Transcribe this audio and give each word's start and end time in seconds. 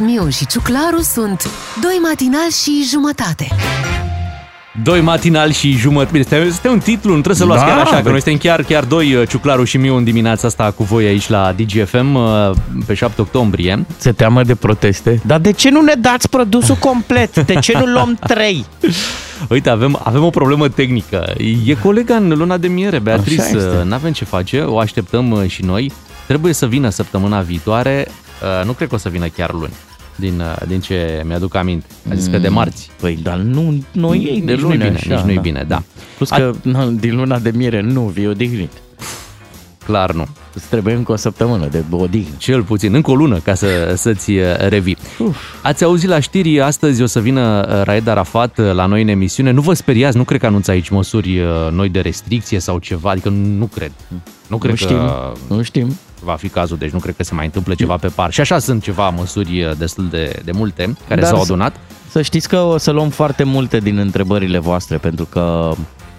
Miu 0.00 0.28
și 0.28 0.46
Ciuclaru 0.46 1.00
sunt 1.00 1.50
Doi 1.82 1.98
matinali 2.02 2.52
și 2.62 2.86
jumătate. 2.90 3.48
Doi 4.82 5.00
matinal 5.00 5.52
și 5.52 5.72
jumătate. 5.72 6.10
Bine, 6.10 6.20
este, 6.20 6.36
este 6.36 6.68
un 6.68 6.78
titlu, 6.78 7.14
nu 7.14 7.20
trebuie 7.20 7.34
să 7.36 7.44
luați 7.44 7.62
Da, 7.64 7.68
chiar 7.68 7.78
așa, 7.80 7.96
că 7.96 8.02
bă. 8.02 8.10
noi 8.10 8.20
suntem 8.22 8.40
chiar, 8.40 8.62
chiar 8.62 8.84
doi, 8.84 9.14
uh, 9.14 9.28
Ciuclaru 9.28 9.64
și 9.64 9.76
Miu, 9.76 9.96
în 9.96 10.04
dimineața 10.04 10.46
asta 10.46 10.70
cu 10.70 10.82
voi 10.82 11.04
aici 11.06 11.28
la 11.28 11.54
DGFM 11.56 12.14
uh, 12.14 12.50
pe 12.86 12.94
7 12.94 13.20
octombrie. 13.20 13.86
Se 13.96 14.12
teamă 14.12 14.42
de 14.42 14.54
proteste. 14.54 15.20
Dar 15.26 15.40
de 15.40 15.50
ce 15.52 15.70
nu 15.70 15.80
ne 15.80 15.94
dați 15.98 16.28
produsul 16.28 16.74
complet? 16.74 17.38
De 17.46 17.54
ce 17.54 17.78
nu 17.78 17.84
luăm 17.84 18.18
trei? 18.26 18.64
Uite, 19.48 19.70
avem, 19.70 20.00
avem 20.02 20.24
o 20.24 20.30
problemă 20.30 20.68
tehnică. 20.68 21.34
E 21.64 21.74
colega 21.74 22.14
în 22.14 22.28
luna 22.28 22.56
de 22.56 22.68
miere, 22.68 22.98
Beatrice, 22.98 23.40
Așa 23.40 23.56
este. 23.56 23.82
nu 23.84 23.94
avem 23.94 24.12
ce 24.12 24.24
face, 24.24 24.60
o 24.60 24.78
așteptăm 24.78 25.30
uh, 25.30 25.48
și 25.48 25.62
noi. 25.64 25.92
Trebuie 26.26 26.52
să 26.52 26.66
vină 26.66 26.88
săptămâna 26.88 27.40
viitoare, 27.40 28.06
uh, 28.08 28.14
nu 28.64 28.72
cred 28.72 28.88
că 28.88 28.94
o 28.94 28.98
să 28.98 29.08
vină 29.08 29.26
chiar 29.26 29.52
luni, 29.52 29.72
din, 30.16 30.40
uh, 30.40 30.66
din 30.66 30.80
ce 30.80 31.22
mi-aduc 31.26 31.54
aminte. 31.54 31.86
A 32.10 32.14
zis 32.14 32.26
că 32.26 32.38
de 32.38 32.48
marți. 32.48 32.90
Păi, 33.00 33.18
dar 33.22 33.36
nu, 33.36 33.84
nu 33.92 34.14
e 34.14 34.18
de 34.18 34.30
Nici 34.30 34.44
nu-i 34.44 34.56
luni 34.56 34.76
bine, 34.76 34.94
așa, 34.94 35.14
nici 35.14 35.24
nu-i 35.24 35.34
da. 35.34 35.40
bine, 35.40 35.64
da. 35.68 35.82
Plus 36.16 36.28
că 36.28 36.52
na, 36.62 36.86
din 36.86 37.16
luna 37.16 37.38
de 37.38 37.50
miere 37.54 37.80
nu 37.80 38.00
vii 38.00 38.26
odihnit. 38.26 38.72
Clar 39.84 40.12
nu. 40.12 40.26
Îți 40.54 40.66
trebuie 40.68 40.94
încă 40.94 41.12
o 41.12 41.16
săptămână 41.16 41.66
de 41.66 41.84
odihnă. 41.90 42.34
Cel 42.36 42.62
puțin, 42.62 42.94
încă 42.94 43.10
o 43.10 43.14
lună 43.14 43.38
ca 43.38 43.54
să, 43.54 43.92
să-ți 43.96 44.30
uh, 44.30 44.44
revii. 44.68 44.96
Uf. 45.18 45.36
Ați 45.62 45.84
auzit 45.84 46.08
la 46.08 46.20
știri, 46.20 46.60
astăzi 46.60 47.02
o 47.02 47.06
să 47.06 47.20
vină 47.20 47.66
uh, 47.68 47.82
Raed 47.84 48.06
Arafat 48.06 48.58
uh, 48.58 48.72
la 48.72 48.86
noi 48.86 49.02
în 49.02 49.08
emisiune. 49.08 49.50
Nu 49.50 49.60
vă 49.60 49.72
speriați, 49.72 50.16
nu 50.16 50.24
cred 50.24 50.40
că 50.40 50.46
anunță 50.46 50.70
aici 50.70 50.88
măsuri 50.88 51.40
uh, 51.40 51.48
noi 51.70 51.88
de 51.88 52.00
restricție 52.00 52.58
sau 52.58 52.78
ceva, 52.78 53.10
adică 53.10 53.28
nu 53.28 53.66
cred. 53.66 53.92
Nu 54.46 54.56
cred 54.56 54.70
nu 54.70 54.76
știm, 54.76 54.96
că 54.96 55.32
nu 55.48 55.62
știm. 55.62 55.98
Va 56.24 56.34
fi 56.34 56.48
cazul, 56.48 56.76
deci 56.76 56.90
nu 56.90 56.98
cred 56.98 57.16
că 57.16 57.22
se 57.22 57.34
mai 57.34 57.44
întâmplă 57.44 57.74
ceva 57.74 57.96
pe 57.96 58.08
par. 58.08 58.32
Și 58.32 58.40
așa 58.40 58.58
sunt 58.58 58.82
ceva 58.82 59.08
măsuri 59.10 59.62
uh, 59.64 59.70
destul 59.78 60.08
de, 60.08 60.40
de 60.44 60.52
multe 60.52 60.96
care 61.08 61.20
Dar 61.20 61.28
s-au 61.30 61.38
să- 61.38 61.42
adunat. 61.52 61.76
Să 62.10 62.22
știți 62.22 62.48
că 62.48 62.56
o 62.58 62.76
să 62.78 62.90
luăm 62.90 63.08
foarte 63.08 63.42
multe 63.44 63.78
din 63.78 63.98
întrebările 63.98 64.58
voastre, 64.58 64.96
pentru 64.96 65.24
că 65.24 65.72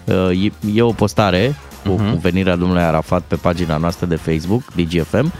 uh, 0.06 0.44
e, 0.46 0.52
e 0.74 0.82
o 0.82 0.92
postare 0.92 1.56
cu, 1.86 1.90
Mhm. 1.92 2.12
cu 2.12 2.18
venirea 2.18 2.56
domnului 2.56 2.84
Arafat 2.84 3.22
pe 3.28 3.36
pagina 3.36 3.78
noastră 3.78 4.06
de 4.06 4.16
Facebook, 4.16 4.62
DGFM, 4.76 5.32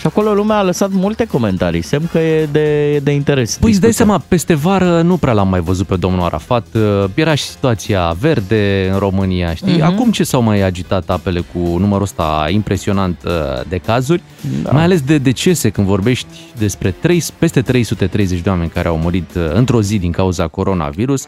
și 0.00 0.06
acolo 0.06 0.34
lumea 0.34 0.56
a 0.56 0.62
lăsat 0.62 0.90
multe 0.90 1.24
comentarii, 1.26 1.82
semn 1.82 2.08
că 2.12 2.18
e 2.18 2.46
de, 2.52 2.92
e 2.94 2.98
de 2.98 3.10
interes. 3.10 3.56
Păi 3.60 3.70
îți 3.70 3.80
dai 3.80 3.88
discuția. 3.90 4.04
seama, 4.14 4.24
peste 4.28 4.54
vară 4.54 5.02
nu 5.02 5.16
prea 5.16 5.32
l-am 5.32 5.48
mai 5.48 5.60
văzut 5.60 5.86
pe 5.86 5.96
domnul 5.96 6.22
Arafat. 6.24 6.66
Uh, 6.74 7.04
Era 7.14 7.34
și 7.34 7.44
situația 7.44 8.16
verde 8.20 8.88
în 8.92 8.98
România, 8.98 9.54
știi? 9.54 9.72
Mhm. 9.72 9.82
Acum 9.82 10.10
ce 10.10 10.24
s-au 10.24 10.42
mai 10.42 10.60
agitat 10.60 11.10
apele 11.10 11.40
cu 11.52 11.58
numărul 11.58 12.02
ăsta 12.02 12.46
impresionant 12.50 13.18
uh, 13.24 13.32
de 13.68 13.76
cazuri, 13.78 14.22
Da. 14.62 14.70
mai 14.70 14.82
ales 14.82 15.00
de 15.00 15.18
decese, 15.18 15.68
când 15.70 15.86
vorbești 15.86 16.26
despre 16.58 16.90
3, 16.90 17.22
peste 17.38 17.62
330 17.62 18.40
de 18.40 18.48
oameni 18.48 18.70
care 18.70 18.88
au 18.88 18.96
murit 18.98 19.30
uh, 19.36 19.42
într-o 19.54 19.82
zi 19.82 19.98
din 19.98 20.10
cauza 20.12 20.46
coronavirus, 20.46 21.24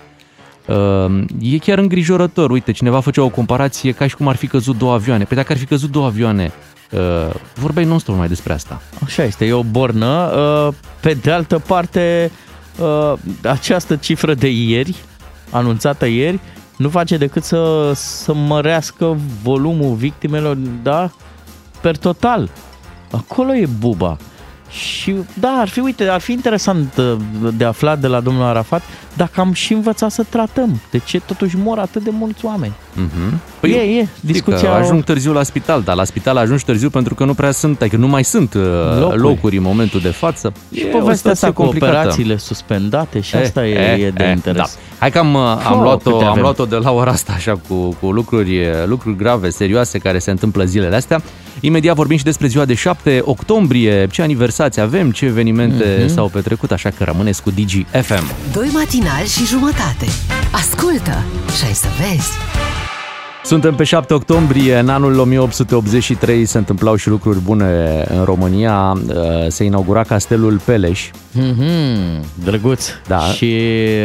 uh, 0.66 1.24
e 1.40 1.58
chiar 1.58 1.78
îngrijorător. 1.78 2.50
Uite, 2.50 2.72
cineva 2.72 3.00
făcea 3.00 3.22
o 3.22 3.28
comparație 3.28 3.92
ca 3.92 4.06
și 4.06 4.16
cum 4.16 4.28
ar 4.28 4.36
fi 4.36 4.46
căzut 4.46 4.78
două 4.78 4.92
avioane. 4.92 5.24
Păi 5.24 5.36
dacă 5.36 5.52
ar 5.52 5.58
fi 5.58 5.64
căzut 5.64 5.90
două 5.90 6.06
avioane, 6.06 6.52
uh, 6.90 7.34
vorbeai 7.54 7.84
non-stop 7.84 8.16
mai 8.16 8.28
despre 8.28 8.52
asta. 8.52 8.82
Așa 9.04 9.22
este, 9.22 9.44
e 9.44 9.52
o 9.52 9.62
bornă. 9.62 10.32
Uh, 10.66 10.74
Pe 11.00 11.14
de 11.14 11.30
altă 11.30 11.58
parte, 11.58 12.30
uh, 12.78 13.12
această 13.42 13.96
cifră 13.96 14.34
de 14.34 14.48
ieri, 14.50 14.96
anunțată 15.50 16.06
ieri, 16.06 16.40
nu 16.76 16.88
face 16.88 17.16
decât 17.16 17.44
să, 17.44 17.92
să 17.94 18.34
mărească 18.34 19.16
volumul 19.42 19.94
victimelor, 19.94 20.56
da, 20.82 21.10
per 21.80 21.96
total. 21.96 22.50
Acolo 23.10 23.54
e 23.54 23.68
buba. 23.78 24.16
Și 24.70 25.14
da, 25.40 25.48
ar 25.48 25.68
fi, 25.68 25.80
uite, 25.80 26.08
ar 26.08 26.20
fi 26.20 26.32
interesant 26.32 26.96
uh, 26.96 27.16
de 27.54 27.64
aflat 27.64 27.98
de 27.98 28.06
la 28.06 28.20
domnul 28.20 28.42
Arafat 28.42 28.82
dacă 29.18 29.40
am 29.40 29.52
și 29.52 29.72
învățat 29.72 30.10
să 30.10 30.24
tratăm. 30.28 30.80
De 30.90 30.98
ce 31.04 31.20
totuși 31.20 31.56
mor 31.56 31.78
atât 31.78 32.02
de 32.04 32.10
mulți 32.12 32.44
oameni? 32.44 32.72
Mhm. 32.94 33.40
Păi, 33.60 33.70
e, 33.70 33.74
e, 33.76 34.08
Știi 34.16 34.32
discuția... 34.32 34.70
că 34.70 34.74
ajung 34.76 35.04
târziu 35.04 35.32
la 35.32 35.42
spital, 35.42 35.82
dar 35.82 35.96
la 35.96 36.04
spital 36.04 36.36
ajungi 36.36 36.64
târziu 36.64 36.90
pentru 36.90 37.14
că 37.14 37.24
nu 37.24 37.34
prea 37.34 37.50
sunt, 37.50 37.80
adică 37.80 37.96
nu 37.96 38.08
mai 38.08 38.24
sunt 38.24 38.54
uh, 38.54 38.62
locuri, 38.62 39.00
Locuri. 39.00 39.18
locuri 39.20 39.56
în 39.56 39.62
momentul 39.62 40.00
de 40.00 40.08
față. 40.08 40.52
și 40.74 40.80
E 40.80 40.84
o 40.94 40.98
povestea 40.98 41.30
asta 41.30 41.46
situație 41.46 41.50
cu 41.50 41.62
complicată. 41.62 41.92
operațiile 41.96 42.36
suspendate 42.36 43.20
și 43.20 43.34
asta 43.36 43.66
e, 43.66 44.04
e 44.06 44.10
de 44.10 44.24
interes. 44.24 44.56
Da. 44.56 44.66
Hai 44.98 45.10
că 45.10 45.18
am, 45.18 45.36
am, 45.36 45.60
Oh, 45.72 45.80
luat-o, 45.82 46.10
câte 46.10 46.24
am 46.24 46.30
avem. 46.30 46.42
luat-o 46.42 46.64
de 46.64 46.76
la 46.76 46.90
ora 46.92 47.10
asta 47.10 47.32
așa 47.32 47.60
cu, 47.68 47.74
cu 48.00 48.10
lucruri, 48.12 48.60
lucruri 48.86 49.16
grave, 49.16 49.50
serioase 49.50 49.98
care 49.98 50.18
se 50.18 50.30
întâmplă 50.30 50.64
zilele 50.64 50.96
astea. 50.96 51.22
Imediat 51.60 51.94
vorbim 51.96 52.16
și 52.16 52.24
despre 52.24 52.46
ziua 52.46 52.64
de 52.64 52.74
7 52.74 53.20
octombrie, 53.24 54.06
ce 54.10 54.22
aniversați 54.22 54.80
avem, 54.80 55.10
ce 55.10 55.24
evenimente 55.24 55.96
Mhm. 56.04 56.14
s-au 56.14 56.28
petrecut, 56.28 56.70
așa 56.72 56.90
că 56.90 57.04
rămâneți 57.04 57.42
cu 57.42 57.50
Digi 57.50 57.86
FM. 58.02 58.24
Doi 58.52 58.68
matinali 59.08 59.28
și 59.28 59.46
jumătate. 59.46 60.06
Ascultă 60.52 61.24
și 61.58 61.64
ai 61.64 61.72
să 61.72 61.86
vezi. 61.98 62.28
Suntem 63.44 63.74
pe 63.74 63.84
7 63.84 64.14
octombrie, 64.14 64.78
în 64.78 64.88
anul 64.88 65.18
1883 65.18 66.44
se 66.44 66.58
întâmplau 66.58 66.94
și 66.96 67.08
lucruri 67.08 67.38
bune 67.40 68.04
în 68.08 68.24
România. 68.24 68.92
Uh, 69.08 69.14
Se 69.48 69.64
inaugura 69.64 70.02
Castelul 70.02 70.60
Peleș. 70.64 71.08
Mm-hmm, 71.38 72.20
drăguț. 72.44 72.86
Da. 73.06 73.18
Și 73.18 73.54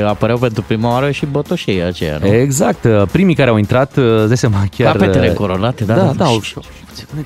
apăreau 0.08 0.38
pentru 0.38 0.63
prima 0.68 0.92
oară 0.92 1.12
și 1.12 1.25
botoșei 1.25 1.84
aceia, 1.84 2.18
nu? 2.22 2.28
Exact, 2.28 2.84
uh, 2.84 3.02
primii 3.12 3.36
care 3.36 3.50
au 3.50 3.58
intrat, 3.58 3.97
uh, 3.97 4.03
îți 4.18 4.28
dai 4.28 4.38
seama 4.38 4.63
chiar... 4.78 4.92
Capetele 4.97 5.28
uh, 5.30 5.34
coronate, 5.36 5.84
da, 5.84 5.96
da, 5.96 6.02
da, 6.03 6.12
da, 6.12 6.25
au, 6.25 6.42
și- 6.42 6.56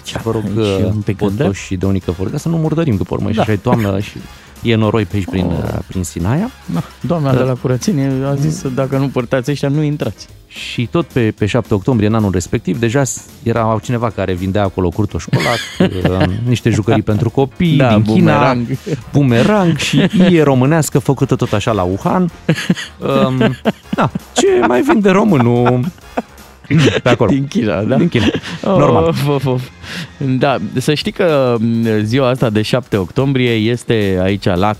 și, 0.03 0.17
vă 0.23 0.31
rog, 0.31 0.43
Și 0.43 0.57
uh, 0.57 0.83
un 0.83 1.01
pic 1.01 1.17
gândea. 1.17 1.45
Botoș 1.45 1.59
și 1.65 1.75
de 1.75 1.85
unică 1.85 2.11
fără, 2.11 2.29
ca 2.29 2.37
să 2.37 2.49
nu 2.49 2.57
murdărim 2.57 2.95
după 2.95 3.13
urmă 3.15 3.29
și 3.29 3.35
Da. 3.35 3.41
așa 3.41 3.51
e 3.51 3.55
toamnă 3.55 3.99
și 4.07 4.17
e 4.61 4.75
noroi 4.75 5.05
pe 5.05 5.15
aici 5.15 5.25
prin, 5.29 5.45
Oh. 5.45 5.51
uh, 5.63 5.79
prin 5.87 6.03
Sinaia. 6.03 6.49
Da, 6.73 6.83
doamna 7.01 7.33
de 7.33 7.39
la 7.43 7.53
curățenie 7.53 8.11
a 8.25 8.33
zis 8.35 8.61
că 8.61 8.67
dacă 8.67 8.97
nu 8.97 9.07
părtați 9.07 9.51
ăștia, 9.51 9.69
nu 9.69 9.81
intrați. 9.81 10.27
Și 10.47 10.87
tot 10.91 11.05
pe, 11.05 11.33
pe 11.37 11.45
7 11.45 11.73
octombrie, 11.73 12.07
în 12.07 12.13
anul 12.15 12.31
respectiv, 12.31 12.79
deja 12.79 13.03
s- 13.03 13.21
era 13.43 13.79
cineva 13.83 14.09
care 14.09 14.33
vindea 14.33 14.63
acolo 14.63 14.89
curto 14.89 15.17
școlat, 15.17 15.57
uh, 16.29 16.35
niște 16.47 16.69
jucării 16.69 17.01
pentru 17.01 17.29
copii 17.29 17.77
Da, 17.77 17.89
din 17.93 18.01
China, 18.03 18.13
bumerang. 18.53 18.67
bumerang 19.11 19.77
și 19.77 20.09
ie 20.29 20.43
românească 20.43 20.99
făcută 20.99 21.35
tot 21.35 21.53
așa 21.53 21.71
la 21.71 21.83
Wuhan. 21.83 22.29
Um, 23.27 23.37
da, 23.95 24.11
ce 24.33 24.47
mai 24.67 24.81
vinde 24.81 25.09
românul 25.09 25.85
pe 27.03 27.09
acolo? 27.09 27.29
Din 27.29 27.47
China, 27.47 27.81
da? 27.81 27.95
Din 27.95 28.07
China. 28.07 28.25
Normal. 28.61 29.03
Of, 29.03 29.27
of, 29.27 29.45
of. 29.45 29.69
Da, 30.17 30.57
să 30.77 30.93
știi 30.93 31.11
că 31.11 31.55
m, 31.59 31.85
ziua 32.03 32.29
asta 32.29 32.49
de 32.49 32.61
7 32.61 32.97
octombrie 32.97 33.51
este 33.51 34.19
aici 34.21 34.45
la 34.45 34.73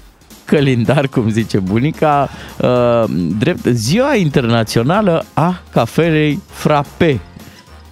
calendar, 0.46 1.08
cum 1.08 1.30
zice 1.30 1.60
bunica, 1.60 2.30
uh, 2.58 3.04
drept 3.38 3.66
ziua 3.66 4.16
internațională 4.16 5.26
a 5.34 5.62
cafelei 5.72 6.42
frappe. 6.50 7.20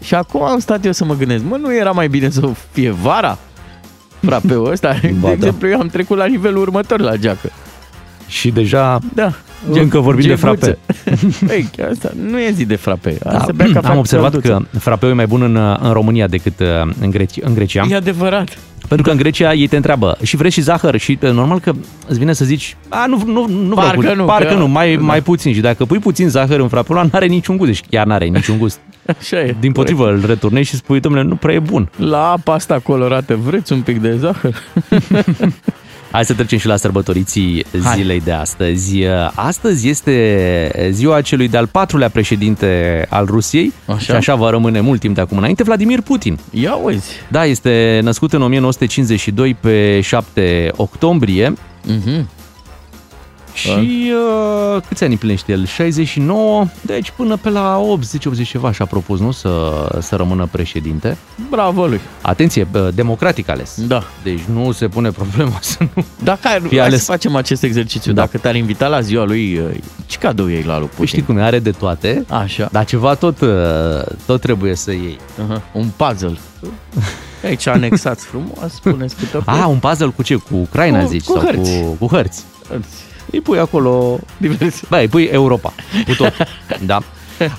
Și 0.03 0.15
acum 0.15 0.43
am 0.43 0.59
stat 0.59 0.85
eu 0.85 0.91
să 0.91 1.05
mă 1.05 1.15
gândesc, 1.15 1.43
mă, 1.43 1.55
nu 1.55 1.75
era 1.75 1.91
mai 1.91 2.07
bine 2.07 2.29
să 2.29 2.49
fie 2.71 2.91
vara? 2.91 3.37
Frapeul 4.19 4.71
ăsta, 4.71 4.97
de 5.01 5.13
da. 5.21 5.31
exemplu, 5.31 5.67
eu 5.67 5.79
am 5.79 5.87
trecut 5.87 6.17
la 6.17 6.25
nivelul 6.25 6.61
următor 6.61 6.99
la 6.99 7.15
geacă. 7.15 7.51
Și 8.27 8.49
deja 8.51 8.99
Da. 9.13 9.31
Încă 9.71 9.99
vorbim 9.99 10.27
de 10.27 10.35
frape. 10.35 10.77
Păi, 11.47 11.69
asta 11.91 12.11
nu 12.29 12.39
e 12.39 12.51
zi 12.51 12.65
de 12.65 12.75
frape. 12.75 13.17
Da, 13.23 13.39
Se 13.45 13.51
bea 13.51 13.65
cafea 13.73 13.89
am 13.89 13.93
cu 13.93 13.99
observat 13.99 14.31
călduță. 14.31 14.67
că 14.71 14.77
frapeul 14.79 15.11
e 15.11 15.15
mai 15.15 15.27
bun 15.27 15.41
în, 15.41 15.55
în 15.81 15.91
România 15.93 16.27
decât 16.27 16.59
uh, 16.59 16.67
în, 17.01 17.09
Greci, 17.09 17.37
în 17.41 17.53
Grecia. 17.53 17.85
E 17.89 17.95
adevărat. 17.95 18.57
Pentru 18.87 19.05
că 19.05 19.11
în 19.11 19.17
Grecia 19.17 19.53
ei 19.53 19.67
te 19.67 19.75
întreabă 19.75 20.17
și 20.23 20.35
vrei 20.35 20.49
și 20.51 20.61
zahăr 20.61 20.97
și 20.97 21.17
uh, 21.21 21.29
normal 21.31 21.59
că 21.59 21.71
îți 22.07 22.19
vine 22.19 22.33
să 22.33 22.45
zici 22.45 22.77
a, 22.89 23.05
nu, 23.05 23.21
nu, 23.25 23.45
nu 23.47 23.73
vreau 23.75 23.87
Parcă 23.91 24.07
cu- 24.09 24.15
nu, 24.15 24.25
parcă 24.25 24.47
că- 24.47 24.59
nu 24.59 24.67
mai, 24.67 24.95
da. 24.95 25.01
mai 25.01 25.21
puțin 25.21 25.53
și 25.53 25.59
dacă 25.59 25.85
pui 25.85 25.99
puțin 25.99 26.29
zahăr 26.29 26.59
în 26.59 26.67
frapeul 26.67 26.97
ăla 26.97 27.07
n-are 27.11 27.25
niciun 27.25 27.57
gust, 27.57 27.69
deci 27.69 27.81
chiar 27.89 28.05
n-are 28.05 28.25
niciun 28.25 28.57
gust. 28.57 28.79
Așa 29.19 29.39
e. 29.39 29.55
Din 29.59 29.71
potrivă 29.71 30.09
îl 30.09 30.23
returnezi 30.25 30.69
și 30.69 30.75
spui, 30.75 30.99
domnule, 30.99 31.23
nu 31.23 31.35
prea 31.35 31.53
e 31.55 31.59
bun. 31.59 31.89
La 31.97 32.31
apa 32.31 32.53
asta 32.53 32.79
colorată 32.79 33.35
vreți 33.35 33.73
un 33.73 33.81
pic 33.81 34.01
de 34.01 34.17
zahăr? 34.17 34.55
Hai 36.11 36.25
să 36.25 36.33
trecem 36.33 36.57
și 36.57 36.67
la 36.67 36.75
sărbătoriții 36.75 37.65
Hai. 37.83 37.95
zilei 37.97 38.19
de 38.21 38.31
astăzi. 38.31 38.95
Astăzi 39.35 39.89
este 39.89 40.89
ziua 40.91 41.21
celui 41.21 41.47
de-al 41.47 41.67
patrulea 41.67 42.09
președinte 42.09 43.05
al 43.09 43.25
Rusiei 43.25 43.73
Așa. 43.85 43.99
și 43.99 44.11
așa 44.11 44.35
va 44.35 44.49
rămâne 44.49 44.79
mult 44.79 44.99
timp 44.99 45.15
de 45.15 45.21
acum 45.21 45.37
înainte, 45.37 45.63
Vladimir 45.63 46.01
Putin. 46.01 46.39
Ia 46.51 46.75
uzi. 46.75 47.09
Da, 47.27 47.45
este 47.45 47.99
născut 48.03 48.33
în 48.33 48.41
1952 48.41 49.53
pe 49.59 50.01
7 50.01 50.71
octombrie 50.75 51.53
Mhm. 51.87 52.29
Și 53.55 54.11
uh, 54.75 54.81
câți 54.87 55.03
ani 55.03 55.11
împlinește 55.11 55.51
el? 55.51 55.65
69, 55.65 56.65
deci 56.81 57.11
până 57.15 57.35
pe 57.37 57.49
la 57.49 57.81
80-80 58.43 58.47
ceva 58.47 58.71
și-a 58.71 58.85
propus, 58.85 59.19
nu, 59.19 59.31
să, 59.31 59.49
să 60.01 60.15
rămână 60.15 60.47
președinte. 60.51 61.17
Bravo 61.49 61.85
lui. 61.87 61.99
Atenție, 62.21 62.67
bă, 62.71 62.91
democratic 62.95 63.49
ales. 63.49 63.81
Da. 63.87 64.03
Deci 64.23 64.39
nu 64.53 64.71
se 64.71 64.87
pune 64.87 65.11
problema 65.11 65.57
să 65.61 65.77
nu... 65.95 66.05
Dacă 66.23 66.47
ai, 66.47 66.59
Fii 66.67 66.77
hai 66.77 66.87
ales. 66.87 66.99
să 67.03 67.11
facem 67.11 67.35
acest 67.35 67.63
exercițiu. 67.63 68.13
Da. 68.13 68.21
Dacă 68.21 68.37
te-ar 68.37 68.55
invita 68.55 68.87
la 68.87 69.01
ziua 69.01 69.23
lui, 69.25 69.57
uh, 69.57 69.75
ce 70.05 70.17
cadou 70.17 70.47
iei 70.47 70.63
la 70.63 70.77
lui 70.77 70.87
Păi 70.87 70.89
Putin? 70.95 71.05
știi 71.05 71.23
cum 71.23 71.37
e, 71.37 71.41
are 71.41 71.59
de 71.59 71.71
toate, 71.71 72.25
Așa. 72.29 72.69
dar 72.71 72.85
ceva 72.85 73.13
tot, 73.15 73.41
uh, 73.41 73.49
tot 74.25 74.41
trebuie 74.41 74.75
să 74.75 74.91
iei. 74.91 75.17
Uh-huh. 75.17 75.61
Un 75.73 75.87
puzzle. 75.95 76.37
Aici 77.45 77.67
anexați 77.67 78.25
frumos, 78.25 78.73
spuneți 78.73 79.15
câte 79.15 79.41
Ah, 79.51 79.65
un 79.67 79.77
puzzle 79.77 80.07
cu 80.15 80.23
ce? 80.23 80.35
Cu 80.35 80.55
Ucraina, 80.55 81.01
Cu- 81.01 81.07
zici? 81.07 81.23
cu 81.25 81.33
sau 81.33 81.41
hărți. 81.41 81.71
Cu, 81.81 82.05
cu 82.05 82.15
hărți. 82.15 82.43
Îi 83.31 83.39
pui 83.41 83.59
acolo 83.59 84.19
diverse. 84.37 84.85
Băi, 84.89 85.01
îi 85.01 85.07
pui 85.07 85.23
Europa, 85.23 85.73
cu 86.07 86.13
tot. 86.15 86.33
da. 86.85 86.99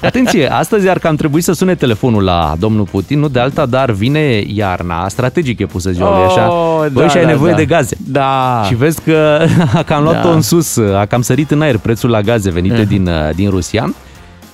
Atenție, 0.03 0.53
astăzi 0.53 0.89
ar 0.89 0.99
cam 0.99 1.17
trebui 1.17 1.41
să 1.41 1.53
sune 1.53 1.75
telefonul 1.75 2.23
la 2.25 2.55
domnul 2.59 2.85
Putin, 2.85 3.19
nu 3.19 3.29
de 3.29 3.39
alta, 3.41 3.67
dar 3.67 3.91
vine 3.91 4.43
iarna, 4.47 5.09
strategic 5.09 5.59
e 5.59 5.67
pusă 5.67 5.91
ziua 5.91 6.17
lui 6.19 6.25
așa. 6.27 6.53
Oh, 6.53 6.87
Băi, 6.93 7.03
da, 7.05 7.09
și 7.09 7.17
ai 7.17 7.23
da, 7.25 7.29
nevoie 7.31 7.51
da. 7.51 7.57
de 7.57 7.65
gaze. 7.65 7.97
Da. 8.07 8.63
Și 8.67 8.75
vezi 8.75 9.01
că 9.03 9.47
a 9.75 9.83
cam 9.83 10.03
luat-o 10.03 10.29
Da. 10.29 10.35
în 10.35 10.43
sus, 10.43 10.77
a 10.77 11.07
cam 11.09 11.23
sărit 11.23 11.51
în 11.51 11.63
aer 11.63 11.79
prețul 11.79 12.11
la 12.11 12.21
gaze 12.21 12.51
venite 12.51 12.79
Mhm. 12.79 12.89
din, 12.89 13.07
uh, 13.07 13.31
din 13.35 13.51
Rusia. 13.51 13.95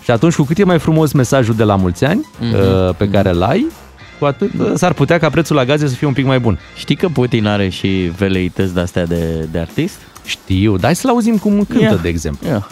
Și 0.02 0.10
atunci, 0.10 0.34
cu 0.34 0.42
cât 0.42 0.58
e 0.58 0.64
mai 0.64 0.78
frumos 0.78 1.12
mesajul 1.12 1.54
de 1.54 1.64
la 1.64 1.76
mulți 1.76 2.04
ani 2.04 2.26
Mhm. 2.40 2.54
uh, 2.54 2.94
pe 2.96 3.08
care 3.08 3.28
îl 3.30 3.42
ai, 3.42 3.66
cu 4.18 4.24
atât 4.24 4.50
uh, 4.58 4.70
s-ar 4.74 4.92
putea 4.92 5.18
ca 5.18 5.28
prețul 5.28 5.56
la 5.56 5.64
gaze 5.64 5.88
să 5.88 5.94
fie 5.94 6.06
un 6.06 6.12
pic 6.12 6.24
mai 6.26 6.38
bun. 6.38 6.58
Știi 6.76 6.96
că 6.96 7.08
Putin 7.12 7.46
are 7.46 7.68
și 7.68 7.88
veleități 8.16 8.74
de-astea 8.74 9.06
de, 9.06 9.48
de 9.52 9.58
artist? 9.58 9.98
Știu, 10.24 10.76
dai 10.76 10.96
să-l 10.96 11.10
auzim 11.10 11.38
cum 11.38 11.64
cântă, 11.64 11.82
Ia. 11.84 11.94
de 12.02 12.08
exemplu. 12.08 12.48
Ia. 12.48 12.68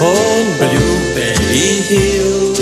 On 0.00 0.44
Blueberry 0.58 1.82
Hill, 1.88 2.56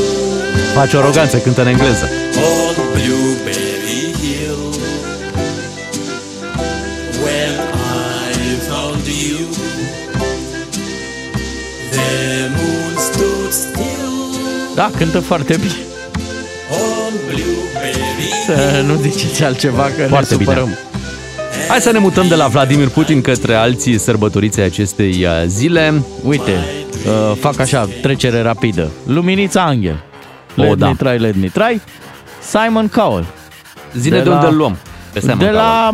Face 0.74 0.96
o 0.96 1.00
aroganță, 1.00 1.38
cântă 1.38 1.60
în 1.60 1.66
engleză. 1.66 2.08
on 2.36 2.74
Blueberry 2.92 4.14
Hill, 4.20 4.62
when 7.24 7.54
I 8.30 8.58
found 8.68 9.06
you, 9.06 9.38
the 11.90 12.48
moon 12.56 12.94
stood 13.12 13.52
still. 13.52 14.12
Da, 14.74 14.90
cântă 14.98 15.20
foarte 15.20 15.56
bine. 15.56 15.74
On 18.24 18.54
Blueberry 18.54 18.80
Să 18.80 18.82
nu 18.86 18.94
ziceți 19.10 19.44
altceva 19.44 19.82
că 19.96 20.06
Foarte 20.08 20.34
ne 20.34 20.36
bine. 20.36 20.50
supărăm. 20.54 20.78
Hai 21.68 21.80
să 21.80 21.90
ne 21.92 21.98
mutăm 21.98 22.28
de 22.28 22.34
la 22.34 22.46
Vladimir 22.46 22.88
Putin 22.88 23.20
către 23.20 23.54
alții 23.54 23.98
sărbătoriți 23.98 24.60
ai 24.60 24.66
acestei 24.66 25.24
uh, 25.24 25.42
zile. 25.46 26.02
Uite, 26.22 26.52
uh, 27.06 27.36
fac 27.40 27.58
așa, 27.58 27.88
trecere 28.02 28.40
rapidă. 28.40 28.90
Luminița 29.06 29.62
Angel. 29.62 30.02
O, 30.56 30.62
Let 30.62 30.78
da. 30.78 30.86
me 30.86 30.94
try, 30.94 31.18
let 31.18 31.34
me 31.40 31.46
try. 31.48 31.80
Simon 32.50 32.88
Cowell. 32.88 33.26
Zile 33.98 34.16
de, 34.16 34.22
De 34.22 34.28
unde 34.28 34.42
la- 34.42 34.48
îl 34.48 34.56
luăm. 34.56 34.76
Pe 35.12 35.20
Simon 35.20 35.38
de 35.38 35.44
Cowell. 35.44 35.58
la 35.58 35.90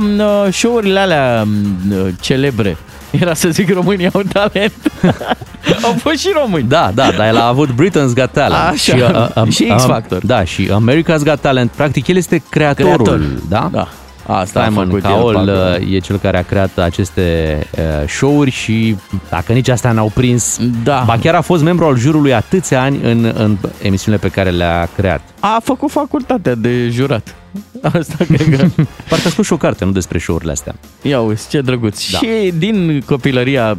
uh, 0.47 0.53
show-urile 0.53 0.99
alea 0.99 1.47
uh, 1.91 2.07
celebre. 2.21 2.77
Era 3.11 3.35
să 3.35 3.49
zic 3.49 3.73
românii 3.73 4.09
au 4.13 4.23
talent. 4.33 4.73
au 5.87 5.95
fost 5.99 6.17
și 6.19 6.31
români. 6.43 6.69
Da, 6.69 6.91
da, 6.95 7.11
dar 7.17 7.27
el 7.27 7.37
a 7.37 7.47
avut 7.47 7.69
Britain's 7.69 8.15
Got 8.15 8.31
Talent. 8.33 8.69
Așa, 8.73 9.31
și 9.51 9.65
X 9.77 9.85
Factor. 9.85 10.27
Da, 10.27 10.45
și 10.45 10.67
America's 10.71 11.23
Got 11.25 11.41
Talent. 11.41 11.71
Practic, 11.71 12.07
el 12.07 12.17
este 12.17 12.43
creatorul, 12.49 12.93
Creator. 13.05 13.21
da? 13.49 13.69
Da. 13.73 13.89
Asta 14.27 14.61
a 14.61 14.65
Simon 14.65 14.87
făcut 14.87 15.05
el, 15.05 15.11
Cowell 15.11 15.35
parcă. 15.47 15.79
uh, 15.81 15.93
e 15.95 15.99
cel 15.99 16.19
care 16.19 16.39
a 16.39 16.43
creat 16.43 16.79
aceste 16.79 17.59
uh, 17.77 18.09
show-uri 18.09 18.51
și 18.51 18.97
dacă 19.31 19.53
nici 19.53 19.69
astea 19.69 19.93
n-au 19.93 20.11
prins, 20.15 20.59
Da. 20.85 21.03
ba 21.07 21.17
chiar 21.21 21.35
a 21.35 21.41
fost 21.41 21.63
membru 21.63 21.85
al 21.85 21.97
jurului 21.97 22.35
atâția 22.35 22.83
ani 22.83 22.99
în, 23.03 23.33
în 23.37 23.57
emisiunile 23.83 24.23
pe 24.23 24.29
care 24.35 24.51
le-a 24.51 24.89
creat. 24.97 25.21
A 25.41 25.61
făcut 25.65 25.91
facultatea 25.91 26.55
de 26.55 26.89
jurat. 26.89 27.35
Asta 27.83 28.25
cred 28.35 28.59
că... 28.59 28.83
Parcă 29.09 29.27
a 29.27 29.31
scos 29.31 29.47
și 29.47 29.53
o 29.53 29.57
carte, 29.57 29.85
nu 29.85 29.91
despre 29.91 30.19
show-urile 30.19 30.53
astea. 30.53 30.75
Ia 31.03 31.21
uite, 31.21 31.41
ce 31.49 31.61
drăguț. 31.61 32.11
Da. 32.11 32.19
Și 32.19 32.53
din 32.55 33.03
copilăria, 33.07 33.79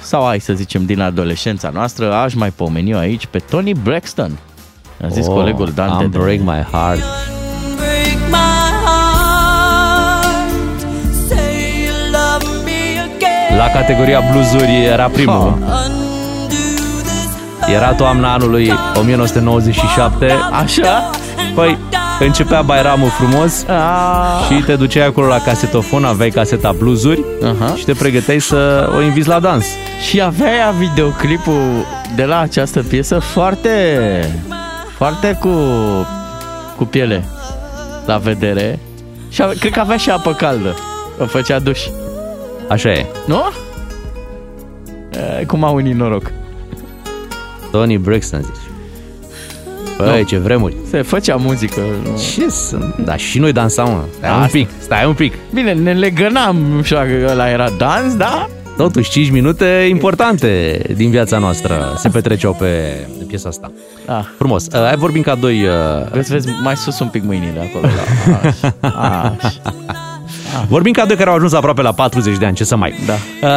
sau 0.00 0.24
hai 0.26 0.40
să 0.40 0.52
zicem 0.52 0.84
din 0.84 1.00
adolescența 1.00 1.70
noastră, 1.74 2.14
aș 2.14 2.34
mai 2.34 2.50
pomeni 2.50 2.90
eu 2.90 2.98
aici 2.98 3.26
pe 3.26 3.38
Tony 3.38 3.72
Braxton. 3.82 4.38
A 5.04 5.08
zis 5.08 5.26
colegul 5.26 5.72
Dante. 5.74 6.04
I'm 6.04 6.10
de- 6.10 6.18
break 6.18 6.38
my 6.38 6.66
heart. 6.72 7.00
break 7.76 8.18
my 8.30 8.68
heart. 8.84 10.80
Say 11.28 11.84
you 11.84 11.94
love 12.12 12.46
me 12.64 13.00
again. 13.14 13.56
La 13.58 13.66
categoria 13.80 14.20
bluesuri 14.30 14.84
era 14.84 15.08
primul. 15.08 15.34
Ha. 15.68 15.84
Undo 15.88 16.54
this 17.02 17.74
Era 17.74 17.92
toamna 17.92 18.32
anului 18.32 18.72
1997. 18.94 20.32
Așa? 20.52 21.10
Păi, 21.54 21.78
începea 22.20 22.62
Bairamul 22.62 23.08
frumos 23.08 23.64
A, 23.68 24.24
și 24.48 24.62
te 24.62 24.74
duceai 24.74 25.06
acolo 25.06 25.26
la 25.26 25.38
casetofon, 25.38 26.04
aveai 26.04 26.30
caseta 26.30 26.72
bluesuri 26.78 27.24
Aha. 27.44 27.74
și 27.76 27.84
te 27.84 27.92
pregăteai 27.92 28.38
să 28.40 28.90
o 28.96 29.02
inviți 29.02 29.28
la 29.28 29.38
dans. 29.40 29.66
Și 30.08 30.20
avea 30.20 30.74
videoclipul 30.78 31.60
de 32.16 32.24
la 32.24 32.38
această 32.40 32.82
piesă 32.82 33.18
foarte, 33.18 33.70
foarte 34.96 35.38
cu, 35.40 35.48
cu 36.76 36.84
piele 36.84 37.24
la 38.06 38.16
vedere. 38.16 38.78
Și 39.28 39.42
ave- 39.42 39.54
cred 39.54 39.72
că 39.72 39.80
avea 39.80 39.96
și 39.96 40.10
apă 40.10 40.32
caldă. 40.32 40.74
O 41.20 41.24
făcea 41.26 41.58
duș. 41.58 41.80
Așa 42.68 42.90
e. 42.92 43.06
Nu? 43.26 43.42
E, 45.40 45.44
cum 45.44 45.64
au 45.64 45.74
unii 45.74 45.92
noroc. 45.92 46.30
Tony 47.70 47.96
Braxton 47.98 48.40
zici. 48.42 48.65
Băi, 49.98 50.24
ce 50.24 50.38
vremuri. 50.38 50.74
Se 50.90 51.02
făcea 51.02 51.36
muzică. 51.36 51.80
Nu? 52.04 52.18
Ce 52.34 52.48
sunt? 52.50 52.94
Da, 53.04 53.16
și 53.16 53.38
noi 53.38 53.52
dansam, 53.52 53.90
mă. 53.90 54.02
Stai 54.18 54.30
un 54.30 54.36
Asta. 54.42 54.58
pic, 54.58 54.68
stai 54.78 55.06
un 55.06 55.14
pic. 55.14 55.34
Bine, 55.54 55.72
ne 55.72 55.92
legănam, 55.92 56.56
nu 56.56 56.82
știu 56.82 56.96
dacă 56.96 57.26
ăla 57.30 57.50
era 57.50 57.68
dans, 57.78 58.14
da? 58.16 58.48
Totuși, 58.76 59.10
5 59.10 59.30
minute 59.30 59.86
importante 59.90 60.80
din 60.96 61.10
viața 61.10 61.38
noastră 61.38 61.94
se 61.98 62.08
petreceau 62.08 62.52
pe 62.52 62.96
piesa 63.26 63.48
asta. 63.48 63.72
Ah. 64.06 64.24
Frumos. 64.38 64.66
Uh, 64.66 64.80
Ai 64.88 64.96
vorbit 64.96 65.24
ca 65.24 65.34
doi... 65.34 65.62
Uh, 65.62 66.10
Vezi, 66.12 66.32
vezi, 66.32 66.48
mai 66.62 66.76
sus 66.76 66.98
un 66.98 67.08
pic 67.08 67.22
mâinile 67.24 67.70
acolo. 67.70 67.92
Da. 67.92 68.02
Așa. 68.48 69.36
Așa. 69.40 69.52
Vorbim 70.68 70.92
ca 70.92 71.04
doi 71.06 71.16
care 71.16 71.30
au 71.30 71.36
ajuns 71.36 71.52
aproape 71.52 71.82
la 71.82 71.92
40 71.92 72.36
de 72.36 72.46
ani, 72.46 72.56
ce 72.56 72.64
să 72.64 72.76
mai. 72.76 72.94
Da. 73.06 73.14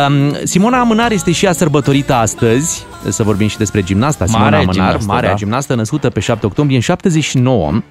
Um, 0.08 0.36
Simona 0.44 0.80
Amânar 0.80 1.12
este 1.12 1.32
și 1.32 1.46
ea 1.46 1.52
sărbătorită 1.54 2.14
astăzi. 2.14 2.86
Să 3.10 3.24
vorbim 3.24 3.48
și 3.48 3.58
despre 3.58 3.82
gimnasta. 3.84 4.26
Simona 4.26 4.44
Marea 4.44 4.58
Amânar, 4.60 4.76
gimnastă, 4.76 5.12
marea 5.12 5.30
da. 5.30 5.36
gimnastă, 5.36 5.76
născută 5.76 6.10
pe 6.10 6.20
7 6.20 6.46
octombrie 6.46 6.78
în 6.78 6.84
79 6.84 7.72
uh, 7.72 7.82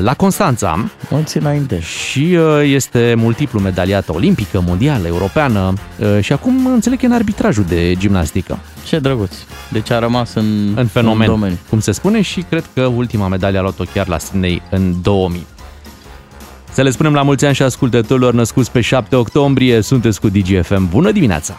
la 0.00 0.14
Constanța 0.16 0.84
Mulți 1.10 1.36
înainte. 1.36 1.80
și 1.80 2.36
uh, 2.38 2.60
este 2.64 3.14
multiplu 3.16 3.60
medaliată 3.60 4.12
olimpică, 4.14 4.62
mondială, 4.66 5.06
europeană 5.06 5.72
uh, 5.98 6.18
și 6.20 6.32
acum 6.32 6.66
înțeleg 6.66 6.98
că 6.98 7.04
e 7.04 7.08
în 7.08 7.14
arbitrajul 7.14 7.64
de 7.64 7.94
gimnastică. 7.94 8.58
Ce 8.86 8.98
drăguț. 8.98 9.34
Deci 9.68 9.90
a 9.90 9.98
rămas 9.98 10.34
în, 10.34 10.72
În 10.76 10.86
fenomen, 10.86 11.20
în 11.28 11.34
domeniu. 11.34 11.58
cum 11.68 11.80
se 11.80 11.92
spune 11.92 12.20
și 12.20 12.44
cred 12.48 12.64
că 12.74 12.82
ultima 12.82 13.28
medalie 13.28 13.58
a 13.58 13.62
luat-o 13.62 13.84
chiar 13.94 14.08
la 14.08 14.18
Sydney 14.18 14.62
în 14.70 14.94
2000. 15.02 15.46
Să 16.72 16.82
le 16.82 16.90
spunem 16.90 17.14
la 17.14 17.22
mulți 17.22 17.44
ani 17.44 17.54
și 17.54 17.62
ascultătorilor 17.62 18.34
născuți 18.34 18.72
pe 18.72 18.80
7 18.80 19.16
octombrie, 19.16 19.80
sunteți 19.80 20.20
cu 20.20 20.28
DGFM. 20.28 20.88
Bună 20.88 21.10
dimineața! 21.10 21.56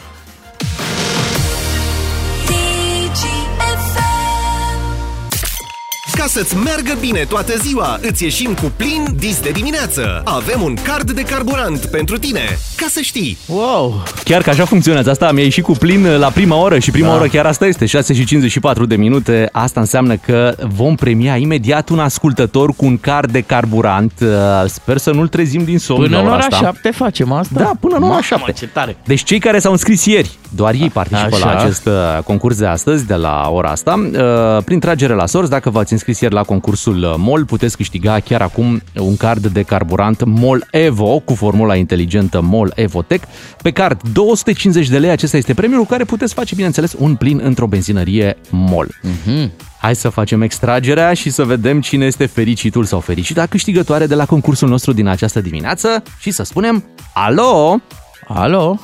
Ca 6.20 6.26
să-ți 6.28 6.56
meargă 6.58 6.94
bine 7.00 7.26
toată 7.30 7.54
ziua, 7.58 8.00
îți 8.02 8.24
ieșim 8.24 8.54
cu 8.54 8.72
plin 8.76 9.06
dis 9.16 9.40
de 9.40 9.50
dimineață. 9.50 10.22
Avem 10.26 10.62
un 10.62 10.74
card 10.84 11.12
de 11.12 11.22
carburant 11.22 11.86
pentru 11.86 12.18
tine. 12.18 12.58
Ca 12.76 12.86
să 12.90 13.00
știi. 13.02 13.38
Wow! 13.48 14.04
Chiar 14.24 14.42
că 14.42 14.50
așa 14.50 14.66
funcționează 14.66 15.10
asta, 15.10 15.32
mi-a 15.32 15.44
ieșit 15.44 15.64
cu 15.64 15.72
plin 15.72 16.06
la 16.18 16.28
prima 16.28 16.56
oră 16.62 16.80
și 16.80 16.92
prima 16.92 17.08
Da. 17.08 17.14
oră 17.16 17.28
chiar 17.28 17.46
asta 17.46 17.66
este, 17.66 17.86
6 17.86 18.14
și 18.14 18.26
54 18.26 18.86
de 18.86 18.96
minute. 18.96 19.50
Asta 19.52 19.80
înseamnă 19.80 20.16
că 20.16 20.56
vom 20.76 20.96
premia 20.96 21.36
imediat 21.36 21.90
un 21.90 22.00
ascultător 22.00 22.74
cu 22.76 22.86
un 22.86 22.98
card 22.98 23.32
de 23.32 23.42
carburant. 23.42 24.12
Uh, 24.22 24.28
Sper 24.68 24.98
să 24.98 25.12
nu-l 25.12 25.28
trezim 25.28 25.64
din 25.64 25.80
somn 25.80 26.02
Până 26.02 26.16
la 26.16 26.22
în 26.22 26.28
ora 26.28 26.36
ora 26.36 26.46
asta. 26.46 26.66
7 26.66 26.92
facem 26.92 27.32
asta? 27.32 27.60
Da, 27.60 27.72
până 27.80 27.96
în 27.96 28.02
ora 28.04 28.12
Mamă, 28.12 28.22
7. 28.22 28.52
ce 28.52 28.68
tare! 28.68 28.98
Deci 29.06 29.24
cei 29.24 29.40
care 29.40 29.60
s-au 29.60 29.72
înscris 29.72 30.06
ieri, 30.06 30.38
doar 30.56 30.74
ei 30.74 30.90
participă 30.90 31.36
Așa. 31.36 31.54
la 31.54 31.60
acest 31.60 31.86
uh, 31.86 31.94
concurs 32.24 32.58
de 32.58 32.66
astăzi, 32.66 33.06
de 33.06 33.16
la 33.16 33.50
ora 33.52 33.70
asta. 33.70 34.10
Uh, 34.14 34.64
Prin 34.64 34.80
tragere 34.80 35.14
la 35.14 35.26
sorți, 35.26 35.50
dacă 35.50 35.70
v-ați 35.70 35.94
înscris 35.94 36.19
ieri 36.24 36.34
la 36.34 36.44
concursul 36.44 37.04
uh, 37.04 37.14
MOL, 37.18 37.46
puteți 37.46 37.76
câștiga 37.78 38.20
chiar 38.20 38.42
acum 38.42 38.82
un 38.96 39.18
card 39.18 39.48
de 39.48 39.62
carburant 39.62 40.24
MOL 40.26 40.68
Evo 40.72 41.20
cu 41.20 41.34
formula 41.34 41.76
inteligentă 41.76 42.42
MOL 42.42 42.72
Evotec. 42.76 43.24
Pe 43.62 43.72
card 43.72 44.02
250 44.14 44.90
de 44.90 44.98
lei, 44.98 45.10
acesta 45.10 45.38
este 45.38 45.54
premiul 45.54 45.80
cu 45.82 45.88
care 45.88 46.04
puteți 46.04 46.34
face, 46.34 46.56
bineînțeles, 46.56 46.96
un 46.98 47.16
plin 47.16 47.40
într-o 47.44 47.68
benzinărie 47.68 48.38
MOL. 48.50 48.88
Mhm. 49.02 49.52
Hai 49.82 49.96
să 49.96 50.10
facem 50.10 50.42
extragerea 50.42 51.14
și 51.14 51.30
să 51.30 51.44
vedem 51.44 51.82
cine 51.82 52.06
este 52.06 52.26
fericitul 52.26 52.84
sau 52.84 53.00
fericita 53.00 53.46
câștigătoare 53.46 54.06
de 54.06 54.16
la 54.16 54.26
concursul 54.26 54.70
nostru 54.70 54.94
din 54.94 55.08
această 55.08 55.42
dimineață 55.42 56.04
și 56.20 56.32
să 56.32 56.44
spunem 56.44 56.84
alo! 57.14 57.80
Alo? 58.28 58.80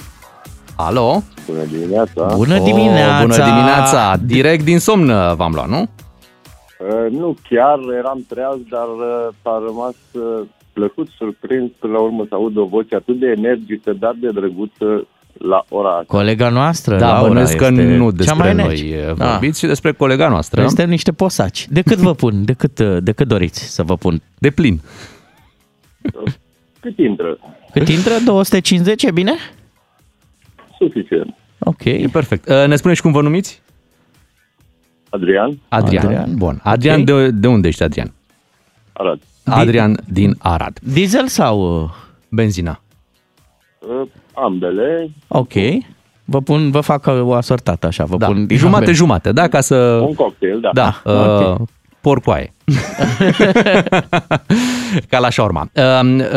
Alo! 0.76 1.24
Bună 1.48 1.64
dimineața! 1.72 2.34
Bună 2.36 2.60
dimineața! 2.60 3.16
Oh, 3.16 3.22
bună 3.22 3.36
dimineața! 3.36 4.18
Direct 4.24 4.64
din 4.64 4.80
somn 4.80 5.10
uh, 5.10 5.36
v-am 5.36 5.52
luat, 5.54 5.68
nu? 5.68 5.90
Uh, 6.80 7.12
nu 7.12 7.36
chiar, 7.50 7.80
eram 7.98 8.26
treaz, 8.28 8.58
dar 8.70 8.88
uh, 8.88 9.34
a 9.44 9.62
rămas 9.66 9.96
uh, 10.14 10.46
plăcut 10.74 11.08
surprins 11.18 11.72
până 11.80 11.94
la 11.94 12.00
urmă 12.00 12.26
să 12.30 12.36
aud 12.36 12.58
o 12.58 12.66
voce 12.66 12.96
atât 12.96 13.20
de 13.20 13.34
energică, 13.38 13.94
dar 13.94 14.16
de 14.20 14.30
drăguță 14.30 15.08
la 15.38 15.66
ora 15.70 15.90
asta. 15.90 16.04
Colega 16.08 16.50
noastră, 16.50 16.98
Da, 16.98 17.08
Laura, 17.14 17.28
bănuiesc 17.28 17.56
că 17.56 17.66
este 17.66 17.84
nu 17.84 18.10
cea 18.10 18.16
despre 18.16 18.36
mai 18.44 18.54
noi 18.54 18.68
neci. 18.68 18.82
uh, 19.10 19.16
Da. 19.16 19.30
vorbiți, 19.32 19.60
ci 19.60 19.64
despre 19.68 19.92
colega 19.92 20.30
noastră. 20.30 20.60
Noi 20.60 20.70
suntem 20.70 20.90
niște 20.90 21.12
posaci. 21.12 21.68
De 21.70 21.82
cât 21.82 21.98
vă 21.98 22.14
pun? 22.14 22.46
De 22.46 22.54
cât, 22.54 22.80
uh, 22.80 22.98
de 23.02 23.12
cât 23.12 23.28
doriți 23.28 23.74
să 23.74 23.84
vă 23.84 23.96
pun? 23.96 24.22
De 24.38 24.50
plin. 24.50 24.82
Cât 26.80 26.98
intră? 26.98 27.38
Cât 27.72 27.88
intră? 27.88 28.12
250, 28.26 29.04
e 29.04 29.12
bine? 29.12 29.34
Suficient. 30.80 31.36
Ok. 31.60 31.84
E 31.84 32.08
perfect. 32.12 32.48
Uh, 32.50 32.68
Ne 32.68 32.76
spuneți 32.76 33.02
cum 33.02 33.12
vă 33.12 33.22
numiți? 33.22 33.62
Adrian, 35.16 35.60
Adrian. 35.70 36.06
Adrian. 36.06 36.36
Bun. 36.36 36.60
Adrian, 36.64 37.00
Ok. 37.00 37.06
de, 37.06 37.30
de 37.32 37.48
unde 37.48 37.68
ești, 37.68 37.84
Adrian? 37.84 38.12
Arad. 38.94 39.20
Adrian 39.46 39.98
din 40.12 40.36
Arad. 40.40 40.78
Diesel 40.84 41.28
sau... 41.28 41.82
uh, 41.84 41.90
Benzina. 42.30 42.82
Uh, 43.80 44.08
ambele, 44.34 45.10
Ok. 45.28 45.54
Vă 46.26 46.42
pun, 46.42 46.72
vă 46.72 46.80
fac 46.82 47.06
uh, 47.06 47.22
o 47.22 47.34
asortată 47.34 47.88
așa, 47.88 48.04
vă 48.06 48.18
Da. 48.18 48.26
pun 48.26 48.46
din 48.46 48.58
Jumate, 48.58 48.76
ambele. 48.78 48.94
jumate, 48.96 49.32
da, 49.32 49.48
ca 49.48 49.62
să... 49.62 49.76
un 49.76 50.14
cocktail, 50.14 50.60
da. 50.60 50.70
Da, 50.74 51.02
Ah, 51.04 51.12
uh, 51.14 51.56
ok. 51.60 51.68
Porcoaie. 52.06 52.54
Ca 55.10 55.20
la 55.20 55.30
șaurma. 55.30 55.70
Uh, 55.74 55.84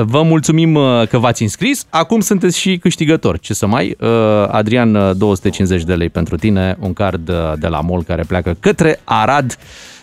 Vă 0.02 0.22
mulțumim 0.22 0.74
uh, 0.74 1.06
că 1.08 1.18
v-ați 1.18 1.42
înscris. 1.42 1.86
Acum 1.90 2.20
sunteți 2.20 2.58
și 2.58 2.78
câștigători. 2.78 3.40
Ce 3.40 3.54
să 3.54 3.66
mai? 3.66 3.96
Uh, 4.00 4.08
Adrian, 4.50 4.94
uh, 4.94 5.16
250 5.16 5.82
de 5.82 5.94
lei 5.94 6.08
pentru 6.08 6.36
tine, 6.36 6.76
un 6.80 6.92
card 6.92 7.28
uh, 7.28 7.34
de 7.58 7.66
la 7.66 7.80
MOL 7.80 8.02
care 8.02 8.22
pleacă 8.22 8.56
către 8.60 9.00
Arad 9.04 9.56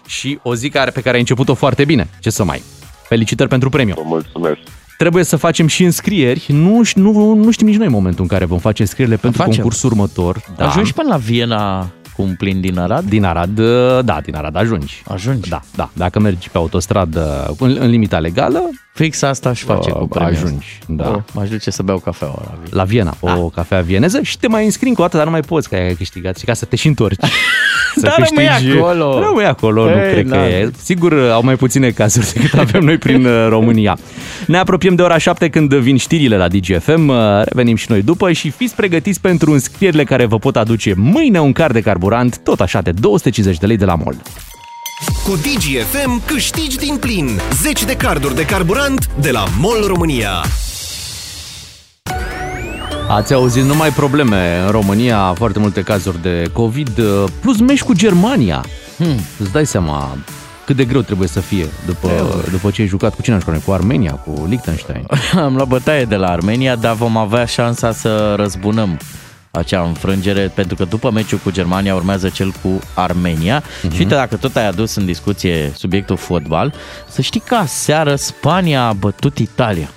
și 0.05 0.39
o 0.41 0.55
zi 0.55 0.69
care, 0.69 0.91
pe 0.91 1.01
care 1.01 1.13
ai 1.13 1.19
început-o 1.19 1.53
foarte 1.53 1.85
bine. 1.85 2.07
Ce 2.19 2.29
să 2.29 2.43
mai? 2.43 2.61
Felicitări 3.07 3.49
pentru 3.49 3.69
premiu. 3.69 3.93
Vă 3.97 4.03
mulțumesc. 4.05 4.57
Trebuie 4.97 5.23
să 5.23 5.35
facem 5.35 5.67
și 5.67 5.83
înscrieri. 5.83 6.45
Nu, 6.47 6.81
nu, 6.95 7.33
nu 7.33 7.51
știm 7.51 7.67
nici 7.67 7.77
noi 7.77 7.87
momentul 7.87 8.21
în 8.21 8.27
care 8.27 8.45
vom 8.45 8.59
face 8.59 8.81
înscrierile 8.81 9.17
pentru 9.17 9.41
Facem. 9.41 9.55
concursul 9.55 9.89
următor. 9.89 10.41
Da. 10.57 10.67
Ajungi 10.67 10.93
până 10.93 11.07
la 11.09 11.17
Viena 11.17 11.89
cu 12.15 12.21
un 12.21 12.35
plin 12.35 12.61
din 12.61 12.77
Arad? 12.77 13.05
Din 13.05 13.23
Arad, 13.23 13.59
uh, 13.59 13.99
da, 14.03 14.21
din 14.21 14.35
Arad 14.35 14.55
ajungi. 14.55 15.03
Ajungi. 15.07 15.49
Da, 15.49 15.61
da. 15.75 15.89
Dacă 15.93 16.19
mergi 16.19 16.49
pe 16.49 16.57
autostradă 16.57 17.55
în, 17.59 17.77
în 17.79 17.89
limita 17.89 18.19
legală, 18.19 18.69
Fix 18.97 19.21
asta 19.21 19.49
aș 19.49 19.61
face 19.63 19.89
Uh, 19.91 19.97
cu 19.97 20.07
premiul 20.07 20.35
ajungi, 20.35 20.79
ăsta. 20.89 21.03
da. 21.03 21.09
O, 21.09 21.21
m-aș 21.33 21.49
duce 21.49 21.71
să 21.71 21.83
beau 21.83 21.97
cafea 21.97 22.27
la 22.27 22.33
Viena. 22.61 22.69
la 22.77 22.83
Viena, 22.83 23.15
o 23.19 23.27
Da. 23.27 23.49
cafea 23.53 23.81
vieneză 23.81 24.19
și 24.21 24.37
te 24.39 24.47
mai 24.47 24.65
înscrii 24.65 24.89
încă 24.89 25.01
o 25.01 25.03
dată, 25.03 25.17
dar 25.17 25.25
nu 25.25 25.31
mai 25.31 25.41
poți 25.41 25.69
că 25.69 25.75
ai 25.75 25.93
câștigat 25.95 26.37
și 26.37 26.45
ca 26.45 26.53
să 26.53 26.65
te 26.65 26.75
și 26.75 26.87
întorci. 26.87 27.19
să 27.95 28.01
Dar 28.01 28.27
rămâi 28.29 28.47
acolo. 28.79 29.19
Rămâi 29.19 29.45
acolo, 29.45 29.83
nu 29.83 29.89
Ei, 30.01 30.11
cred 30.11 30.23
că 30.27 30.35
da. 30.35 30.47
e. 30.49 30.71
Sigur, 30.83 31.13
au 31.31 31.43
mai 31.43 31.55
puține 31.55 31.89
cazuri 31.89 32.31
decât 32.33 32.59
avem 32.59 32.83
noi 32.83 32.97
prin 32.97 33.25
uh, 33.25 33.45
România. 33.49 33.97
Ne 34.47 34.57
apropiem 34.57 34.95
de 34.95 35.01
ora 35.01 35.17
7 35.17 35.49
când 35.49 35.73
vin 35.73 35.97
știrile 35.97 36.37
la 36.37 36.47
DGFM. 36.47 37.07
Uh, 37.07 37.41
Revenim 37.45 37.75
și 37.75 37.85
noi 37.89 38.01
după 38.01 38.31
și 38.31 38.49
fiți 38.49 38.75
pregătiți 38.75 39.21
pentru 39.21 39.51
înscrierile 39.51 40.03
care 40.03 40.25
vă 40.25 40.37
pot 40.39 40.55
aduce 40.55 40.93
mâine 40.97 41.39
un 41.39 41.51
car 41.51 41.71
de 41.71 41.81
carburant, 41.81 42.37
tot 42.43 42.61
așa 42.61 42.81
de 42.81 42.91
250 42.91 43.57
de 43.59 43.65
lei 43.65 43.77
de 43.77 43.85
la 43.85 43.95
MOL. 43.95 44.15
Cu 45.03 45.35
DGFM 45.35 46.25
câștigi 46.25 46.77
din 46.77 46.97
plin 46.97 47.39
10 47.61 47.85
de 47.85 47.95
carduri 47.95 48.35
de 48.35 48.45
carburant 48.45 49.09
de 49.19 49.31
la 49.31 49.43
MOL 49.59 49.83
România. 49.87 50.29
Ați 53.09 53.33
auzit 53.33 53.63
numai 53.63 53.89
probleme 53.89 54.59
în 54.65 54.71
România, 54.71 55.33
foarte 55.33 55.59
multe 55.59 55.81
cazuri 55.81 56.21
de 56.21 56.49
COVID, 56.53 56.97
uh, 56.97 57.23
plus 57.41 57.59
meci 57.59 57.83
cu 57.83 57.93
Germania. 57.93 58.63
Hmm. 58.97 59.19
Îți 59.39 59.51
dai 59.51 59.65
seama 59.65 60.17
cât 60.65 60.75
de 60.75 60.85
greu 60.85 61.01
trebuie 61.01 61.27
să 61.27 61.39
fie 61.39 61.65
după, 61.85 62.09
după 62.51 62.71
ce 62.71 62.81
ai 62.81 62.87
jucat 62.87 63.15
cu 63.15 63.21
cine 63.21 63.35
ai 63.35 63.41
jucat? 63.41 63.63
Cu 63.63 63.71
Armenia, 63.71 64.11
cu 64.11 64.45
Liechtenstein. 64.47 65.05
Am 65.45 65.55
luat 65.55 65.67
bătaie 65.67 66.05
de 66.05 66.15
la 66.15 66.27
Armenia, 66.27 66.75
dar 66.75 66.93
vom 66.93 67.17
avea 67.17 67.45
șansa 67.45 67.91
să 67.91 68.33
răzbunăm 68.37 68.99
acea 69.55 69.83
înfrângere, 69.83 70.47
pentru 70.47 70.75
că 70.75 70.85
după 70.85 71.11
meciul 71.11 71.37
cu 71.37 71.51
Germania 71.51 71.95
urmează 71.95 72.29
cel 72.29 72.51
cu 72.61 72.79
Armenia. 72.93 73.61
Uh-huh. 73.61 73.93
Și 73.93 73.99
uite, 73.99 74.15
dacă 74.15 74.35
tot 74.35 74.55
ai 74.55 74.67
adus 74.67 74.95
în 74.95 75.05
discuție 75.05 75.71
subiectul 75.75 76.17
fotbal, 76.17 76.73
să 77.09 77.21
știi 77.21 77.39
că 77.39 77.55
aseară 77.55 78.15
Spania 78.15 78.87
a 78.87 78.93
bătut 78.93 79.37
Italia 79.37 79.89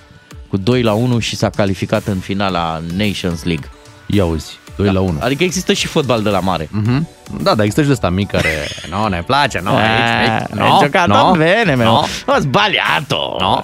cu 0.49 0.57
2 0.57 0.83
la 0.83 0.93
1 0.93 1.19
și 1.19 1.37
s-a 1.37 1.51
calificat 1.51 2.07
în 2.07 2.19
finala 2.19 2.83
Nations 2.97 3.45
League. 3.45 3.71
Ia 4.07 4.25
uzi, 4.25 4.59
2 4.79 4.93
la 4.93 5.01
1. 5.01 5.19
Adică 5.21 5.45
există 5.45 5.73
și 5.73 5.87
fotbal 5.87 6.23
de 6.23 6.29
la 6.29 6.41
mare. 6.41 6.69
Mhm. 6.71 7.07
Da, 7.43 7.51
dar 7.55 7.59
există 7.61 7.81
și 7.81 7.87
de 7.87 7.93
ăsta 7.93 8.11
mic 8.11 8.31
care... 8.31 8.69
Nu, 8.91 9.07
ne 9.09 9.23
place, 9.27 9.61
nu, 9.65 9.71
Ah, 9.71 9.77
aici, 9.77 10.31
aici. 10.31 10.59
hai 10.59 10.79
giocato 10.81 11.31
bene, 11.37 11.75
meu. 11.75 11.87
no, 11.93 12.05
Ho 12.33 12.41
sbagliato. 12.41 13.37
no, 13.41 13.63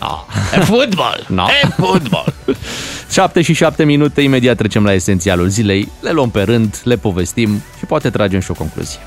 no. 0.00 0.24
E 0.54 0.60
football. 0.60 1.24
No. 1.28 1.44
E 1.62 1.66
football. 1.80 2.32
7 3.12 3.42
și 3.42 3.52
7 3.52 3.84
minute, 3.84 4.20
imediat 4.20 4.56
trecem 4.56 4.84
la 4.84 4.92
esențialul 4.92 5.48
zilei, 5.48 5.88
le 6.00 6.10
luăm 6.10 6.30
pe 6.30 6.42
rând, 6.42 6.80
le 6.84 6.96
povestim 6.96 7.62
și 7.78 7.84
poate 7.84 8.10
tragem 8.10 8.40
și 8.40 8.50
o 8.50 8.54
concluzie. 8.54 8.98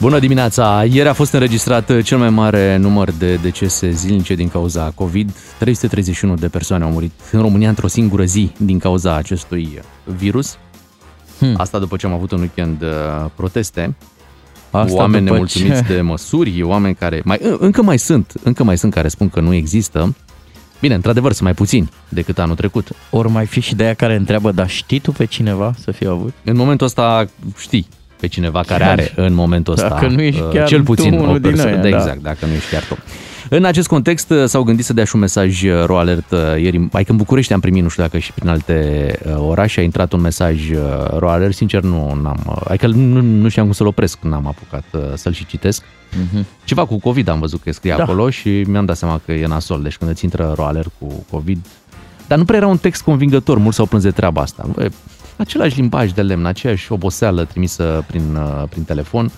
Bună 0.00 0.18
dimineața! 0.18 0.84
Ieri 0.90 1.08
a 1.08 1.12
fost 1.12 1.32
înregistrat 1.32 2.00
cel 2.02 2.18
mai 2.18 2.30
mare 2.30 2.76
număr 2.76 3.10
de 3.18 3.34
decese 3.34 3.90
zilnice 3.90 4.34
din 4.34 4.48
cauza 4.48 4.92
COVID. 4.94 5.30
331 5.58 6.34
de 6.34 6.48
persoane 6.48 6.84
au 6.84 6.90
murit 6.90 7.12
în 7.32 7.40
România 7.40 7.68
într-o 7.68 7.86
singură 7.86 8.24
zi 8.24 8.52
din 8.56 8.78
cauza 8.78 9.14
acestui 9.14 9.80
virus. 10.04 10.56
Hmm. 11.38 11.54
Asta 11.56 11.78
după 11.78 11.96
ce 11.96 12.06
am 12.06 12.12
avut 12.12 12.30
un 12.30 12.38
weekend 12.40 12.82
uh, 12.82 12.88
proteste. 13.34 13.96
Asta 14.70 14.94
oameni 14.94 15.18
după 15.24 15.32
nemulțumiți 15.32 15.82
ce- 15.86 15.94
de 15.94 16.00
măsuri, 16.00 16.62
oameni 16.62 16.94
care... 16.94 17.20
Mai, 17.24 17.38
în- 17.42 17.56
încă 17.60 17.82
mai 17.82 17.98
sunt, 17.98 18.32
încă 18.42 18.64
mai 18.64 18.78
sunt 18.78 18.92
care 18.92 19.08
spun 19.08 19.28
că 19.28 19.40
nu 19.40 19.54
există. 19.54 20.16
Bine, 20.80 20.94
într-adevăr, 20.94 21.30
sunt 21.32 21.44
mai 21.44 21.54
puțini 21.54 21.90
decât 22.08 22.38
anul 22.38 22.54
trecut. 22.56 22.88
Ori 23.10 23.30
mai 23.30 23.46
fi 23.46 23.60
și 23.60 23.74
de 23.74 23.84
aia 23.84 23.94
care 23.94 24.14
întreabă, 24.16 24.52
dar 24.52 24.68
știi 24.68 24.98
tu 24.98 25.12
pe 25.12 25.24
cineva 25.24 25.74
să 25.78 25.90
fie 25.90 26.08
avut? 26.08 26.32
În 26.44 26.56
momentul 26.56 26.86
ăsta 26.86 27.26
știi 27.58 27.86
pe 28.20 28.26
cineva 28.26 28.60
care 28.66 28.84
are 28.84 29.12
în 29.16 29.34
momentul 29.34 29.72
ăsta 29.72 29.88
Dacă 29.88 30.06
nu 30.06 30.20
ești 30.20 30.40
uh, 30.40 30.48
chiar 30.52 30.66
cel 30.66 30.78
tu 30.78 30.84
puțin 30.84 31.12
unul 31.12 31.28
o 31.28 31.38
din 31.38 31.40
persoană. 31.40 31.70
ăia, 31.70 31.82
da, 31.82 31.88
da. 31.88 31.96
exact, 31.96 32.22
dacă 32.22 32.46
nu 32.46 32.52
ești 32.52 32.70
chiar 32.70 32.82
tu. 32.82 32.96
În 33.48 33.64
acest 33.64 33.88
context 33.88 34.30
uh, 34.30 34.44
s-au 34.44 34.62
gândit 34.62 34.84
să 34.84 34.92
dea 34.92 35.04
și 35.04 35.14
un 35.14 35.20
mesaj 35.20 35.62
uh, 35.62 35.84
ro 35.84 35.98
alert 35.98 36.30
uh, 36.30 36.38
ieri, 36.62 36.78
mai 36.78 37.04
că 37.04 37.10
în 37.10 37.16
București 37.16 37.52
am 37.52 37.60
primit, 37.60 37.82
nu 37.82 37.88
știu 37.88 38.02
dacă 38.02 38.18
și 38.18 38.32
prin 38.32 38.48
alte 38.48 39.08
uh, 39.26 39.34
orașe 39.48 39.80
a 39.80 39.82
intrat 39.82 40.12
un 40.12 40.20
mesaj 40.20 40.70
uh, 40.70 40.78
ro 41.18 41.28
alert, 41.30 41.54
sincer 41.54 41.82
nu 41.82 42.18
n-am, 42.22 42.42
uh, 42.46 42.56
adică 42.68 42.86
nu, 42.86 43.20
nu 43.20 43.48
știam 43.48 43.64
cum 43.64 43.74
să-l 43.74 43.86
opresc, 43.86 44.18
n-am 44.22 44.46
apucat 44.46 44.84
uh, 44.92 45.00
să-l 45.14 45.32
și 45.32 45.46
citesc. 45.46 45.82
Mhm. 46.30 46.46
Ceva 46.64 46.84
cu 46.84 46.98
COVID 46.98 47.28
am 47.28 47.40
văzut 47.40 47.62
că 47.62 47.72
scrie 47.72 47.94
Da. 47.96 48.02
acolo 48.02 48.30
și 48.30 48.48
mi-am 48.48 48.84
dat 48.84 48.96
seama 48.96 49.20
că 49.24 49.32
e 49.32 49.46
nasol, 49.46 49.82
deci 49.82 49.96
când 49.96 50.10
îți 50.10 50.24
intră 50.24 50.52
ro 50.56 50.64
alert 50.64 50.90
cu 50.98 51.24
COVID, 51.30 51.66
dar 52.26 52.38
nu 52.38 52.44
prea 52.44 52.58
era 52.58 52.66
un 52.66 52.78
text 52.78 53.02
convingător, 53.02 53.58
mulți 53.58 53.76
s-au 53.76 53.86
plâns 53.86 54.02
de 54.04 54.10
treaba 54.10 54.40
asta. 54.40 54.66
Bă, 54.74 54.88
Același 55.40 55.76
limbaj 55.80 56.10
de 56.10 56.22
lemn, 56.22 56.44
aceeași 56.46 56.92
oboseală 56.92 57.44
trimisă 57.44 58.04
prin, 58.06 58.22
uh, 58.34 58.62
prin 58.68 58.84
telefon. 58.84 59.30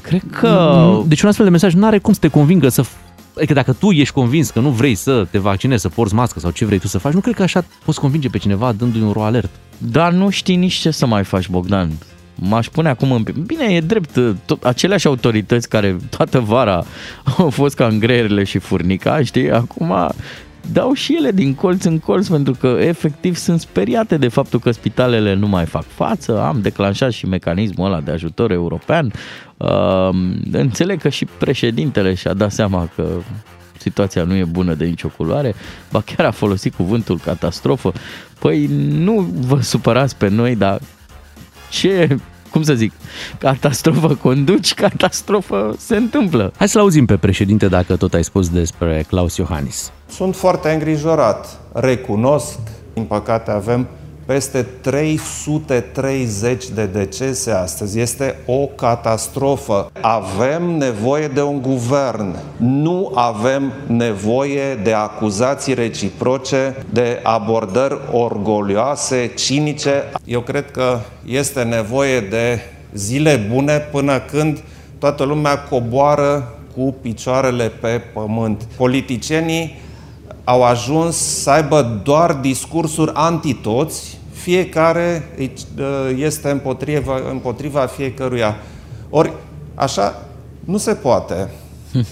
Cred 0.00 0.22
că... 0.30 1.02
Deci 1.06 1.22
un 1.22 1.28
astfel 1.28 1.46
de 1.46 1.50
mesaj 1.52 1.74
nu 1.74 1.86
are 1.86 1.98
cum 1.98 2.12
să 2.12 2.20
te 2.20 2.28
convingă 2.28 2.68
să... 2.68 2.82
f- 2.82 3.06
Adică 3.36 3.52
dacă 3.52 3.72
tu 3.72 3.90
ești 3.90 4.14
convins 4.14 4.50
că 4.50 4.60
nu 4.60 4.68
vrei 4.70 4.94
să 4.94 5.26
te 5.30 5.38
vaccinezi, 5.38 5.82
să 5.82 5.88
porți 5.88 6.14
mască 6.14 6.40
sau 6.40 6.50
ce 6.50 6.64
vrei 6.64 6.78
tu 6.78 6.86
să 6.86 6.98
faci, 6.98 7.12
nu 7.12 7.20
cred 7.20 7.34
că 7.34 7.42
așa 7.42 7.64
poți 7.84 8.00
convinge 8.00 8.28
pe 8.28 8.38
cineva 8.38 8.72
dându-i 8.72 9.00
un 9.02 9.12
ro 9.12 9.22
alert. 9.22 9.50
Dar 9.78 10.12
nu 10.12 10.30
știi 10.30 10.56
nici 10.56 10.72
ce 10.74 10.90
să 10.90 11.06
mai 11.06 11.24
faci, 11.24 11.48
Bogdan. 11.48 11.90
M-aș 12.34 12.68
pune 12.68 12.88
acum 12.88 13.12
în... 13.12 13.24
Bine, 13.46 13.64
e 13.64 13.80
drept, 13.80 14.18
tot, 14.44 14.64
aceleași 14.64 15.06
autorități 15.06 15.68
care 15.68 15.96
toată 16.16 16.40
vara 16.40 16.84
au 17.38 17.50
fost 17.50 17.74
ca 17.74 17.86
în 17.86 17.98
greierile 17.98 18.44
și 18.44 18.58
furnica, 18.58 19.22
știi, 19.22 19.50
acum 19.50 19.92
dau 20.72 20.92
și 20.92 21.16
ele 21.16 21.30
din 21.30 21.54
colț 21.54 21.84
în 21.84 21.98
colț 21.98 22.26
pentru 22.26 22.54
că 22.60 22.66
efectiv 22.66 23.36
sunt 23.36 23.60
speriate 23.60 24.16
de 24.16 24.28
faptul 24.28 24.60
că 24.60 24.70
spitalele 24.70 25.34
nu 25.34 25.48
mai 25.48 25.66
fac 25.66 25.84
față. 25.84 26.40
Am 26.40 26.60
declanșat 26.60 27.12
și 27.12 27.26
mecanismul 27.26 27.86
ăla 27.86 28.00
de 28.00 28.10
ajutor 28.10 28.50
european. 28.50 29.12
Uh, 29.56 30.08
înțeleg 30.52 31.00
că 31.00 31.08
și 31.08 31.24
președintele 31.24 32.14
și-a 32.14 32.32
dat 32.32 32.52
seama 32.52 32.88
că 32.94 33.06
situația 33.78 34.22
nu 34.22 34.34
e 34.34 34.44
bună 34.44 34.74
de 34.74 34.84
nicio 34.84 35.08
culoare, 35.08 35.54
ba 35.90 36.00
chiar 36.00 36.26
a 36.26 36.30
folosit 36.30 36.74
cuvântul 36.74 37.18
catastrofă. 37.18 37.92
Păi 38.38 38.66
nu 38.88 39.20
vă 39.20 39.60
supărați 39.60 40.16
pe 40.16 40.28
noi, 40.28 40.56
dar 40.56 40.80
ce, 41.70 42.16
cum 42.50 42.62
să 42.62 42.74
zic, 42.74 42.92
catastrofă 43.38 44.14
conduci, 44.14 44.74
catastrofă 44.74 45.74
se 45.78 45.96
întâmplă. 45.96 46.52
Hai 46.56 46.68
să-l 46.68 46.80
auzim 46.80 47.06
pe 47.06 47.16
președinte 47.16 47.68
dacă 47.68 47.96
tot 47.96 48.14
ai 48.14 48.24
spus 48.24 48.48
despre 48.48 49.04
Claus 49.08 49.36
Iohannis. 49.36 49.92
Sunt 50.10 50.36
foarte 50.36 50.70
îngrijorat. 50.70 51.58
Recunosc, 51.72 52.58
din 52.94 53.04
păcate 53.04 53.50
avem 53.50 53.86
peste 54.26 54.62
330 54.62 56.68
de 56.68 56.86
decese 56.86 57.50
astăzi. 57.50 58.00
Este 58.00 58.36
o 58.46 58.66
catastrofă. 58.66 59.90
Avem 60.00 60.62
nevoie 60.62 61.28
de 61.28 61.42
un 61.42 61.62
guvern. 61.62 62.36
Nu 62.56 63.12
avem 63.14 63.72
nevoie 63.86 64.74
de 64.74 64.92
acuzații 64.92 65.74
reciproce, 65.74 66.76
de 66.92 67.20
abordări 67.22 67.98
orgolioase, 68.12 69.32
cinice. 69.36 70.04
Eu 70.24 70.40
cred 70.40 70.70
că 70.70 70.98
este 71.24 71.62
nevoie 71.62 72.20
de 72.20 72.60
zile 72.94 73.48
bune 73.52 73.78
până 73.78 74.20
când 74.20 74.62
toată 74.98 75.24
lumea 75.24 75.58
coboară 75.58 76.52
cu 76.76 76.94
picioarele 77.02 77.72
pe 77.80 78.02
pământ. 78.12 78.62
Politicienii 78.76 79.86
au 80.48 80.62
ajuns 80.64 81.16
să 81.16 81.50
aibă 81.50 82.00
doar 82.02 82.32
discursuri 82.32 83.10
anti-toți, 83.14 84.18
fiecare 84.32 85.28
îi- 85.36 85.52
uh, 85.78 85.84
este 86.18 86.50
împotriva, 86.50 87.20
împotriva 87.30 87.80
fiecăruia. 87.86 88.56
Ori 89.10 89.32
așa 89.74 90.22
nu 90.64 90.76
se 90.76 90.94
poate. 90.94 91.48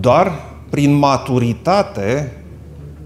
Doar 0.00 0.32
prin 0.70 0.92
maturitate 0.92 2.32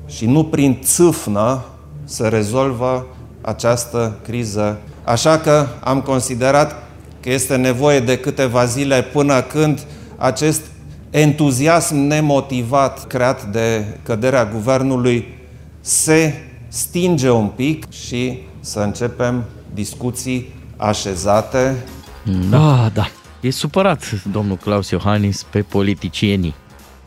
și 0.06 0.26
nu 0.26 0.44
prin 0.44 0.78
țâfnă 0.82 1.64
se 2.04 2.28
rezolvă 2.28 3.06
această 3.40 4.16
criză. 4.22 4.78
Așa 5.04 5.38
că 5.38 5.66
am 5.80 6.00
considerat 6.00 6.82
că 7.20 7.30
este 7.30 7.56
nevoie 7.56 8.00
de 8.00 8.18
câteva 8.18 8.64
zile 8.64 9.02
până 9.02 9.40
când 9.42 9.86
acest 10.16 10.60
entuziasm 11.14 11.96
nemotivat 11.96 13.06
creat 13.06 13.44
de 13.44 13.84
căderea 14.02 14.44
guvernului 14.46 15.28
se 15.80 16.34
stinge 16.68 17.30
un 17.30 17.46
pic 17.46 17.90
și 17.92 18.38
să 18.60 18.78
începem 18.80 19.44
discuții 19.74 20.48
așezate 20.76 21.76
Da, 22.50 22.90
da. 22.94 23.06
E 23.40 23.50
supărat 23.50 24.02
domnul 24.32 24.56
Claus 24.56 24.90
Iohannis 24.90 25.42
pe 25.50 25.62
politicienii. 25.62 26.54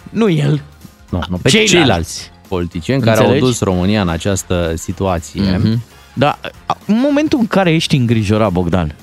Nu 0.09 0.29
el, 0.29 0.61
Nu, 1.09 1.21
nu, 1.29 1.37
pe 1.37 1.49
Ceilalți. 1.49 1.73
ceilalți, 1.75 2.31
politicieni 2.47 3.01
care 3.01 3.17
au 3.17 3.23
Înțelegi? 3.23 3.45
dus 3.45 3.59
România 3.59 4.01
în 4.01 4.09
această 4.09 4.73
situație. 4.75 5.57
Mhm. 5.57 5.81
Da, 6.13 6.39
în 6.85 6.99
momentul 6.99 7.39
în 7.39 7.47
care 7.47 7.73
ești 7.73 7.95
îngrijorat, 7.95 8.51
Bogdan, 8.51 8.95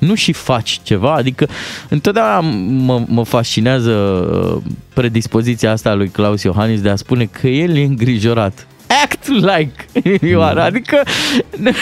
nu 0.00 0.14
și 0.14 0.32
faci 0.32 0.80
ceva, 0.82 1.14
adică 1.14 1.48
întotdeauna 1.88 2.40
mă, 2.40 3.04
mă 3.06 3.24
fascinează 3.24 3.90
uh, 3.92 4.72
predispoziția 4.94 5.70
asta 5.70 5.90
a 5.90 5.94
lui 5.94 6.08
Claus 6.08 6.42
Iohannis 6.42 6.80
de 6.80 6.88
a 6.88 6.96
spune 6.96 7.24
că 7.24 7.46
el 7.46 7.76
e 7.76 7.82
îngrijorat. 7.82 8.66
Act 9.02 9.28
like 9.28 9.84
you 10.30 10.42
are, 10.42 10.60
adică... 10.60 11.02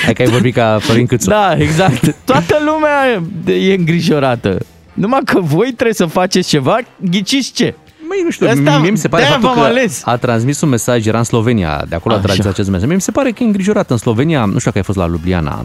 Hai 0.05 0.13
că 0.13 0.23
ai 0.23 0.29
vorbit 0.29 0.55
ca 0.55 0.79
Florin 0.81 1.07
Câțu. 1.07 1.29
Da, 1.29 1.57
exact. 1.59 2.15
Toată 2.25 2.57
lumea 2.65 3.23
e 3.53 3.75
îngrijorată. 3.75 4.59
Numai 4.95 5.21
că 5.25 5.41
voi 5.41 5.67
trebuie 5.73 5.95
să 5.95 6.07
faceți 6.07 6.49
ceva, 6.49 6.79
ghiciți 7.01 7.53
ce? 7.53 7.75
Măi, 8.09 8.21
nu 8.25 8.31
știu, 8.31 8.49
Asta- 8.49 8.79
mie 8.79 8.91
mi 8.91 8.99
se 8.99 9.09
pare 9.09 9.23
de-aia 9.23 9.39
faptul 9.41 9.55
v-am 9.63 9.73
că 9.73 9.79
ales. 9.79 10.03
a 10.05 10.17
transmis 10.17 10.61
un 10.61 10.69
mesaj, 10.69 11.07
era 11.07 11.19
în 11.19 11.25
Slovenia, 11.25 11.85
de 11.89 11.95
acolo 11.95 12.15
a 12.15 12.17
Așa. 12.17 12.27
transmis 12.27 12.53
acest 12.53 12.69
mesaj. 12.71 12.87
Mie 12.87 12.95
mi 12.95 13.01
se 13.01 13.11
pare 13.11 13.31
că 13.31 13.43
e 13.43 13.47
îngrijorat 13.47 13.91
în 13.91 13.97
Slovenia, 13.97 14.41
nu 14.45 14.59
știu 14.59 14.61
dacă 14.65 14.79
ai 14.79 14.83
fost 14.85 14.99
la 14.99 15.07
Ljubljana. 15.07 15.65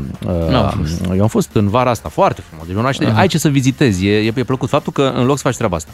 N-am 0.49 0.65
Uh, 0.65 0.73
fost. 0.77 1.01
Eu 1.15 1.21
am 1.21 1.27
fost 1.27 1.49
în 1.53 1.69
vara 1.69 1.89
asta, 1.89 2.09
foarte 2.09 2.41
frumos. 2.47 2.65
Deci 2.67 2.75
un 2.75 2.81
oraș, 2.81 2.97
ai 3.15 3.27
ce 3.27 3.37
să 3.37 3.49
vizitezi, 3.49 4.05
e, 4.07 4.17
e 4.35 4.43
plăcut 4.43 4.69
faptul 4.69 4.93
că 4.93 5.11
în 5.15 5.25
loc 5.25 5.35
să 5.37 5.43
faci 5.45 5.55
treaba 5.55 5.75
asta. 5.75 5.91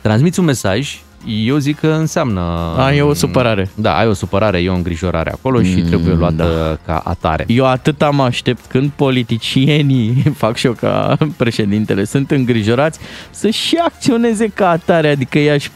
Transmiți 0.00 0.38
un 0.38 0.44
mesaj, 0.44 1.00
eu 1.26 1.56
zic 1.56 1.78
că 1.78 1.86
înseamnă... 1.86 2.40
A, 2.78 2.92
e 2.92 3.00
o 3.02 3.12
supărare. 3.14 3.70
Da, 3.74 3.96
ai 3.98 4.06
o 4.06 4.12
supărare, 4.12 4.58
e 4.58 4.68
o 4.68 4.74
îngrijorare 4.74 5.30
acolo 5.30 5.62
și 5.62 5.74
trebuie 5.74 6.14
luată 6.14 6.78
ca 6.86 7.02
atare. 7.04 7.44
Eu 7.48 7.66
atât 7.66 8.02
am 8.02 8.20
aștept 8.20 8.64
când 8.68 8.90
politicienii, 8.96 10.22
fac 10.42 10.56
și 10.56 10.66
eu 10.66 10.72
ca 10.72 11.16
președintele, 11.36 12.04
sunt 12.04 12.30
îngrijorați, 12.30 12.98
să 13.30 13.50
și 13.50 13.76
acționeze 13.84 14.46
ca 14.54 14.68
atare. 14.70 15.08
Adică 15.08 15.38
eu 15.38 15.54
aș, 15.54 15.68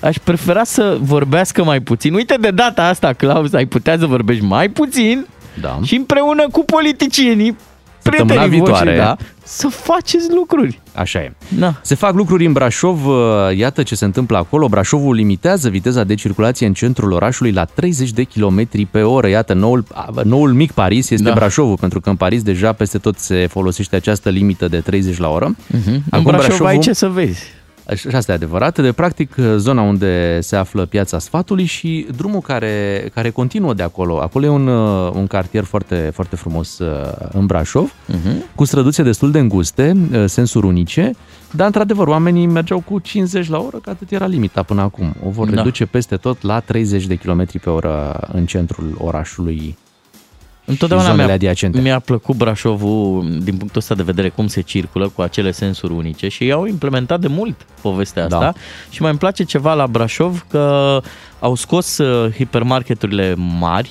aș 0.00 0.16
prefera 0.24 0.64
să 0.64 0.96
vorbească 1.00 1.64
mai 1.64 1.80
puțin. 1.80 2.14
Uite 2.14 2.34
de 2.40 2.50
data 2.50 2.84
asta, 2.86 3.12
Claus, 3.12 3.52
ai 3.52 3.66
putea 3.66 3.98
să 3.98 4.06
vorbești 4.06 4.44
mai 4.44 4.68
puțin 4.68 5.26
Da. 5.60 5.78
și 5.82 5.94
împreună 5.96 6.46
cu 6.52 6.64
politicienii, 6.64 7.56
Săptămâna 8.10 8.40
prietenii 8.40 8.64
viitoare. 8.64 8.90
voștri, 8.90 9.04
da, 9.04 9.16
să 9.42 9.68
faceți 9.68 10.26
lucruri. 10.34 10.80
Așa 10.94 11.18
e. 11.18 11.32
Da. 11.48 11.74
Se 11.82 11.94
fac 11.94 12.14
lucruri 12.14 12.46
în 12.46 12.52
Brașov, 12.52 13.06
uh, 13.06 13.16
iată 13.56 13.82
ce 13.82 13.94
se 13.94 14.04
întâmplă 14.04 14.36
acolo. 14.36 14.68
Brașovul 14.68 15.14
limitează 15.14 15.68
viteza 15.68 16.04
de 16.04 16.14
circulație 16.14 16.66
în 16.66 16.72
centrul 16.72 17.12
orașului 17.12 17.52
la 17.52 17.64
30 17.64 18.10
de 18.10 18.22
km 18.22 18.88
pe 18.90 19.02
oră. 19.02 19.28
Iată, 19.28 19.52
noul, 19.52 19.84
a, 19.92 20.10
noul 20.24 20.52
mic 20.52 20.72
Paris 20.72 21.10
este 21.10 21.24
Da. 21.24 21.34
Brașovul, 21.34 21.76
pentru 21.76 22.00
că 22.00 22.10
în 22.10 22.16
Paris 22.16 22.42
deja 22.42 22.72
peste 22.72 22.98
tot 22.98 23.18
se 23.18 23.46
folosește 23.46 23.96
această 23.96 24.30
limită 24.30 24.68
de 24.68 24.80
30 24.80 25.18
la 25.18 25.28
oră. 25.28 25.54
Uh-huh. 25.54 26.00
În 26.10 26.22
Brașov 26.22 26.66
ai 26.66 26.78
ce 26.78 26.92
să 26.92 27.08
vezi. 27.08 27.58
Și 27.94 28.06
asta 28.06 28.32
e 28.32 28.34
adevărat. 28.34 28.78
De 28.80 28.92
practic, 28.92 29.34
zona 29.56 29.82
unde 29.82 30.40
se 30.40 30.56
află 30.56 30.86
piața 30.86 31.18
sfatului 31.18 31.64
și 31.64 32.06
drumul 32.16 32.40
care, 32.40 33.04
care 33.14 33.30
continuă 33.30 33.74
de 33.74 33.82
acolo. 33.82 34.20
Acolo 34.20 34.44
e 34.44 34.48
un, 34.48 34.66
uh, 34.66 35.12
un 35.14 35.26
cartier 35.26 35.64
foarte, 35.64 36.10
foarte 36.14 36.36
frumos 36.36 36.78
uh, 36.78 36.88
în 37.32 37.46
Brașov, 37.46 37.92
uh-huh. 37.92 38.54
cu 38.54 38.64
străduțe 38.64 39.02
destul 39.02 39.30
de 39.30 39.38
înguste, 39.38 39.96
uh, 40.12 40.24
sensuri 40.26 40.66
unice, 40.66 41.10
dar 41.50 41.66
într-adevăr 41.66 42.06
oamenii 42.06 42.46
mergeau 42.46 42.80
cu 42.80 42.98
50 42.98 43.48
la 43.48 43.58
oră, 43.58 43.76
că 43.76 43.90
atât 43.90 44.10
era 44.10 44.26
limita 44.26 44.62
până 44.62 44.80
acum. 44.80 45.14
O 45.26 45.30
vor 45.30 45.48
Da. 45.48 45.56
reduce 45.56 45.86
peste 45.86 46.16
tot 46.16 46.42
la 46.42 46.60
30 46.60 47.06
de 47.06 47.14
km 47.14 47.46
pe 47.62 47.70
oră 47.70 48.20
în 48.32 48.46
centrul 48.46 48.96
orașului 48.98 49.76
Întotdeauna 50.64 51.04
și 51.06 51.10
zonele 51.10 51.26
mi-a, 51.26 51.36
adiacente. 51.36 51.80
mi-a 51.80 51.98
plăcut 51.98 52.36
Brașovul 52.36 53.24
din 53.42 53.56
punctul 53.56 53.80
ăsta 53.80 53.94
de 53.94 54.02
vedere 54.02 54.28
cum 54.28 54.46
se 54.46 54.60
circulă 54.60 55.08
cu 55.08 55.22
acele 55.22 55.50
sensuri 55.50 55.92
unice 55.92 56.28
și 56.28 56.44
ei 56.44 56.52
au 56.52 56.66
implementat 56.66 57.20
de 57.20 57.26
mult 57.28 57.66
povestea 57.80 58.22
asta 58.24 58.38
Da. 58.38 58.52
și 58.90 59.00
mai 59.00 59.10
îmi 59.10 59.18
place 59.18 59.44
ceva 59.44 59.74
la 59.74 59.86
Brașov 59.86 60.44
că 60.50 61.00
au 61.40 61.54
scos 61.54 61.98
uh, 61.98 62.32
hipermarketurile 62.34 63.34
mari, 63.58 63.90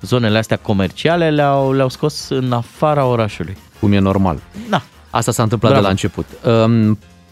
zonele 0.00 0.38
astea 0.38 0.56
comerciale, 0.56 1.30
le-au, 1.30 1.72
le-au 1.72 1.88
scos 1.88 2.28
în 2.28 2.52
afara 2.52 3.04
orașului. 3.04 3.56
cum 3.80 3.92
e 3.92 3.98
normal. 3.98 4.38
Da. 4.70 4.82
Asta 5.10 5.32
s-a 5.32 5.42
întâmplat 5.42 5.72
Bravo. 5.72 5.86
de 5.86 5.92
la 5.94 6.00
început. 6.00 6.26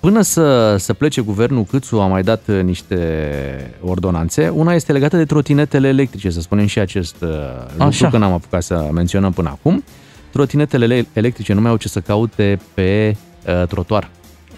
Um, 0.00 0.10
Până 0.10 0.22
să, 0.22 0.76
să 0.76 0.92
plece 0.92 1.20
guvernul 1.20 1.64
Câțu 1.64 2.00
a 2.00 2.06
mai 2.06 2.22
dat 2.22 2.42
uh, 2.48 2.62
niște 2.62 3.74
ordonanțe. 3.82 4.48
Una 4.48 4.74
este 4.74 4.92
legată 4.92 5.16
de 5.16 5.24
trotinetele 5.24 5.88
electrice, 5.88 6.30
să 6.30 6.40
spunem 6.40 6.66
și 6.66 6.78
acest 6.78 7.16
uh, 7.22 7.28
lucru, 7.70 7.84
Așa. 7.84 8.08
că 8.08 8.18
n-am 8.18 8.32
apucat 8.32 8.62
să 8.62 8.88
menționăm 8.92 9.32
până 9.32 9.48
acum. 9.48 9.84
Trotinetele 10.30 10.84
ele- 10.84 11.06
electrice 11.12 11.52
nu 11.52 11.60
mai 11.60 11.70
au 11.70 11.76
ce 11.76 11.88
să 11.88 12.00
caute 12.00 12.58
pe 12.74 13.16
uh, 13.46 13.66
trotuar. 13.66 14.10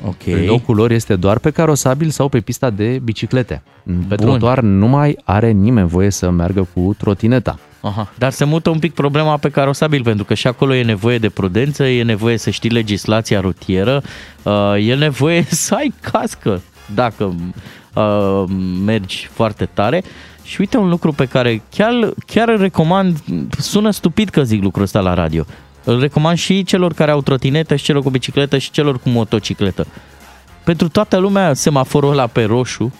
Ok. 0.06 0.46
Locul 0.46 0.76
lor 0.76 0.90
este 0.90 1.16
doar 1.16 1.38
pe 1.38 1.50
carosabil 1.50 2.10
sau 2.10 2.28
pe 2.28 2.40
pista 2.40 2.70
de 2.70 3.00
biciclete. 3.04 3.62
Pe 3.84 4.14
Bun. 4.14 4.16
trotuar 4.16 4.60
nu 4.60 4.86
mai 4.86 5.18
are 5.24 5.50
nimeni 5.50 5.88
voie 5.88 6.10
să 6.10 6.30
meargă 6.30 6.68
cu 6.74 6.94
trotineta. 6.98 7.58
Aha. 7.82 8.12
Dar 8.18 8.32
se 8.32 8.44
mută 8.44 8.70
un 8.70 8.78
pic 8.78 8.94
problema 8.94 9.36
pe 9.36 9.48
carosabil, 9.48 10.02
pentru 10.02 10.24
că 10.24 10.34
și 10.34 10.46
acolo 10.46 10.74
e 10.74 10.82
nevoie 10.82 11.18
de 11.18 11.28
prudență, 11.28 11.84
e 11.84 12.02
nevoie 12.02 12.36
să 12.36 12.50
știi 12.50 12.70
legislația 12.70 13.40
rutieră, 13.40 14.02
uh, 14.42 14.74
e 14.78 14.94
nevoie 14.94 15.44
să 15.64 15.74
ai 15.74 15.94
cască 16.00 16.62
dacă 16.94 17.34
uh, 17.94 18.44
mergi 18.84 19.28
foarte 19.32 19.68
tare. 19.72 20.02
Și 20.42 20.56
uite 20.60 20.76
un 20.76 20.88
lucru 20.88 21.12
pe 21.12 21.24
care 21.26 21.62
chiar, 21.70 21.92
chiar 22.26 22.48
îl 22.48 22.58
recomand, 22.58 23.18
sună 23.58 23.90
stupid 23.90 24.28
că 24.28 24.42
zic 24.42 24.62
lucrul 24.62 24.82
ăsta 24.82 25.00
la 25.00 25.14
radio, 25.14 25.44
îl 25.84 26.00
recomand 26.00 26.36
și 26.38 26.62
celor 26.64 26.92
care 26.92 27.10
au 27.10 27.20
trotinetă 27.22 27.76
și 27.76 27.84
celor 27.84 28.02
cu 28.02 28.10
bicicletă 28.10 28.58
și 28.58 28.70
celor 28.70 28.98
cu 28.98 29.08
motocicletă. 29.08 29.86
Pentru 30.64 30.88
toată 30.88 31.16
lumea, 31.16 31.54
semaforul 31.54 32.10
ăla 32.10 32.26
pe 32.26 32.42
roșu 32.44 32.92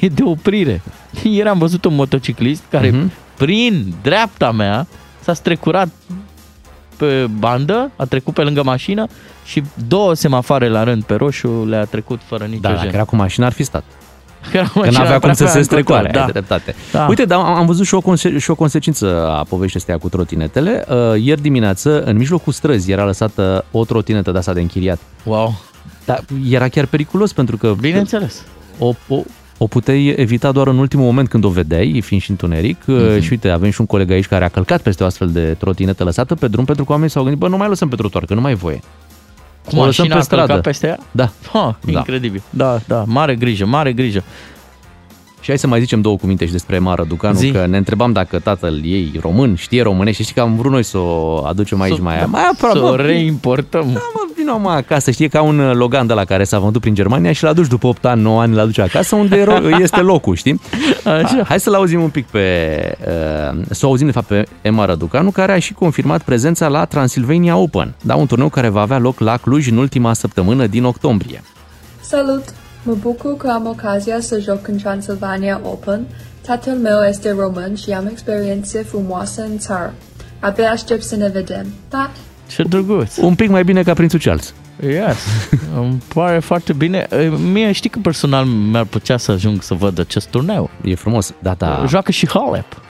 e 0.00 0.08
de 0.08 0.22
oprire. 0.24 0.80
Ieri 1.22 1.48
am 1.48 1.58
văzut 1.58 1.84
un 1.84 1.94
motociclist 1.94 2.62
care 2.70 2.90
Mhm. 2.90 3.12
Prin 3.38 3.94
dreapta 4.02 4.50
mea 4.50 4.86
s-a 5.20 5.32
strecurat 5.34 5.88
pe 6.96 7.26
bandă, 7.38 7.90
a 7.96 8.04
trecut 8.04 8.34
pe 8.34 8.42
lângă 8.42 8.62
mașină 8.62 9.06
și 9.44 9.62
două 9.88 10.14
semafoare 10.14 10.68
la 10.68 10.84
rând 10.84 11.02
pe 11.04 11.14
roșu 11.14 11.64
le-a 11.68 11.84
trecut 11.84 12.20
fără 12.26 12.44
nicio 12.44 12.60
Da, 12.60 12.68
dacă 12.68 12.80
jenă. 12.80 12.92
era 12.94 13.04
cu 13.04 13.16
mașina 13.16 13.46
ar 13.46 13.52
fi 13.52 13.62
stat. 13.62 13.84
Că 14.52 14.64
Că 14.80 14.90
n-avea 14.90 15.18
cum 15.18 15.32
să 15.32 15.46
se 15.46 15.62
strecoare, 15.62 16.10
da. 16.12 16.24
ai 16.24 16.30
dreptate. 16.30 16.74
Da. 16.92 17.06
Uite, 17.08 17.24
dar 17.24 17.38
am 17.38 17.44
am 17.46 17.66
văzut 17.66 17.86
și 17.86 17.94
o, 17.94 18.00
conse- 18.00 18.38
și 18.38 18.50
o 18.50 18.54
consecință 18.54 19.28
a 19.28 19.44
poveștii 19.48 19.78
astea 19.80 19.98
cu 19.98 20.08
trotinetele. 20.08 20.84
Uh, 20.88 20.96
ieri 21.22 21.40
dimineață, 21.40 22.02
în 22.02 22.16
mijlocul 22.16 22.52
străzii, 22.52 22.92
era 22.92 23.04
lăsată 23.04 23.64
o 23.70 23.84
trotinetă 23.84 24.30
de 24.32 24.38
asta 24.38 24.52
de 24.52 24.60
închiriat. 24.60 24.98
Wow, 25.24 25.60
Dar 26.04 26.24
era 26.50 26.68
chiar 26.68 26.86
periculos 26.86 27.32
pentru 27.32 27.56
că 27.56 27.74
bineînțeles. 27.80 28.42
o, 28.78 28.92
o, 29.08 29.18
o 29.58 29.66
puteai 29.66 30.06
evita 30.16 30.52
doar 30.52 30.66
în 30.66 30.78
ultimul 30.78 31.04
moment 31.04 31.28
când 31.28 31.44
o 31.44 31.48
vedeai, 31.48 32.00
fiind 32.04 32.22
și 32.22 32.30
întuneric. 32.30 32.82
Uh-huh. 32.82 33.20
Și 33.22 33.28
uite, 33.30 33.48
avem 33.48 33.70
și 33.70 33.80
un 33.80 33.86
coleg 33.86 34.10
aici 34.10 34.26
care 34.26 34.44
a 34.44 34.48
călcat 34.48 34.80
peste 34.80 35.02
o 35.02 35.06
astfel 35.06 35.28
de 35.30 35.54
trotinetă 35.58 36.04
lăsată 36.04 36.34
pe 36.34 36.48
drum 36.48 36.64
pentru 36.64 36.84
că 36.84 36.90
oamenii 36.90 37.12
s-au 37.12 37.22
gândit, 37.22 37.40
bă, 37.40 37.48
nu 37.48 37.56
mai 37.56 37.68
lăsăm 37.68 37.88
pe 37.88 37.96
trotuar, 37.96 38.24
că 38.24 38.34
nu 38.34 38.40
mai 38.40 38.52
e 38.52 38.54
voie. 38.54 38.80
Cu 39.64 39.76
O 39.76 39.84
lăsăm 39.84 40.06
mașina 40.06 40.06
pe 40.06 40.12
a 40.12 40.26
călcat 40.26 40.44
stradă. 40.44 40.60
peste 40.60 40.86
ea? 40.86 40.98
Da. 41.10 41.30
Ha, 41.52 41.78
Da. 41.86 41.98
incredibil. 41.98 42.42
Da, 42.50 42.78
da, 42.86 43.04
mare 43.06 43.34
grijă, 43.34 43.66
mare 43.66 43.92
grijă. 43.92 44.22
Și 45.40 45.48
hai 45.48 45.58
să 45.58 45.66
mai 45.66 45.80
zicem 45.80 46.00
două 46.00 46.16
cuvinte 46.16 46.46
și 46.46 46.52
despre 46.52 46.78
Mara 46.78 47.04
Ducanu, 47.04 47.36
Zi. 47.38 47.50
că 47.50 47.66
ne 47.66 47.76
întrebam 47.76 48.12
dacă 48.12 48.38
tatăl 48.38 48.80
ei 48.84 49.12
român, 49.20 49.54
știe 49.54 49.82
românește 49.82 50.22
și 50.22 50.28
știi 50.28 50.34
că 50.34 50.40
am 50.48 50.56
vrut 50.56 50.72
noi 50.72 50.82
să 50.82 50.98
o 50.98 51.44
aducem 51.46 51.80
aici 51.80 51.94
Să- 51.94 52.02
mai, 52.02 52.18
da, 52.18 52.24
mai 52.26 52.40
Să 52.42 52.48
aproape. 52.52 52.78
o 52.78 52.96
bă, 52.96 53.02
reimportăm. 53.02 53.80
Da, 53.92 54.00
mă, 54.14 54.20
vină 54.36 54.58
mă 54.62 54.70
acasă, 54.70 55.10
știe 55.10 55.28
ca 55.28 55.42
un 55.42 55.70
Logan 55.72 56.06
de 56.06 56.12
la 56.12 56.24
care 56.24 56.44
s-a 56.44 56.58
vândut 56.58 56.80
prin 56.80 56.94
Germania 56.94 57.32
și 57.32 57.44
l-a 57.44 57.52
dus 57.52 57.66
după 57.68 57.86
8 57.86 58.04
ani, 58.04 58.22
9 58.22 58.40
ani, 58.40 58.54
l-a 58.54 58.64
duce 58.64 58.82
acasă 58.82 59.14
unde 59.16 59.44
ro- 59.44 59.80
este 59.82 60.00
locul, 60.00 60.34
știi? 60.36 60.60
Așa. 61.04 61.44
Hai 61.48 61.60
să-l 61.60 61.74
auzim 61.74 62.02
un 62.02 62.08
pic 62.10 62.26
pe, 62.26 62.78
uh, 63.54 63.60
să 63.70 63.86
o 63.86 63.88
auzim 63.88 64.06
de 64.06 64.12
fapt 64.12 64.26
pe 64.26 64.46
Emma 64.62 64.84
Răducanu, 64.84 65.30
care 65.30 65.52
a 65.52 65.58
și 65.58 65.72
confirmat 65.72 66.22
prezența 66.22 66.68
la 66.68 66.84
Transylvania 66.84 67.56
Open, 67.56 67.94
da, 68.02 68.14
un 68.14 68.26
turneu 68.26 68.48
care 68.48 68.68
va 68.68 68.80
avea 68.80 68.98
loc 68.98 69.18
la 69.20 69.36
Cluj 69.36 69.68
în 69.70 69.76
ultima 69.76 70.12
săptămână 70.12 70.66
din 70.66 70.84
octombrie. 70.84 71.42
Salut! 72.00 72.42
Mă 72.88 72.94
bucur 72.94 73.36
că 73.36 73.48
am 73.48 73.66
ocazia 73.66 74.20
să 74.20 74.40
joc 74.40 74.68
în 74.68 74.76
Transylvania 74.76 75.60
Open, 75.62 76.06
Tatăl 76.46 76.74
meu 76.74 77.02
este 77.08 77.30
român 77.38 77.74
și 77.74 77.90
am 77.90 78.06
experiențe 78.06 78.82
frumoase 78.82 79.40
în 79.40 79.58
țară. 79.58 79.94
Abia 80.40 80.70
aștept 80.70 81.02
să 81.02 81.16
ne 81.16 81.28
vedem. 81.28 81.66
Da? 81.90 82.10
Ce 82.46 82.62
drăguț. 82.62 83.16
Un 83.16 83.34
pic 83.34 83.48
mai 83.48 83.64
bine 83.64 83.82
ca 83.82 83.92
Prințul 83.92 84.18
Charles. 84.18 84.54
Yes, 84.82 85.16
îmi 85.80 86.02
pare 86.14 86.38
foarte 86.38 86.72
bine. 86.72 87.06
E, 87.10 87.28
Mie 87.52 87.72
știi 87.72 87.90
că 87.90 87.98
personal 88.02 88.44
mi-ar 88.44 88.84
plăcea 88.84 89.16
să 89.16 89.30
ajung 89.30 89.62
să 89.62 89.74
văd 89.74 89.98
acest 89.98 90.28
turneu. 90.28 90.70
E 90.84 90.94
frumos. 90.94 91.34
Data... 91.42 91.84
Joacă 91.88 92.10
și 92.10 92.28
Halep. 92.28 92.82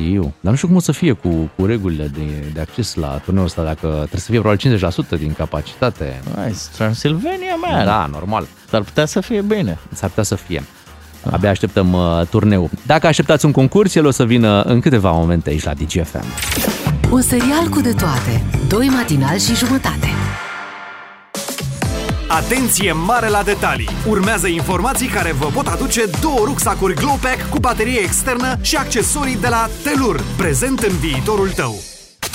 Știu, 0.00 0.22
dar 0.40 0.50
nu 0.50 0.56
știu 0.56 0.68
cum 0.68 0.76
o 0.76 0.80
să 0.80 0.92
fie 0.92 1.12
cu, 1.12 1.50
cu 1.56 1.64
regulile 1.66 2.06
de, 2.06 2.50
de 2.52 2.60
acces 2.60 2.94
la 2.94 3.20
turneul 3.24 3.46
ăsta, 3.46 3.62
dacă 3.62 3.86
trebuie 3.86 4.20
să 4.20 4.30
fie 4.30 4.40
probabil 4.40 4.78
50% 5.16 5.18
din 5.18 5.32
capacitate. 5.32 6.20
Nice, 6.44 6.58
Transylvania, 6.76 7.54
man. 7.60 7.84
Da, 7.84 8.08
normal. 8.12 8.46
S-ar 8.70 8.82
putea 8.82 9.06
să 9.06 9.20
fie 9.20 9.40
bine. 9.40 9.78
S-ar 9.92 10.08
putea 10.08 10.22
să 10.22 10.34
fie. 10.34 10.62
Abia 11.30 11.50
așteptăm 11.50 11.92
uh, 11.92 12.26
turneul. 12.30 12.70
Dacă 12.86 13.06
așteptați 13.06 13.44
un 13.44 13.52
concurs, 13.52 13.94
el 13.94 14.06
o 14.06 14.10
să 14.10 14.24
vină 14.24 14.62
în 14.62 14.80
câteva 14.80 15.10
momente 15.10 15.50
aici 15.50 15.64
la 15.64 15.74
DGFM. 15.74 16.24
Un 17.10 17.22
serial 17.22 17.68
cu 17.70 17.80
de 17.80 17.92
toate. 17.92 18.44
Doi 18.68 18.86
matinali 18.86 19.40
și 19.40 19.54
jumătate. 19.54 20.08
Atenție 22.28 22.92
mare 22.92 23.28
la 23.28 23.42
detalii! 23.42 23.88
Urmează 24.08 24.46
informații 24.46 25.06
care 25.06 25.32
vă 25.32 25.46
pot 25.46 25.66
aduce 25.66 26.00
două 26.20 26.38
rucsacuri 26.44 26.94
Glowpack 26.94 27.48
cu 27.50 27.58
baterie 27.58 27.98
externă 27.98 28.56
și 28.60 28.76
accesorii 28.76 29.36
de 29.36 29.48
la 29.48 29.68
Telur, 29.82 30.24
prezent 30.36 30.78
în 30.80 30.96
viitorul 30.96 31.48
tău. 31.48 31.74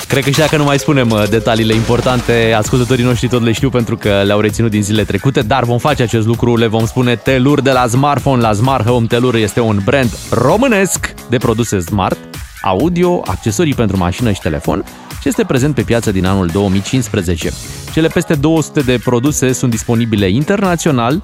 Cred 0.08 0.24
că 0.24 0.30
și 0.30 0.40
dacă 0.40 0.58
nu 0.58 0.64
mai 0.64 0.80
spunem 0.80 1.10
uh, 1.10 1.30
detaliile 1.30 1.74
importante, 1.74 2.54
ascultătorii 2.58 3.04
noștri 3.04 3.28
tot 3.28 3.44
le 3.44 3.52
știu 3.52 3.70
pentru 3.70 3.98
că 3.98 4.22
le-au 4.26 4.40
reținut 4.40 4.72
din 4.72 4.84
zilele 4.84 5.04
trecute, 5.04 5.42
dar 5.42 5.64
vom 5.64 5.78
face 5.78 6.04
acest 6.04 6.26
lucru, 6.26 6.56
le 6.56 6.68
vom 6.68 6.86
spune 6.86 7.16
Telur 7.16 7.62
de 7.62 7.72
la 7.72 7.88
smartphone 7.88 8.42
la 8.42 8.54
Smart 8.54 8.88
Home. 8.88 9.06
Telur 9.06 9.36
este 9.36 9.60
un 9.60 9.82
brand 9.84 10.18
românesc 10.30 11.14
de 11.30 11.38
produse 11.38 11.80
smart, 11.80 12.18
audio, 12.62 13.22
accesorii 13.26 13.74
pentru 13.74 13.98
mașină 13.98 14.32
și 14.32 14.42
telefon 14.42 14.84
și 15.22 15.28
este 15.28 15.44
prezent 15.44 15.76
pe 15.76 15.82
piață 15.82 16.12
din 16.12 16.26
anul 16.26 16.48
2015. 16.48 17.52
Cele 17.94 18.08
peste 18.08 18.34
200 18.34 18.80
de 18.82 19.00
produse 19.04 19.52
sunt 19.52 19.72
disponibile 19.72 20.30
internațional, 20.30 21.22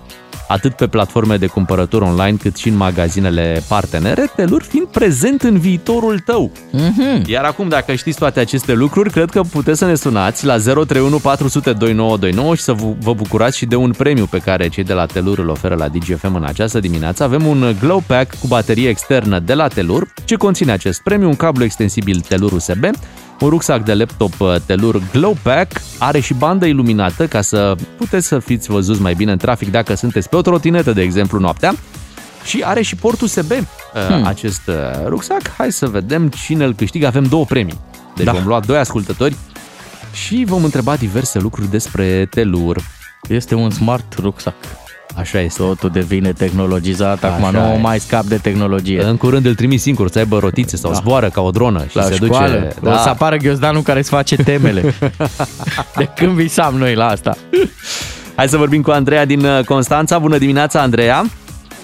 atât 0.48 0.74
pe 0.74 0.88
platforme 0.88 1.38
de 1.38 1.46
cumpărături 1.48 2.04
online, 2.04 2.38
cât 2.42 2.56
și 2.56 2.68
în 2.68 2.76
magazinele 2.76 3.64
partenere, 3.68 4.32
Telur 4.36 4.62
fiind 4.64 4.88
prezent 4.88 5.42
în 5.42 5.58
viitorul 5.60 6.20
tău. 6.20 6.52
Mhm. 6.72 7.22
Iar 7.26 7.44
acum, 7.44 7.68
dacă 7.70 7.94
știți 7.96 8.18
toate 8.18 8.40
aceste 8.40 8.74
lucruri, 8.74 9.10
cred 9.12 9.30
că 9.30 9.42
puteți 9.42 9.78
să 9.80 9.86
ne 9.86 9.96
sunați 9.96 10.46
la 10.46 10.58
031 10.58 11.18
400 11.20 11.74
2929 11.74 12.56
și 12.56 12.62
să 12.62 12.74
vă- 12.74 12.94
vă 13.00 13.14
bucurați 13.14 13.58
și 13.58 13.66
de 13.66 13.76
un 13.76 13.92
premiu 13.98 14.26
pe 14.26 14.38
care 14.38 14.68
cei 14.68 14.84
de 14.84 14.94
la 14.94 15.06
Telur 15.06 15.40
îl 15.40 15.50
oferă 15.50 15.76
la 15.76 15.88
DGFM 15.88 16.36
în 16.36 16.44
această 16.44 16.80
dimineață. 16.80 17.24
Avem 17.24 17.46
un 17.46 17.76
Glow 17.80 18.04
Pack 18.08 18.36
cu 18.40 18.48
baterie 18.48 18.90
externă 18.90 19.40
de 19.40 19.54
la 19.54 19.68
Telur. 19.68 20.08
Ce 20.26 20.36
conține 20.36 20.72
acest 20.72 21.02
premiu? 21.04 21.28
Un 21.28 21.36
cablu 21.36 21.64
extensibil 21.64 22.20
Telur 22.28 22.52
USB, 22.52 22.84
un 23.40 23.50
rucsac 23.50 23.84
de 23.84 23.94
laptop 23.94 24.40
uh, 24.40 24.56
Telur 24.66 25.02
Glow 25.12 25.38
Pack, 25.42 25.82
are 26.00 26.20
și 26.20 26.34
bandă 26.34 26.66
iluminată 26.66 27.28
ca 27.28 27.42
să 27.42 27.76
puteți 27.98 28.28
să 28.28 28.40
fiți 28.40 28.72
văzuți 28.72 29.02
mai 29.02 29.14
bine 29.14 29.32
în 29.32 29.38
trafic 29.38 29.72
dacă 29.72 29.94
sunteți 29.96 30.30
pe 30.30 30.36
o 30.36 30.42
trotinetă, 30.42 30.92
de 30.94 31.02
exemplu, 31.02 31.40
noaptea. 31.40 31.76
Și 32.44 32.62
are 32.66 32.82
și 32.82 32.96
port 32.96 33.22
USB 33.22 33.52
uh, 33.52 33.58
Hmm. 34.08 34.26
acest 34.26 34.62
uh, 34.68 34.76
rucsac. 35.06 35.42
Hai 35.58 35.72
să 35.72 35.88
vedem 35.88 36.28
cine 36.30 36.64
îl 36.66 36.74
câștigă. 36.74 37.08
Avem 37.08 37.24
două 37.24 37.46
premii. 37.46 37.80
Deci 38.16 38.26
Da. 38.26 38.32
vom 38.32 38.46
lua 38.46 38.60
doi 38.60 38.78
ascultători 38.78 39.36
și 40.14 40.44
vom 40.48 40.64
întreba 40.64 40.96
diverse 40.96 41.40
lucruri 41.40 41.70
despre 41.70 42.26
Telur. 42.26 42.82
Este 43.30 43.56
un 43.56 43.70
smart 43.70 44.14
rucsac. 44.20 44.54
Așa 45.20 45.40
este. 45.40 45.62
Totul 45.64 45.90
devine 45.90 46.32
tehnologizat, 46.34 47.24
acum 47.24 47.44
Așa 47.44 47.52
nu 47.68 47.74
e. 47.74 47.78
mai 47.78 48.00
scap 48.00 48.24
de 48.24 48.38
tehnologie. 48.38 49.04
În 49.04 49.18
curând 49.18 49.46
îl 49.46 49.56
trimis 49.56 49.82
singur 49.82 50.10
să 50.12 50.18
aibă 50.20 50.40
rotițe 50.40 50.76
sau 50.78 50.92
Da. 50.92 50.98
zboară 50.98 51.30
ca 51.30 51.42
o 51.42 51.50
dronă 51.50 51.86
și 51.90 51.96
la 51.96 52.02
se 52.02 52.14
școală. 52.16 52.48
duce... 52.54 52.74
Da. 52.82 52.92
O 52.94 52.98
să 52.98 53.10
apară 53.10 53.36
ghiozdanul 53.38 53.82
care 53.82 54.00
îți 54.00 54.10
face 54.10 54.36
temele. 54.36 54.94
de 55.98 56.10
când 56.16 56.32
visam 56.32 56.76
noi 56.76 56.96
la 56.96 57.08
asta. 57.08 57.38
Hai 58.36 58.48
să 58.48 58.58
vorbim 58.58 58.82
cu 58.82 58.92
Andreea 58.92 59.26
din 59.26 59.46
uh, 59.46 59.64
Constanța. 59.66 60.20
Bună 60.20 60.38
dimineața, 60.38 60.82
Andreea! 60.82 61.24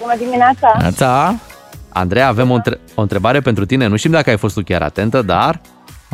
Bună 0.00 0.14
dimineața! 0.18 0.76
Neața. 0.80 1.34
Andreea, 1.88 2.28
avem 2.28 2.50
o, 2.50 2.54
între- 2.54 2.80
o 2.94 3.00
întrebare 3.02 3.40
pentru 3.40 3.64
tine. 3.66 3.86
Nu 3.86 3.96
știm 3.96 4.10
dacă 4.10 4.30
ai 4.30 4.36
fost 4.38 4.54
tu 4.54 4.62
chiar 4.62 4.82
atentă, 4.82 5.22
dar... 5.22 5.60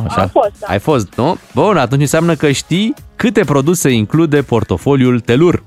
Așa. 0.06 0.20
Am 0.20 0.28
fost, 0.28 0.50
da. 0.58 0.66
Ai 0.66 0.78
fost, 0.78 1.08
nu? 1.16 1.36
Bun, 1.54 1.76
atunci 1.76 2.00
înseamnă 2.00 2.34
că 2.34 2.50
știi 2.50 2.94
câte 3.16 3.44
produse 3.44 3.90
include 3.90 4.42
portofoliul 4.42 5.20
Telur. 5.20 5.62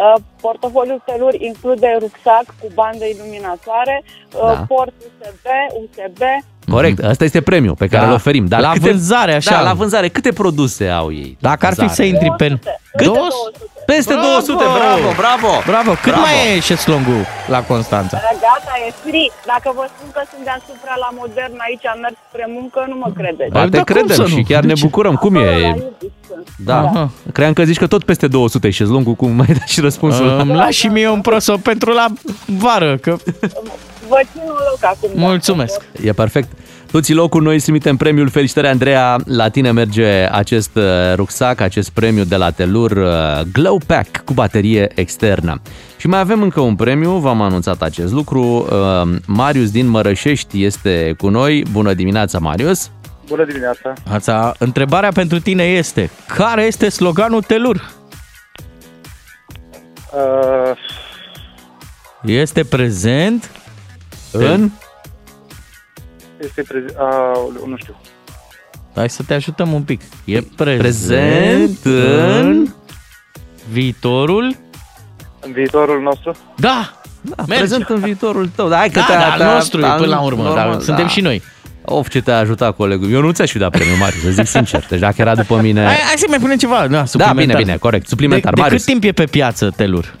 Uh, 0.00 0.20
Portofoliul 0.40 1.02
Telur 1.06 1.34
include 1.34 1.96
rucsac 1.98 2.44
cu 2.60 2.66
bandă 2.74 3.04
iluminatoare, 3.04 4.02
uh, 4.04 4.40
Da. 4.40 4.64
port 4.68 4.92
USB, 4.98 5.46
USB, 5.80 6.22
Corect, 6.70 7.04
asta 7.04 7.24
este 7.24 7.40
premiul 7.40 7.74
pe 7.74 7.86
care 7.86 8.02
Da. 8.02 8.08
îl 8.08 8.14
oferim. 8.14 8.46
Dar 8.46 8.60
La 8.60 8.72
câte, 8.72 8.90
vânzare, 8.90 9.34
așa. 9.34 9.50
Da, 9.50 9.60
la 9.62 9.72
vânzare. 9.72 10.08
Câte 10.08 10.32
produse 10.32 10.88
au 10.88 11.12
ei? 11.12 11.36
la 11.40 11.48
Dacă 11.48 11.66
ar 11.66 11.72
fi 11.72 11.78
vânzare? 11.78 11.94
să 12.08 12.14
intri 12.14 12.30
pe... 12.36 12.46
200. 12.48 12.80
Două- 13.04 13.16
200. 13.16 13.58
Peste 13.86 14.14
200, 14.14 14.64
bravo, 14.78 15.08
bravo! 15.22 15.50
Bravo! 15.66 15.90
Cât 16.04 16.12
Bravo. 16.12 16.20
mai 16.20 16.56
e 16.56 16.60
șeslongul 16.60 17.20
la 17.54 17.60
Constanța? 17.70 18.16
Uh, 18.16 18.38
Gata, 18.46 18.72
e 18.86 18.90
free. 19.04 19.28
Dacă 19.52 19.68
vă 19.78 19.84
spun 19.94 20.08
că 20.16 20.22
sunt 20.32 20.42
deasupra 20.48 20.94
la 21.04 21.08
modern 21.20 21.56
aici, 21.66 21.86
am 21.92 21.98
mers 22.04 22.16
spre 22.28 22.46
muncă, 22.58 22.80
nu 22.92 22.96
mă 23.02 23.08
credeți. 23.18 23.50
Ba, 23.56 23.60
Păi, 23.60 23.68
te 23.70 23.76
dar 23.76 23.84
cum 23.84 23.94
credem 23.94 24.14
să 24.20 24.22
nu? 24.26 24.28
și 24.34 24.42
chiar 24.50 24.60
De 24.60 24.66
ne 24.66 24.72
ce? 24.78 24.84
bucurăm. 24.86 25.14
Cum 25.24 25.36
Acolo, 25.36 25.50
e? 25.50 25.60
la 25.60 25.66
Iubiș 25.66 26.12
sunt. 26.28 26.46
Da. 26.70 26.78
Aha. 26.88 27.04
Cream 27.36 27.52
că 27.52 27.62
zici 27.70 27.78
că 27.82 27.86
tot 27.94 28.02
peste 28.10 28.26
200 28.26 28.66
e 28.66 28.70
șezlongul, 28.80 29.14
cum 29.14 29.30
mai 29.40 29.50
da 29.58 29.64
și 29.72 29.80
răspunsul. 29.88 30.28
Îmi 30.42 30.54
lași 30.62 30.78
și 30.78 30.86
mie 30.96 31.08
un 31.08 31.20
prosop 31.20 31.60
pentru 31.70 31.90
la 32.00 32.06
vară, 32.46 32.96
că... 32.96 33.16
Vă 34.08 34.20
țin 34.32 34.40
un 34.44 34.58
loc 34.70 34.78
acum. 34.82 35.10
da. 35.14 35.20
Mulțumesc! 35.26 35.80
E 36.02 36.12
perfect. 36.12 36.48
Tu 36.90 37.00
ții 37.00 37.14
locul, 37.14 37.42
noi 37.42 37.54
îți 37.54 37.64
trimitem 37.64 37.96
premiul. 37.96 38.28
Felicitări, 38.28 38.66
Andreea. 38.66 39.16
La 39.24 39.48
tine 39.48 39.70
merge 39.70 40.28
acest 40.30 40.76
uh, 40.76 40.82
rucsac, 41.14 41.60
acest 41.60 41.90
premiu 41.90 42.24
de 42.24 42.36
la 42.36 42.50
Telur 42.50 42.90
uh, 42.90 43.40
Glow 43.52 43.80
Pack 43.86 44.24
cu 44.24 44.32
baterie 44.32 44.88
externă. 44.94 45.60
Și 45.96 46.06
mai 46.06 46.20
avem 46.20 46.42
încă 46.42 46.60
un 46.60 46.76
premiu, 46.76 47.10
v-am 47.10 47.40
anunțat 47.40 47.82
acest 47.82 48.12
lucru. 48.12 48.42
Uh, 48.42 49.08
Marius 49.26 49.70
din 49.70 49.86
Mărășești 49.86 50.64
este 50.64 51.14
cu 51.18 51.28
noi. 51.28 51.64
Bună 51.72 51.94
dimineața, 51.94 52.38
Marius. 52.38 52.90
Bună 53.26 53.44
dimineața! 53.44 53.92
Ața, 54.12 54.54
întrebarea 54.58 55.10
pentru 55.12 55.40
tine 55.40 55.62
este, 55.62 56.10
care 56.36 56.62
este 56.62 56.88
sloganul 56.88 57.42
Telur? 57.42 57.90
Uh, 60.12 60.76
Este 62.22 62.64
prezent 62.64 63.50
În? 64.32 64.70
Este 66.44 66.62
prezent... 66.62 66.96
Uh, 66.98 67.66
nu 67.68 67.76
știu. 67.76 67.96
Hai 68.94 69.10
să 69.10 69.22
te 69.26 69.34
ajutăm 69.34 69.72
un 69.72 69.82
pic. 69.82 70.00
E 70.24 70.40
prezent, 70.56 70.78
Prezent 70.80 71.78
în... 71.84 72.46
în 72.46 72.66
viitorul... 73.70 74.56
În 75.40 75.52
viitorul 75.52 76.02
nostru? 76.02 76.36
Da! 76.56 76.94
Da, 77.22 77.34
Merge. 77.48 77.54
prezent 77.64 77.88
în 77.88 77.98
viitorul 78.00 78.48
tău. 78.54 78.68
Da, 78.68 78.76
hai 78.76 78.90
că 78.90 78.98
Da, 78.98 79.04
te 79.06 79.12
da, 79.12 79.32
al 79.32 79.54
nostru 79.54 79.80
e 79.80 79.88
până 79.96 80.06
la 80.06 80.20
urmă, 80.20 80.42
normal, 80.42 80.70
dar 80.72 80.80
suntem 80.80 81.06
și 81.06 81.20
noi. 81.20 81.42
Of, 81.84 82.08
ce 82.08 82.20
te-a 82.20 82.38
ajutat 82.38 82.76
colegul. 82.76 83.12
Eu 83.12 83.20
nu 83.20 83.30
ți-aș 83.30 83.50
fi 83.50 83.58
dat 83.58 83.70
premiu, 83.70 83.96
Marius, 83.98 84.22
să 84.22 84.30
zic 84.30 84.46
sincer. 84.46 84.86
Deci 84.88 84.98
dacă 85.00 85.14
era 85.18 85.34
după 85.34 85.56
mine... 85.60 85.84
Hai, 85.84 85.94
hai 85.94 86.14
să 86.16 86.26
mai 86.28 86.38
punem 86.38 86.56
ceva. 86.56 86.80
Da, 86.80 86.86
Da, 86.86 87.04
suplimentar. 87.04 87.44
bine, 87.46 87.54
bine, 87.62 87.76
corect. 87.76 88.08
Suplimentar. 88.08 88.50
De, 88.52 88.54
de 88.54 88.60
Marius. 88.60 88.84
cât 88.84 88.90
timp 88.92 89.04
e 89.04 89.12
pe 89.12 89.24
piață 89.30 89.70
Telur? 89.76 90.14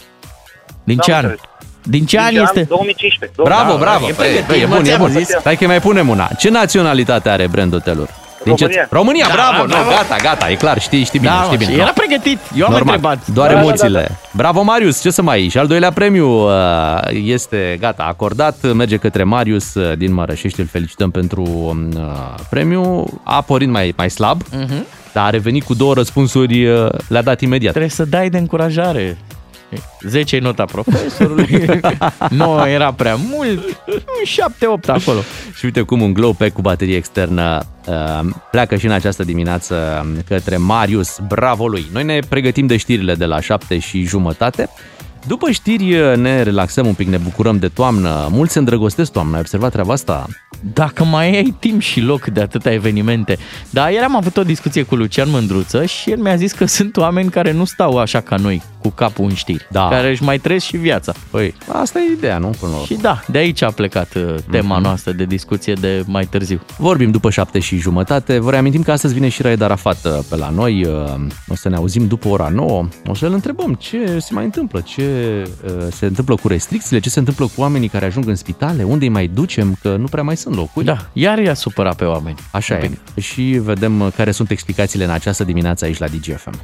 Din 0.84 0.96
Da, 0.96 1.02
ce 1.02 1.12
am 1.12 1.18
an? 1.18 1.24
înțeles. 1.24 1.49
Din 1.90 2.04
ce 2.06 2.18
an 2.20 2.34
este? 2.36 2.62
2015. 2.68 3.42
Bravo, 3.42 3.70
Da, 3.72 3.76
bravo. 3.78 4.06
e 4.08 4.12
Băi, 4.16 4.26
pregătit, 4.26 4.46
băi, 4.46 4.60
e 4.60 4.66
mă, 4.66 4.74
bun, 4.74 4.84
e 4.84 4.88
ți-am 4.88 4.98
bun. 5.00 5.10
zis. 5.10 5.28
Stai 5.28 5.56
că 5.56 5.66
mai 5.66 5.80
punem 5.80 6.08
una. 6.08 6.28
Ce 6.38 6.50
naționalitate 6.50 7.28
are 7.28 7.48
brandul 7.48 7.80
Telur? 7.80 8.08
Din 8.44 8.54
ce- 8.56 8.64
România. 8.64 8.86
România, 8.90 9.26
Da, 9.28 9.32
bravo. 9.34 9.66
bravo. 9.66 9.84
Nu, 9.84 9.90
gata, 9.90 10.16
gata, 10.22 10.50
e 10.50 10.54
clar, 10.54 10.80
știi, 10.80 11.04
știi 11.04 11.18
bine, 11.18 11.30
Da, 11.32 11.38
știi 11.42 11.50
mă, 11.50 11.56
bine. 11.64 11.72
și 11.72 11.78
era 11.80 11.92
pregătit. 11.94 12.38
Eu 12.56 12.66
am 12.66 12.72
Normal, 12.72 12.94
întrebat. 12.94 13.26
doar 13.26 13.48
Da, 13.48 13.54
da, 13.54 13.60
emoțiile. 13.60 14.18
Bravo, 14.32 14.62
Marius, 14.62 15.00
ce 15.00 15.10
să 15.10 15.22
mai 15.22 15.48
Și 15.50 15.58
al 15.58 15.66
doilea 15.66 15.92
premiu 15.92 16.28
uh, 16.28 16.52
este, 17.24 17.76
gata, 17.80 18.02
acordat. 18.08 18.72
Merge 18.72 18.96
către 18.96 19.22
Marius 19.24 19.74
uh, 19.74 19.96
din 19.96 20.12
Mărășești. 20.12 20.60
Îl 20.60 20.66
felicităm 20.66 21.10
pentru 21.10 21.42
um, 21.42 21.88
uh, 21.96 22.34
premiu. 22.50 23.04
A 23.24 23.40
pornit 23.40 23.68
mai, 23.70 23.92
mai 23.96 24.10
slab, 24.10 24.40
Mhm. 24.52 24.86
dar 25.12 25.24
a 25.24 25.30
revenit 25.30 25.64
cu 25.64 25.74
două 25.74 25.94
răspunsuri, 25.94 26.66
uh, 26.66 26.88
le-a 27.08 27.22
dat 27.22 27.40
imediat. 27.40 27.70
Trebuie 27.70 27.90
să 27.90 28.04
dai 28.04 28.30
de 28.30 28.38
încurajare. 28.38 29.16
10 30.00 30.36
e 30.36 30.40
nota 30.40 30.64
profesorului, 30.64 31.80
9 32.30 32.68
era 32.68 32.92
prea 32.92 33.14
mult, 33.14 33.82
7-8 34.80 34.86
acolo. 34.86 35.20
Și 35.54 35.64
uite 35.64 35.80
cum 35.80 36.00
un 36.00 36.12
glow 36.12 36.32
pack 36.32 36.52
cu 36.52 36.60
baterie 36.60 36.96
externă 36.96 37.62
uh, 37.86 38.28
pleacă 38.50 38.76
și 38.76 38.86
în 38.86 38.92
această 38.92 39.24
dimineață 39.24 40.06
către 40.28 40.56
Marius. 40.56 41.18
Bravo 41.28 41.68
lui! 41.68 41.86
Noi 41.92 42.04
ne 42.04 42.18
pregătim 42.28 42.66
de 42.66 42.76
știrile 42.76 43.14
de 43.14 43.24
la 43.24 43.40
7 43.40 43.78
și 43.78 44.02
jumătate. 44.02 44.68
După 45.26 45.50
știri 45.50 45.94
uh, 46.00 46.16
ne 46.16 46.42
relaxăm 46.42 46.86
un 46.86 46.94
pic, 46.94 47.08
ne 47.08 47.16
bucurăm 47.16 47.58
de 47.58 47.68
toamnă. 47.68 48.28
Mulți 48.30 48.52
se 48.52 48.58
îndrăgostesc 48.58 49.12
toamnă, 49.12 49.34
ai 49.34 49.40
observat 49.40 49.72
treaba 49.72 49.92
asta? 49.92 50.26
dacă 50.74 51.04
mai 51.04 51.36
ai 51.36 51.54
timp 51.58 51.80
și 51.80 52.00
loc 52.00 52.24
de 52.24 52.40
atâtea 52.40 52.72
evenimente. 52.72 53.38
Dar 53.70 53.90
ieri 53.90 54.04
am 54.04 54.16
avut 54.16 54.36
o 54.36 54.42
discuție 54.42 54.82
cu 54.82 54.94
Lucian 54.94 55.30
Mândruță 55.30 55.84
și 55.84 56.10
el 56.10 56.18
mi-a 56.18 56.36
zis 56.36 56.52
că 56.52 56.64
sunt 56.76 56.96
oameni 56.96 57.30
care 57.30 57.52
nu 57.52 57.64
stau 57.64 57.98
așa 57.98 58.20
ca 58.20 58.36
noi, 58.36 58.62
cu 58.82 58.88
capul 58.88 59.24
în 59.24 59.34
știri, 59.34 59.66
Da. 59.70 59.88
care 59.88 60.10
își 60.10 60.22
mai 60.22 60.38
trăiesc 60.38 60.66
și 60.66 60.76
viața. 60.76 61.12
Păi, 61.30 61.54
asta 61.72 61.98
e 61.98 62.12
ideea, 62.16 62.38
nu? 62.38 62.46
Până 62.46 62.70
la 62.70 62.76
urmă. 62.76 62.86
Și 62.86 62.94
da, 62.94 63.20
de 63.30 63.38
aici 63.38 63.62
a 63.62 63.70
plecat 63.70 64.14
uh, 64.14 64.34
tema 64.50 64.74
Mhm. 64.74 64.82
noastră 64.84 65.12
de 65.12 65.24
discuție 65.24 65.72
de 65.72 66.02
mai 66.06 66.24
târziu. 66.24 66.60
Vorbim 66.78 67.10
după 67.10 67.30
șapte 67.30 67.58
și 67.58 67.76
jumătate. 67.78 68.38
Vă 68.38 68.50
reamintim 68.50 68.82
că 68.82 68.92
astăzi 68.92 69.14
vine 69.14 69.28
și 69.28 69.42
Raed 69.42 69.60
Arafat 69.60 70.04
uh, 70.04 70.18
pe 70.28 70.36
la 70.36 70.50
noi. 70.50 70.84
Uh, 70.84 71.14
O 71.48 71.54
să 71.54 71.68
ne 71.68 71.76
auzim 71.76 72.06
după 72.06 72.28
ora 72.28 72.48
9. 72.48 72.88
O 73.06 73.14
să-l 73.14 73.32
întrebăm 73.32 73.74
ce 73.74 74.18
se 74.18 74.32
mai 74.32 74.44
întâmplă, 74.44 74.80
ce 74.80 75.02
uh, 75.10 75.70
se 75.90 76.06
întâmplă 76.06 76.34
cu 76.34 76.48
restricțiile, 76.48 77.00
ce 77.00 77.10
se 77.10 77.18
întâmplă 77.18 77.44
cu 77.44 77.60
oamenii 77.60 77.88
care 77.88 78.04
ajung 78.04 78.28
în 78.28 78.34
spitale, 78.34 78.82
unde 78.82 79.04
îi 79.04 79.10
mai 79.10 79.26
ducem, 79.26 79.76
că 79.82 79.96
nu 79.96 80.06
prea 80.06 80.22
mai 80.22 80.36
sunt 80.36 80.54
locuri. 80.56 80.84
Da, 80.84 80.96
iar 81.12 81.38
i-a 81.38 81.54
supărat 81.54 81.96
pe 81.96 82.04
oameni. 82.04 82.36
Așa 82.50 82.74
Un 82.74 82.82
e. 82.82 82.86
pic. 82.86 83.22
Și 83.22 83.42
vedem 83.42 84.00
uh, 84.00 84.08
care 84.16 84.30
sunt 84.30 84.50
explicațiile 84.50 85.04
în 85.04 85.10
această 85.10 85.44
dimineață 85.44 85.84
aici 85.84 85.98
la 85.98 86.06
DGFM. 86.06 86.60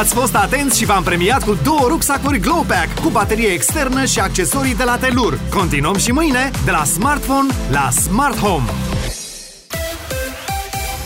Ați 0.00 0.14
fost 0.14 0.34
atenți 0.34 0.78
și 0.78 0.84
v-am 0.84 1.02
premiat 1.02 1.44
cu 1.44 1.58
două 1.64 1.86
rucsacuri 1.88 2.38
Glowpack 2.38 3.00
cu 3.00 3.08
baterie 3.08 3.48
externă 3.48 4.04
și 4.04 4.20
accesorii 4.20 4.74
de 4.74 4.84
la 4.84 4.96
Telur. 4.96 5.38
Continuăm 5.50 5.96
și 5.96 6.12
mâine 6.12 6.50
de 6.64 6.70
la 6.70 6.84
smartphone 6.84 7.52
la 7.70 7.90
smart 7.90 8.38
home. 8.38 8.64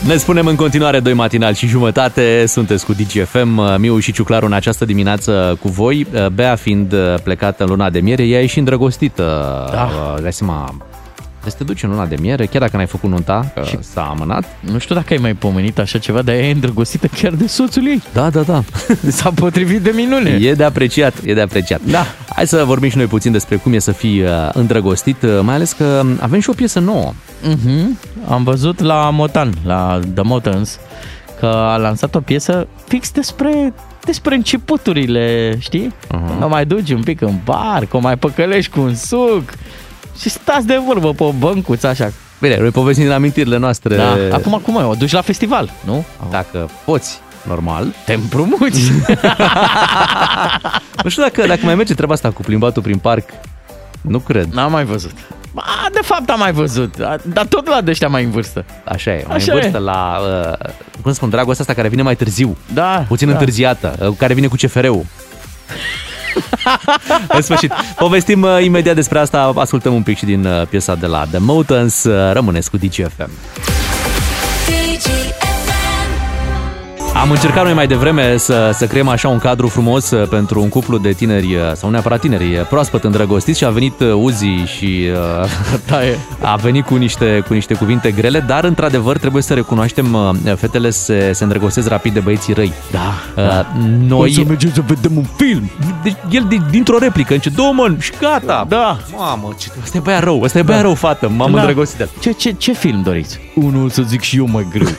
Ne 0.05 0.17
spunem 0.17 0.47
în 0.47 0.55
continuare 0.55 0.99
doi 0.99 1.13
matinal 1.13 1.53
și 1.53 1.67
jumătate, 1.67 2.43
sunteți 2.47 2.85
cu 2.85 2.93
DGFM, 2.93 3.79
Miu 3.79 3.99
și 3.99 4.11
Ciuclaru 4.11 4.45
în 4.45 4.53
această 4.53 4.85
dimineață 4.85 5.57
cu 5.61 5.67
voi, 5.67 6.07
Bea 6.33 6.55
fiind 6.55 6.93
uh, 6.93 7.15
plecată 7.23 7.63
în 7.63 7.69
luna 7.69 7.89
de 7.89 7.99
miere, 7.99 8.23
ea 8.23 8.41
e 8.41 8.45
și 8.45 8.59
îndrăgostită, 8.59 9.23
Da. 9.71 9.89
Uh, 10.15 10.21
dai 10.21 10.33
seama, 10.33 10.75
să 11.49 11.55
te 11.57 11.63
duci 11.63 11.83
în 11.83 11.89
luna 11.89 12.05
de 12.05 12.15
miere, 12.21 12.45
chiar 12.45 12.61
dacă 12.61 12.75
n-ai 12.77 12.85
făcut 12.85 13.09
nunta, 13.09 13.51
că 13.55 13.63
Și- 13.65 13.77
s-a 13.81 14.01
amânat. 14.01 14.43
Nu 14.59 14.77
știu 14.77 14.95
dacă 14.95 15.13
ai 15.13 15.19
mai 15.19 15.33
pomenit 15.33 15.79
așa 15.79 15.97
ceva, 15.99 16.21
dar 16.21 16.35
ea 16.35 16.47
e 16.47 16.51
îndrăgostită 16.51 17.07
chiar 17.21 17.33
de 17.33 17.47
soțul 17.47 17.87
ei. 17.87 18.01
Da, 18.13 18.29
da, 18.29 18.41
da. 18.41 18.63
S-a 19.09 19.31
potrivit 19.35 19.81
de 19.81 19.91
minune. 19.95 20.29
E 20.29 20.53
de 20.53 20.63
apreciat, 20.63 21.13
e 21.25 21.33
de 21.33 21.41
apreciat. 21.41 21.81
Da. 21.83 22.05
Hai 22.35 22.47
să 22.47 22.63
vorbim 22.65 22.89
și 22.89 22.97
noi 22.97 23.05
puțin 23.05 23.31
despre 23.31 23.55
cum 23.55 23.73
e 23.73 23.79
să 23.79 23.91
fii 23.91 24.21
uh, 24.21 24.29
îndrăgostit, 24.53 25.21
uh, 25.21 25.39
mai 25.41 25.55
ales 25.55 25.71
că 25.71 26.03
avem 26.19 26.39
și 26.39 26.49
o 26.49 26.53
piesă 26.53 26.79
nouă. 26.79 27.13
Mhm. 27.43 27.99
Am 28.29 28.43
văzut 28.43 28.79
la 28.81 29.09
Motan, 29.09 29.53
la 29.65 29.99
The 30.13 30.23
Motans, 30.23 30.79
că 31.39 31.45
a 31.45 31.77
lansat 31.77 32.15
o 32.15 32.19
piesă 32.19 32.67
fix 32.87 33.11
despre 33.11 33.73
despre 34.05 34.35
începuturile, 34.35 35.55
știi? 35.59 35.93
Mhm. 36.11 36.45
Uh-huh. 36.45 36.49
mai 36.49 36.65
duci 36.65 36.91
un 36.91 37.03
pic 37.03 37.21
în 37.21 37.33
bar, 37.43 37.85
că 37.85 37.97
o 37.97 37.99
mai 37.99 38.17
păcălești 38.17 38.71
cu 38.71 38.81
un 38.81 38.95
suc 38.95 39.43
și 40.19 40.29
stați 40.29 40.65
de 40.65 40.81
vorbă 40.85 41.13
pe 41.13 41.23
o 41.23 41.31
băncuță 41.31 41.87
așa. 41.87 42.11
Bine, 42.39 42.57
noi 42.59 42.69
povestim 42.69 43.03
din 43.03 43.13
amintirile 43.13 43.57
noastre. 43.57 43.95
Da. 43.95 44.17
Acum 44.31 44.61
cum 44.63 44.75
e? 44.75 44.83
O 44.83 44.93
duci 44.93 45.11
la 45.11 45.21
festival, 45.21 45.71
nu? 45.85 46.05
Dacă 46.29 46.69
poți, 46.85 47.19
normal. 47.47 47.93
Te 48.05 48.13
împrumuți. 48.13 48.91
Nu 51.03 51.09
știu 51.09 51.23
dacă, 51.23 51.47
dacă 51.47 51.59
mai 51.63 51.75
merge 51.75 51.93
treaba 51.93 52.13
asta 52.13 52.31
cu 52.31 52.41
plimbatul 52.41 52.81
prin 52.81 52.97
parc. 52.97 53.29
Nu 54.01 54.19
cred. 54.19 54.47
N-am 54.51 54.71
mai 54.71 54.85
văzut. 54.85 55.11
Ba, 55.53 55.63
de 55.91 55.99
fapt 56.03 56.29
am 56.29 56.39
mai 56.39 56.51
văzut, 56.51 56.97
dar 57.23 57.45
tot 57.45 57.67
la 57.67 57.81
de 57.81 57.91
ăștia 57.91 58.07
mai 58.07 58.23
în 58.23 58.31
vârstă. 58.31 58.65
Așa 58.83 59.11
e, 59.11 59.23
mai 59.27 59.35
Așa 59.35 59.53
în 59.53 59.59
vârstă 59.59 59.77
e. 59.77 59.79
la, 59.79 60.17
uh, 60.61 60.69
cum 61.01 61.13
spun, 61.13 61.29
dragostea 61.29 61.61
asta 61.61 61.73
care 61.73 61.87
vine 61.87 62.01
mai 62.01 62.15
târziu. 62.15 62.57
Da. 62.73 63.05
Puțin 63.07 63.27
da. 63.27 63.33
întârziată, 63.33 63.95
uh, 63.99 64.15
care 64.17 64.33
vine 64.33 64.47
cu 64.47 64.55
CFR-ul. 64.55 65.05
În 67.27 67.41
sfârșit, 67.41 67.73
povestim 67.97 68.41
uh, 68.41 68.63
imediat 68.63 68.95
despre 68.95 69.19
asta, 69.19 69.53
ascultăm 69.55 69.93
un 69.93 70.03
pic 70.03 70.17
și 70.17 70.25
din 70.25 70.45
uh, 70.45 70.67
piesa 70.67 70.95
de 70.95 71.05
la 71.05 71.25
The 71.25 71.39
Motans, 71.39 72.03
uh, 72.03 72.31
rămâneți 72.33 72.69
cu 72.69 72.77
DGFM. 72.77 73.29
Am 77.21 77.31
încercat 77.31 77.63
noi 77.63 77.73
mai 77.73 77.87
devreme 77.87 78.37
să, 78.37 78.69
să 78.73 78.87
creăm 78.87 79.07
așa 79.07 79.27
un 79.27 79.37
cadru 79.37 79.67
frumos 79.67 80.11
uh, 80.11 80.27
pentru 80.27 80.61
un 80.61 80.69
cuplu 80.69 80.97
de 80.97 81.11
tineri, 81.11 81.55
uh, 81.55 81.61
sau 81.73 81.87
nu 81.87 81.89
neapărat 81.89 82.19
tineri, 82.19 82.57
uh, 82.57 82.65
proaspăt 82.69 83.03
îndrăgostiți 83.03 83.57
și 83.57 83.65
a 83.65 83.69
venit 83.69 83.99
uh, 83.99 84.13
Uzi 84.13 84.45
și 84.45 85.09
uh, 85.41 85.49
Da, 85.89 86.05
e. 86.05 86.17
a 86.41 86.55
venit 86.55 86.85
cu 86.85 86.95
niște, 86.95 87.43
cu 87.47 87.53
niște 87.53 87.73
cuvinte 87.73 88.11
grele, 88.11 88.39
dar 88.39 88.63
într-adevăr 88.63 89.17
trebuie 89.17 89.43
să 89.43 89.53
recunoaștem, 89.53 90.13
uh, 90.13 90.53
fetele 90.55 90.89
se, 90.89 91.31
se 91.33 91.43
îndrăgostesc 91.43 91.87
rapid 91.87 92.13
de 92.13 92.19
băieții 92.19 92.53
răi. 92.53 92.73
Da. 92.91 93.13
Uh, 93.35 93.65
Noi... 94.07 94.31
să 94.31 94.41
mergem 94.47 94.71
să 94.73 94.81
vedem 94.87 95.17
un 95.17 95.25
film. 95.37 95.69
Deci 96.03 96.15
el 96.29 96.45
de, 96.49 96.57
dintr-o 96.69 96.97
replică, 96.97 97.33
înce 97.33 97.49
două 97.49 97.71
mâini 97.73 97.97
și 97.99 98.11
gata. 98.19 98.65
Da. 98.67 98.97
Mamă, 99.17 99.49
ce, 99.57 99.71
ăsta 99.83 99.97
e 99.97 99.99
băiat 99.99 100.23
rău, 100.23 100.41
ăsta 100.41 100.57
e 100.57 100.61
băiat 100.61 100.81
rău, 100.81 100.93
fată, 100.93 101.29
m-am 101.29 101.51
Da. 101.51 101.59
îndrăgostit 101.59 101.97
de 101.97 102.03
el. 102.03 102.09
Ce, 102.21 102.31
ce, 102.31 102.51
ce 102.51 102.73
film 102.73 103.01
doriți? 103.01 103.39
Unul 103.55 103.89
să 103.89 104.01
zic 104.01 104.21
și 104.21 104.37
eu 104.37 104.47
mai 104.51 104.67
greu. 104.71 104.87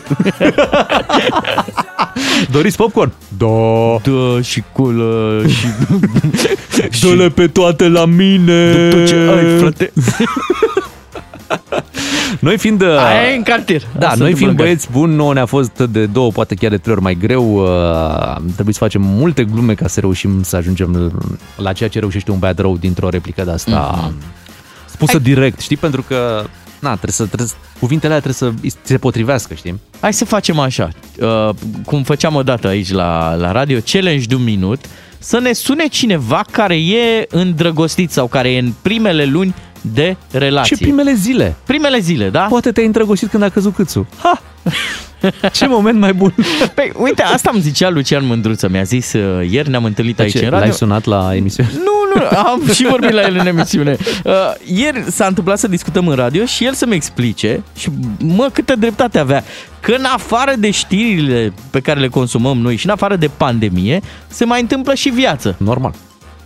Doriți 2.52 2.76
popcorn? 2.76 3.12
Da. 3.38 3.46
Da, 4.02 4.42
și 4.42 4.62
colă 4.72 5.42
și... 6.90 7.06
Dă-le 7.06 7.28
pe 7.28 7.46
toate 7.46 7.88
la 7.88 8.04
mine. 8.04 8.88
tot 8.88 9.06
ce 9.06 9.14
ai, 9.16 9.58
frate. 9.58 9.92
Noi 12.40 12.58
fiind... 12.58 12.82
uh, 12.82 12.88
Aia 12.88 13.30
e 13.32 13.36
în 13.36 13.42
cartier. 13.42 13.82
Da, 13.98 14.06
Asta 14.06 14.18
noi 14.18 14.30
se 14.30 14.36
fiind 14.36 14.50
întâmplă 14.50 14.50
în 14.50 14.56
băieți 14.56 14.88
buni, 14.90 15.14
nouă 15.14 15.32
ne-a 15.34 15.46
fost 15.46 15.78
de 15.78 16.06
două, 16.06 16.30
poate 16.30 16.54
chiar 16.54 16.70
de 16.70 16.76
trei 16.76 16.92
ori 16.94 17.02
mai 17.02 17.14
greu. 17.14 17.54
uh, 17.62 18.36
Trebuie 18.54 18.74
să 18.74 18.78
facem 18.80 19.02
multe 19.02 19.44
glume 19.44 19.74
ca 19.74 19.88
să 19.88 20.00
reușim 20.00 20.42
să 20.42 20.56
ajungem 20.56 21.12
la 21.56 21.72
ceea 21.72 21.88
ce 21.88 21.98
reușește 21.98 22.30
un 22.30 22.38
băiat 22.38 22.58
rău 22.58 22.76
dintr-o 22.76 23.08
replică 23.08 23.42
de 23.44 23.50
asta 23.50 24.12
spusă 24.86 25.18
direct, 25.18 25.60
știi? 25.60 25.76
Pentru 25.76 26.02
că 26.02 26.44
na, 26.80 26.88
trebuie 26.90 27.12
să, 27.12 27.24
trebuie, 27.26 27.48
să- 27.48 27.54
cuvintele 27.80 28.12
alea 28.14 28.24
trebuie 28.30 28.52
să 28.52 28.60
îi 28.62 28.72
se 28.82 28.98
potrivească, 28.98 29.54
știi? 29.54 29.80
Hai 30.00 30.12
să 30.12 30.24
facem 30.24 30.58
așa, 30.58 30.88
uh, 31.20 31.48
cum 31.86 32.02
făceam 32.02 32.34
odată 32.34 32.68
aici 32.68 32.90
la, 32.92 33.34
la 33.34 33.52
radio, 33.52 33.78
challenge 33.84 34.26
de 34.26 34.34
un 34.34 34.42
minut, 34.42 34.84
să 35.18 35.38
ne 35.38 35.52
sune 35.52 35.86
cineva 35.86 36.44
care 36.50 36.76
e 36.76 37.26
îndrăgostit 37.30 38.10
sau 38.10 38.26
care 38.26 38.52
e 38.52 38.58
în 38.58 38.72
primele 38.82 39.24
luni 39.24 39.54
de 39.80 40.16
relație. 40.30 40.76
Ce 40.76 40.82
primele 40.82 41.12
zile? 41.14 41.56
Primele 41.66 41.98
zile, 41.98 42.30
da? 42.30 42.40
Poate 42.40 42.72
te-ai 42.72 42.86
îndrăgostit 42.86 43.30
când 43.30 43.42
a 43.42 43.48
căzut 43.48 43.74
câțul. 43.74 44.06
Ha! 44.22 44.42
Ce 45.52 45.66
moment 45.66 45.98
mai 45.98 46.12
bun! 46.12 46.34
Păi, 46.74 46.92
uite, 46.96 47.22
asta 47.22 47.50
îmi 47.52 47.62
zicea 47.62 47.88
Lucian 47.90 48.26
Mândruță, 48.26 48.68
mi-a 48.68 48.82
zis 48.82 49.12
uh, 49.12 49.50
ieri, 49.50 49.70
ne-am 49.70 49.84
întâlnit 49.84 50.20
aici 50.20 50.32
Ce, 50.32 50.38
în 50.44 50.50
radio. 50.50 50.58
l-ai 50.58 50.72
sunat 50.72 51.04
la 51.04 51.34
emisiune? 51.34 51.70
Nu, 51.74 52.20
nu, 52.20 52.26
am 52.38 52.72
și 52.72 52.86
vorbit 52.86 53.10
la 53.10 53.20
el 53.22 53.36
în 53.38 53.46
emisiune. 53.46 53.96
Uh, 54.24 54.32
ieri 54.76 55.04
s-a 55.10 55.26
întâmplat 55.26 55.58
să 55.58 55.68
discutăm 55.68 56.08
în 56.08 56.14
radio 56.14 56.44
și 56.44 56.64
el 56.64 56.72
să-mi 56.74 56.94
explice 56.94 57.62
și 57.76 57.90
mă, 58.18 58.48
câtă 58.52 58.76
dreptate 58.76 59.18
avea, 59.18 59.44
că 59.80 59.92
în 59.98 60.04
afară 60.14 60.52
de 60.58 60.70
știrile 60.70 61.52
pe 61.70 61.80
care 61.80 62.00
le 62.00 62.08
consumăm 62.08 62.58
noi 62.58 62.76
și 62.76 62.86
în 62.86 62.92
afară 62.92 63.16
de 63.16 63.30
pandemie, 63.36 64.00
se 64.28 64.44
mai 64.44 64.60
întâmplă 64.60 64.94
și 64.94 65.08
viață. 65.08 65.54
Normal. 65.58 65.94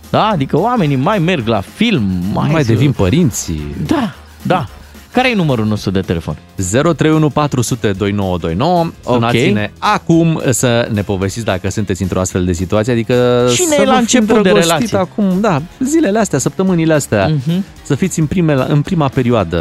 Da, 0.09 0.25
adică 0.27 0.57
oamenii 0.59 0.95
mai 0.95 1.19
merg 1.19 1.47
la 1.47 1.61
film, 1.75 2.03
mai, 2.33 2.49
Mai 2.51 2.63
se- 2.63 2.73
devin 2.73 2.91
părinți. 2.91 3.51
Da, 3.85 4.13
da. 4.41 4.65
Care 5.13 5.29
e 5.29 5.35
numărul 5.35 5.65
nostru 5.65 5.91
de 5.91 5.99
telefon? 5.99 6.37
031 6.55 7.29
400 7.29 7.91
2929 7.91 8.91
Sunați-ne 9.15 9.71
acum 9.77 10.41
să 10.49 10.87
ne 10.93 11.01
povestiți 11.01 11.45
dacă 11.45 11.69
sunteți 11.69 12.01
într-o 12.01 12.19
astfel 12.19 12.45
de 12.45 12.53
situație, 12.53 12.91
adică 12.93 13.47
Cine 13.53 13.75
să 13.75 13.81
e 13.81 13.85
la 13.85 13.91
vă 13.91 13.91
fi 13.93 13.99
început 13.99 14.27
de 14.27 14.35
îndrăgostit 14.35 14.69
relație? 14.71 14.97
acum, 14.97 15.39
da, 15.41 15.61
zilele 15.79 16.19
astea, 16.19 16.39
săptămânile 16.39 16.93
astea, 16.93 17.27
Mhm. 17.27 17.63
să 17.83 17.95
fiți 17.95 18.19
în, 18.19 18.25
primele, 18.25 18.65
în 18.67 18.81
prima 18.81 19.07
perioadă 19.07 19.57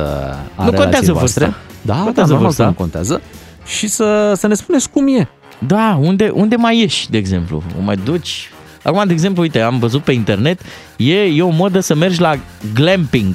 a 0.56 0.64
Nu 0.64 0.70
relației 0.70 0.82
contează 0.82 1.12
voastre. 1.12 1.44
vârsta. 1.44 1.60
Da, 1.82 1.94
Contează 1.94 2.28
da, 2.32 2.34
normal 2.38 2.42
vârsta. 2.44 2.62
că 2.62 2.68
nu 2.68 2.74
contează. 2.74 3.20
Și 3.66 3.88
să, 3.88 4.32
să 4.36 4.46
ne 4.46 4.54
spuneți 4.54 4.90
cum 4.90 5.08
e. 5.08 5.28
Da, 5.66 5.98
unde, 6.02 6.30
unde 6.34 6.56
mai 6.56 6.78
ieși, 6.78 7.10
de 7.10 7.18
exemplu? 7.18 7.62
O 7.78 7.82
mai 7.82 7.96
duci? 8.04 8.50
Acum, 8.82 9.02
de 9.06 9.12
exemplu, 9.12 9.42
uite, 9.42 9.60
am 9.60 9.78
văzut 9.78 10.02
pe 10.02 10.12
internet, 10.12 10.60
e, 10.96 11.14
e 11.22 11.42
o 11.42 11.48
modă 11.48 11.80
să 11.80 11.94
mergi 11.94 12.20
la 12.20 12.34
glamping. 12.74 13.34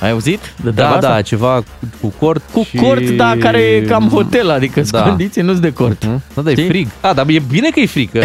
Ai 0.00 0.10
auzit 0.10 0.40
de 0.62 0.70
treaba 0.70 0.90
Da, 0.90 0.96
asta? 0.96 1.08
da, 1.08 1.22
ceva 1.22 1.54
cu, 1.54 1.62
cu 2.00 2.12
cort 2.18 2.42
Cu 2.52 2.62
și... 2.62 2.76
cort, 2.76 3.08
da, 3.10 3.34
care 3.40 3.58
e 3.58 3.80
cam 3.80 4.08
hotel, 4.08 4.50
adică 4.50 4.80
Da. 4.80 4.98
da. 4.98 5.04
condiții 5.04 5.42
nu 5.42 5.52
de 5.52 5.72
cort. 5.72 6.04
Mhm. 6.04 6.22
Da, 6.34 6.42
da, 6.42 6.50
e 6.50 6.54
Știi? 6.54 6.66
frig. 6.68 6.88
Ah, 7.00 7.14
dar 7.14 7.26
e 7.28 7.38
bine 7.50 7.68
că 7.70 7.80
e 7.80 7.86
frig, 7.86 8.10
că 8.10 8.18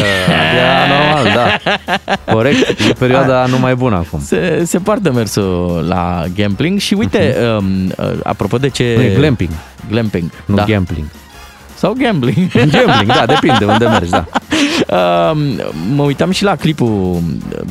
abia 0.49 0.87
normal, 0.87 1.33
da. 1.35 1.71
Corect, 2.33 2.79
e 2.89 2.93
perioada 2.93 3.45
nu 3.45 3.59
mai 3.59 3.75
bună 3.75 3.95
acum. 3.95 4.19
Se, 4.23 4.63
se 4.65 4.77
poartă 4.79 5.11
mersul 5.11 5.85
la 5.87 6.23
gambling 6.35 6.79
și 6.79 6.93
uite, 6.93 7.35
um, 7.57 7.85
uh, 7.85 8.11
apropo 8.23 8.57
de 8.57 8.69
ce... 8.69 8.93
Mhm. 8.97 9.01
Nu, 9.05 9.11
e 9.11 9.15
glamping, 9.15 9.49
Glamping, 9.89 10.29
nu 10.45 10.55
da. 10.55 10.63
gambling. 10.63 11.05
Sau 11.75 11.93
gambling. 11.97 12.51
Gambling, 12.51 13.05
da, 13.05 13.25
depinde 13.25 13.65
unde 13.65 13.85
mergi, 13.85 14.09
da. 14.09 14.25
Um, 15.31 15.37
mă 15.95 16.03
uitam 16.03 16.31
și 16.31 16.43
la 16.43 16.55
clipul 16.55 17.21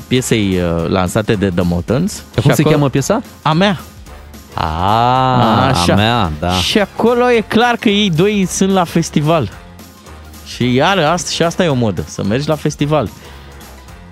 piesei 0.08 0.58
uh, 0.58 0.88
lansate 0.88 1.32
de 1.34 1.50
The 1.54 1.64
Motans. 1.64 2.22
Cum 2.34 2.42
Și 2.50 2.56
se 2.56 2.60
acolo- 2.62 2.74
cheamă 2.74 2.88
piesa? 2.88 3.22
A 3.42 3.52
mea. 3.52 3.80
A, 4.54 5.66
Așa. 5.68 5.92
a 5.92 5.96
mea, 5.96 6.30
da. 6.40 6.50
Și 6.52 6.78
acolo 6.78 7.30
e 7.30 7.40
clar 7.40 7.76
că 7.76 7.88
ei 7.88 8.10
doi 8.10 8.46
sunt 8.50 8.70
la 8.72 8.84
festival. 8.84 9.50
Și 10.46 10.74
iar 10.74 10.98
asta, 10.98 11.30
și 11.30 11.42
asta 11.42 11.64
e 11.64 11.68
o 11.68 11.74
modă, 11.74 12.04
să 12.06 12.24
mergi 12.24 12.48
la 12.48 12.54
festival. 12.54 13.08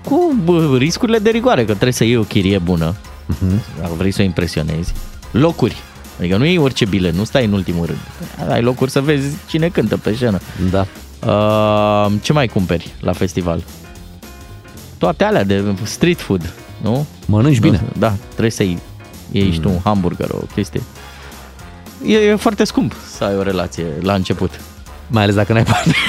Cu 0.05 0.35
bă, 0.43 0.75
riscurile 0.77 1.17
de 1.19 1.29
rigoare, 1.29 1.61
că 1.61 1.71
trebuie 1.71 1.91
să 1.93 2.03
iei 2.03 2.17
o 2.17 2.21
chirie 2.23 2.57
bună, 2.57 2.95
Mhm. 3.25 3.61
dacă 3.79 3.91
vrei 3.97 4.11
să 4.11 4.21
o 4.21 4.25
impresionezi. 4.25 4.93
Locuri 5.31 5.75
Adică 6.19 6.37
nu 6.37 6.45
e 6.45 6.59
orice 6.59 6.85
bilet, 6.85 7.13
nu 7.13 7.23
stai 7.23 7.45
în 7.45 7.53
ultimul 7.53 7.85
rând. 7.85 7.99
Ai 8.51 8.61
locuri 8.61 8.91
să 8.91 9.01
vezi 9.01 9.35
cine 9.47 9.67
cântă 9.67 9.97
pe 9.97 10.13
scenă. 10.15 10.39
Da. 10.71 10.85
Uh, 11.27 12.11
ce 12.21 12.33
mai 12.33 12.47
cumperi 12.47 12.93
la 12.99 13.13
festival? 13.13 13.63
Toate 14.97 15.23
alea 15.23 15.43
de 15.43 15.63
street 15.83 16.19
food, 16.21 16.53
nu? 16.81 17.05
Mănânci 17.25 17.59
bine. 17.59 17.81
Da, 17.97 18.13
trebuie 18.29 18.51
să 18.51 18.63
iei, 19.31 19.43
iei 19.43 19.53
și 19.53 19.59
tu 19.59 19.69
un 19.69 19.79
hamburger, 19.83 20.27
o 20.31 20.37
chestie. 20.55 20.81
E, 22.05 22.17
e 22.17 22.35
foarte 22.35 22.63
scump 22.63 22.93
să 23.17 23.23
ai 23.23 23.35
o 23.37 23.41
relație 23.41 23.85
la 24.01 24.13
început. 24.13 24.51
Mai 25.07 25.23
ales 25.23 25.35
dacă 25.35 25.53
n-ai 25.53 25.63
bani. 25.63 25.95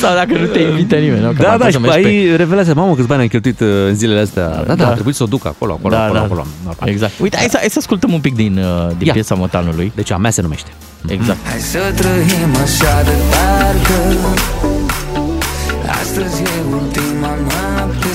Sau 0.00 0.14
dacă 0.14 0.38
nu 0.38 0.46
te 0.46 0.58
invită 0.58 0.96
nimeni, 0.96 1.20
nu? 1.22 1.28
Că 1.30 1.42
Da, 1.42 1.48
mai 1.48 1.58
da, 1.58 1.64
poți 1.64 1.76
și 1.76 1.82
să 1.82 1.88
mergi 1.88 2.02
pe- 2.02 2.06
ai 2.08 2.36
revelează, 2.36 2.74
mamă, 2.74 2.94
câți 2.94 3.06
bani 3.06 3.20
am 3.22 3.28
cheltuit 3.28 3.60
uh, 3.60 3.68
în 3.88 3.94
zilele 3.94 4.20
astea. 4.20 4.48
Da, 4.48 4.62
da, 4.62 4.74
Da. 4.74 4.88
a 4.88 4.92
trebuit 4.92 5.14
să 5.14 5.22
o 5.22 5.26
duc 5.26 5.46
acolo, 5.46 5.72
acolo, 5.72 5.94
Da, 5.94 6.02
acolo, 6.02 6.18
da. 6.18 6.24
acolo. 6.24 6.46
Normal. 6.64 6.88
Exact. 6.88 7.12
Uite, 7.20 7.36
hai 7.36 7.46
să, 7.50 7.56
hai 7.60 7.68
să 7.70 7.78
ascultăm 7.78 8.12
un 8.12 8.20
pic 8.20 8.34
din, 8.34 8.58
uh, 8.58 8.88
din 8.98 9.06
Ia. 9.06 9.12
piesa 9.12 9.34
Motanului. 9.34 9.92
Deci 9.94 10.10
a 10.10 10.16
mea 10.16 10.30
se 10.30 10.42
numește. 10.42 10.68
Exact. 11.08 11.38
Hai 11.46 11.58
să 11.58 11.78
trăim 11.96 12.54
așa 12.62 13.02
de 13.02 13.10
parcă 13.30 14.00
Astăzi 16.00 16.42
e 16.42 16.48
ultima 16.72 17.34
noapte 17.48 18.08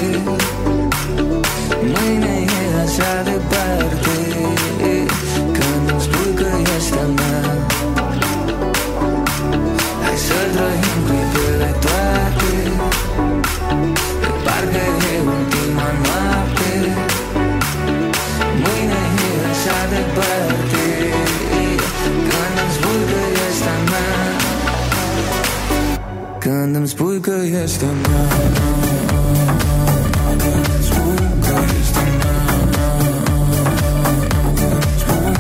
spui 27.02 27.20
că 27.20 27.34
ești 27.64 27.84
a 27.84 27.88
mea 28.10 28.28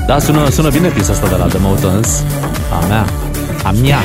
Da, 0.07 0.19
sună, 0.19 0.49
sună 0.49 0.69
bine 0.69 0.87
piesa 0.87 1.11
asta 1.11 1.27
de 1.27 1.35
la 1.35 1.45
The 1.45 1.57
Mountains. 1.61 2.23
A 2.81 2.85
mea. 2.87 3.05
A 3.63 3.71
mea. 3.81 3.99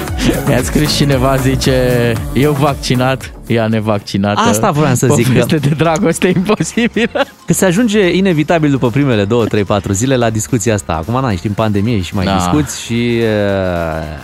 Mi-a 0.47 0.63
scris 0.63 0.97
cineva, 0.97 1.37
zice, 1.37 2.13
eu 2.33 2.53
vaccinat, 2.53 3.33
ea 3.47 3.67
nevaccinată. 3.67 4.41
Asta 4.41 4.71
voiam 4.71 4.95
să 4.95 5.07
zic, 5.15 5.27
că- 5.27 5.33
Poveste 5.33 5.57
de 5.57 5.75
dragoste 5.75 6.27
imposibilă. 6.37 7.25
Că 7.47 7.53
se 7.53 7.65
ajunge 7.65 8.17
inevitabil 8.17 8.71
după 8.71 8.89
primele 8.91 9.25
2, 9.25 9.47
3, 9.47 9.65
4 9.65 9.93
zile 9.93 10.17
la 10.17 10.31
discuția 10.31 10.75
asta. 10.75 10.93
Acum, 10.93 11.21
na, 11.21 11.31
știm 11.33 11.53
pandemie 11.53 12.01
și 12.01 12.15
mai 12.15 12.25
Da. 12.25 12.35
discuți 12.37 12.81
și 12.83 13.19
uh, 13.21 14.19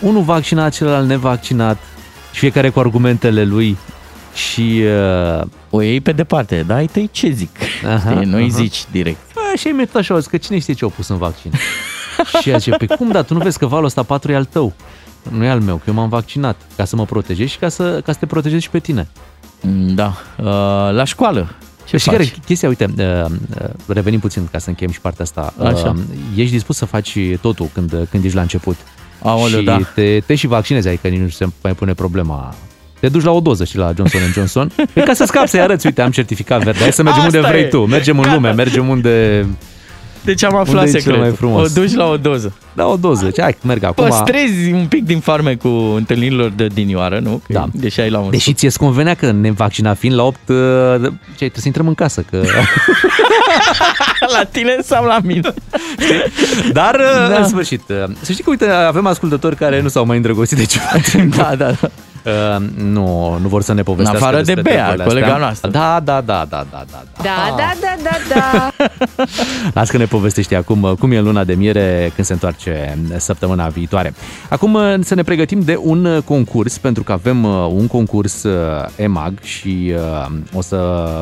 unul 0.00 0.22
vaccinat, 0.22 0.72
celălalt 0.72 1.06
nevaccinat 1.08 1.76
și 2.32 2.38
fiecare 2.38 2.68
cu 2.68 2.78
argumentele 2.80 3.44
lui 3.44 3.76
și... 4.34 4.82
Uh, 5.38 5.46
O 5.70 5.80
iei 5.82 6.00
pe 6.00 6.12
departe, 6.12 6.64
dar 6.66 6.76
ai 6.76 6.86
tăi 6.86 7.08
ce 7.12 7.30
zic? 7.30 7.56
Aha, 7.86 8.10
Știi, 8.14 8.24
Nu-i 8.30 8.40
aha. 8.48 8.56
zici 8.62 8.84
direct. 8.90 9.18
Bă, 9.34 9.40
și 9.56 9.66
ai 9.66 9.72
met 9.72 9.94
așa, 9.94 10.18
că 10.30 10.36
cine 10.36 10.58
știe 10.58 10.74
ce 10.74 10.84
au 10.84 10.90
pus 10.90 11.08
în 11.08 11.16
vaccin? 11.16 11.50
și 12.40 12.50
ea 12.50 12.56
zice, 12.58 12.76
pe 12.76 12.86
cum 12.86 13.10
da, 13.10 13.22
tu 13.22 13.34
nu 13.34 13.40
vezi 13.40 13.58
că 13.58 13.66
valul 13.66 13.84
ăsta 13.84 14.02
4 14.02 14.32
e 14.32 14.34
al 14.36 14.44
tău? 14.44 14.72
Nu 15.30 15.44
e 15.44 15.48
al 15.50 15.60
meu, 15.60 15.76
că 15.76 15.82
eu 15.86 15.94
m-am 15.94 16.08
vaccinat 16.08 16.56
ca 16.76 16.84
să 16.84 16.96
mă 16.96 17.04
protejez 17.04 17.48
și 17.48 17.58
ca 17.58 17.68
să, 17.68 18.00
ca 18.04 18.12
să 18.12 18.18
te 18.18 18.26
protejezi 18.26 18.62
și 18.62 18.70
pe 18.70 18.78
tine. 18.78 19.08
Mm, 19.60 19.94
Da. 19.94 20.06
Uh, 20.38 20.44
La 20.94 21.04
școală, 21.04 21.54
ce 21.86 21.96
și 21.96 22.04
faci? 22.04 22.14
care 22.16 22.32
chestia, 22.44 22.68
uite, 22.68 22.94
uh, 22.98 23.30
uh, 23.62 23.68
revenim 23.86 24.20
puțin 24.20 24.48
ca 24.52 24.58
să 24.58 24.68
încheiem 24.68 24.92
și 24.92 25.00
partea 25.00 25.24
asta. 25.24 25.52
Așa. 25.62 25.88
Uh, 25.96 26.02
Ești 26.36 26.52
dispus 26.52 26.76
să 26.76 26.84
faci 26.84 27.18
totul 27.40 27.68
când, 27.72 28.06
când 28.10 28.24
ești 28.24 28.36
la 28.36 28.42
început. 28.42 28.76
Aoleu, 29.22 29.58
și 29.58 29.64
da. 29.64 29.80
te, 29.94 30.20
te 30.26 30.34
și 30.34 30.46
vaccinezi, 30.46 30.88
adică 30.88 31.08
nici 31.08 31.20
nu 31.20 31.28
se 31.28 31.46
mai 31.62 31.72
pune 31.72 31.94
problema. 31.94 32.54
Te 33.00 33.08
duci 33.08 33.22
la 33.22 33.30
o 33.30 33.40
doză, 33.40 33.64
știi, 33.64 33.78
la 33.78 33.92
Johnson 33.96 34.20
Johnson. 34.32 34.70
E 34.94 35.00
ca 35.00 35.12
să 35.12 35.24
scapi, 35.24 35.48
să-i 35.48 35.60
arăți, 35.60 35.86
uite, 35.86 36.02
am 36.02 36.10
certificat 36.10 36.62
verde. 36.62 36.80
Hai 36.80 36.92
să 36.92 37.02
mergem 37.02 37.22
Asta 37.24 37.36
unde 37.36 37.48
vrei 37.48 37.62
e. 37.62 37.66
tu. 37.66 37.86
Mergem 37.86 38.18
în 38.18 38.32
lume, 38.32 38.50
mergem 38.50 38.88
unde... 38.88 39.46
Deci 40.24 40.44
am 40.44 40.54
Unde 40.54 40.68
aflat 40.68 40.86
e 40.86 40.90
cel 40.90 41.00
secretul. 41.00 41.22
mai 41.22 41.32
frumos? 41.36 41.70
O 41.70 41.80
duci 41.80 41.94
la 41.94 42.06
o 42.06 42.16
doză. 42.16 42.52
La 42.74 42.86
o 42.86 42.96
doză. 42.96 43.24
Deci, 43.24 43.40
hai, 43.40 43.56
merg 43.64 43.82
acum. 43.82 44.04
Păstrezi 44.04 44.72
un 44.72 44.86
pic 44.86 45.04
din 45.04 45.18
farme 45.20 45.54
cu 45.54 45.68
întâlnirilor 45.68 46.50
de 46.56 46.66
dinioară, 46.66 47.18
nu? 47.18 47.30
Că 47.46 47.52
Da. 47.52 47.68
Deși 47.72 48.00
ai 48.00 48.10
la 48.10 48.18
un 48.18 48.30
Deși 48.30 48.52
ție-ți 48.52 48.78
convenea 48.78 49.14
că 49.14 49.30
nevaccinat 49.30 49.98
fiind 49.98 50.14
la 50.16 50.22
8, 50.22 50.38
uh, 50.48 50.56
ce, 50.56 51.06
trebuie 51.36 51.50
să 51.54 51.66
intrăm 51.66 51.86
în 51.86 51.94
casă. 51.94 52.24
Că... 52.30 52.42
la 54.38 54.44
tine 54.44 54.76
sau 54.82 55.04
la 55.04 55.18
mine. 55.22 55.40
Dar, 56.72 56.96
Da. 56.96 57.28
da. 57.28 57.36
în 57.38 57.48
sfârșit, 57.48 57.82
uh, 57.88 57.96
să 58.20 58.32
știi 58.32 58.44
că, 58.44 58.50
uite, 58.50 58.68
avem 58.68 59.06
ascultători 59.06 59.56
care 59.56 59.80
nu 59.80 59.88
s-au 59.88 60.06
mai 60.06 60.16
îndrăgostit 60.16 60.58
de 60.58 60.64
ceva 60.64 60.90
timp. 61.10 61.34
Da, 61.36 61.54
da, 61.56 61.70
da. 61.80 61.90
Uh, 62.24 62.56
nu, 62.76 63.38
nu 63.42 63.48
vor 63.48 63.62
să 63.62 63.72
ne 63.72 63.82
povestească 63.82 64.22
afară 64.24 64.36
de 64.36 64.42
despre 64.52 64.62
Bea, 64.72 64.84
treburile 64.86 65.08
colega 65.08 65.26
astea. 65.26 65.40
noastră. 65.44 65.70
Da, 65.70 66.00
da, 66.04 66.20
da, 66.20 66.46
da, 66.50 66.66
da, 66.70 66.84
da. 66.90 67.02
Da, 67.22 67.54
da, 67.56 67.72
da, 67.80 67.94
da, 68.02 68.34
da. 68.34 68.70
Las 69.80 69.90
că 69.90 69.96
ne 69.96 70.04
povestești 70.04 70.54
acum 70.54 70.82
uh, 70.82 70.92
cum 70.92 71.12
e 71.12 71.16
în 71.16 71.24
luna 71.24 71.44
de 71.44 71.54
miere 71.54 72.12
când 72.14 72.26
se 72.26 72.32
întoarce 72.32 72.98
uh, 73.10 73.16
săptămâna 73.18 73.66
viitoare. 73.68 74.14
Acum 74.48 74.74
uh, 74.74 74.94
să 75.00 75.14
ne 75.14 75.22
pregătim 75.22 75.60
de 75.60 75.76
un 75.82 76.04
uh, 76.04 76.22
concurs, 76.24 76.78
pentru 76.78 77.02
că 77.02 77.12
avem 77.12 77.44
uh, 77.44 77.66
un 77.74 77.86
concurs 77.86 78.42
uh, 78.42 78.52
EMAG 78.96 79.32
și 79.42 79.92
uh, 79.94 80.30
o 80.54 80.62
să 80.62 80.76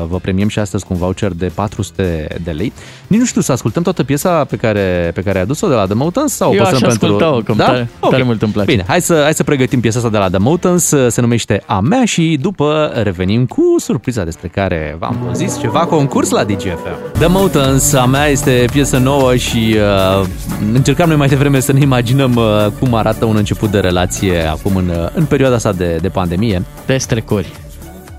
vă 0.09 0.17
premiem 0.19 0.47
și 0.47 0.59
astăzi 0.59 0.85
cu 0.85 0.93
un 0.93 0.99
voucher 0.99 1.31
de 1.31 1.51
400 1.55 2.27
de 2.43 2.51
lei. 2.51 2.73
Nici 3.07 3.19
nu 3.19 3.25
știu, 3.25 3.41
să 3.41 3.51
ascultăm 3.51 3.83
toată 3.83 4.03
piesa 4.03 4.43
pe 4.43 4.55
care, 4.55 5.11
pe 5.13 5.21
care 5.21 5.37
ai 5.37 5.43
adus-o 5.43 5.67
de 5.67 5.73
la 5.73 5.85
The 5.85 5.93
Mountains 5.93 6.33
sau 6.33 6.49
o 6.51 6.53
Eu 6.53 6.59
păstrăm 6.63 6.89
aș 6.89 6.97
pentru... 6.97 7.05
asculta-o, 7.07 7.39
că 7.41 7.53
tare- 7.63 7.89
tare 8.09 8.23
mult 8.23 8.41
îmi 8.41 8.51
place. 8.51 8.71
Bine, 8.71 8.83
hai 8.87 9.01
să, 9.01 9.19
hai 9.23 9.33
să 9.33 9.43
pregătim 9.43 9.79
piesa 9.79 9.97
asta 9.97 10.09
de 10.09 10.17
la 10.17 10.29
The 10.29 10.37
Mountains, 10.37 10.88
se 11.07 11.21
numește 11.21 11.63
A 11.65 11.79
mea 11.79 12.05
și 12.05 12.37
după 12.41 12.91
revenim 13.03 13.45
cu 13.45 13.75
surpriza 13.77 14.23
despre 14.23 14.47
care 14.47 14.95
v-am 14.99 15.29
zis 15.33 15.59
ceva 15.59 15.79
concurs 15.79 16.29
la 16.29 16.43
DGFM. 16.43 17.11
The 17.13 17.27
Mountains, 17.27 17.93
A 17.93 18.05
mea 18.05 18.27
este 18.27 18.65
piesă 18.71 18.97
nouă 18.97 19.35
și 19.35 19.75
uh, 20.21 20.27
încercam 20.73 21.07
noi 21.07 21.17
mai 21.17 21.27
devreme 21.27 21.59
să 21.59 21.73
ne 21.73 21.79
imaginăm 21.79 22.35
uh, 22.35 22.67
cum 22.79 22.93
arată 22.93 23.25
un 23.25 23.35
început 23.35 23.71
de 23.71 23.79
relație 23.79 24.41
acum 24.41 24.75
în, 24.75 24.87
uh, 24.87 25.09
în 25.13 25.25
perioada 25.25 25.55
asta 25.55 25.73
de, 25.73 25.97
de 26.01 26.09
pandemie. 26.09 26.63
Pe 26.85 26.97
strecori. 26.97 27.53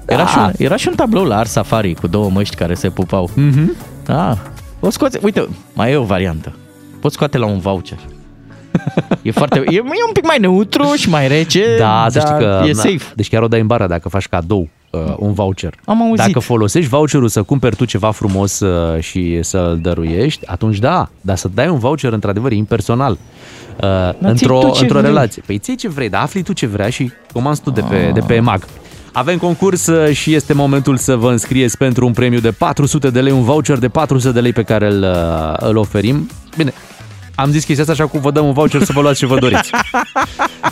Era, 0.07 0.27
și 0.27 0.39
un, 0.39 0.53
era 0.59 0.77
și 0.77 0.89
un 0.89 0.95
tablou 0.95 1.25
la 1.25 1.37
Art 1.37 1.49
Safari 1.49 1.95
cu 1.95 2.07
două 2.07 2.31
măști 2.31 2.57
care 2.57 2.75
se 2.75 2.91
pupau. 2.91 3.31
Mhm. 3.35 3.77
Da. 4.05 4.39
O 4.81 4.91
scoate, 4.91 5.19
uite, 5.23 5.49
mai 5.73 5.93
e 5.93 5.97
o 5.97 6.03
variantă. 6.03 6.53
Poți 7.01 7.15
scoate 7.15 7.39
la 7.39 7.47
un 7.47 7.59
voucher. 7.59 7.99
E 9.23 9.31
foarte, 9.31 9.59
e, 9.59 9.75
e 9.75 9.81
un 10.07 10.13
pic 10.13 10.25
mai 10.27 10.37
neutru 10.41 10.93
și 10.97 11.09
mai 11.09 11.29
rece, 11.29 11.65
Da, 11.79 12.07
să 12.09 12.19
dar 12.19 12.27
știi 12.27 12.39
că... 12.47 12.63
e 12.67 12.73
na, 12.73 12.75
safe. 12.81 13.13
Deci 13.15 13.29
chiar 13.29 13.43
o 13.43 13.49
dai 13.49 13.61
în 13.61 13.67
bară 13.67 13.87
dacă 13.87 14.09
faci 14.09 14.29
cadou 14.29 14.69
uh, 14.91 15.01
un 15.17 15.33
voucher. 15.33 15.75
Am 15.85 16.03
auzit. 16.03 16.27
Dacă 16.27 16.39
folosești 16.39 16.89
voucherul 16.89 17.29
să 17.29 17.43
cumperi 17.43 17.77
tu 17.77 17.85
ceva 17.85 18.11
frumos 18.11 18.61
uh, 18.61 19.01
și 19.03 19.39
să-l 19.43 19.79
dăruiești, 19.83 20.47
atunci 20.47 20.79
da, 20.79 21.09
dar 21.21 21.37
să 21.37 21.49
dai 21.55 21.69
un 21.69 21.79
voucher 21.79 22.13
într-adevăr 22.13 22.53
impersonal. 22.53 23.19
Uh, 23.83 23.89
într-o, 24.21 24.59
tu 24.61 24.71
ce 24.71 24.83
într-o 24.83 24.99
vrei. 24.99 25.11
relație. 25.11 25.43
Păi 25.47 25.59
ții 25.59 25.77
ce 25.77 25.89
vrei, 25.89 26.09
dar 26.09 26.23
afli 26.23 26.43
tu 26.43 26.53
ce 26.53 26.67
vrea 26.67 26.89
și 26.89 27.11
comanzi 27.33 27.63
tu 27.63 27.71
de 27.71 27.81
pe, 27.89 27.97
Ah. 28.07 28.13
de 28.13 28.21
pe 28.27 28.35
EMAG. 28.35 28.65
Avem 29.13 29.39
concurs 29.39 29.87
uh, 29.87 30.15
și 30.15 30.35
este 30.35 30.53
momentul 30.53 30.97
să 30.97 31.17
vă 31.17 31.31
înscrieți 31.31 31.77
pentru 31.77 32.07
un 32.07 32.13
premiu 32.13 32.39
de 32.41 32.51
400 32.51 33.11
de 33.11 33.21
lei, 33.21 33.33
un 33.33 33.43
voucher 33.43 33.79
de 33.79 33.89
400 33.89 34.33
de 34.35 34.41
lei 34.41 34.53
pe 34.53 34.63
care 34.63 34.87
îl, 34.87 35.03
uh, 35.03 35.55
îl 35.69 35.77
oferim. 35.77 36.29
Bine, 36.57 36.73
am 37.41 37.51
zis 37.51 37.65
chestia 37.65 37.85
asta 37.89 38.03
așa 38.03 38.11
cum 38.11 38.21
vă 38.21 38.31
dăm 38.31 38.47
un 38.47 38.53
voucher 38.53 38.83
să 38.83 38.93
vă 38.93 39.01
luați 39.01 39.19
ce 39.19 39.27
vă 39.27 39.39
doriți. 39.39 39.71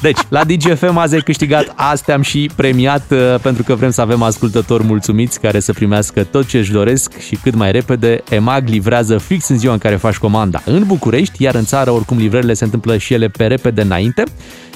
Deci, 0.00 0.18
la 0.28 0.44
DGFM 0.44 0.96
azi 0.96 1.14
ai 1.14 1.20
câștigat, 1.20 1.72
azi 1.74 2.04
te-am 2.04 2.22
și 2.22 2.50
premiat 2.56 3.10
uh, 3.10 3.34
pentru 3.42 3.62
că 3.62 3.74
vrem 3.74 3.90
să 3.90 4.00
avem 4.00 4.22
ascultători 4.22 4.84
mulțumiți 4.84 5.40
care 5.40 5.60
să 5.60 5.72
primească 5.72 6.24
tot 6.24 6.46
ce 6.46 6.58
își 6.58 6.72
doresc 6.72 7.18
și 7.18 7.38
cât 7.42 7.54
mai 7.54 7.72
repede. 7.72 8.22
EMAG 8.30 8.68
livrează 8.68 9.18
fix 9.18 9.48
în 9.48 9.58
ziua 9.58 9.72
în 9.72 9.78
care 9.78 9.96
faci 9.96 10.16
comanda 10.16 10.62
în 10.64 10.84
București, 10.86 11.42
iar 11.42 11.54
în 11.54 11.64
țară 11.64 11.90
oricum 11.90 12.16
livrările 12.16 12.54
se 12.54 12.64
întâmplă 12.64 12.96
și 12.96 13.14
ele 13.14 13.28
pe 13.28 13.46
repede 13.46 13.80
înainte. 13.80 14.22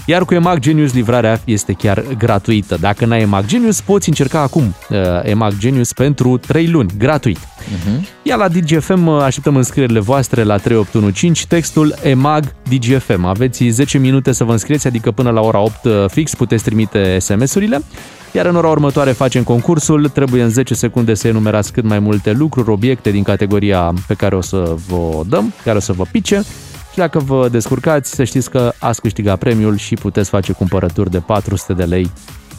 Iar 0.07 0.25
cu 0.25 0.35
EMAG 0.35 0.59
Genius 0.59 0.93
livrarea 0.93 1.41
este 1.45 1.73
chiar 1.73 2.05
gratuită. 2.19 2.77
Dacă 2.81 3.05
n-ai 3.05 3.21
EMAG 3.21 3.46
Genius, 3.46 3.81
poți 3.81 4.09
încerca 4.09 4.40
acum 4.40 4.75
uh, 4.90 4.96
EMAG 5.23 5.53
Genius 5.59 5.92
pentru 5.92 6.37
3 6.37 6.69
luni, 6.69 6.90
gratuit. 6.98 7.38
Iar 8.23 8.38
la 8.38 8.48
DGFM 8.48 9.09
așteptăm 9.09 9.57
înscrierile 9.57 10.00
voastre 10.00 10.42
la 10.42 10.57
3815, 10.57 11.46
textul 11.46 11.94
EMAG 12.03 12.55
DGFM. 12.69 13.25
Aveți 13.25 13.69
10 13.69 13.98
minute 13.98 14.33
să 14.33 14.44
vă 14.44 14.53
înscrieți, 14.53 14.87
adică 14.87 15.11
până 15.11 15.31
la 15.31 15.40
ora 15.40 15.59
8 15.59 15.75
fix 16.07 16.35
puteți 16.35 16.65
trimite 16.65 17.19
SMS-urile. 17.19 17.83
Iar 18.33 18.46
în 18.46 18.57
ora 18.57 18.69
următoare 18.69 19.13
facem 19.13 19.42
concursul, 19.42 20.09
trebuie 20.09 20.42
în 20.42 20.50
10 20.50 20.75
secunde 20.75 21.15
să 21.15 21.29
enumerați 21.29 21.73
cât 21.73 21.85
mai 21.85 21.98
multe 21.98 22.33
lucruri, 22.33 22.71
obiecte 22.71 23.11
din 23.11 23.23
categoria 23.23 23.94
pe 24.07 24.15
care 24.15 24.37
o 24.37 24.40
să 24.40 24.75
vă 24.88 25.23
dăm, 25.29 25.53
care 25.65 25.77
o 25.77 25.81
să 25.81 25.92
vă 25.92 26.05
pice. 26.11 26.42
Și 26.93 26.99
dacă 26.99 27.19
vă 27.19 27.49
descurcați, 27.49 28.15
să 28.15 28.25
știți 28.25 28.51
că 28.51 28.73
ați 28.79 29.01
câștigat 29.01 29.38
premiul 29.38 29.77
și 29.77 29.95
puteți 29.95 30.29
face 30.29 30.53
cumpărături 30.53 31.11
de 31.11 31.19
400 31.19 31.73
de 31.73 31.85
lei 31.85 32.11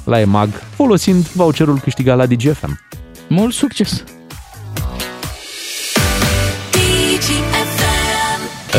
la 0.03 0.19
EMAG 0.19 0.49
folosind 0.75 1.27
voucherul 1.27 1.79
câștigat 1.79 2.17
la 2.17 2.25
DGFM. 2.25 2.79
Mult 3.27 3.53
succes! 3.53 4.03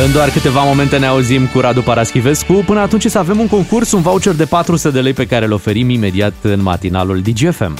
În 0.05 0.11
doar 0.11 0.29
câteva 0.29 0.63
momente 0.63 0.97
ne 0.97 1.05
auzim 1.05 1.45
cu 1.45 1.59
Radu 1.59 1.81
Paraschivescu. 1.81 2.53
Până 2.53 2.79
atunci 2.79 3.05
să 3.05 3.17
avem 3.17 3.39
un 3.39 3.47
concurs, 3.47 3.91
un 3.91 4.01
voucher 4.01 4.33
de 4.33 4.45
400 4.45 4.93
de 4.93 5.01
lei 5.01 5.13
pe 5.13 5.25
care 5.25 5.45
îl 5.45 5.51
oferim 5.51 5.89
imediat 5.89 6.33
în 6.41 6.61
matinalul 6.61 7.21
DGFM. 7.21 7.77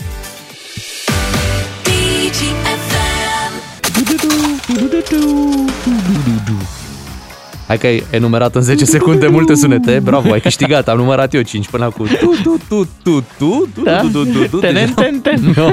Hai 7.68 7.78
că 7.78 7.86
ai 7.88 8.03
enumerat 8.09 8.55
în 8.55 8.61
10 8.61 8.86
secunde 8.86 9.28
multe 9.28 9.55
sunete. 9.55 9.99
Bravo, 10.03 10.32
ai 10.32 10.39
câștigat. 10.39 10.88
Am 10.88 10.97
numărat 10.97 11.34
eu 11.34 11.41
5 11.41 11.68
până 11.70 11.84
acum. 11.86 12.05
Tu, 12.05 12.34
tu, 12.43 12.57
tu, 12.68 12.88
tu, 13.03 13.20
tu, 13.38 13.68
tu, 13.76 13.82
Da. 13.84 13.97
tu, 13.99 14.07
tu, 14.07 14.24
tu, 14.26 14.47
tu. 14.47 14.57
Tenen, 14.57 14.93
ten, 14.93 15.20
ten. 15.20 15.53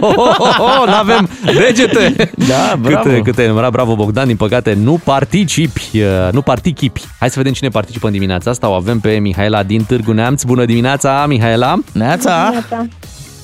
Oh, 0.59 0.87
n-avem 0.87 1.29
degete. 1.45 2.31
Da, 2.49 2.77
bravo. 2.81 3.03
Câte, 3.03 3.21
câte 3.21 3.41
ai 3.41 3.47
enumerat, 3.47 3.71
bravo 3.71 3.95
Bogdan, 3.95 4.27
din 4.27 4.37
păcate 4.37 4.75
nu 4.75 5.01
participi, 5.05 5.91
uh, 5.95 6.33
nu 6.33 6.43
participi. 6.43 7.01
Hai 7.19 7.31
să 7.31 7.35
vedem 7.39 7.53
cine 7.53 7.69
participă 7.69 8.07
în 8.07 8.13
dimineața 8.13 8.51
asta. 8.51 8.69
O 8.69 8.73
avem 8.73 9.01
pe 9.01 9.11
Mihaela 9.13 9.63
din 9.63 9.85
Târgu 9.85 10.13
Neamț. 10.13 10.43
Bună 10.43 10.65
dimineața, 10.65 11.27
Mihaela. 11.29 11.75
Neața. 11.93 12.49
Neața. 12.51 12.87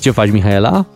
Ce 0.00 0.10
faci, 0.10 0.30
Mihaela? 0.30 0.86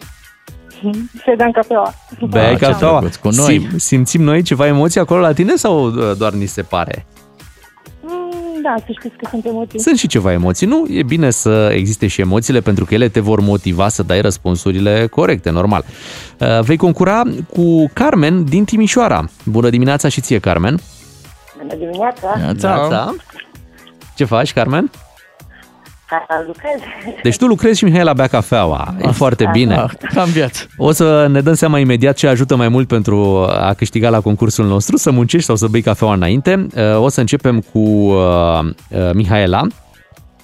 Se 1.24 1.34
dă 1.36 1.42
în 1.44 1.52
cafeaua. 1.52 1.94
Beai 2.28 2.56
ce 2.56 2.64
cafeaua. 2.64 2.98
drăguț, 2.98 3.16
cu 3.16 3.28
noi. 3.30 3.66
Sim, 3.68 3.78
simțim 3.78 4.22
noi 4.22 4.42
ceva 4.42 4.66
emoții 4.66 5.00
acolo 5.00 5.20
la 5.20 5.32
tine 5.32 5.54
sau 5.56 5.86
uh, 5.86 5.92
doar 6.18 6.32
ni 6.32 6.46
se 6.46 6.62
pare? 6.62 7.06
Mm, 8.62 8.76
Da, 8.76 8.82
să 8.86 8.92
știți 8.98 9.16
că 9.16 9.26
sunt 9.30 9.46
emoții. 9.46 9.78
Sunt 9.80 9.98
și 9.98 10.06
ceva 10.06 10.32
emoții, 10.32 10.66
nu? 10.66 10.86
E 10.88 11.02
bine 11.02 11.30
să 11.30 11.70
existe 11.74 12.06
și 12.06 12.20
emoțiile 12.20 12.60
pentru 12.60 12.84
că 12.84 12.94
ele 12.94 13.08
te 13.08 13.20
vor 13.20 13.40
motiva 13.40 13.88
să 13.88 14.02
dai 14.02 14.20
răspunsurile 14.20 15.06
corecte, 15.06 15.50
normal. 15.50 15.84
Uh, 16.38 16.60
Vei 16.60 16.76
concura 16.76 17.22
cu 17.52 17.90
Carmen 17.92 18.44
din 18.44 18.64
Timișoara. 18.64 19.24
Bună 19.44 19.70
dimineața 19.70 20.08
și 20.08 20.20
ție, 20.20 20.38
Carmen. 20.38 20.78
Bună 21.58 21.74
dimineața. 21.74 22.34
Neața. 22.36 23.14
Ce 24.16 24.24
faci, 24.24 24.52
Carmen? 24.52 24.90
Ca 26.28 26.44
lucrez. 26.46 26.78
Deci 27.22 27.36
tu 27.36 27.46
lucrezi 27.46 27.78
și 27.78 27.84
Mihaela 27.84 28.12
bea 28.12 28.26
cafeaua. 28.26 28.94
E 29.02 29.06
foarte 29.08 29.48
bine. 29.52 29.74
Ah, 29.74 29.90
Cam 30.14 30.28
viață. 30.30 30.66
O 30.76 30.92
să 30.92 31.26
ne 31.30 31.40
dăm 31.40 31.54
seama 31.54 31.78
imediat 31.78 32.16
ce 32.16 32.26
ajută 32.26 32.56
mai 32.56 32.68
mult 32.68 32.88
pentru 32.88 33.46
a 33.48 33.72
câștiga 33.74 34.08
la 34.08 34.20
concursul 34.20 34.66
nostru, 34.66 34.96
să 34.96 35.10
muncești 35.10 35.46
sau 35.46 35.56
să 35.56 35.66
bei 35.66 35.82
cafeaua 35.82 36.14
înainte. 36.14 36.66
Uh, 36.76 36.96
O 36.98 37.08
să 37.08 37.20
începem 37.20 37.60
cu 37.72 37.78
uh, 37.78 38.14
uh, 38.88 39.10
Mihaela. 39.12 39.66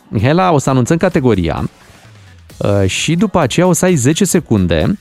Mihaela, 0.09 0.53
o 0.53 0.59
să 0.59 0.71
anunțăm 0.71 0.97
categoria 0.97 1.71
uh, 2.57 2.87
și 2.89 3.14
după 3.14 3.41
aceea 3.41 3.66
o 3.66 3.73
să 3.73 3.85
ai 3.85 3.95
10 3.95 4.25
secunde 4.25 4.99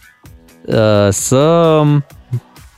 uh, 0.65 0.75
să 1.09 1.81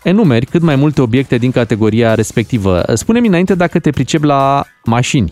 enumeri 0.04 0.46
cât 0.46 0.62
mai 0.62 0.76
multe 0.76 1.02
obiecte 1.02 1.38
din 1.38 1.52
categoria 1.52 2.14
respectivă. 2.16 2.84
Spune-mi 2.94 3.28
înainte 3.28 3.56
dacă 3.56 3.80
te 3.80 3.90
pricepi 3.90 4.26
la 4.26 4.64
mașini. 4.84 5.32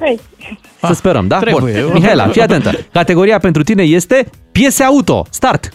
Hei, 0.00 0.20
Să 0.82 0.92
sperăm, 0.92 1.26
da? 1.26 1.38
trebuie. 1.38 1.82
Bun. 1.82 1.92
Mihaela, 1.92 2.28
fii 2.28 2.42
atentă. 2.42 2.70
Categoria 2.92 3.38
pentru 3.38 3.62
tine 3.62 3.82
este 3.82 4.30
piese 4.52 4.82
auto. 4.82 5.26
Start! 5.30 5.68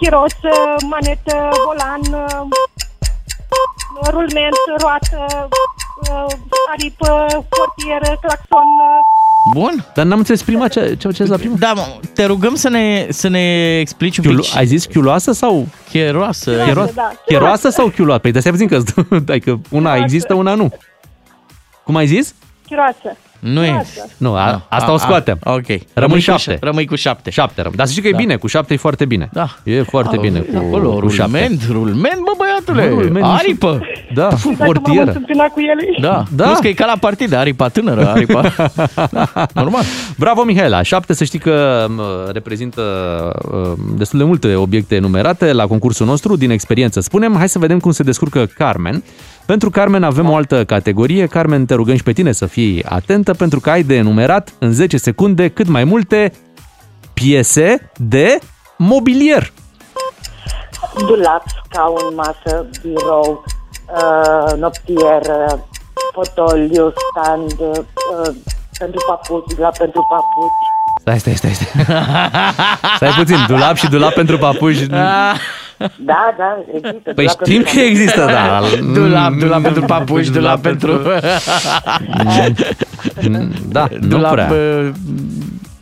chiros, 0.00 0.32
manetă, 0.90 1.48
volan, 1.64 2.26
rulment, 4.10 4.54
roată, 4.80 5.46
aripă, 6.76 7.26
portieră, 7.48 8.18
claxon. 8.20 8.68
Bun. 9.54 9.86
Dar 9.94 10.04
n-am 10.04 10.18
înțeles 10.18 10.42
prima 10.42 10.68
ce, 10.68 10.96
ce 10.98 11.08
ce 11.10 11.24
la 11.24 11.36
prima. 11.36 11.54
Da, 11.58 11.72
mă, 11.72 11.82
te 12.14 12.24
rugăm 12.24 12.54
să 12.54 12.68
ne, 12.68 13.06
să 13.10 13.28
ne 13.28 13.76
explici 13.78 14.18
un 14.18 14.24
Chiulu, 14.24 14.40
pic. 14.40 14.56
ai 14.56 14.66
zis 14.66 14.84
chiuloasă 14.86 15.32
sau 15.32 15.66
Chieroasă. 15.88 16.50
chieroasă? 16.64 16.92
da. 16.94 17.12
Chieroasă 17.26 17.68
sau 17.70 17.88
chiuloasă? 17.88 18.20
Păi 18.20 18.30
de 18.32 18.40
să 18.40 18.50
puțin 18.50 18.68
că 18.68 18.74
adică 19.28 19.50
una 19.50 19.60
Chieroasă. 19.70 20.02
există, 20.02 20.34
una 20.34 20.54
nu. 20.54 20.72
Cum 21.84 21.96
ai 21.96 22.06
zis? 22.06 22.34
Chiroasă. 22.68 23.16
Nu 23.38 23.64
e. 23.64 23.84
Nu, 24.16 24.34
a, 24.34 24.66
asta 24.68 24.92
o 24.92 24.96
scoatem. 24.96 25.38
A, 25.44 25.52
ok. 25.52 25.66
Rămâi 25.94 26.14
cu 26.16 26.22
șapte. 26.22 26.54
ș- 26.54 26.58
Rămâi 26.60 26.86
cu 26.86 26.94
șapte. 26.94 27.30
Șapte 27.30 27.60
rămân. 27.62 27.76
Dar 27.76 27.86
să 27.86 27.90
știi 27.92 28.02
că 28.04 28.08
e 28.08 28.12
Da. 28.12 28.16
bine, 28.16 28.36
cu 28.36 28.46
șapte 28.46 28.74
e 28.74 28.76
foarte 28.76 29.04
bine. 29.04 29.28
Da. 29.32 29.46
E 29.64 29.82
foarte 29.82 30.16
bine 30.20 30.38
cu, 30.40 30.56
Acolo, 30.56 30.90
cu 30.90 31.08
șapte. 31.08 31.38
rulment, 31.38 31.62
rulment, 31.70 32.18
bă, 32.24 32.32
băiatule. 32.38 32.94
Bă, 32.94 33.00
rulment, 33.02 33.24
aripă. 33.24 33.80
Da, 34.14 34.22
Dacă 34.28 34.40
m-am 34.44 34.56
portieră. 34.72 35.06
întâmpinat 35.06 35.48
cu 35.48 35.60
ele. 35.60 35.96
Da. 36.00 36.24
Da. 36.34 36.44
Plus 36.44 36.58
că 36.58 36.68
e 36.68 36.72
ca 36.72 36.86
la 36.86 36.96
partidă, 37.00 37.36
aripa 37.36 37.68
tânără, 37.68 38.08
aripa... 38.08 38.52
da, 39.10 39.46
normal. 39.54 39.82
Bravo, 40.18 40.42
Mihaela. 40.44 40.82
Șapte, 40.82 41.14
să 41.14 41.24
știi 41.24 41.38
că 41.38 41.86
mă, 41.96 42.30
reprezintă 42.32 42.82
uh, 43.52 43.72
destul 43.96 44.18
de 44.18 44.24
multe 44.24 44.54
obiecte 44.54 44.94
enumerate 44.94 45.52
la 45.52 45.66
concursul 45.66 46.06
nostru, 46.06 46.36
din 46.36 46.50
experiență. 46.50 47.00
Spunem, 47.00 47.36
hai 47.36 47.48
să 47.48 47.58
vedem 47.58 47.78
cum 47.78 47.90
se 47.90 48.02
descurcă 48.02 48.46
Carmen. 48.46 49.02
Pentru 49.52 49.70
Carmen 49.70 50.02
avem 50.02 50.28
o 50.28 50.36
altă 50.36 50.64
categorie. 50.64 51.26
Carmen, 51.26 51.66
te 51.66 51.74
rugăm 51.74 51.96
și 51.96 52.02
pe 52.02 52.12
tine 52.12 52.32
să 52.32 52.46
fii 52.46 52.84
atentă, 52.84 53.34
pentru 53.34 53.60
că 53.60 53.70
ai 53.70 53.82
de 53.82 53.94
enumerat 53.94 54.52
în 54.58 54.72
10 54.72 54.96
secunde 54.96 55.48
cât 55.48 55.68
mai 55.68 55.84
multe 55.84 56.32
piese 57.14 57.90
de 57.96 58.38
mobilier. 58.76 59.52
Dulap, 60.98 61.42
scaun, 61.64 62.14
masă, 62.14 62.66
birou, 62.82 63.44
uh, 63.94 64.52
noptier, 64.58 65.20
uh, 65.20 65.58
fotoliu, 66.12 66.92
stand, 67.10 67.52
uh, 67.58 68.34
pentru 68.78 69.04
papuci, 69.06 69.58
la 69.58 69.70
pentru 69.78 70.06
papuci. 70.08 70.66
Stai, 71.00 71.18
stai, 71.18 71.34
stai, 71.34 71.54
stai. 71.54 71.84
Stai 72.96 73.10
puțin, 73.16 73.36
dulap 73.46 73.76
și 73.76 73.88
dulap 73.88 74.12
pentru 74.12 74.38
papuși. 74.38 74.86
Da, 75.96 76.34
da, 76.38 76.58
există. 76.74 77.12
Păi 77.14 77.24
dulap 77.24 77.40
știm 77.44 77.62
pentru 77.62 77.74
că 77.74 77.80
există, 77.80 78.24
da. 78.26 78.60
Dulap, 78.94 79.32
dulap 79.32 79.62
pentru 79.62 79.82
papuși, 79.82 80.30
dulap 80.30 80.60
pentru... 80.60 81.00
Da, 83.68 83.88
nu 84.00 84.06
Dulap 84.06 84.32
prea. 84.32 84.48
uh, 84.52 84.90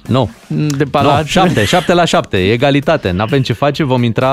Nu. 0.06 0.30
de 0.48 0.84
No, 0.84 0.90
palat. 0.90 1.24
șapte, 1.26 1.64
șapte 1.64 1.92
la 1.94 2.04
șapte, 2.04 2.36
egalitate. 2.36 3.10
N-avem 3.10 3.42
ce 3.42 3.52
face, 3.52 3.84
vom 3.84 4.02
intra 4.02 4.30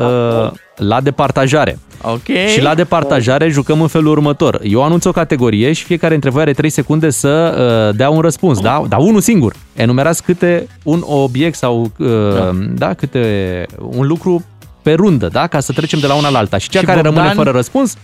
uh, 0.00 0.50
la 0.76 1.00
departajare. 1.00 1.78
Ok. 2.02 2.36
Și 2.48 2.62
la 2.62 2.74
departajare 2.74 3.48
jucăm 3.48 3.80
în 3.80 3.86
felul 3.88 4.10
următor. 4.10 4.60
Eu 4.62 4.82
anunț 4.82 5.04
o 5.04 5.12
categorie 5.12 5.72
și 5.72 5.84
fiecare 5.84 6.12
dintre 6.12 6.30
voi 6.30 6.42
are 6.42 6.52
3 6.52 6.70
secunde 6.70 7.10
să 7.10 7.54
uh, 7.90 7.96
dea 7.96 8.10
un 8.10 8.20
răspuns, 8.20 8.60
da? 8.60 8.82
Dar 8.88 8.98
unul 9.00 9.20
singur. 9.20 9.52
Enumerați 9.74 10.22
câte 10.22 10.66
un 10.82 11.02
obiect 11.06 11.56
sau 11.56 11.92
uh, 11.98 12.08
da. 12.34 12.50
da, 12.74 12.94
câte 12.94 13.66
un 13.78 14.06
lucru 14.06 14.44
pe 14.84 14.92
rundă, 14.92 15.28
da? 15.28 15.46
Ca 15.46 15.60
să 15.60 15.72
trecem 15.72 15.98
de 15.98 16.06
la 16.06 16.14
una 16.14 16.28
la 16.28 16.38
alta. 16.38 16.58
Și 16.58 16.68
cea 16.68 16.78
Și 16.78 16.84
care 16.84 17.00
Bogdan, 17.00 17.14
rămâne 17.14 17.34
fără 17.34 17.50
răspuns, 17.50 17.96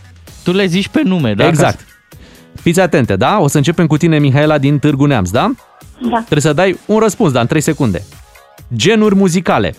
Tu 0.44 0.52
le 0.52 0.66
zici 0.66 0.88
pe 0.88 1.00
nume, 1.04 1.34
da? 1.34 1.46
exact. 1.46 1.84
Fiți 2.60 2.80
atente, 2.80 3.16
da? 3.16 3.38
O 3.38 3.46
să 3.48 3.56
începem 3.56 3.86
cu 3.86 3.96
tine, 3.96 4.18
Mihaela, 4.18 4.58
din 4.58 4.78
Târgu 4.78 5.04
Neamț, 5.06 5.30
da? 5.30 5.50
Da. 6.10 6.16
Trebuie 6.16 6.40
să 6.40 6.52
dai 6.52 6.78
un 6.86 6.98
răspuns, 6.98 7.32
dar 7.32 7.42
în 7.42 7.46
3 7.48 7.60
secunde. 7.60 8.02
Genuri 8.74 9.14
muzicale. 9.14 9.74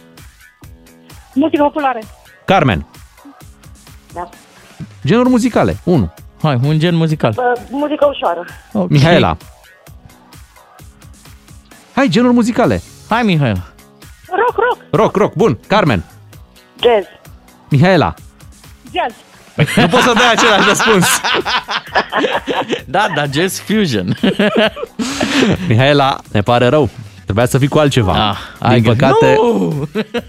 Muzică 1.34 1.64
populară. 1.64 2.00
Carmen. 2.46 2.86
Da. 4.14 4.30
Genuri 5.06 5.30
muzicale. 5.30 5.78
1. 5.84 6.14
Hai, 6.42 6.60
un 6.64 6.80
gen 6.80 6.96
muzical. 6.96 7.34
Uh, 7.38 7.62
muzică 7.70 8.06
ușoară. 8.10 8.46
Okay. 8.74 8.88
Mihaela. 8.90 9.38
Hai, 11.96 12.08
genuri 12.10 12.34
muzicale. 12.34 12.82
Hai, 13.10 13.22
Mihaela. 13.24 13.64
Rock, 14.30 14.56
rock, 14.58 14.82
Rock, 14.92 15.16
rock, 15.16 15.34
bun. 15.34 15.60
Carmen. 15.68 16.04
Jazz, 16.82 17.06
Mihaela. 17.70 18.14
jazz. 18.94 19.16
Nu 19.76 19.88
poți 19.88 20.04
să 20.04 20.14
dai 20.14 20.32
același 20.32 20.68
răspuns. 20.68 21.06
Da, 22.86 23.08
da, 23.16 23.24
jazz 23.34 23.60
fusion. 23.60 24.18
Mihaela, 25.68 26.18
ne 26.32 26.42
pare 26.42 26.68
rău. 26.68 26.90
Trebuia 27.24 27.46
să 27.46 27.58
fii 27.58 27.68
cu 27.68 27.78
altceva. 27.80 28.30
Ah, 28.30 28.38
din 28.60 28.70
ai 28.70 28.82
păcate, 28.82 29.36
Nu! 29.42 29.88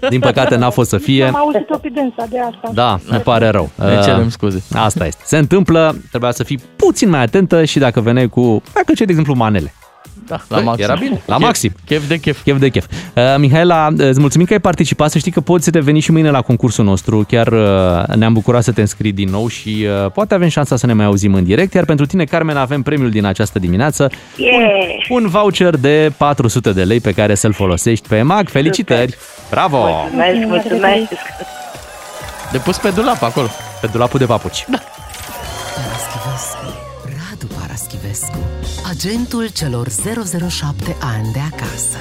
din 0.09 0.19
păcate 0.19 0.55
n-a 0.55 0.69
fost 0.69 0.89
să 0.89 0.97
fie. 0.97 1.25
Am 1.25 1.35
auzit-o 1.35 1.77
pe 1.77 1.89
dânsa 1.89 2.25
de 2.29 2.39
asta. 2.39 2.69
Da, 2.73 2.99
ne 3.09 3.17
pare 3.17 3.47
rău. 3.49 3.69
Ne 3.75 3.97
Uh, 3.97 4.03
cerem 4.03 4.29
scuze. 4.29 4.63
Asta 4.75 5.05
este. 5.05 5.23
Se 5.25 5.37
întâmplă, 5.37 5.95
trebuia 6.09 6.31
să 6.31 6.43
fii 6.43 6.59
puțin 6.75 7.09
mai 7.09 7.21
atentă 7.21 7.65
și 7.65 7.79
dacă 7.79 8.01
veneai 8.01 8.27
cu, 8.29 8.61
dacă 8.73 8.93
ce 8.95 9.03
de 9.05 9.09
exemplu, 9.11 9.33
manele. 9.33 9.73
Da, 10.27 10.35
la 10.47 10.55
Băi, 10.55 10.65
maxim. 10.65 10.83
era 10.83 10.95
bine, 10.95 11.21
la 11.25 11.35
Chef- 11.35 11.39
maxim. 11.39 11.71
Chef 11.85 12.07
de 12.07 12.17
chef. 12.19 12.41
Chef 12.43 12.57
de 12.59 12.69
chef. 12.69 12.85
Uh, 13.15 13.23
Mihaela, 13.37 13.87
îți 13.97 14.19
mulțumim 14.19 14.45
că 14.45 14.53
ai 14.53 14.59
participat. 14.59 15.11
Să 15.11 15.17
știi 15.17 15.31
că 15.31 15.41
poți 15.41 15.69
reveni 15.69 15.99
și 15.99 16.11
mâine 16.11 16.29
la 16.29 16.41
concursul 16.41 16.85
nostru. 16.85 17.25
Chiar 17.27 17.47
uh, 17.47 18.15
ne-am 18.15 18.33
bucurat 18.33 18.63
să 18.63 18.71
te 18.71 18.81
înscrii 18.81 19.11
din 19.11 19.29
nou 19.29 19.47
și 19.47 19.85
uh, 20.05 20.11
poate 20.11 20.33
avem 20.33 20.47
șansa 20.47 20.75
să 20.75 20.85
ne 20.85 20.93
mai 20.93 21.05
auzim 21.05 21.33
în 21.33 21.43
direct. 21.43 21.73
Iar 21.73 21.85
pentru 21.85 22.05
tine, 22.05 22.23
Carmen, 22.23 22.57
avem 22.57 22.81
premiul 22.81 23.09
din 23.09 23.25
această 23.25 23.59
dimineață. 23.59 24.09
Yeah. 24.37 24.55
Un 25.09 25.27
voucher 25.27 25.75
de 25.75 26.11
400 26.17 26.71
de 26.71 26.83
lei 26.83 26.99
pe 26.99 27.11
care 27.11 27.35
să-l 27.35 27.53
folosești 27.53 28.07
pe 28.07 28.15
EMAG. 28.15 28.47
Felicitări! 28.49 29.15
Bravo! 29.49 29.77
Mulțumesc, 30.13 30.47
mulțumesc. 30.47 31.09
De 32.51 32.57
pus 32.57 32.77
pe 32.77 32.89
dulap 32.89 33.21
acolo. 33.23 33.47
Pe 33.81 33.87
dulapul 33.91 34.19
de 34.19 34.25
papuci. 34.25 34.65
Paraschivescu, 34.65 34.92
agentul 38.93 39.47
celor 39.47 39.89
007 39.89 40.95
ani 40.99 41.31
de 41.31 41.39
acasă. 41.39 41.97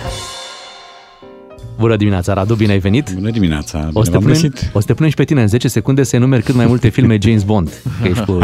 Bună 1.79 1.97
dimineața, 1.97 2.33
Radu, 2.33 2.55
bine 2.55 2.73
ai 2.73 2.79
venit! 2.79 3.13
Bună 3.15 3.31
dimineața, 3.31 3.79
bine 3.79 3.91
O 3.95 4.03
să, 4.03 4.11
te 4.11 4.17
v-am 4.17 4.23
punem, 4.27 4.41
găsit. 4.51 4.71
o 4.75 4.81
să 4.81 4.87
te 4.87 4.95
punem 4.95 5.11
și 5.11 5.17
pe 5.17 5.25
tine 5.25 5.41
în 5.41 5.49
10 5.49 5.69
secunde 5.69 6.03
să 6.03 6.17
enumeri 6.17 6.43
cât 6.43 6.55
mai 6.55 6.67
multe 6.67 6.89
filme 6.89 7.19
James 7.23 7.43
Bond, 7.43 7.83
că 8.03 8.09
ești 8.09 8.25
cu 8.25 8.39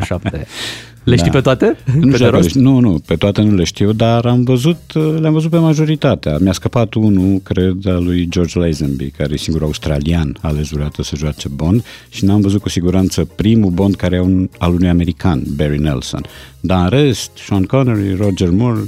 007. 0.00 0.46
Le 1.04 1.16
știi 1.16 1.30
Da. 1.30 1.36
pe 1.36 1.42
toate? 1.42 1.76
Nu, 1.84 1.92
Pe 1.92 1.98
știu 1.98 2.10
de 2.10 2.16
dacă 2.18 2.36
rost? 2.36 2.54
le, 2.54 2.60
nu, 2.60 2.78
nu, 2.78 3.00
pe 3.06 3.14
toate 3.14 3.42
nu 3.42 3.54
le 3.54 3.64
știu, 3.64 3.92
dar 3.92 4.26
am 4.26 4.42
văzut, 4.42 4.78
le-am 5.20 5.32
văzut 5.32 5.50
pe 5.50 5.56
majoritatea. 5.58 6.36
Mi-a 6.40 6.52
scăpat 6.52 6.94
unul, 6.94 7.40
cred, 7.42 7.86
al 7.86 8.04
lui 8.04 8.28
George 8.28 8.58
Lazenby, 8.58 9.10
care 9.10 9.32
e 9.32 9.36
singurul 9.36 9.66
australian 9.66 10.36
ales 10.40 10.68
vreodată 10.68 11.02
să 11.02 11.16
joace 11.16 11.48
Bond 11.48 11.84
și 12.08 12.24
n-am 12.24 12.40
văzut 12.40 12.60
cu 12.60 12.68
siguranță 12.68 13.24
primul 13.34 13.70
Bond 13.70 13.94
care 13.94 14.16
e 14.16 14.20
un, 14.20 14.48
al 14.58 14.72
unui 14.74 14.88
american, 14.88 15.42
Barry 15.56 15.78
Nelson. 15.78 16.22
Dar 16.60 16.92
în 16.92 16.98
rest, 16.98 17.30
Sean 17.46 17.62
Connery, 17.62 18.14
Roger 18.16 18.50
Moore, 18.50 18.80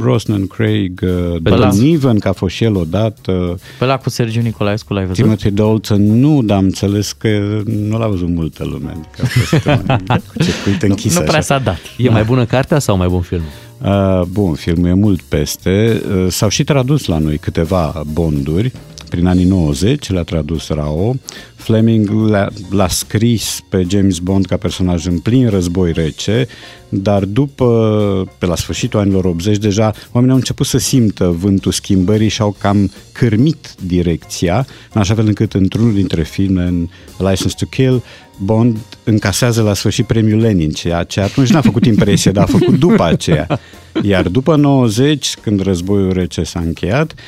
Brosnan, 0.00 0.46
Craig, 0.46 1.00
uh, 1.02 1.34
ăla- 1.44 1.58
Don 1.58 1.68
Niven, 1.68 2.18
că 2.18 2.28
a 2.28 2.32
fost 2.32 2.54
și 2.54 2.64
el 2.64 2.76
odată, 2.76 3.58
Pe 3.78 3.84
la 3.84 3.96
cu 3.96 4.10
Sergiu 4.10 4.40
Nicolaescu 4.40 4.92
l-ai 4.92 5.02
văzut? 5.06 5.22
Timothy 5.22 5.50
Dalton, 5.50 6.20
nu, 6.20 6.42
dar 6.42 6.56
am 6.56 6.64
înțeles 6.64 7.12
că 7.12 7.60
nu 7.64 7.98
l-a 7.98 8.06
văzut 8.08 8.28
multă 8.28 8.64
lume, 8.64 8.90
adică 8.90 9.22
a 9.22 9.26
fost 9.26 9.64
uh, 9.66 10.16
cu 10.36 10.42
circuit 10.42 10.82
închis 10.82 11.14
nu 11.14 11.20
prea 11.20 11.32
așa. 11.32 11.40
s-a 11.40 11.58
dat. 11.58 11.78
E 11.96 12.08
mai 12.10 12.24
bună 12.24 12.44
cartea 12.44 12.78
sau 12.78 12.96
mai 12.96 13.08
bun 13.08 13.20
film? 13.20 13.42
Uh, 13.84 14.20
bun, 14.28 14.54
filmul 14.54 14.88
e 14.88 14.92
mult 14.94 15.20
peste. 15.22 16.02
Uh, 16.16 16.26
s-au 16.30 16.48
și 16.48 16.64
tradus 16.64 17.06
la 17.06 17.18
noi 17.18 17.38
câteva 17.38 18.02
bonduri. 18.12 18.72
Prin 19.10 19.26
anii 19.26 19.44
90 19.44 20.10
le-a 20.10 20.22
tradus 20.22 20.68
Rao. 20.68 21.14
Fleming 21.54 22.10
l-a, 22.10 22.48
l-a 22.70 22.88
scris 22.88 23.60
pe 23.68 23.86
James 23.88 24.18
Bond 24.18 24.46
ca 24.46 24.56
personaj 24.56 25.06
în 25.06 25.18
plin 25.18 25.48
război 25.48 25.92
rece, 25.92 26.46
dar 26.88 27.24
după, 27.24 27.68
pe 28.38 28.46
la 28.46 28.56
sfârșitul 28.56 29.00
anilor 29.00 29.24
80, 29.24 29.56
deja 29.56 29.92
oamenii 30.12 30.30
au 30.30 30.38
început 30.38 30.66
să 30.66 30.78
simtă 30.78 31.36
vântul 31.38 31.72
schimbării 31.72 32.28
și 32.28 32.40
au 32.40 32.56
cam 32.58 32.90
cârmit 33.12 33.74
direcția, 33.86 34.66
în 34.92 35.00
așa 35.00 35.14
fel 35.14 35.26
încât 35.26 35.52
într-unul 35.52 35.94
dintre 35.94 36.22
filme, 36.22 36.62
în 36.62 36.88
License 37.18 37.54
to 37.58 37.66
Kill, 37.66 38.02
Bond 38.42 38.76
încasează 39.04 39.62
la 39.62 39.74
sfârșit 39.74 40.06
premiul 40.06 40.40
Lenin, 40.40 40.70
ceea 40.70 41.02
ce 41.02 41.20
atunci 41.20 41.48
n-a 41.48 41.60
făcut 41.60 41.84
impresie, 41.84 42.30
dar 42.30 42.44
a 42.44 42.46
făcut 42.58 42.78
după 42.78 43.04
aceea. 43.04 43.60
Iar 44.02 44.28
după 44.28 44.56
90, 44.56 45.34
când 45.42 45.60
războiul 45.60 46.12
rece 46.12 46.42
s-a 46.42 46.60
încheiat, 46.60 47.12
uh, 47.12 47.18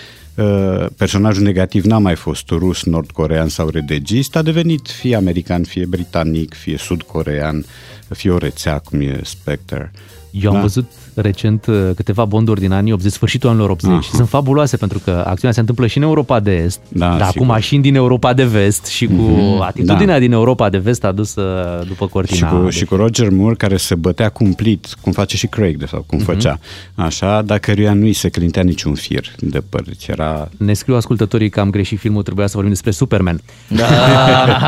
personajul 0.96 1.42
negativ 1.42 1.84
n-a 1.84 1.98
mai 1.98 2.14
fost 2.14 2.48
rus, 2.48 2.82
nord-corean 2.82 3.48
sau 3.48 3.68
redegist, 3.68 4.36
a 4.36 4.42
devenit 4.42 4.88
fie 4.88 5.16
american, 5.16 5.62
fie 5.64 5.84
britanic, 5.86 6.54
fie 6.54 6.76
sud-corean, 6.76 7.64
fie 8.08 8.30
o 8.30 8.38
rețea 8.38 8.78
cum 8.78 9.00
e 9.00 9.20
Spectre. 9.24 9.90
Eu 10.30 10.48
am 10.50 10.56
Da. 10.56 10.60
văzut 10.62 10.90
recent 11.14 11.66
uh, 11.66 11.90
câteva 11.96 12.24
bonduri 12.24 12.60
din 12.60 12.72
anii 12.72 12.92
80, 12.92 13.12
sfârșitul 13.12 13.48
anilor 13.48 13.70
80 13.70 13.90
Aha. 13.92 14.00
și 14.00 14.10
sunt 14.10 14.28
fabuloase 14.28 14.76
pentru 14.76 14.98
că 15.04 15.10
acțiunea 15.26 15.52
se 15.52 15.60
întâmplă 15.60 15.86
și 15.86 15.96
în 15.96 16.02
Europa 16.02 16.40
de 16.40 16.54
Est, 16.64 16.80
Da, 16.88 17.08
dar 17.16 17.26
sigur. 17.26 17.46
cu 17.46 17.52
mașini 17.52 17.82
din 17.82 17.94
Europa 17.94 18.32
de 18.32 18.44
Vest 18.44 18.86
și 18.86 19.06
cu 19.06 19.12
Mhm, 19.12 19.60
atitudinea 19.60 20.14
da. 20.14 20.18
din 20.18 20.32
Europa 20.32 20.68
de 20.68 20.78
Vest 20.78 21.04
adusă 21.04 21.42
după 21.86 22.04
Și 22.04 22.10
cortina. 22.10 22.48
cu, 22.50 22.64
Deci, 22.64 22.72
și 22.74 22.84
cu 22.84 22.94
Roger 22.96 23.30
Moore, 23.30 23.54
care 23.54 23.76
se 23.76 23.94
bătea 23.94 24.28
cumplit, 24.28 24.86
cum 25.00 25.12
face 25.12 25.36
și 25.36 25.46
Craig, 25.46 25.76
de 25.76 25.86
fapt, 25.86 26.06
cum 26.06 26.18
Mhm. 26.18 26.26
făcea, 26.26 26.58
așa, 26.94 27.42
dar 27.42 27.58
căruia 27.58 27.92
nu-i 27.92 28.12
se 28.12 28.28
clintea 28.28 28.62
niciun 28.62 28.94
fir 28.94 29.24
de 29.38 29.62
păr. 29.68 29.80
Deci 29.82 30.06
era 30.06 30.48
Ne 30.56 30.72
scriu 30.72 30.94
ascultătorii 30.96 31.48
că 31.50 31.60
am 31.60 31.70
greșit 31.70 31.98
filmul, 31.98 32.22
trebuia 32.22 32.46
să 32.46 32.52
vorbim 32.54 32.72
despre 32.72 32.90
Superman. 32.90 33.40
Da, 33.68 33.84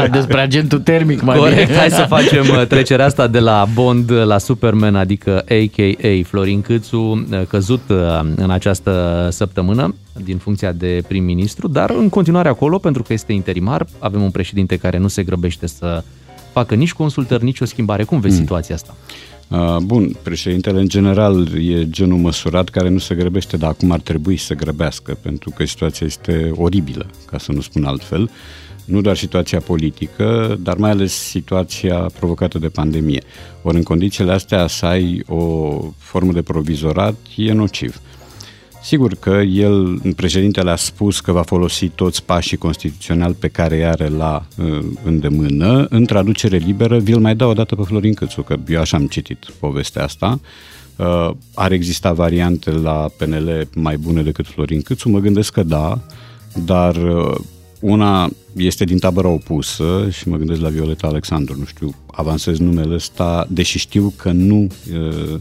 despre 0.12 0.40
agentul 0.40 0.78
termic 0.78 1.22
mai 1.22 1.36
Corect, 1.38 1.66
bine. 1.66 1.78
hai 1.78 1.90
să 1.90 2.04
facem 2.08 2.44
uh, 2.50 2.66
trecerea 2.66 3.04
asta 3.06 3.26
de 3.26 3.38
la 3.38 3.66
Bond 3.74 4.10
la 4.24 4.38
Superman, 4.38 4.94
adică 4.94 5.44
a.k.a. 5.48 6.22
Florin 6.34 6.60
Câțu, 6.60 6.98
uh, 6.98 7.42
căzut 7.48 7.80
uh, 7.88 8.20
în 8.36 8.50
această 8.50 9.28
săptămână 9.32 9.94
din 10.24 10.36
funcția 10.36 10.72
de 10.72 11.02
prim-ministru, 11.08 11.68
dar 11.68 11.90
în 11.90 12.08
continuare 12.08 12.48
acolo, 12.48 12.78
pentru 12.78 13.02
că 13.02 13.12
este 13.12 13.32
interimar, 13.32 13.86
avem 13.98 14.22
un 14.22 14.30
președinte 14.30 14.76
care 14.76 14.98
nu 14.98 15.08
se 15.08 15.22
grăbește 15.22 15.66
să 15.66 16.02
facă 16.52 16.74
nici 16.74 16.92
consultări, 16.92 17.44
nici 17.44 17.60
o 17.60 17.64
schimbare. 17.64 18.04
Cum 18.04 18.20
vezi 18.20 18.34
Mm. 18.34 18.40
situația 18.40 18.74
asta? 18.74 18.96
Uh, 19.48 19.76
Bun, 19.76 20.16
președintele 20.22 20.80
în 20.80 20.88
general 20.88 21.48
e 21.58 21.88
genul 21.88 22.18
măsurat 22.18 22.68
care 22.68 22.88
nu 22.88 22.98
se 22.98 23.14
grăbește, 23.14 23.56
dar 23.56 23.70
acum 23.70 23.90
ar 23.90 24.00
trebui 24.00 24.36
să 24.36 24.54
grăbească, 24.54 25.18
pentru 25.22 25.50
că 25.56 25.64
situația 25.64 26.06
este 26.06 26.50
oribilă, 26.56 27.06
ca 27.30 27.38
să 27.38 27.52
nu 27.52 27.60
spun 27.60 27.84
altfel. 27.84 28.30
Nu 28.84 29.00
doar 29.00 29.16
situația 29.16 29.60
politică, 29.60 30.58
dar 30.62 30.76
mai 30.76 30.90
ales 30.90 31.12
situația 31.12 32.10
provocată 32.18 32.58
de 32.58 32.68
pandemie. 32.68 33.22
Ori 33.62 33.76
în 33.76 33.82
condițiile 33.82 34.32
astea 34.32 34.66
să 34.66 34.86
ai 34.86 35.22
o 35.26 35.78
formă 35.98 36.32
de 36.32 36.42
provizorat 36.42 37.14
e 37.36 37.52
nociv. 37.52 38.00
Sigur 38.84 39.14
că 39.14 39.30
el, 39.30 40.00
președintele, 40.16 40.70
a 40.70 40.76
spus 40.76 41.20
că 41.20 41.32
va 41.32 41.42
folosi 41.42 41.88
toți 41.88 42.24
pașii 42.24 42.56
constituționali 42.56 43.34
pe 43.34 43.48
care 43.48 43.76
îi 43.76 43.84
are 43.84 44.08
la 44.08 44.46
uh, 44.56 44.78
îndemână. 45.04 45.86
În 45.90 46.04
traducere 46.04 46.56
liberă, 46.56 46.98
vi-l 46.98 47.18
mai 47.18 47.36
dau 47.36 47.50
o 47.50 47.52
dată 47.52 47.74
pe 47.74 47.82
Florin 47.82 48.14
Câțu, 48.14 48.42
că 48.42 48.56
eu 48.68 48.80
așa 48.80 48.96
am 48.96 49.06
citit 49.06 49.46
povestea 49.58 50.02
asta. 50.02 50.40
Uh, 50.96 51.30
ar 51.54 51.72
exista 51.72 52.12
variante 52.12 52.70
la 52.70 53.08
PNL 53.16 53.68
mai 53.74 53.96
bune 53.96 54.22
decât 54.22 54.46
Florin 54.46 54.82
Câțu? 54.82 55.08
Mă 55.08 55.18
gândesc 55.18 55.52
că 55.52 55.62
da, 55.62 55.98
dar 56.64 56.96
uh, 56.96 57.34
una 57.84 58.30
este 58.56 58.84
din 58.84 58.98
tabăra 58.98 59.28
opusă 59.28 60.06
și 60.10 60.28
mă 60.28 60.36
gândesc 60.36 60.60
la 60.60 60.68
Violeta 60.68 61.06
Alexandru, 61.06 61.56
nu 61.58 61.64
știu, 61.64 61.94
avansez 62.06 62.58
numele 62.58 62.94
ăsta, 62.94 63.46
deși 63.48 63.78
știu 63.78 64.12
că 64.16 64.30
nu 64.30 64.66
uh, 64.92 65.40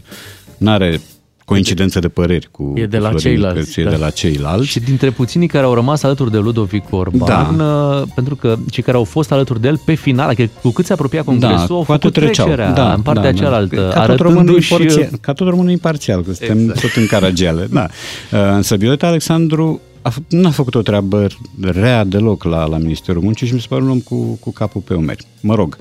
are 0.66 1.02
coincidență 1.46 2.00
de 2.00 2.08
păreri 2.08 2.48
cu 2.52 2.74
E 2.76 2.86
de 2.86 2.98
la 2.98 3.10
cu 3.10 3.18
Florin 3.20 3.40
ceilalți, 3.40 3.66
Câțu, 3.66 3.80
e 3.80 3.84
da. 3.84 3.90
de 3.90 3.96
la 3.96 4.10
ceilalți. 4.10 4.68
Și 4.68 4.80
dintre 4.80 5.10
puținii 5.10 5.48
care 5.48 5.66
au 5.66 5.74
rămas 5.74 6.04
alături 6.04 6.32
de 6.32 6.38
Ludovic 6.38 6.84
Orban, 6.94 7.58
da. 7.58 8.04
pentru 8.16 8.36
că 8.36 8.56
cei 8.72 8.84
care 8.84 8.98
au 8.98 9.04
fost 9.04 9.32
alături 9.32 9.62
de 9.62 9.68
el 9.68 9.78
pe 9.86 9.94
final, 9.94 10.28
adică 10.28 10.50
cu 10.62 10.70
cât 10.70 10.86
se 10.86 10.94
apropia 10.94 11.24
congresul, 11.24 11.76
au 11.76 11.80
Da, 11.80 11.86
cu 11.86 11.92
atât 11.92 12.02
făcut 12.02 12.14
treceau. 12.14 12.46
trecerea 12.46 12.72
Da, 12.74 12.94
în 12.94 13.02
partea 13.02 13.24
da, 13.24 13.32
da. 13.32 13.38
cealaltă, 13.38 13.92
Ca 13.94 14.06
tot 14.06 14.20
românul 14.20 14.40
arătându-și... 14.42 14.72
imparțial, 14.74 15.10
ca 15.22 15.34
tot 15.34 15.48
românul 15.48 15.72
imparțial, 15.72 16.24
că 16.24 16.34
suntem 16.34 16.60
Exact. 16.60 16.80
tot 16.82 16.92
în 16.96 17.06
caragiale. 17.06 17.68
Da. 17.72 17.88
Uh, 18.32 18.40
Însă 18.56 18.76
Violeta 18.76 19.08
Alexandru 19.08 19.82
a, 20.04 20.10
fă- 20.10 20.28
n-a 20.30 20.52
făcut 20.52 20.76
o 20.76 20.82
treabă 20.82 21.28
rea 21.62 22.04
deloc 22.04 22.44
la, 22.44 22.66
la 22.66 22.78
Ministerul 22.78 23.22
Muncii 23.22 23.48
și 23.48 23.54
mi 23.54 23.62
se 23.62 23.68
pare 23.70 23.82
un 23.82 23.90
om 23.90 24.00
cu, 24.00 24.16
cu 24.16 24.52
capul 24.52 24.82
pe 24.82 24.94
umeri. 24.94 25.26
Mă 25.42 25.56
rog, 25.56 25.78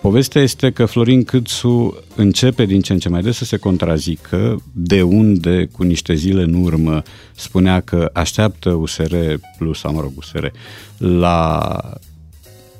povestea 0.00 0.42
este 0.42 0.70
că 0.70 0.84
Florin 0.84 1.24
Câțu 1.24 1.96
începe 2.14 2.64
din 2.64 2.80
ce 2.80 2.92
în 2.92 2.98
ce 2.98 3.08
mai 3.08 3.22
des 3.22 3.36
să 3.36 3.44
se 3.44 3.56
contrazică, 3.56 4.62
de 4.72 5.02
unde, 5.02 5.68
cu 5.72 5.82
niște 5.82 6.14
zile 6.14 6.42
în 6.42 6.54
urmă, 6.54 7.02
spunea 7.34 7.80
că 7.80 8.10
așteaptă 8.12 8.70
USR 8.70 9.14
plus, 9.58 9.78
sau 9.78 9.92
mă 9.92 10.00
rog, 10.00 10.12
USR, 10.16 10.46
la 10.98 11.78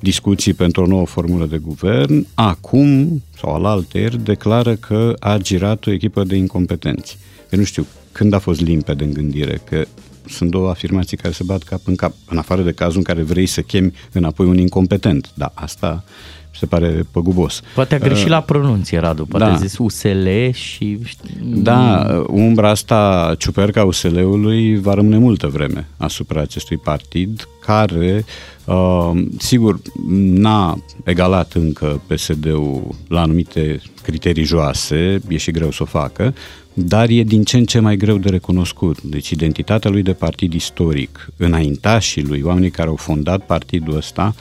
discuții 0.00 0.52
pentru 0.52 0.82
o 0.82 0.86
nouă 0.86 1.06
formulă 1.06 1.46
de 1.46 1.58
guvern, 1.58 2.26
acum, 2.34 3.22
sau 3.38 3.54
alaltăieri, 3.54 4.24
declară 4.24 4.74
că 4.74 5.14
a 5.18 5.36
girat 5.36 5.86
o 5.86 5.90
echipă 5.90 6.24
de 6.24 6.36
incompetenți. 6.36 7.18
Eu 7.50 7.58
nu 7.58 7.64
știu 7.64 7.86
când 8.12 8.32
a 8.32 8.38
fost 8.38 8.60
limpede 8.60 9.04
în 9.04 9.12
gândire, 9.12 9.60
că 9.64 9.84
sunt 10.28 10.50
două 10.50 10.70
afirmații 10.70 11.16
care 11.16 11.32
se 11.32 11.42
bat 11.44 11.62
cap 11.62 11.80
în 11.84 11.94
cap, 11.94 12.12
în 12.28 12.38
afară 12.38 12.62
de 12.62 12.72
cazul 12.72 12.96
în 12.96 13.02
care 13.02 13.22
vrei 13.22 13.46
să 13.46 13.60
chemi 13.60 13.92
înapoi 14.12 14.46
un 14.46 14.58
incompetent. 14.58 15.30
Da, 15.34 15.52
asta 15.54 16.04
mi 16.50 16.58
se 16.58 16.66
pare 16.66 17.06
păgubos. 17.10 17.62
Poate 17.74 17.94
a 17.94 17.98
greșit 17.98 18.24
Uh, 18.24 18.30
la 18.30 18.40
pronunție, 18.40 18.98
Radu. 18.98 19.26
Poate 19.26 19.44
da. 19.44 19.52
a 19.52 19.56
zis 19.56 19.78
USL 19.78 20.28
și... 20.52 20.98
Da, 21.44 22.06
umbra 22.28 22.68
asta 22.68 23.34
ciuperca 23.38 23.84
USL-ului 23.84 24.80
va 24.80 24.94
rămâne 24.94 25.18
multă 25.18 25.46
vreme 25.46 25.88
asupra 25.96 26.40
acestui 26.40 26.76
partid, 26.76 27.48
care, 27.60 28.24
uh, 28.64 29.10
sigur, 29.38 29.80
n-a 30.16 30.78
egalat 31.04 31.52
încă 31.52 32.02
PSD-ul 32.06 32.94
la 33.08 33.20
anumite 33.20 33.80
criterii 34.02 34.44
joase, 34.44 35.20
e 35.28 35.36
și 35.36 35.50
greu 35.50 35.70
să 35.70 35.82
o 35.82 35.86
facă, 35.86 36.34
dar 36.78 37.08
e 37.08 37.22
din 37.22 37.44
ce 37.44 37.56
în 37.56 37.64
ce 37.64 37.78
mai 37.78 37.96
greu 37.96 38.18
de 38.18 38.28
recunoscut. 38.28 39.02
Deci 39.02 39.30
identitatea 39.30 39.90
lui 39.90 40.02
de 40.02 40.12
partid 40.12 40.52
istoric, 40.52 41.28
înaintașii 41.36 42.22
lui, 42.22 42.42
oamenii 42.42 42.70
care 42.70 42.88
au 42.88 42.96
fondat 42.96 43.46
partidul 43.46 43.96
ăsta, 43.96 44.34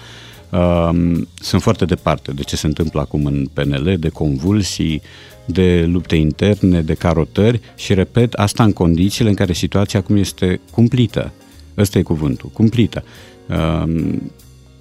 um, 0.50 1.28
sunt 1.36 1.62
foarte 1.62 1.86
departe 1.86 2.32
de 2.32 2.42
ce 2.42 2.56
se 2.56 2.68
întâmplă 2.68 3.02
acum 3.02 3.26
în 3.26 3.48
PNL, 3.54 3.96
de 4.00 4.10
convulsii, 4.10 5.02
de 5.46 5.86
lupte 5.86 6.16
interne, 6.16 6.82
de 6.82 6.94
carotări 6.94 7.60
și, 7.76 7.94
repet, 7.94 8.34
asta 8.34 8.64
în 8.64 8.74
condițiile 8.74 9.30
în 9.30 9.36
care 9.36 9.54
situația 9.54 10.00
acum 10.00 10.16
este 10.16 10.60
cumplită. 10.72 11.32
Ăsta 11.78 11.98
e 11.98 12.02
cuvântul, 12.02 12.50
cumplită. 12.54 13.04
Um, 13.50 14.32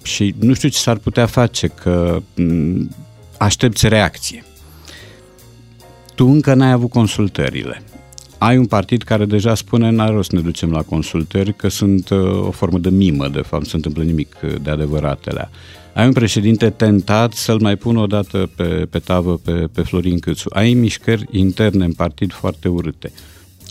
și 0.03 0.35
nu 0.39 0.53
știu 0.53 0.69
ce 0.69 0.77
s-ar 0.77 0.97
putea 0.97 1.25
face, 1.25 1.67
că 1.67 2.21
um, 2.37 2.89
aștepți 3.37 3.87
reacție. 3.87 4.43
Tu 6.15 6.27
încă 6.27 6.53
n-ai 6.53 6.71
avut 6.71 6.89
consultările. 6.89 7.81
Ai 8.37 8.57
un 8.57 8.65
partid 8.65 9.01
care 9.01 9.25
deja 9.25 9.55
spune 9.55 9.89
n-are 9.89 10.13
rost 10.13 10.29
să 10.29 10.35
ne 10.35 10.41
ducem 10.41 10.71
la 10.71 10.81
consultări, 10.81 11.55
că 11.55 11.67
sunt 11.67 12.09
uh, 12.09 12.47
o 12.47 12.51
formă 12.51 12.77
de 12.77 12.89
mimă, 12.89 13.27
de 13.27 13.41
fapt, 13.41 13.63
nu 13.63 13.69
se 13.69 13.75
întâmplă 13.75 14.03
nimic 14.03 14.35
uh, 14.43 14.53
de 14.61 14.69
adevăratele. 14.69 15.49
Ai 15.93 16.05
un 16.05 16.13
președinte 16.13 16.69
tentat 16.69 17.33
să-l 17.33 17.59
mai 17.61 17.75
pună 17.75 17.99
o 17.99 18.05
dată 18.05 18.49
pe, 18.55 18.63
pe 18.89 18.99
tavă 18.99 19.39
pe, 19.43 19.51
pe 19.51 19.81
Florin 19.81 20.19
Câțu. 20.19 20.49
Ai 20.53 20.73
mișcări 20.73 21.25
interne 21.31 21.85
în 21.85 21.93
partid 21.93 22.31
foarte 22.31 22.67
urâte. 22.67 23.11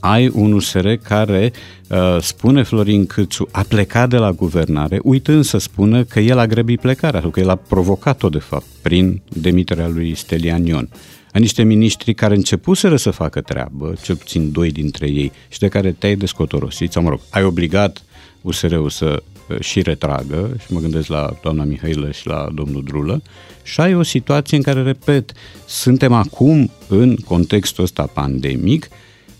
ai 0.00 0.30
un 0.34 0.52
USR 0.52 0.88
care 1.02 1.52
uh, 1.88 2.16
spune 2.20 2.62
Florin 2.62 3.06
Câțu 3.06 3.48
a 3.50 3.64
plecat 3.68 4.08
de 4.08 4.16
la 4.16 4.32
guvernare, 4.32 4.98
uitând 5.02 5.44
să 5.44 5.58
spună 5.58 6.04
că 6.04 6.20
el 6.20 6.38
a 6.38 6.46
grăbit 6.46 6.80
plecarea, 6.80 7.20
sau 7.20 7.30
că 7.30 7.40
el 7.40 7.48
a 7.48 7.56
provocat-o 7.56 8.28
de 8.28 8.38
fapt 8.38 8.66
prin 8.82 9.20
demiterea 9.32 9.88
lui 9.88 10.14
Stelian 10.14 10.66
Ion. 10.66 10.88
A 11.34 11.38
niște 11.38 11.62
miniștri 11.62 12.14
care 12.14 12.34
începuseră 12.34 12.96
să 12.96 13.10
facă 13.10 13.40
treabă, 13.40 13.94
cel 14.02 14.16
puțin 14.16 14.52
doi 14.52 14.70
dintre 14.70 15.06
ei, 15.06 15.32
și 15.48 15.58
de 15.58 15.68
care 15.68 15.92
te-ai 15.92 16.16
descotorosit, 16.16 16.92
sau 16.92 17.02
mă 17.02 17.08
rog, 17.08 17.20
ai 17.30 17.44
obligat 17.44 18.02
USR-ul 18.40 18.90
să 18.90 19.22
uh, 19.48 19.60
și 19.60 19.82
retragă, 19.82 20.56
și 20.58 20.72
mă 20.72 20.80
gândesc 20.80 21.08
la 21.08 21.36
doamna 21.42 21.64
Mihailă 21.64 22.10
și 22.10 22.26
la 22.26 22.48
domnul 22.54 22.82
Drulă, 22.84 23.22
și 23.62 23.80
ai 23.80 23.94
o 23.94 24.02
situație 24.02 24.56
în 24.56 24.62
care, 24.62 24.82
repet, 24.82 25.32
suntem 25.66 26.12
acum 26.12 26.70
în 26.88 27.16
contextul 27.16 27.84
ăsta 27.84 28.10
pandemic, 28.12 28.88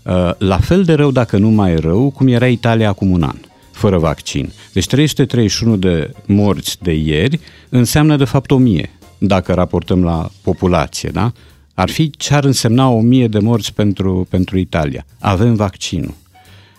uh, 0.03 0.31
la 0.37 0.57
fel 0.57 0.83
de 0.83 0.93
rău, 0.93 1.11
dacă 1.11 1.37
nu 1.37 1.49
mai 1.49 1.75
rău, 1.75 2.09
cum 2.09 2.27
era 2.27 2.47
Italia 2.47 2.89
acum 2.89 3.11
un 3.11 3.23
an, 3.23 3.37
fără 3.71 3.97
vaccin. 3.97 4.51
Deci 4.73 4.87
331 4.87 5.77
de 5.77 6.11
morți 6.25 6.77
de 6.81 6.93
ieri 6.93 7.39
înseamnă 7.69 8.15
de 8.15 8.25
fapt 8.25 8.51
1000, 8.51 8.89
dacă 9.17 9.53
raportăm 9.53 10.03
la 10.03 10.29
populație, 10.41 11.09
da? 11.09 11.31
Ar 11.75 11.89
fi 11.89 12.09
ce 12.09 12.33
ar 12.33 12.43
însemna 12.43 12.89
1000 12.89 13.27
de 13.27 13.39
morți 13.39 13.73
pentru, 13.73 14.27
pentru 14.29 14.57
Italia. 14.57 15.05
Avem 15.19 15.55
vaccinul. 15.55 16.13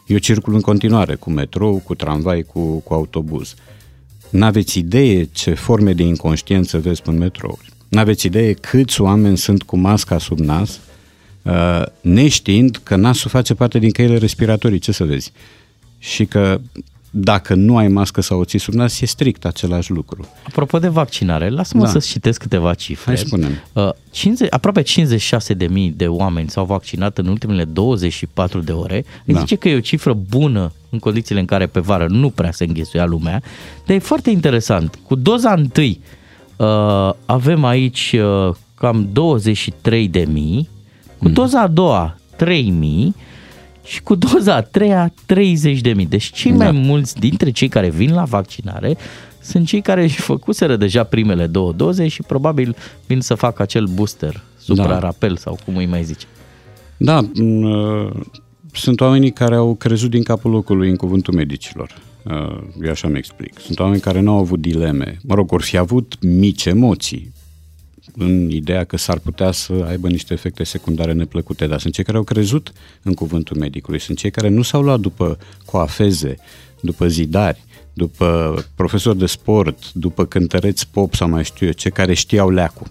Eu 0.07 0.18
circul 0.18 0.55
în 0.55 0.61
continuare 0.61 1.14
cu 1.14 1.30
metrou, 1.30 1.76
cu 1.76 1.94
tramvai, 1.94 2.42
cu, 2.42 2.78
cu 2.78 2.94
autobuz. 2.94 3.55
N-aveți 4.30 4.78
idee 4.78 5.24
ce 5.24 5.55
forme 5.55 5.92
de 5.92 6.03
inconștiență 6.03 6.78
vezi 6.78 7.03
în 7.05 7.18
metrouri. 7.18 7.72
N-aveți 7.88 8.26
idee 8.26 8.53
câți 8.53 9.01
oameni 9.01 9.36
sunt 9.36 9.62
cu 9.62 9.76
masca 9.76 10.18
sub 10.18 10.38
nas, 10.38 10.80
uh, 11.42 11.82
neștiind 12.01 12.80
că 12.82 12.97
nasul 12.97 13.30
face 13.30 13.55
parte 13.55 13.78
din 13.78 13.90
căile 13.90 14.16
respiratorii, 14.16 14.78
ce 14.78 14.92
să 14.92 15.05
vezi. 15.05 15.32
Și 15.99 16.24
că 16.24 16.61
dacă 17.19 17.55
nu 17.55 17.77
ai 17.77 17.89
mască 17.89 18.21
sau 18.21 18.39
o 18.41 18.45
ții 18.45 18.59
sub 18.59 18.75
nas, 18.75 19.01
e 19.01 19.07
strict 19.07 19.45
același 19.45 19.91
lucru. 19.91 20.29
Apropo 20.47 20.79
de 20.79 20.89
vaccinare, 20.89 21.49
lasă-mă 21.49 21.83
Da. 21.85 21.89
să 21.91 21.99
citesc 21.99 22.41
câteva 22.41 22.75
cifre. 22.75 23.14
Hai 23.14 23.17
spune 23.27 23.62
Uh, 23.73 23.89
50, 24.11 24.53
aproape 24.53 24.83
56.000 24.83 25.93
de 25.97 26.07
oameni 26.07 26.49
s-au 26.51 26.64
vaccinat 26.64 27.19
în 27.19 27.27
ultimele 27.27 27.64
24 27.64 28.61
de 28.61 28.73
ore. 28.73 29.05
Îmi 29.25 29.37
Da. 29.37 29.39
zice 29.39 29.57
că 29.57 29.69
e 29.69 29.77
o 29.77 29.81
cifră 29.81 30.12
bună 30.29 30.73
în 30.91 30.99
condițiile 30.99 31.41
în 31.41 31.47
care 31.47 31.67
pe 31.67 31.81
vară 31.81 32.07
nu 32.09 32.31
prea 32.31 32.53
se 32.53 32.64
înghesuia 32.64 33.05
lumea, 33.05 33.43
dar 33.87 33.97
e 33.97 33.99
foarte 33.99 34.31
interesant. 34.31 34.99
Cu 35.07 35.14
doza 35.14 35.53
întâi 35.53 36.01
uh, 36.57 37.11
avem 37.27 37.64
aici 37.64 38.17
uh, 38.49 38.55
cam 38.75 39.09
23.000, 39.09 40.69
cu 41.19 41.29
doza 41.29 41.61
a 41.61 41.67
doua 41.67 42.17
3.000 42.45 42.47
și 43.87 44.03
cu 44.03 44.14
doza 44.14 44.55
a 44.55 44.61
treia 44.62 45.12
30.000. 45.26 46.09
Deci 46.09 46.32
cei 46.32 46.53
mai 46.53 46.66
Da. 46.66 46.72
mulți 46.72 47.18
dintre 47.18 47.51
cei 47.51 47.68
care 47.68 47.89
vin 47.91 48.12
la 48.14 48.24
vaccinare 48.24 48.97
sunt 49.41 49.66
cei 49.66 49.80
care 49.80 50.03
își 50.03 50.20
făcuseră 50.20 50.76
deja 50.76 51.05
primele 51.05 51.47
două 51.47 51.72
doze 51.72 52.09
și 52.09 52.22
probabil 52.22 52.76
vin 53.07 53.20
să 53.20 53.34
facă 53.34 53.62
acel 53.62 53.84
booster 53.87 54.43
supra-rapel 54.59 55.37
sau 55.37 55.59
cum 55.64 55.76
îi 55.76 55.87
mai 55.87 56.05
zice. 56.05 56.26
Da, 56.97 57.20
m, 57.34 57.62
uh, 57.62 58.11
sunt 58.72 59.01
oamenii 59.01 59.32
care 59.32 59.55
au 59.55 59.74
crezut 59.74 60.11
din 60.11 60.22
capul 60.22 60.51
locului 60.51 60.89
în 60.89 60.97
cuvântul 60.97 61.34
medicilor. 61.34 61.91
Uh, 62.22 62.59
Eu 62.84 62.91
așa 62.91 63.09
mi 63.09 63.16
explic. 63.18 63.59
Sunt 63.61 63.78
oameni 63.78 64.01
care 64.01 64.20
nu 64.20 64.30
au 64.32 64.39
avut 64.39 64.61
dileme. 64.61 65.18
Mă 65.22 65.34
rog, 65.34 65.53
or 65.53 65.62
fi 65.62 65.76
avut 65.76 66.16
mici 66.20 66.64
emoții 66.64 67.32
în 68.17 68.51
ideea 68.51 68.85
că 68.85 68.97
s-ar 68.97 69.19
putea 69.19 69.51
să 69.51 69.85
aibă 69.89 70.09
niște 70.09 70.33
efecte 70.33 70.64
secundare 70.64 71.12
neplăcute, 71.12 71.67
dar 71.67 71.81
sunt 71.81 71.93
cei 71.93 72.05
care 72.05 72.17
au 72.17 72.23
crezut 72.23 72.73
în 73.03 73.14
cuvântul 73.14 73.57
medicului, 73.57 74.01
sunt 74.01 74.19
cei 74.19 74.31
care 74.31 74.49
nu 74.49 74.62
s-au 74.62 74.83
luat 74.83 75.01
după 75.01 75.39
coafeze, 75.64 76.37
după 76.81 77.09
zidari, 77.09 77.64
după 77.93 78.55
profesori 78.75 79.19
de 79.19 79.27
sport, 79.27 79.93
după 79.93 80.25
cântăreți 80.25 80.89
pop 80.89 81.14
sau 81.14 81.29
mai 81.29 81.45
știu 81.45 81.67
eu 81.67 81.73
ce, 81.73 81.89
care 81.89 82.14
știau 82.14 82.51
leacul 82.51 82.87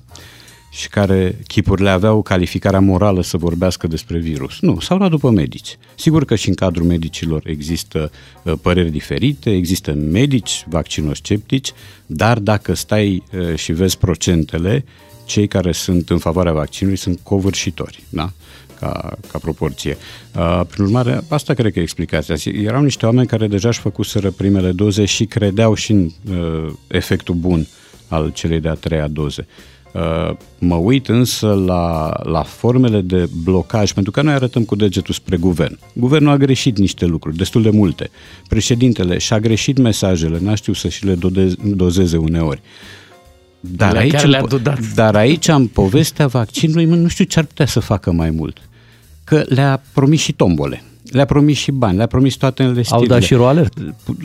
și 0.76 0.90
care 0.90 1.38
chipurile 1.48 1.90
aveau 1.90 2.22
calificarea 2.22 2.80
morală 2.80 3.22
să 3.22 3.38
vorbească 3.38 3.88
despre 3.88 4.18
virus. 4.18 4.60
Nu, 4.60 4.80
s-au 4.80 4.98
luat 4.98 5.10
după 5.10 5.30
medici. 5.30 5.78
Sigur 5.96 6.26
că 6.26 6.36
și 6.36 6.50
în 6.50 6.56
cadrul 6.56 6.86
medicilor 6.86 7.48
există 7.48 8.12
uh, 8.44 8.54
păreri 8.62 8.92
diferite, 8.92 9.52
există 9.52 9.94
medici 9.94 10.66
vaccinosceptici, 10.70 11.72
dar 12.06 12.40
dacă 12.40 12.74
stai 12.74 13.24
uh, 13.34 13.56
și 13.56 13.72
vezi 13.72 13.98
procentele, 13.98 14.86
cei 15.26 15.48
care 15.48 15.72
sunt 15.72 16.10
în 16.10 16.18
favoarea 16.18 16.54
vaccinului 16.54 16.98
sunt 16.98 17.20
covârșitori, 17.24 18.04
da? 18.10 18.32
Ca, 18.80 19.18
ca 19.32 19.38
proporție. 19.38 19.98
Uh, 20.36 20.62
prin 20.70 20.84
urmare, 20.84 21.24
asta 21.28 21.54
cred 21.54 21.74
că 21.74 21.80
e 21.80 21.82
explicația. 21.82 22.36
Erau 22.64 22.82
niște 22.82 23.06
oameni 23.06 23.28
care 23.28 23.48
deja 23.48 23.68
își 23.68 23.80
făcuseră 23.80 24.32
primele 24.32 24.72
doze 24.72 25.06
și 25.06 25.26
credeau 25.26 25.74
și 25.74 25.92
în 25.92 26.10
uh, 26.30 26.74
efectul 26.88 27.36
bun 27.36 27.68
al 28.08 28.32
celei 28.34 28.60
de-a 28.60 28.74
treia 28.74 29.08
doze. 29.08 29.48
Uh, 29.92 30.36
Mă 30.60 30.76
uit 30.76 31.08
însă 31.08 31.48
la, 31.66 32.14
la 32.24 32.44
formele 32.44 33.02
de 33.02 33.30
blocaj, 33.44 33.94
pentru 33.94 34.12
că 34.12 34.22
noi 34.22 34.34
arătăm 34.34 34.64
cu 34.64 34.76
degetul 34.76 35.14
spre 35.14 35.38
guvern. 35.38 35.80
Guvernul 35.94 36.32
a 36.32 36.38
greșit 36.38 36.78
niște 36.78 37.06
lucruri, 37.06 37.38
destul 37.38 37.62
de 37.62 37.70
multe. 37.70 38.10
Președintele 38.48 39.18
și-a 39.18 39.40
greșit 39.40 39.78
mesajele, 39.78 40.40
n-a 40.42 40.56
știut 40.56 40.76
să 40.76 40.90
și 40.90 41.06
le 41.06 41.16
dode- 41.16 41.54
dozeze 41.64 42.18
uneori. 42.18 42.62
Dar 43.76 43.92
Le- 43.92 44.00
aici, 44.00 44.12
chiar 44.12 44.24
în 44.24 44.30
le-a 44.30 44.42
po- 44.46 44.48
dudat. 44.50 44.80
dar 44.94 45.16
aici, 45.16 45.48
în 45.48 45.68
povestea 45.68 46.28
vaccinului, 46.28 46.86
mă, 46.86 46.96
nu 46.96 47.08
știu 47.08 47.26
ce 47.26 47.40
ar 47.40 47.46
putea 47.46 47.66
să 47.66 47.80
facă 47.80 48.12
mai 48.12 48.30
mult. 48.30 48.58
Că 49.24 49.44
le-a 49.48 49.82
promis 49.94 50.20
și 50.22 50.32
tombole, 50.32 50.84
le-a 51.12 51.26
promis 51.26 51.58
și 51.58 51.72
bani, 51.72 51.98
le-a 51.98 52.08
promis 52.08 52.36
toate 52.36 52.64
înlestirile. 52.64 53.02
Au 53.02 53.06
dat 53.20 53.22
și 53.22 53.34
roalert. 53.34 53.74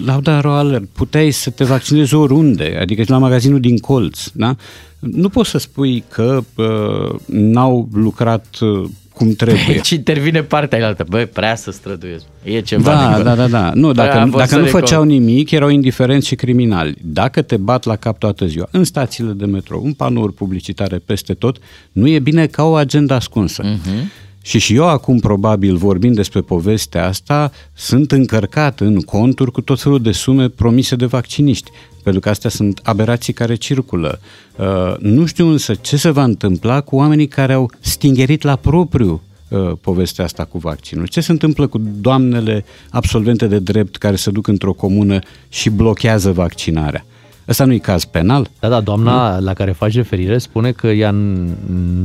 L-au 0.04 0.20
dat 0.20 0.40
roalert. 0.42 0.84
Puteai 0.92 1.30
să 1.30 1.50
te 1.50 1.64
vaccinezi 1.64 2.14
oriunde, 2.14 2.76
adică 2.80 3.02
și 3.02 3.10
la 3.10 3.18
magazinul 3.18 3.60
din 3.60 3.78
colț. 3.78 4.26
Da? 4.32 4.56
Nu 4.98 5.28
poți 5.28 5.50
să 5.50 5.58
spui 5.58 6.04
că 6.08 6.40
uh, 6.56 7.18
n-au 7.26 7.88
lucrat 7.92 8.46
uh, 8.60 8.88
cum 9.14 9.32
trebuie. 9.34 9.64
Deci 9.66 9.90
intervine 9.90 10.42
partea 10.42 10.86
altă. 10.86 11.04
Băi, 11.08 11.26
prea 11.26 11.54
să 11.54 11.70
străduiesc. 11.70 12.24
E 12.42 12.60
ceva 12.60 12.92
Da, 12.92 12.98
dincolo. 13.04 13.22
da, 13.22 13.34
da, 13.34 13.46
da. 13.48 13.70
Nu, 13.74 13.90
Prea 13.92 14.04
dacă, 14.06 14.18
am 14.18 14.24
fost 14.24 14.36
dacă 14.36 14.48
să 14.50 14.56
nu 14.58 14.64
recol- 14.64 14.80
făceau 14.80 15.02
nimic, 15.02 15.50
erau 15.50 15.68
indiferenți 15.68 16.26
și 16.26 16.34
criminali. 16.34 16.94
Dacă 17.02 17.42
te 17.42 17.56
bat 17.56 17.84
la 17.84 17.96
cap 17.96 18.18
toată 18.18 18.46
ziua, 18.46 18.68
în 18.70 18.84
stațiile 18.84 19.32
de 19.32 19.44
metrou, 19.44 19.84
în 19.84 19.92
panouri 19.92 20.32
publicitare 20.32 20.96
peste 20.98 21.34
tot, 21.34 21.58
nu 21.92 22.08
e 22.08 22.18
bine 22.18 22.46
ca 22.46 22.62
o 22.64 22.74
agenda 22.74 23.14
ascunsă. 23.14 23.62
Uh-huh. 23.64 24.04
Și 24.42 24.58
și 24.58 24.74
eu 24.74 24.88
acum, 24.88 25.18
probabil, 25.18 25.76
vorbind 25.76 26.14
despre 26.14 26.40
povestea 26.40 27.06
asta, 27.06 27.52
sunt 27.74 28.12
încărcat 28.12 28.80
în 28.80 29.00
conturi 29.00 29.52
cu 29.52 29.60
tot 29.60 29.80
felul 29.80 30.02
de 30.02 30.12
sume 30.12 30.48
promise 30.48 30.96
de 30.96 31.06
vacciniști. 31.06 31.70
Pentru 32.02 32.20
că 32.20 32.28
astea 32.28 32.50
sunt 32.50 32.80
aberații 32.82 33.32
care 33.32 33.54
circulă. 33.54 34.20
Uh, 34.56 34.96
nu 34.98 35.26
știu 35.26 35.46
însă 35.46 35.74
ce 35.74 35.96
se 35.96 36.10
va 36.10 36.24
întâmpla 36.24 36.80
cu 36.80 36.96
oamenii 36.96 37.28
care 37.28 37.52
au 37.52 37.70
stingerit 37.80 38.42
la 38.42 38.56
propriu 38.56 39.22
uh, 39.48 39.72
povestea 39.80 40.24
asta 40.24 40.44
cu 40.44 40.58
vaccinul. 40.58 41.06
Ce 41.06 41.20
se 41.20 41.32
întâmplă 41.32 41.66
cu 41.66 41.80
doamnele 42.00 42.64
absolvente 42.90 43.46
de 43.46 43.58
drept 43.58 43.96
care 43.96 44.16
se 44.16 44.30
duc 44.30 44.46
într-o 44.46 44.72
comună 44.72 45.18
și 45.48 45.70
blochează 45.70 46.32
vaccinarea? 46.32 47.04
Ăsta 47.50 47.64
nu 47.64 47.72
e 47.72 47.78
caz 47.78 48.04
penal? 48.04 48.50
Da, 48.60 48.68
da, 48.68 48.80
doamna 48.80 49.38
la 49.38 49.52
care 49.52 49.72
faci 49.72 49.94
referire 49.94 50.38
spune 50.38 50.70
că 50.72 50.86
ea 50.86 51.10
n- 51.10 51.48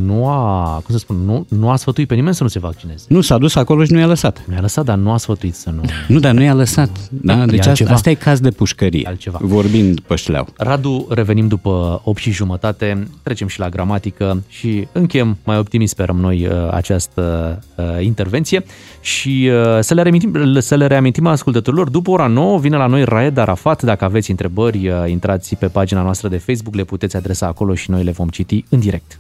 nu 0.06 0.28
a, 0.28 0.74
cum 0.86 0.94
să 0.94 0.98
spun, 0.98 1.16
nu, 1.26 1.46
nu 1.50 1.70
a 1.70 1.76
sfătuit 1.76 2.08
pe 2.08 2.16
nimeni 2.16 2.36
să 2.36 2.44
nu 2.44 2.50
se 2.50 2.60
vaccineze. 2.60 3.06
Nu, 3.08 3.22
s-a 3.22 3.38
dus 3.38 3.56
acolo 3.56 3.84
și 3.84 3.92
nu 3.92 4.00
i-a 4.00 4.06
lăsat. 4.08 4.44
Nu 4.48 4.54
i-a 4.54 4.62
lăsat, 4.62 4.86
dar 4.86 4.98
nu 4.98 5.12
a 5.12 5.18
sfătuit 5.18 5.56
să 5.56 5.70
nu... 5.70 5.82
Nu, 6.08 6.20
dar 6.20 6.34
nu 6.34 6.42
i-a 6.42 6.54
lăsat. 6.54 6.90
Da? 7.10 7.46
Deci 7.46 7.58
asta, 7.60 7.70
altceva. 7.70 7.92
asta 7.94 8.10
e 8.10 8.14
caz 8.14 8.40
de 8.40 8.50
pușcărie, 8.50 9.08
Altceva. 9.08 9.40
vorbind 9.42 10.00
pe 10.00 10.16
șleau. 10.16 10.48
Radu, 10.58 11.08
revenim 11.10 11.48
după 11.48 12.02
8 12.04 12.20
și 12.20 12.32
jumătate, 12.32 13.08
trecem 13.24 13.48
și 13.48 13.60
la 13.60 13.70
gramatică 13.70 14.44
și 14.48 14.88
încheiem, 14.92 15.38
mai 15.44 15.58
optimist 15.58 15.94
sperăm 15.94 16.18
noi, 16.20 16.48
uh, 16.48 16.54
această 16.72 17.60
uh, 17.76 17.86
intervenție 18.00 18.66
și 19.02 19.50
uh, 19.52 19.80
să 19.80 19.94
le, 19.94 20.02
reamintim, 20.02 20.60
să 20.60 20.76
le 20.76 20.88
reamintim 20.88 21.28
ascultătorilor, 21.28 21.90
după 21.90 22.12
ora 22.12 22.28
9 22.28 22.60
vine 22.60 22.78
la 22.78 22.86
noi 22.88 23.04
Raed 23.04 23.38
Arafat, 23.38 23.84
dacă 23.84 24.06
aveți 24.06 24.30
întrebări, 24.30 24.88
uh, 24.88 25.12
intrați 25.36 25.56
pe 25.56 25.68
pagina 25.68 26.02
noastră 26.02 26.28
de 26.28 26.38
Facebook, 26.38 26.76
le 26.76 26.84
puteți 26.84 27.16
adresa 27.16 27.48
acolo 27.48 27.76
și 27.76 27.90
noi 27.90 28.04
le 28.04 28.12
vom 28.12 28.28
citi 28.28 28.64
în 28.70 28.80
direct. 28.80 29.18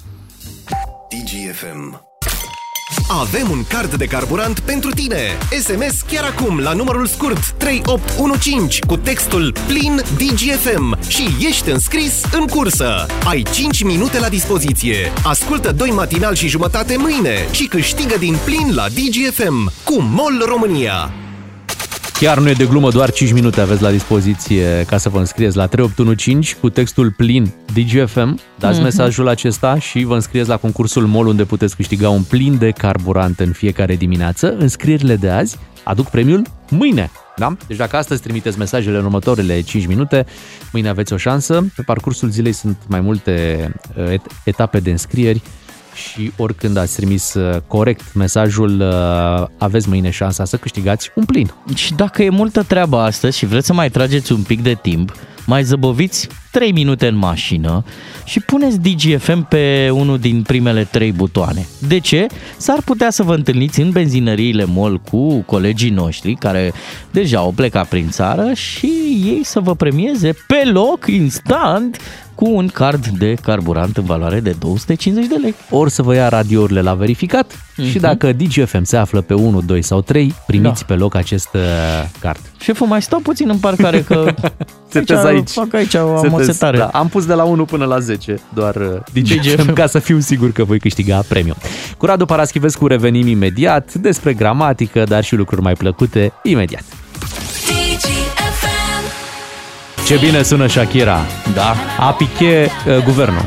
DGFM. 1.09 2.03
Avem 3.07 3.49
un 3.49 3.63
card 3.63 3.95
de 3.95 4.05
carburant 4.05 4.59
pentru 4.59 4.89
tine. 4.89 5.17
SMS 5.61 6.01
chiar 6.01 6.23
acum 6.23 6.59
la 6.59 6.73
numărul 6.73 7.05
scurt 7.05 7.51
3815 7.51 8.85
cu 8.85 8.97
textul 8.97 9.53
plin 9.67 10.01
DGFM 10.17 11.07
și 11.07 11.45
ești 11.47 11.69
înscris 11.69 12.23
în 12.31 12.47
cursă. 12.47 13.05
Ai 13.27 13.43
5 13.51 13.83
minute 13.83 14.19
la 14.19 14.29
dispoziție. 14.29 14.95
Ascultă 15.23 15.71
doi 15.71 15.89
matinal 15.89 16.33
și 16.33 16.47
jumătate 16.47 16.95
mâine 16.97 17.47
și 17.51 17.67
câștigă 17.67 18.17
din 18.17 18.35
plin 18.45 18.73
la 18.75 18.85
DGFM 18.87 19.71
cu 19.83 20.01
MOL 20.01 20.43
România. 20.47 21.24
Chiar 22.19 22.39
nu 22.39 22.49
e 22.49 22.53
de 22.53 22.65
glumă, 22.65 22.89
doar 22.91 23.11
5 23.11 23.31
minute 23.31 23.61
aveți 23.61 23.81
la 23.81 23.89
dispoziție 23.91 24.83
ca 24.87 24.97
să 24.97 25.09
vă 25.09 25.19
înscrieți 25.19 25.55
la 25.57 25.65
3815 25.67 26.55
cu 26.59 26.69
textul 26.69 27.11
plin 27.11 27.53
DGFM. 27.73 28.39
Dați 28.59 28.73
Mhm. 28.75 28.83
mesajul 28.83 29.27
acesta 29.27 29.79
și 29.79 30.03
vă 30.03 30.13
înscrieți 30.13 30.49
la 30.49 30.57
concursul 30.57 31.05
MOL 31.05 31.27
unde 31.27 31.43
puteți 31.43 31.75
câștiga 31.75 32.09
un 32.09 32.23
plin 32.23 32.57
de 32.57 32.69
carburant 32.71 33.39
în 33.39 33.51
fiecare 33.51 33.95
dimineață. 33.95 34.55
Înscrierile 34.59 35.15
de 35.15 35.29
azi 35.29 35.57
aduc 35.83 36.07
premiul 36.09 36.41
mâine. 36.69 37.11
Da? 37.37 37.55
Deci 37.67 37.77
dacă 37.77 37.97
astăzi 37.97 38.21
trimiteți 38.21 38.57
mesajele 38.57 38.97
în 38.97 39.03
următoarele 39.03 39.61
5 39.61 39.85
minute, 39.87 40.25
mâine 40.71 40.89
aveți 40.89 41.13
o 41.13 41.17
șansă. 41.17 41.65
Pe 41.75 41.81
parcursul 41.81 42.29
zilei 42.29 42.51
sunt 42.51 42.77
mai 42.87 42.99
multe 42.99 43.67
uh, 43.97 44.11
et- 44.13 44.31
etape 44.43 44.79
de 44.79 44.91
înscrieri 44.91 45.41
și 45.95 46.31
oricând 46.37 46.77
ați 46.77 46.95
trimis 46.95 47.33
uh, 47.33 47.61
corect 47.67 48.13
mesajul, 48.13 48.79
uh, 48.79 49.47
aveți 49.57 49.89
mâine 49.89 50.09
șansa 50.09 50.45
să 50.45 50.57
câștigați 50.57 51.11
un 51.15 51.25
plin. 51.25 51.51
Și 51.75 51.93
dacă 51.93 52.23
e 52.23 52.29
multă 52.29 52.63
treabă 52.63 52.97
astăzi 52.97 53.37
și 53.37 53.45
vreți 53.45 53.65
să 53.65 53.73
mai 53.73 53.89
trageți 53.89 54.31
un 54.31 54.41
pic 54.41 54.61
de 54.61 54.77
timp, 54.81 55.13
mai 55.45 55.63
zăboviți 55.63 56.27
3 56.51 56.71
minute 56.71 57.07
în 57.07 57.15
mașină 57.15 57.83
și 58.23 58.39
puneți 58.39 58.79
DGFM 58.79 59.47
pe 59.47 59.89
unul 59.93 60.17
din 60.17 60.41
primele 60.41 60.83
3 60.83 61.11
butoane. 61.11 61.67
De 61.87 61.99
ce? 61.99 62.27
S-ar 62.57 62.81
putea 62.85 63.09
să 63.09 63.23
vă 63.23 63.33
întâlniți 63.33 63.81
în 63.81 63.89
benzinăriile 63.89 64.65
MOL 64.65 64.99
cu 64.99 65.41
colegii 65.41 65.89
noștri 65.89 66.33
care 66.33 66.73
deja 67.11 67.37
au 67.37 67.51
plecat 67.51 67.87
prin 67.87 68.09
țară 68.09 68.53
și 68.53 68.91
ei 69.25 69.41
să 69.43 69.59
vă 69.59 69.75
premieze 69.75 70.33
pe 70.47 70.69
loc, 70.69 71.07
instant, 71.07 71.97
cu 72.35 72.49
un 72.55 72.67
card 72.67 73.07
de 73.07 73.33
carburant 73.41 73.97
în 73.97 74.03
valoare 74.03 74.39
de 74.39 74.55
250 74.59 75.29
de 75.29 75.35
lei. 75.41 75.55
Ori 75.69 75.91
să 75.91 76.01
vă 76.01 76.15
ia 76.15 76.29
radiourile 76.29 76.81
la 76.81 76.93
verificat 76.93 77.59
Mhm. 77.77 77.87
și 77.89 77.99
dacă 77.99 78.31
DGFM 78.33 78.83
se 78.83 78.97
află 78.97 79.21
pe 79.21 79.33
1, 79.33 79.61
2 79.61 79.81
sau 79.81 80.01
3, 80.01 80.33
primiți 80.47 80.79
Da. 80.79 80.85
pe 80.93 80.93
loc 81.01 81.15
acest 81.15 81.47
uh, 81.53 81.61
card. 82.19 82.39
Șeful, 82.59 82.87
mai 82.87 83.01
stau 83.01 83.19
puțin 83.19 83.49
în 83.49 83.57
parcare 83.57 84.01
că 84.01 84.33
Setezi 84.89 85.25
aici. 85.25 85.49
fac 85.49 85.73
aici 85.73 85.93
o 85.93 86.17
Setezi, 86.21 86.51
setare. 86.51 86.77
Da, 86.77 86.85
am 86.85 87.07
pus 87.07 87.25
de 87.25 87.33
la 87.33 87.43
1 87.43 87.65
până 87.65 87.85
la 87.85 87.99
10, 87.99 88.39
doar 88.53 88.75
uh, 88.75 88.87
DGFM, 89.13 89.41
DGFM. 89.41 89.73
ca 89.73 89.87
să 89.87 89.99
fiu 89.99 90.19
sigur 90.19 90.51
că 90.51 90.63
voi 90.63 90.79
câștiga 90.79 91.23
premiul. 91.27 91.55
Cu 91.97 92.05
Radu 92.05 92.25
Paraschivescu 92.25 92.87
revenim 92.87 93.27
imediat 93.27 93.93
despre 93.93 94.33
gramatică, 94.33 95.03
dar 95.03 95.23
și 95.23 95.35
lucruri 95.35 95.61
mai 95.61 95.73
plăcute 95.73 96.31
imediat. 96.43 96.83
Ce 100.05 100.17
bine 100.17 100.43
sună 100.43 100.67
Shakira. 100.67 101.25
Da. 101.53 101.75
A 101.99 102.11
piche 102.13 102.71
uh, 102.87 103.03
guvernul. 103.03 103.45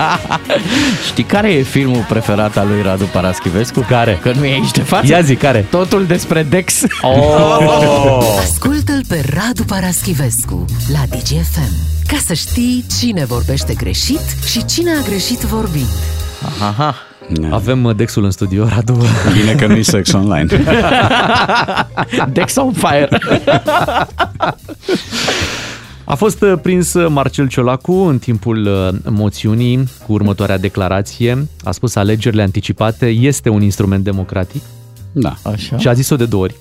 Știi 1.08 1.24
care 1.24 1.52
e 1.52 1.62
filmul 1.62 2.04
preferat 2.08 2.56
al 2.56 2.68
lui 2.68 2.82
Radu 2.82 3.04
Paraschivescu? 3.04 3.80
Care? 3.88 4.18
Că 4.22 4.32
nu 4.32 4.44
e 4.44 4.52
aici 4.52 4.70
de 4.70 4.82
față. 4.82 5.06
Ia 5.06 5.20
zi, 5.20 5.36
care? 5.36 5.66
Totul 5.70 6.06
despre 6.06 6.42
Dex. 6.42 6.82
Oh! 7.02 8.38
Ascultă-l 8.44 9.02
pe 9.08 9.24
Radu 9.34 9.64
Paraschivescu 9.64 10.64
la 10.92 11.16
DGFM 11.16 11.72
ca 12.06 12.16
să 12.26 12.34
știi 12.34 12.84
cine 12.98 13.24
vorbește 13.24 13.74
greșit 13.74 14.36
și 14.46 14.64
cine 14.64 14.90
a 14.90 15.02
greșit 15.08 15.38
vorbind. 15.38 15.88
Aha. 16.60 16.94
Avem 17.50 17.84
uh, 17.84 17.96
Dexul 17.96 18.24
în 18.24 18.30
studio, 18.30 18.66
Radu. 18.68 18.96
Bine 19.40 19.54
că 19.54 19.66
nu-i 19.66 19.82
sex 19.82 20.12
online. 20.12 20.46
Dex 22.32 22.56
on 22.56 22.72
fire. 22.72 23.08
A 26.04 26.14
fost 26.14 26.42
uh, 26.42 26.52
prins 26.62 26.94
Marcel 27.08 27.48
Ciolacu 27.48 27.92
în 27.92 28.18
timpul 28.18 28.66
uh, 28.66 28.98
moțiunii 29.10 29.88
cu 30.06 30.12
următoarea 30.12 30.58
declarație. 30.58 31.48
A 31.64 31.70
spus 31.70 31.94
alegerile 31.94 32.42
anticipate 32.42 33.06
este 33.06 33.48
un 33.48 33.62
instrument 33.62 34.04
democratic 34.04 34.62
Da. 35.12 35.36
Așa. 35.42 35.78
și 35.78 35.88
a 35.88 35.92
zis-o 35.92 36.16
de 36.16 36.24
două 36.26 36.42
ori. 36.42 36.54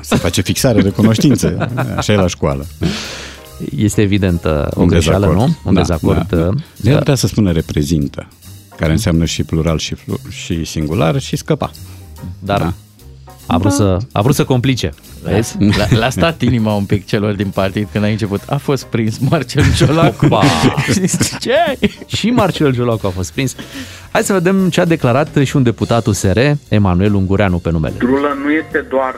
Se 0.00 0.16
face 0.16 0.40
fixare 0.40 0.82
de 0.82 0.88
cunoștințe. 0.88 1.56
Așa 1.96 2.12
e 2.12 2.16
la 2.16 2.26
școală. 2.26 2.66
Este 3.76 4.00
evident 4.00 4.44
uh, 4.44 4.50
o 4.70 4.80
Un 4.80 4.86
greșeală, 4.86 5.26
dezacord. 5.26 5.48
nu? 5.48 5.56
Un 5.64 5.74
Da, 5.74 5.80
dezacord. 5.80 6.26
da, 6.28 6.36
da. 6.36 6.46
uh, 6.46 6.54
De 6.76 6.90
ar 6.90 6.98
putea 6.98 7.14
să 7.14 7.26
spună 7.26 7.50
reprezintă, 7.52 8.26
care 8.80 8.92
înseamnă 8.92 9.24
și 9.24 9.42
plural 9.44 9.78
și, 9.78 9.94
flu- 9.94 10.18
și 10.30 10.64
singular 10.64 11.18
și 11.20 11.36
scăpa. 11.36 11.70
Dar 12.38 12.58
Da. 12.60 12.72
a, 13.46 13.58
vrut 13.58 13.72
să, 13.72 13.96
a 14.12 14.20
vrut 14.22 14.34
să 14.34 14.44
complice. 14.44 14.90
Vezi? 15.22 15.56
L-a, 15.78 15.86
l-a 15.98 16.10
stat 16.10 16.40
inima 16.50 16.74
un 16.74 16.84
pic 16.84 17.06
celor 17.06 17.34
din 17.34 17.48
partid 17.48 17.88
când 17.92 18.04
a 18.04 18.06
început. 18.06 18.40
A 18.46 18.56
fost 18.56 18.84
prins 18.84 19.18
Marcel 19.18 19.64
Ciolacu. 19.76 20.24
Opa! 20.24 20.42
Ce? 21.40 21.78
și 22.06 22.30
Marcel 22.30 22.74
Ciolacu 22.74 23.06
a 23.06 23.10
fost 23.10 23.32
prins. 23.32 23.54
Hai 24.12 24.22
să 24.22 24.32
vedem 24.32 24.68
ce 24.70 24.80
a 24.80 24.84
declarat 24.84 25.36
și 25.44 25.56
un 25.56 25.62
deputat 25.62 26.06
USR, 26.06 26.38
Emanuel 26.68 27.14
Ungureanu 27.14 27.58
pe 27.58 27.70
numele. 27.70 27.94
Drulă 27.98 28.36
nu 28.44 28.50
este 28.50 28.84
doar 28.88 29.14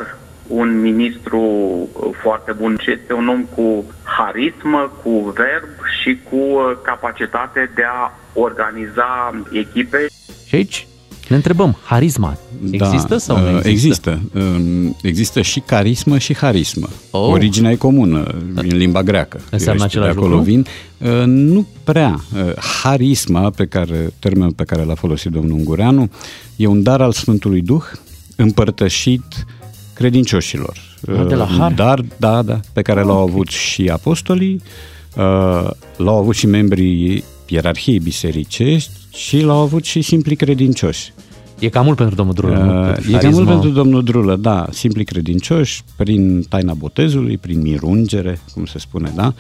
un 0.47 0.81
ministru 0.81 1.39
uh, 1.41 2.11
foarte 2.23 2.53
bun, 2.53 2.77
ci 2.81 2.87
este 2.87 3.13
un 3.13 3.29
om 3.29 3.43
cu 3.55 3.85
harismă, 4.03 4.93
cu 5.03 5.11
verb 5.37 5.69
și 6.03 6.19
cu 6.31 6.37
uh, 6.37 6.79
capacitate 6.85 7.71
de 7.75 7.83
a 8.01 8.13
organiza 8.35 9.43
echipe. 9.53 10.07
Și 10.47 10.55
aici 10.55 10.87
ne 11.29 11.37
întrebăm, 11.37 11.77
harisma 11.85 12.37
există 12.71 13.17
sau 13.17 13.39
nu 13.39 13.57
uh, 13.57 13.61
există? 13.65 14.11
Există. 14.11 14.21
Um, 14.39 14.97
Există 15.03 15.43
și 15.43 15.61
carismă 15.61 16.19
și 16.19 16.37
harismă. 16.37 16.89
Oh. 17.11 17.29
Originea 17.29 17.71
e 17.71 17.77
comună 17.77 18.35
în 18.55 18.67
limba 18.67 19.03
greacă. 19.03 19.41
Înseamnă 19.51 19.81
Eu 19.81 19.87
același 19.87 20.13
de 20.13 20.19
acolo 20.19 20.35
lucru? 20.35 20.51
vin. 20.51 20.67
Uh, 20.99 21.23
Nu 21.25 21.67
prea. 21.85 22.21
Uh, 22.35 22.53
Harisma, 22.83 23.51
pe 23.51 23.67
care, 23.67 24.13
termenul 24.19 24.53
pe 24.53 24.65
care 24.65 24.85
l-a 24.85 24.95
folosit 24.95 25.31
domnul 25.31 25.59
Ungureanu, 25.59 26.11
e 26.57 26.67
un 26.67 26.83
dar 26.83 27.01
al 27.01 27.13
Sfântului 27.13 27.61
Duh 27.61 27.85
împărtășit 28.37 29.45
credincioșilor. 29.95 30.77
Ah, 31.09 31.27
de 31.29 31.35
la 31.35 31.45
Uh, 31.45 31.57
har? 31.59 31.73
Dar, 31.73 32.05
da, 32.17 32.43
da, 32.43 32.61
pe 32.73 32.83
care 32.83 33.03
l-au 33.03 33.23
avut 33.23 33.49
și 33.49 33.89
apostolii, 33.93 34.63
uh, 35.17 35.71
l-au 35.97 36.19
avut 36.19 36.35
și 36.35 36.47
membrii 36.47 37.25
ierarhiei 37.47 37.99
bisericești 37.99 38.91
și 39.15 39.41
l-au 39.41 39.59
avut 39.59 39.85
și 39.85 40.03
simpli 40.03 40.37
credincioși. 40.37 41.13
E 41.59 41.69
cam 41.69 41.85
mult 41.85 41.97
pentru 41.97 42.15
domnul 42.15 42.35
Drulă, 42.35 42.57
nu? 42.57 42.79
Uh, 42.79 42.93
Pentru 42.93 43.11
e 43.11 43.13
cam 43.13 43.21
harismă. 43.21 43.43
mult 43.43 43.49
pentru 43.49 43.71
domnul 43.71 44.05
Drulă, 44.05 44.37
da, 44.37 44.67
simpli 44.71 45.05
credincioși, 45.05 45.83
prin 45.97 46.43
taina 46.43 46.75
botezului, 46.75 47.39
prin 47.39 47.61
mirungere, 47.61 48.41
cum 48.55 48.65
se 48.65 48.79
spune, 48.79 49.13
da? 49.15 49.35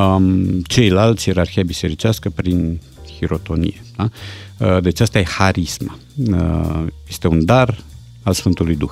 Um, 0.00 0.44
ceilalți, 0.62 1.28
ierarhia 1.28 1.62
bisericească, 1.62 2.30
prin 2.30 2.80
hirotonie, 3.18 3.82
da? 3.96 4.08
Uh, 4.58 4.82
deci 4.82 5.00
asta 5.00 5.18
e 5.18 5.24
harisma. 5.24 5.98
Uh, 6.30 6.84
este 7.08 7.28
un 7.28 7.44
dar 7.44 7.78
al 8.22 8.32
Sfântului 8.32 8.76
Duh. 8.76 8.90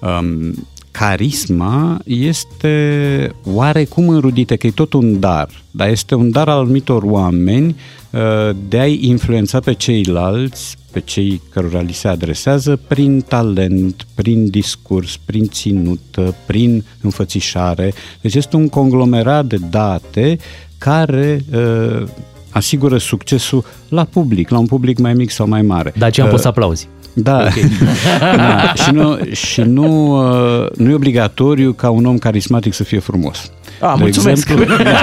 Um, 0.00 0.66
carisma 0.92 2.00
este 2.04 3.30
oarecum 3.44 4.08
înrudită, 4.08 4.56
că 4.56 4.66
e 4.66 4.70
tot 4.70 4.92
un 4.92 5.20
dar, 5.20 5.48
dar 5.70 5.88
este 5.88 6.14
un 6.14 6.30
dar 6.30 6.48
al 6.48 6.58
anumitor 6.58 7.02
oameni 7.02 7.76
uh, 8.10 8.20
de 8.68 8.78
a-i 8.78 8.98
influența 9.02 9.60
pe 9.60 9.72
ceilalți, 9.72 10.76
pe 10.90 11.00
cei 11.00 11.40
cărora 11.50 11.80
li 11.80 11.92
se 11.92 12.08
adresează, 12.08 12.80
prin 12.86 13.20
talent, 13.20 14.06
prin 14.14 14.50
discurs, 14.50 15.16
prin 15.24 15.46
ținută, 15.46 16.34
prin 16.46 16.84
înfățișare. 17.00 17.92
Deci 18.20 18.34
este 18.34 18.56
un 18.56 18.68
conglomerat 18.68 19.44
de 19.44 19.58
date 19.70 20.38
care 20.78 21.44
uh, 21.52 22.08
asigură 22.50 22.98
succesul 22.98 23.64
la 23.88 24.04
public, 24.04 24.48
la 24.48 24.58
un 24.58 24.66
public 24.66 24.98
mai 24.98 25.14
mic 25.14 25.30
sau 25.30 25.48
mai 25.48 25.62
mare. 25.62 25.92
De 25.98 26.04
aceea 26.04 26.26
am 26.26 26.32
Uh, 26.32 26.38
pus 26.38 26.46
aplauzi. 26.46 26.88
Da. 27.14 27.48
da. 28.36 28.72
Și, 28.74 28.90
nu, 28.90 29.18
și 29.32 29.60
nu, 29.60 30.16
uh, 30.62 30.66
nu 30.76 30.90
e 30.90 30.94
obligatoriu 30.94 31.72
ca 31.72 31.90
un 31.90 32.04
om 32.04 32.18
carismatic 32.18 32.74
să 32.74 32.84
fie 32.84 32.98
frumos. 32.98 33.50
A, 33.80 33.94
De 33.96 34.02
mulțumesc. 34.02 34.48
Exemplu, 34.48 34.76
la, 34.84 35.00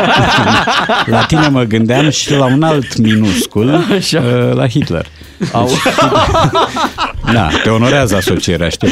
la 1.18 1.26
tine 1.26 1.48
mă 1.48 1.64
gândeam 1.64 2.10
și 2.10 2.32
la 2.36 2.46
un 2.46 2.64
alt 2.64 2.98
minuscul, 2.98 3.86
Așa. 3.98 4.20
uh, 4.20 4.56
la 4.56 4.68
Hitler. 4.68 5.06
Au. 5.52 5.70
Da, 7.34 7.50
te 7.64 7.70
onorează 7.70 8.16
asocierea, 8.16 8.70
știi? 8.70 8.92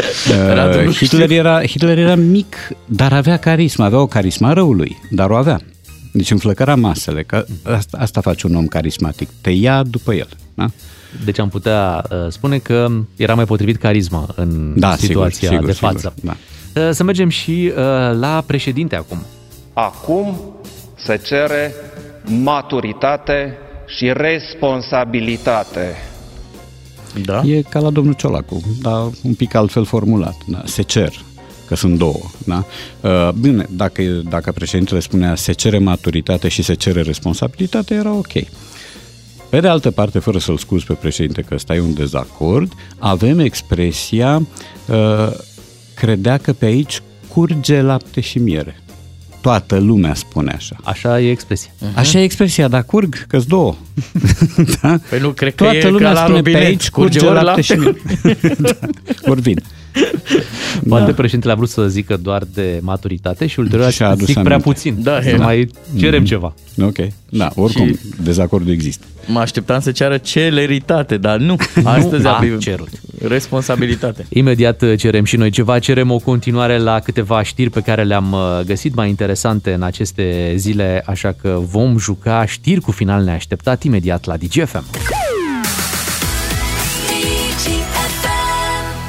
Radu, 0.53 0.78
Uh, 0.78 0.84
nu 0.86 0.91
Hitler, 0.91 1.30
era, 1.32 1.61
Hitler 1.61 1.97
era 1.97 2.15
mic, 2.15 2.55
dar 2.86 3.13
avea 3.13 3.38
carismă, 3.38 3.86
avea 3.86 3.99
o 3.99 4.07
carisma 4.07 4.53
răului, 4.53 5.01
dar 5.09 5.30
o 5.30 5.36
avea. 5.36 5.59
Deci 6.11 6.32
înflăcăra 6.32 6.76
masele, 6.76 7.24
că 7.24 7.45
asta, 7.63 7.97
asta 8.01 8.22
face 8.22 8.47
un 8.47 8.55
om 8.55 8.65
carismatic, 8.65 9.30
te 9.41 9.49
ia 9.49 9.84
după 9.84 10.13
el. 10.13 10.28
Da? 10.53 10.65
Deci 11.26 11.39
am 11.39 11.49
putea 11.49 12.03
uh, 12.12 12.18
spune 12.30 12.58
că 12.58 12.88
era 13.16 13.34
mai 13.36 13.45
potrivit 13.45 13.78
carisma 13.78 14.28
în 14.36 14.80
Da, 14.80 14.95
situația 14.95 15.49
sigur, 15.49 15.53
sigur, 15.53 15.66
de 15.66 15.74
sigur, 15.74 15.89
față. 15.91 16.14
da. 16.24 16.36
Uh, 16.82 16.89
Să 16.93 17.03
mergem 17.03 17.30
și 17.30 17.72
uh, 17.76 17.84
la 18.20 18.43
președinte 18.45 18.95
acum. 18.95 19.18
Acum 19.74 20.39
se 21.05 21.18
cere 21.18 21.74
maturitate 22.26 23.58
și 23.97 24.12
responsabilitate. 24.16 25.95
Da? 27.26 27.41
E 27.45 27.62
ca 27.62 27.80
la 27.80 27.89
domnul 27.89 28.14
Ciolacu, 28.14 28.62
dar 28.82 29.01
un 29.24 29.34
pic 29.34 29.55
altfel 29.55 29.86
formulat. 29.86 30.36
Da? 30.47 30.62
Se 30.66 30.82
cer, 30.82 31.12
că 31.68 31.76
sunt 31.76 31.97
două. 31.97 32.20
Da? 32.45 32.66
Uh, 33.01 33.30
Bine, 33.39 33.66
dacă, 33.70 34.01
dacă 34.30 34.51
președintele 34.51 34.99
spunea 34.99 35.36
se 35.36 35.51
cere 35.51 35.78
maturitate 35.78 36.47
și 36.47 36.62
se 36.62 36.74
cere 36.74 37.01
responsabilitate, 37.01 37.93
era 37.93 38.12
ok. 38.14 38.34
Pe 39.49 39.59
de 39.59 39.67
altă 39.67 39.91
parte, 39.91 40.19
fără 40.19 40.37
să-l 40.37 40.57
scuz 40.57 40.83
pe 40.83 40.93
președinte 40.93 41.41
că 41.41 41.53
ăsta 41.53 41.75
e 41.75 41.79
un 41.79 41.93
dezacord, 41.93 42.71
avem 42.97 43.39
expresia 43.39 44.47
uh, 44.87 45.31
credea 45.93 46.37
că 46.37 46.53
pe 46.53 46.65
aici 46.65 47.01
curge 47.27 47.81
lapte 47.81 48.21
și 48.21 48.37
miere. 48.39 48.79
Toată 49.41 49.77
lumea 49.77 50.13
spune 50.13 50.51
așa. 50.51 50.75
Așa 50.83 51.21
e 51.21 51.29
expresia. 51.29 51.71
Așa 51.95 52.19
e 52.19 52.23
expresia, 52.23 52.67
dar 52.67 52.83
curg, 52.83 53.25
că 53.27 53.39
două. 53.47 53.75
da? 54.81 54.99
Păi 55.09 55.19
nu, 55.19 55.29
cred 55.29 55.55
că 55.55 55.63
Toată 55.63 55.77
e 55.77 55.89
lumea 55.89 56.07
ca 56.07 56.13
la 56.13 56.19
spune 56.21 56.35
robinet, 56.37 56.59
pe 56.59 56.65
aici 56.65 56.89
curge 56.89 57.19
curge 57.19 57.33
ori 57.35 57.43
lapte 57.43 57.61
și 57.61 57.75
lapte. 57.77 58.01
miere. 58.23 58.55
da. 58.59 58.69
Ori 59.25 59.41
vin. 59.41 59.59
Poate 60.87 61.05
Da. 61.05 61.13
președintele 61.13 61.53
a 61.53 61.55
vrut 61.55 61.69
să 61.69 61.87
zică 61.87 62.17
doar 62.17 62.43
de 62.53 62.79
maturitate 62.81 63.47
și 63.47 63.59
ulterior 63.59 63.91
Și 63.91 64.01
a 64.01 64.05
a 64.05 64.09
adus 64.09 64.25
zic 64.25 64.33
prea 64.39 64.55
aminte. 64.55 64.69
puțin. 64.71 64.97
Da, 65.03 65.21
să 65.21 65.29
e. 65.29 65.35
mai 65.35 65.69
cerem 65.97 66.19
Mhm. 66.19 66.27
ceva. 66.29 66.53
Ok. 66.81 66.97
Da, 67.29 67.51
oricum, 67.55 67.87
Și- 67.87 67.95
dezacordul 68.23 68.71
există. 68.71 69.05
Mă 69.28 69.39
așteptam 69.39 69.80
să 69.80 69.91
ceară 69.91 70.17
celeritate, 70.17 71.17
dar 71.17 71.38
nu. 71.38 71.55
Astăzi 71.84 72.25
a 72.25 72.30
a 72.30 72.39
fi 72.39 72.57
cerut. 72.57 72.89
responsabilitate. 73.28 74.25
Imediat 74.30 74.82
uh, 74.82 74.97
cerem 74.97 75.23
și 75.23 75.36
noi 75.36 75.49
ceva, 75.49 75.80
cerem 75.80 76.11
o 76.11 76.17
continuare 76.17 76.78
la 76.78 76.99
câteva 76.99 77.43
știri 77.43 77.69
pe 77.69 77.82
care 77.82 78.03
le-am 78.03 78.32
uh, 78.32 78.59
găsit 78.65 78.95
mai 78.95 79.09
interesante 79.09 79.73
în 79.73 79.82
aceste 79.82 80.53
zile, 80.55 81.03
așa 81.05 81.36
că 81.41 81.59
vom 81.61 81.97
juca 81.97 82.45
știri 82.45 82.82
cu 82.82 82.91
final 82.91 83.23
neașteptat 83.23 83.84
imediat 83.84 84.25
la 84.25 84.38
DGFM. 84.38 84.86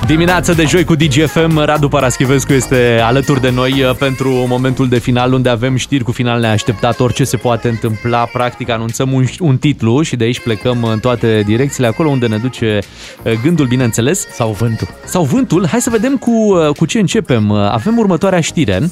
Dimineața 0.08 0.52
de 0.52 0.64
joi 0.64 0.84
cu 0.84 0.94
DGFM, 0.94 1.58
Radu 1.58 1.88
Paraschivescu 1.88 2.52
este 2.52 3.00
alături 3.02 3.40
de 3.40 3.50
noi 3.50 3.82
uh, 3.82 3.96
pentru 3.96 4.30
momentul 4.30 4.88
de 4.88 4.98
final 4.98 5.32
unde 5.32 5.48
avem 5.48 5.76
știri 5.76 6.04
cu 6.04 6.12
final 6.12 6.40
neașteptat, 6.40 7.00
orice 7.00 7.24
se 7.24 7.36
poate 7.36 7.68
întâmpla, 7.68 8.24
practic 8.32 8.68
anunțăm 8.68 9.12
un, 9.12 9.24
un 9.40 9.56
titlu 9.56 10.02
și 10.02 10.16
de 10.16 10.24
aici 10.24 10.40
plecăm 10.40 10.84
în 10.84 10.98
toate 10.98 11.42
direcțiile, 11.46 11.88
acolo 11.88 12.08
unde 12.08 12.26
ne 12.26 12.36
duce 12.36 12.78
uh, 13.22 13.32
gândul, 13.42 13.66
bineînțeles. 13.66 14.26
Sau 14.32 14.50
vântul. 14.50 14.88
Sau 15.04 15.24
vântul. 15.24 15.66
Hai 15.66 15.80
să 15.80 15.90
vedem 15.90 16.16
cu, 16.16 16.30
uh, 16.30 16.76
cu 16.76 16.86
ce 16.86 16.98
începem. 16.98 17.48
Uh, 17.48 17.58
Avem 17.58 17.98
următoarea 17.98 18.40
știre, 18.40 18.90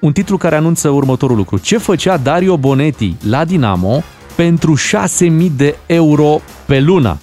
un 0.00 0.12
titlu 0.12 0.36
care 0.36 0.56
anunță 0.56 0.88
următorul 0.88 1.36
lucru. 1.36 1.58
Ce 1.58 1.78
făcea 1.78 2.16
Dario 2.16 2.56
Bonetti 2.56 3.14
la 3.28 3.44
Dinamo 3.44 4.02
pentru 4.34 4.74
6.000 5.18 5.28
de 5.56 5.76
euro 5.86 6.40
pe 6.64 6.80
lună? 6.80 7.18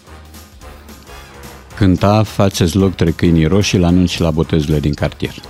Cânta 1.83 2.23
Faceți 2.23 2.75
loc 2.75 2.95
trei 2.95 3.13
câinii 3.13 3.45
roșii 3.45 3.79
la 3.79 3.87
anunț 3.87 4.09
și 4.09 4.21
la 4.21 4.31
botezurile 4.31 4.79
din 4.79 4.93
cartier. 4.93 5.33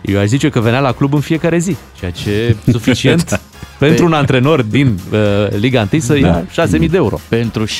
Eu 0.00 0.20
aș 0.20 0.26
zice 0.26 0.48
că 0.48 0.60
venea 0.60 0.80
la 0.80 0.92
club 0.92 1.14
în 1.14 1.20
fiecare 1.20 1.58
zi, 1.58 1.76
ceea 1.98 2.10
ce 2.10 2.30
e 2.30 2.70
suficient 2.70 3.40
pentru 3.78 4.04
un 4.04 4.12
antrenor 4.12 4.62
din 4.62 4.98
uh, 5.12 5.18
Liga 5.58 5.88
1 5.92 6.00
să 6.00 6.18
ia 6.18 6.44
6.000 6.44 6.70
de 6.70 6.96
euro. 6.96 7.20
Pentru 7.28 7.64
6.000 7.64 7.70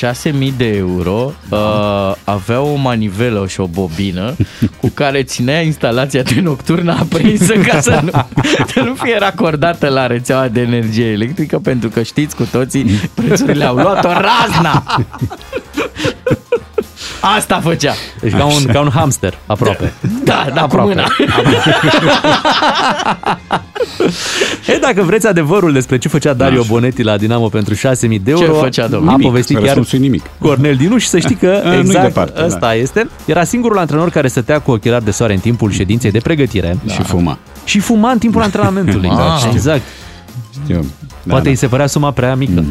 de 0.57 0.67
euro 0.67 1.33
uh, 1.49 1.59
avea 2.23 2.61
o 2.61 2.75
manivelă 2.75 3.47
și 3.47 3.59
o 3.59 3.67
bobină 3.67 4.35
cu 4.81 4.87
care 4.93 5.23
ținea 5.23 5.61
instalația 5.61 6.21
de 6.21 6.39
nocturnă 6.41 6.95
aprinsă 6.99 7.53
ca 7.53 7.81
să 7.81 8.01
nu, 8.03 8.11
să 8.73 8.79
nu 8.79 8.93
fie 8.93 9.17
racordată 9.17 9.87
la 9.87 10.07
rețeaua 10.07 10.47
de 10.47 10.61
energie 10.61 11.05
electrică 11.05 11.59
pentru 11.59 11.89
că 11.89 12.03
știți 12.03 12.35
cu 12.35 12.47
toții 12.51 12.85
prețurile 13.13 13.65
au 13.65 13.75
luat-o 13.75 14.09
razna. 14.09 14.83
Asta 17.21 17.59
făcea. 17.63 17.93
Deci 18.21 18.31
ca 18.31 18.45
un, 18.45 18.63
ca 18.73 18.79
un 18.79 18.89
hamster, 18.93 19.37
aproape. 19.45 19.93
Da, 20.23 20.45
da, 20.53 20.59
cu 20.61 20.65
Aproape. 20.65 20.87
mâna. 20.93 21.07
E, 24.67 24.77
dacă 24.81 25.01
vreți 25.01 25.27
adevărul 25.27 25.73
despre 25.73 25.97
ce 25.97 26.07
făcea 26.07 26.33
Dario 26.33 26.63
Bonetti 26.67 27.03
la 27.03 27.17
Dinamo 27.17 27.47
pentru 27.49 27.73
6.000 27.73 27.79
de 28.21 28.31
euro, 28.31 28.53
făcea, 28.53 28.87
domnule? 28.87 29.09
a 29.11 29.15
Nimic. 29.15 29.27
povestit 29.27 29.55
chiar 29.55 29.65
Răspunsul 29.65 29.97
e 29.97 30.01
nimic. 30.01 30.23
Cornel 30.39 30.75
Dinuș 30.75 31.01
și 31.03 31.07
să 31.07 31.19
știi 31.19 31.35
că 31.35 31.61
A, 31.65 31.67
nu-i 31.69 31.79
exact 31.79 32.05
departe, 32.05 32.43
ăsta 32.45 32.59
da. 32.59 32.73
este. 32.73 33.09
Era 33.25 33.43
singurul 33.43 33.77
antrenor 33.77 34.09
care 34.09 34.27
stătea 34.27 34.59
cu 34.59 34.71
ochelari 34.71 35.03
de 35.03 35.11
soare 35.11 35.33
în 35.33 35.39
timpul 35.39 35.71
ședinței 35.71 36.11
de 36.11 36.19
pregătire. 36.19 36.77
Și 36.89 37.01
fuma. 37.01 37.37
Și 37.63 37.79
fuma 37.79 38.11
în 38.11 38.17
timpul 38.17 38.41
antrenamentului. 38.49 39.09
Da, 39.15 39.35
știu. 39.37 39.51
exact. 39.53 39.81
Știu. 40.63 40.79
Da, 40.79 40.85
Poate 41.27 41.43
da. 41.43 41.49
îi 41.49 41.55
se 41.55 41.67
părea 41.67 41.87
suma 41.87 42.11
prea 42.11 42.35
mică. 42.35 42.63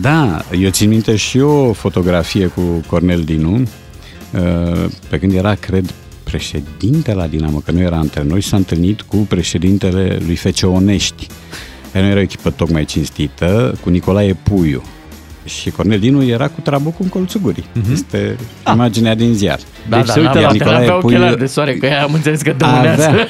Da, 0.00 0.44
eu 0.60 0.70
țin 0.70 0.88
minte 0.88 1.16
și 1.16 1.38
o 1.38 1.72
fotografie 1.72 2.46
cu 2.46 2.60
Cornel 2.86 3.20
Dinu, 3.22 3.54
uh, 3.60 4.84
pe 5.08 5.18
când 5.18 5.32
era, 5.32 5.54
cred, 5.54 5.94
președinte 6.22 7.14
la 7.14 7.26
Dinamo, 7.26 7.58
că 7.58 7.70
nu 7.70 7.80
era 7.80 7.96
antrenor, 7.96 8.40
și 8.40 8.48
s-a 8.48 8.56
întâlnit 8.56 9.00
cu 9.02 9.16
președintele 9.16 10.18
lui 10.26 10.36
FC 10.36 10.48
Onești, 10.62 11.26
care 11.92 12.04
nu 12.04 12.10
era 12.10 12.18
o 12.18 12.22
echipă 12.22 12.50
tocmai 12.50 12.84
cinstită, 12.84 13.78
cu 13.80 13.88
Nicolae 13.90 14.36
Puiu. 14.42 14.82
Și 15.44 15.70
Cornel 15.70 15.98
Dinu 15.98 16.24
era 16.24 16.48
cu 16.48 16.60
trabucul 16.60 17.04
în 17.04 17.08
colțul 17.08 17.40
gurii. 17.40 17.64
Este 17.92 18.36
imaginea 18.72 19.14
din 19.14 19.32
ziar. 19.34 19.58
Da, 19.88 19.96
Deci 19.96 20.06
da, 20.06 20.12
se 20.12 20.18
uită 20.20 20.32
n-avea- 20.32 20.46
la 20.46 20.52
Nicolae 20.52 20.78
n-avea 20.78 20.94
Puiu- 20.94 21.16
ochelari 21.16 21.38
de 21.38 21.46
soare, 21.46 21.74
că 21.76 21.88
am 22.02 22.12
înțeles 22.14 22.42
că 22.42 22.54
dăunează. 22.56 23.02
Avea, 23.08 23.28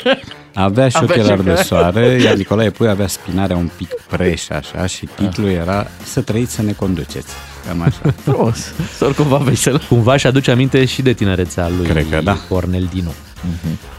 avea 0.63 0.89
și 0.89 0.97
Avea 0.97 1.15
și 1.15 1.21
ochelari 1.21 1.45
de 1.45 1.51
ochelari. 1.51 1.67
soare, 1.67 2.07
iar 2.07 2.35
Nicolae 2.35 2.71
Puiu 2.71 2.91
avea 2.91 3.07
spinarea 3.07 3.57
un 3.57 3.71
pic 3.77 3.89
preș, 4.09 4.49
așa, 4.49 4.87
și 4.87 5.09
titlul 5.15 5.49
era 5.49 5.87
Să 6.05 6.21
trăiți, 6.21 6.55
să 6.55 6.63
ne 6.63 6.73
conduceți. 6.73 7.33
Cam 7.67 7.83
așa. 7.83 8.15
Frumos. 8.25 8.73
Să 8.97 9.13
cumva 9.17 9.37
vesel. 9.37 9.83
Cumva 9.89 10.17
și 10.17 10.27
aduce 10.27 10.51
aminte 10.51 10.85
și 10.85 11.03
de 11.03 11.13
tinerețea 11.13 11.69
lui 11.69 11.87
Cred 11.87 12.07
că 12.11 12.21
da. 12.25 12.37
Cornel 12.49 12.89
Dinu. 12.93 13.13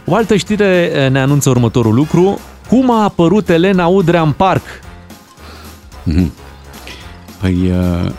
O 0.06 0.16
altă 0.16 0.36
știre 0.36 0.92
eh, 0.94 1.10
ne 1.10 1.20
anunță 1.20 1.50
următorul 1.50 1.94
lucru. 1.94 2.40
Cum 2.68 2.92
a 2.92 3.04
apărut 3.04 3.50
Elena 3.50 3.88
Udrea 3.88 4.22
în 4.22 4.32
parc? 4.32 4.64
Păi 7.40 7.72
uh, 7.72 8.12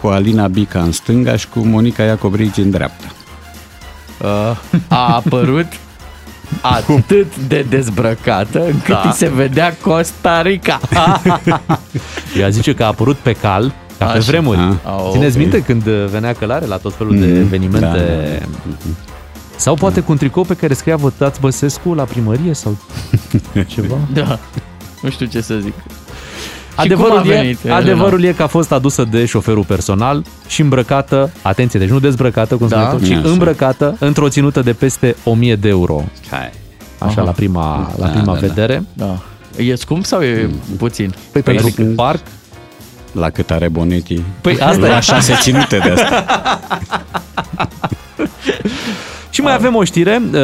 cu 0.00 0.06
Alina 0.06 0.48
Bica 0.48 0.82
în 0.82 0.92
stânga 0.92 1.36
și 1.36 1.48
cu 1.48 1.58
Monica 1.58 2.02
Iacobrici 2.02 2.56
în 2.56 2.70
dreapta. 2.70 3.06
Uh, 4.20 4.56
a 4.88 5.14
apărut 5.14 5.66
atât 6.62 7.36
de 7.48 7.66
dezbrăcată 7.68 8.64
încât 8.64 8.88
Da. 8.88 9.02
îi 9.04 9.12
se 9.12 9.28
vedea 9.28 9.76
Costa 9.82 10.42
Rica. 10.42 10.80
Eu 12.38 12.44
aș 12.44 12.50
zice 12.50 12.74
că 12.74 12.82
a 12.82 12.86
apărut 12.86 13.16
pe 13.16 13.32
cal, 13.32 13.72
ca 13.98 14.04
pe 14.04 14.18
Așa. 14.18 14.26
vremuri. 14.26 14.58
Ah. 14.58 15.08
Țineți 15.12 15.36
ok. 15.36 15.42
minte 15.42 15.62
când 15.62 15.86
eh, 15.86 16.04
venea 16.10 16.32
călare 16.32 16.66
la 16.66 16.76
tot 16.76 16.94
felul 16.94 17.18
de 17.18 17.26
Mhm. 17.26 17.36
evenimente? 17.40 18.40
Da. 18.40 18.46
Sau 19.56 19.74
poate 19.74 20.00
cu 20.00 20.12
un 20.12 20.18
tricou 20.18 20.42
pe 20.44 20.54
care 20.54 20.74
scria 20.74 20.96
votați 20.96 21.40
Băsescu 21.40 21.94
la 21.94 22.02
primărie 22.02 22.52
sau 22.54 22.76
ceva? 23.66 23.96
Da. 24.12 24.38
Nu 25.02 25.10
știu 25.10 25.26
ce 25.26 25.40
să 25.40 25.54
zic. 25.62 25.74
Adevărul, 26.74 27.18
cum 27.20 27.30
a 27.30 27.32
e, 27.34 27.36
venit, 27.40 27.58
Elena? 27.64 27.78
adevărul 27.78 28.22
e 28.22 28.32
că 28.32 28.42
a 28.42 28.46
fost 28.46 28.72
adusă 28.72 29.04
de 29.10 29.24
șoferul 29.24 29.64
personal 29.64 30.24
și 30.46 30.60
îmbrăcată, 30.60 31.30
atenție, 31.42 31.78
deci 31.78 31.88
nu 31.88 31.98
dezbrăcată, 31.98 32.56
cum 32.56 32.68
Da. 32.68 32.76
spuneai 32.80 32.98
tu, 32.98 33.04
ci 33.06 33.10
Așa. 33.10 33.28
îmbrăcată 33.32 33.96
într-o 33.98 34.28
ținută 34.28 34.60
de 34.60 34.72
peste 34.72 35.16
1000 35.24 35.56
de 35.56 35.68
euro. 35.68 36.04
Hai. 36.30 36.50
Așa, 36.98 37.12
Aha. 37.12 37.22
la 37.22 37.30
prima, 37.30 37.92
la 37.98 38.04
Da, 38.06 38.10
prima 38.12 38.32
da, 38.34 38.40
da. 38.40 38.46
vedere. 38.46 38.84
Da. 38.92 39.18
E 39.56 39.74
scump 39.74 40.04
sau 40.04 40.22
e 40.22 40.50
puțin? 40.78 41.14
Păi, 41.32 41.42
pentru 41.42 41.72
parc, 41.96 42.20
La 43.12 43.30
cât 43.30 43.50
are 43.50 43.68
Bonetti? 43.68 44.22
Păi 44.40 44.58
asta 44.60 44.86
la 44.86 44.96
e. 44.96 45.00
șase 45.00 45.34
ținute 45.40 45.78
de 45.78 45.90
asta. 45.90 46.24
Și 49.30 49.40
mai 49.40 49.54
avem 49.54 49.74
o 49.74 49.84
știre, 49.84 50.22
uh, 50.32 50.40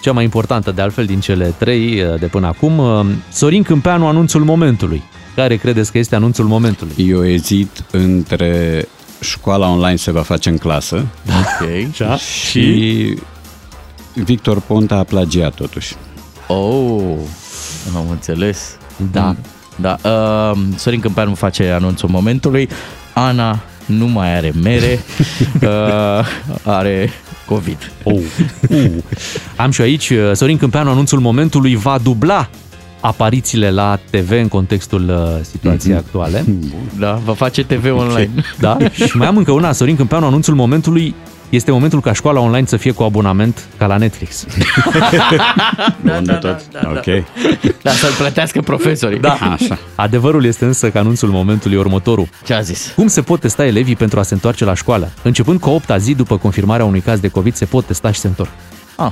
cea 0.00 0.12
mai 0.12 0.24
importantă 0.24 0.70
de 0.72 0.82
altfel 0.82 1.04
din 1.04 1.20
cele 1.20 1.54
trei 1.58 2.02
uh, 2.02 2.18
de 2.20 2.26
până 2.26 2.46
acum. 2.46 2.78
Uh, 2.78 3.06
Sorin 3.32 3.62
Câmpeanu, 3.62 4.06
anunțul 4.06 4.44
momentului. 4.44 5.02
Care 5.36 5.56
credeți 5.56 5.92
că 5.92 5.98
este 5.98 6.14
anunțul 6.14 6.44
momentului? 6.44 6.94
Eu 7.08 7.26
ezit 7.26 7.84
între 7.90 8.84
școala 9.20 9.68
online 9.68 9.96
se 9.96 10.10
va 10.10 10.22
face 10.22 10.48
în 10.48 10.58
clasă 10.58 11.06
Ok. 11.26 11.68
Da? 11.98 12.16
și 12.16 13.18
Victor 14.14 14.60
Ponta 14.60 14.94
a 14.94 15.02
plagiat 15.02 15.54
totuși. 15.54 15.94
Oh, 16.46 17.16
am 17.96 18.10
înțeles. 18.10 18.76
Da. 19.12 19.36
Da. 19.76 19.96
Uh, 20.10 20.58
Sorin 20.76 21.00
Câmpeanu 21.00 21.34
face 21.34 21.70
anunțul 21.70 22.08
momentului. 22.08 22.68
Ana 23.14 23.58
nu 23.86 24.06
mai 24.06 24.36
are 24.36 24.52
mere, 24.62 24.98
uh, 25.62 26.26
are 26.62 27.10
COVID. 27.46 27.92
Oh. 28.02 28.20
Uh. 28.68 28.90
Am 29.56 29.70
și 29.70 29.80
aici, 29.80 30.10
uh, 30.10 30.30
Sorin 30.32 30.56
Câmpeanu, 30.56 30.90
anunțul 30.90 31.20
momentului 31.20 31.74
va 31.74 31.98
dubla 32.02 32.48
aparițiile 33.00 33.70
la 33.70 33.98
TV 34.10 34.30
în 34.30 34.48
contextul 34.48 35.08
uh, 35.08 35.44
situației 35.50 35.94
Mhm. 35.94 36.02
actuale. 36.06 36.44
Da, 36.98 37.20
va 37.24 37.32
face 37.34 37.64
TV 37.64 37.84
online. 37.96 38.30
Da? 38.58 38.76
Și 38.92 39.16
mai 39.16 39.26
am 39.26 39.36
încă 39.36 39.50
una, 39.52 39.72
Sorin 39.72 39.96
Câmpeanu, 39.96 40.26
anunțul 40.26 40.54
momentului 40.54 41.14
este 41.48 41.70
momentul 41.70 42.00
ca 42.00 42.12
școala 42.12 42.40
online 42.40 42.66
să 42.66 42.76
fie 42.76 42.90
cu 42.92 43.02
abonament 43.02 43.64
ca 43.78 43.86
la 43.86 43.96
Netflix. 43.96 44.44
Bun 46.02 46.24
de 46.24 46.32
tot. 46.32 46.60
ok. 46.84 47.24
Da, 47.82 47.90
să-l 47.90 48.12
plătească 48.18 48.60
profesorii. 48.60 49.18
Da. 49.20 49.32
Așa. 49.32 49.78
Adevărul 49.94 50.44
este 50.44 50.64
însă 50.64 50.90
că 50.90 50.98
anunțul 50.98 51.28
momentului 51.28 51.76
e 51.76 51.80
următorul. 51.80 52.28
Ce 52.44 52.54
a 52.54 52.60
zis? 52.60 52.92
Cum 52.96 53.06
se 53.06 53.22
pot 53.22 53.40
testa 53.40 53.66
elevii 53.66 53.96
pentru 53.96 54.18
a 54.18 54.22
se 54.22 54.34
întoarce 54.34 54.64
la 54.64 54.74
școală? 54.74 55.10
Începând 55.22 55.60
cu 55.60 55.68
a 55.68 55.72
8 55.72 55.90
zi 55.98 56.14
după 56.14 56.36
confirmarea 56.36 56.84
unui 56.84 57.00
caz 57.00 57.20
de 57.20 57.28
COVID, 57.28 57.54
se 57.54 57.64
pot 57.64 57.84
testa 57.86 58.10
și 58.12 58.20
se 58.20 58.26
întorc. 58.26 58.50
Ah, 58.96 59.10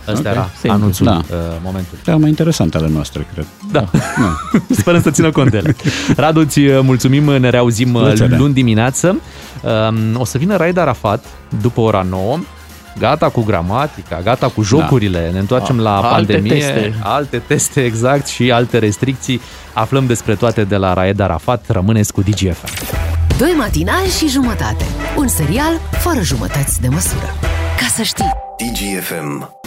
Asta 0.00 0.12
ok, 0.18 0.24
era 0.24 0.48
simplu. 0.60 0.70
anunțul 0.78 1.06
Da. 1.06 1.12
uh, 1.16 1.36
momentului. 1.62 1.98
Da, 2.04 2.16
mai 2.16 2.28
interesant 2.28 2.74
ale 2.74 2.88
noastre, 2.88 3.26
cred. 3.32 3.46
Da. 3.72 3.84
Sperăm 4.80 5.02
să 5.02 5.10
țină 5.10 5.30
cont 5.30 5.50
de 5.50 5.56
ele. 5.56 5.76
Radu, 6.16 6.40
îți 6.40 6.58
uh, 6.60 6.80
mulțumim, 6.82 7.24
ne 7.24 7.48
reauzim 7.50 7.94
uh, 7.94 8.02
Plăcere. 8.02 8.36
luni 8.36 8.54
dimineață. 8.54 9.16
Um, 9.88 10.20
O 10.20 10.24
să 10.24 10.38
vină 10.38 10.56
Raed 10.56 10.76
Arafat 10.76 11.24
după 11.60 11.80
ora 11.80 12.06
9 12.10 12.38
Gata 12.98 13.28
cu 13.28 13.42
gramatica, 13.42 14.20
gata 14.24 14.48
cu 14.48 14.62
jocurile, 14.62 15.30
ne 15.32 15.38
întoarcem 15.38 15.78
A- 15.78 15.82
la 15.82 15.96
alte 16.00 16.32
pandemie, 16.32 16.52
teste. 16.58 16.94
alte 17.02 17.38
teste 17.46 17.84
exact 17.84 18.26
și 18.26 18.50
alte 18.52 18.78
restricții. 18.78 19.40
Aflăm 19.72 20.06
despre 20.06 20.34
toate 20.34 20.64
de 20.64 20.76
la 20.76 20.92
Raed 20.94 21.20
Arafat. 21.20 21.64
Rămâneți 21.68 22.12
cu 22.12 22.20
DGFM. 22.20 22.68
Doi 23.38 23.54
matinali 23.58 24.08
și 24.18 24.28
jumătate. 24.28 24.84
Un 25.16 25.28
serial 25.28 25.80
fără 25.90 26.20
jumătăți 26.22 26.80
de 26.80 26.88
măsură. 26.88 27.34
Ca 27.78 27.86
să 27.96 28.02
știi. 28.02 28.39
DGFM. 28.60 29.60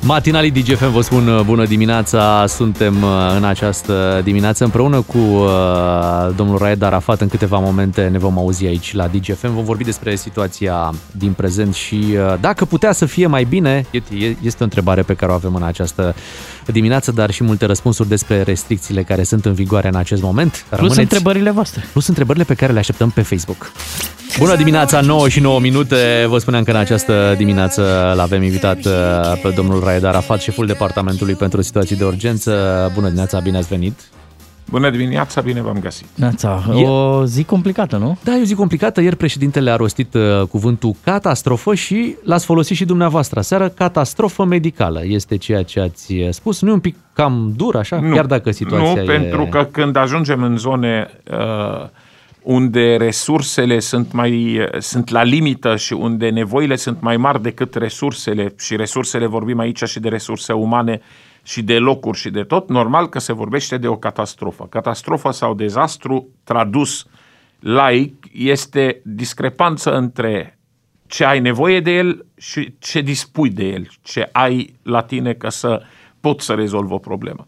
Matinalii 0.00 0.50
DGFM 0.50 0.90
vă 0.90 1.00
spun 1.00 1.28
uh, 1.28 1.40
bună 1.44 1.66
dimineața, 1.66 2.46
suntem 2.46 3.02
uh, 3.02 3.34
în 3.36 3.44
această 3.44 4.20
dimineață 4.24 4.64
împreună 4.64 5.00
cu 5.00 5.18
uh, 5.18 5.48
domnul 6.36 6.58
Raed 6.58 6.82
Arafat. 6.82 7.20
În 7.20 7.28
câteva 7.28 7.58
momente 7.58 8.08
ne 8.08 8.18
vom 8.18 8.38
auzi 8.38 8.66
aici 8.66 8.94
la 8.94 9.06
DGFM. 9.06 9.54
Vom 9.54 9.64
vorbi 9.64 9.84
despre 9.84 10.14
situația 10.14 10.94
din 11.10 11.32
prezent 11.32 11.74
și 11.74 12.04
uh, 12.10 12.34
dacă 12.40 12.64
putea 12.64 12.92
să 12.92 13.06
fie 13.06 13.26
mai 13.26 13.44
bine, 13.44 13.84
e- 13.90 14.26
e- 14.26 14.36
este 14.42 14.56
o 14.60 14.64
întrebare 14.64 15.02
pe 15.02 15.14
care 15.14 15.32
o 15.32 15.34
avem 15.34 15.54
în 15.54 15.62
această 15.62 16.14
dimineață, 16.72 17.12
dar 17.12 17.30
și 17.30 17.44
multe 17.44 17.66
răspunsuri 17.66 18.08
despre 18.08 18.42
restricțiile 18.42 19.02
care 19.02 19.22
sunt 19.22 19.44
în 19.44 19.52
vigoare 19.52 19.88
în 19.88 19.94
acest 19.94 20.22
moment. 20.22 20.66
Plus 20.76 20.96
întrebările 20.96 21.50
voastre. 21.50 21.84
Plus 21.92 22.06
întrebările 22.06 22.44
pe 22.44 22.54
care 22.54 22.72
le 22.72 22.78
așteptăm 22.78 23.10
pe 23.10 23.22
Facebook. 23.22 23.72
Bună 24.38 24.56
dimineața, 24.56 25.00
9 25.00 25.28
și 25.28 25.40
9 25.40 25.60
minute. 25.60 26.24
Vă 26.28 26.38
spuneam 26.38 26.64
că 26.64 26.70
în 26.70 26.76
această 26.76 27.34
dimineață 27.36 28.12
l-avem 28.16 28.42
invitat 28.42 28.84
uh, 28.84 28.92
pe 29.42 29.48
domnul 29.56 29.84
Raed 29.84 30.04
Arafat, 30.04 30.40
șeful 30.40 30.66
Departamentului 30.66 31.34
pentru 31.34 31.62
Situații 31.62 31.96
de 31.96 32.04
Urgență. 32.04 32.50
Bună 32.94 33.06
dimineața, 33.06 33.40
bine 33.40 33.56
ați 33.56 33.68
venit. 33.68 34.00
Bună 34.70 34.90
dimineața, 34.90 35.40
bine 35.40 35.62
v-am 35.62 35.78
găsit. 35.80 36.06
Neața, 36.14 36.62
E- 36.76 36.86
o 36.86 37.24
zi 37.24 37.44
complicată, 37.44 37.96
nu? 37.96 38.18
Da, 38.24 38.34
e 38.34 38.40
o 38.40 38.44
zi 38.44 38.54
complicată. 38.54 39.00
Ieri 39.00 39.16
președintele 39.16 39.70
a 39.70 39.76
rostit 39.76 40.14
uh, 40.14 40.42
cuvântul 40.50 40.94
catastrofă 41.04 41.74
și 41.74 42.16
l-ați 42.24 42.44
folosit 42.44 42.76
și 42.76 42.84
dumneavoastră. 42.84 43.40
Seară, 43.40 43.68
catastrofă 43.68 44.44
medicală 44.44 45.00
este 45.04 45.36
ceea 45.36 45.62
ce 45.62 45.80
ați 45.80 46.12
uh, 46.12 46.28
spus. 46.30 46.60
Nu 46.60 46.68
e 46.68 46.72
un 46.72 46.80
pic 46.80 46.96
cam 47.12 47.52
dur 47.56 47.76
așa, 47.76 48.00
Nu, 48.00 48.14
chiar 48.14 48.26
dacă 48.26 48.50
situația 48.50 49.02
Nu, 49.02 49.12
e... 49.12 49.16
pentru 49.16 49.46
că 49.50 49.68
când 49.70 49.96
ajungem 49.96 50.42
în 50.42 50.56
zone 50.56 51.10
uh, 51.30 51.88
unde 52.42 52.96
resursele 52.96 53.78
sunt 53.78 54.12
mai 54.12 54.58
uh, 54.58 54.66
sunt 54.78 55.10
la 55.10 55.22
limită 55.22 55.76
și 55.76 55.92
unde 55.92 56.28
nevoile 56.28 56.76
sunt 56.76 57.00
mai 57.00 57.16
mari 57.16 57.42
decât 57.42 57.74
resursele 57.74 58.54
și 58.58 58.76
resursele 58.76 59.26
vorbim 59.26 59.58
aici 59.58 59.82
și 59.82 60.00
de 60.00 60.08
resurse 60.08 60.52
umane 60.52 61.00
și 61.44 61.62
de 61.62 61.78
locuri 61.78 62.18
și 62.18 62.30
de 62.30 62.42
tot, 62.42 62.68
normal 62.68 63.08
că 63.08 63.18
se 63.18 63.32
vorbește 63.32 63.76
de 63.76 63.88
o 63.88 63.96
catastrofă. 63.96 64.66
Catastrofă 64.66 65.30
sau 65.30 65.54
dezastru 65.54 66.28
tradus 66.44 67.06
laic 67.60 68.26
este 68.32 69.00
discrepanță 69.04 69.96
între 69.96 70.58
ce 71.06 71.24
ai 71.24 71.40
nevoie 71.40 71.80
de 71.80 71.90
el 71.90 72.26
și 72.36 72.74
ce 72.78 73.00
dispui 73.00 73.50
de 73.50 73.64
el, 73.64 73.88
ce 74.02 74.28
ai 74.32 74.74
la 74.82 75.02
tine 75.02 75.32
ca 75.32 75.48
să 75.48 75.82
poți 76.20 76.44
să 76.44 76.54
rezolvi 76.54 76.92
o 76.92 76.98
problemă. 76.98 77.44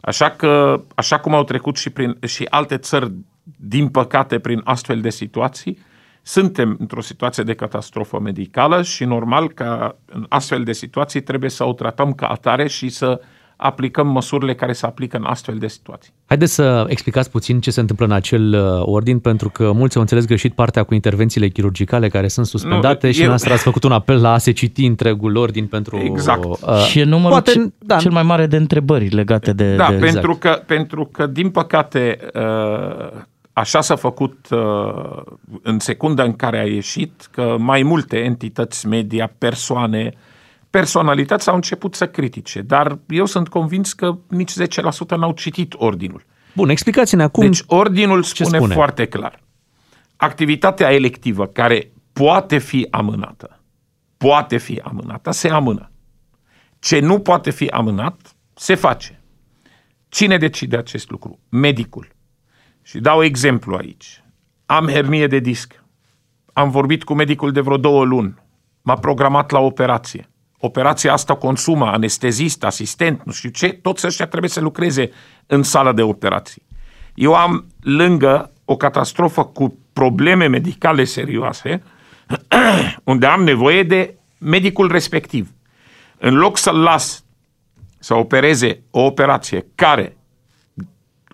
Așa 0.00 0.30
că, 0.30 0.82
așa 0.94 1.18
cum 1.20 1.34
au 1.34 1.44
trecut 1.44 1.76
și, 1.76 1.90
prin, 1.90 2.18
și 2.26 2.46
alte 2.50 2.76
țări, 2.76 3.12
din 3.56 3.88
păcate, 3.88 4.38
prin 4.38 4.60
astfel 4.64 5.00
de 5.00 5.10
situații, 5.10 5.78
suntem 6.22 6.76
într-o 6.78 7.00
situație 7.00 7.42
de 7.42 7.54
catastrofă 7.54 8.18
medicală 8.18 8.82
și 8.82 9.04
normal 9.04 9.52
că 9.52 9.96
în 10.06 10.26
astfel 10.28 10.64
de 10.64 10.72
situații 10.72 11.22
trebuie 11.22 11.50
să 11.50 11.64
o 11.64 11.72
tratăm 11.72 12.12
ca 12.12 12.26
atare 12.26 12.68
și 12.68 12.88
să 12.88 13.20
aplicăm 13.60 14.06
măsurile 14.06 14.54
care 14.54 14.72
se 14.72 14.86
aplică 14.86 15.16
în 15.16 15.24
astfel 15.24 15.56
de 15.58 15.66
situații. 15.66 16.12
Haideți 16.26 16.54
să 16.54 16.84
explicați 16.88 17.30
puțin 17.30 17.60
ce 17.60 17.70
se 17.70 17.80
întâmplă 17.80 18.04
în 18.04 18.12
acel 18.12 18.54
uh, 18.54 18.82
ordin, 18.84 19.18
pentru 19.18 19.48
că 19.48 19.72
mulți 19.72 19.96
au 19.96 20.02
înțeles 20.02 20.24
greșit 20.24 20.54
partea 20.54 20.82
cu 20.82 20.94
intervențiile 20.94 21.48
chirurgicale 21.48 22.08
care 22.08 22.28
sunt 22.28 22.46
suspendate 22.46 23.06
Nu, 23.06 23.12
și 23.12 23.22
eu- 23.22 23.28
noastră 23.28 23.52
ați 23.52 23.62
făcut 23.62 23.84
un 23.84 23.92
apel 23.92 24.20
la 24.20 24.32
a 24.32 24.38
se 24.38 24.52
citi 24.52 24.84
întregul 24.84 25.36
ordin 25.36 25.66
pentru... 25.66 25.96
Exact. 25.96 26.44
Uh, 26.44 26.76
și 26.88 26.98
e 26.98 27.04
numărul 27.04 27.30
poate, 27.30 27.52
ce, 27.52 27.72
da, 27.78 27.96
cel 27.96 28.10
mai 28.10 28.22
mare 28.22 28.46
de 28.46 28.56
întrebări 28.56 29.08
legate 29.08 29.52
de... 29.52 29.74
Da, 29.74 29.90
de 29.90 29.96
pentru, 29.96 30.34
că, 30.34 30.62
pentru 30.66 31.04
că, 31.04 31.26
din 31.26 31.50
păcate, 31.50 32.18
uh, 32.34 33.10
așa 33.52 33.80
s-a 33.80 33.96
făcut 33.96 34.46
uh, 34.50 35.22
în 35.62 35.78
secunda 35.78 36.22
în 36.22 36.36
care 36.36 36.58
a 36.58 36.64
ieșit, 36.64 37.28
că 37.30 37.56
mai 37.58 37.82
multe 37.82 38.18
entități 38.18 38.86
media, 38.86 39.32
persoane, 39.38 40.14
personalități 40.70 41.48
au 41.48 41.54
început 41.54 41.94
să 41.94 42.08
critique, 42.08 42.62
dar 42.62 42.98
eu 43.08 43.26
sunt 43.26 43.48
convins 43.48 43.92
că 43.92 44.18
nici 44.28 44.52
10% 44.52 45.16
n-au 45.16 45.32
citit 45.32 45.74
ordinul. 45.76 46.24
Bun, 46.54 46.68
explicați-ne 46.68 47.22
acum 47.22 47.42
Deci 47.42 47.62
ordinul 47.66 48.22
ce 48.24 48.44
spune, 48.44 48.58
spune. 48.58 48.74
foarte 48.74 49.06
clar. 49.06 49.42
Activitatea 50.16 50.92
electivă 50.92 51.46
care 51.46 51.92
poate 52.12 52.58
fi 52.58 52.86
amânată, 52.90 53.60
poate 54.16 54.56
fi 54.56 54.80
amânată, 54.84 55.30
se 55.30 55.48
amână. 55.48 55.90
Ce 56.78 57.00
nu 57.00 57.18
poate 57.18 57.50
fi 57.50 57.66
amânat, 57.66 58.36
se 58.54 58.74
face. 58.74 59.22
Cine 60.08 60.38
decide 60.38 60.76
acest 60.76 61.10
lucru? 61.10 61.38
Medicul. 61.48 62.08
Și 62.82 62.98
dau 62.98 63.22
exemplu 63.22 63.76
aici. 63.76 64.24
Am 64.66 64.88
hernie 64.88 65.26
de 65.26 65.38
disc. 65.38 65.84
Am 66.52 66.70
vorbit 66.70 67.04
cu 67.04 67.14
medicul 67.14 67.52
de 67.52 67.60
vreo 67.60 67.76
două 67.76 68.04
luni. 68.04 68.34
M-a 68.82 68.94
programat 68.94 69.50
la 69.50 69.58
operație. 69.58 70.28
Operația 70.62 71.12
asta 71.12 71.34
consumă 71.34 71.86
anestezist, 71.86 72.64
asistent, 72.64 73.22
nu 73.24 73.32
știu 73.32 73.50
ce, 73.50 73.68
toți 73.68 74.06
ăștia 74.06 74.26
trebuie 74.26 74.50
să 74.50 74.60
lucreze 74.60 75.10
în 75.46 75.62
sala 75.62 75.92
de 75.92 76.02
operații. 76.02 76.62
Eu 77.14 77.34
am 77.34 77.66
lângă 77.80 78.52
o 78.64 78.76
catastrofă 78.76 79.44
cu 79.44 79.78
probleme 79.92 80.46
medicale 80.46 81.04
serioase, 81.04 81.82
unde 83.04 83.26
am 83.26 83.42
nevoie 83.42 83.82
de 83.82 84.14
medicul 84.38 84.90
respectiv. 84.90 85.50
În 86.18 86.34
loc 86.34 86.58
să-l 86.58 86.80
las 86.80 87.24
să 87.98 88.14
opereze 88.14 88.82
o 88.90 89.00
operație 89.00 89.66
care 89.74 90.16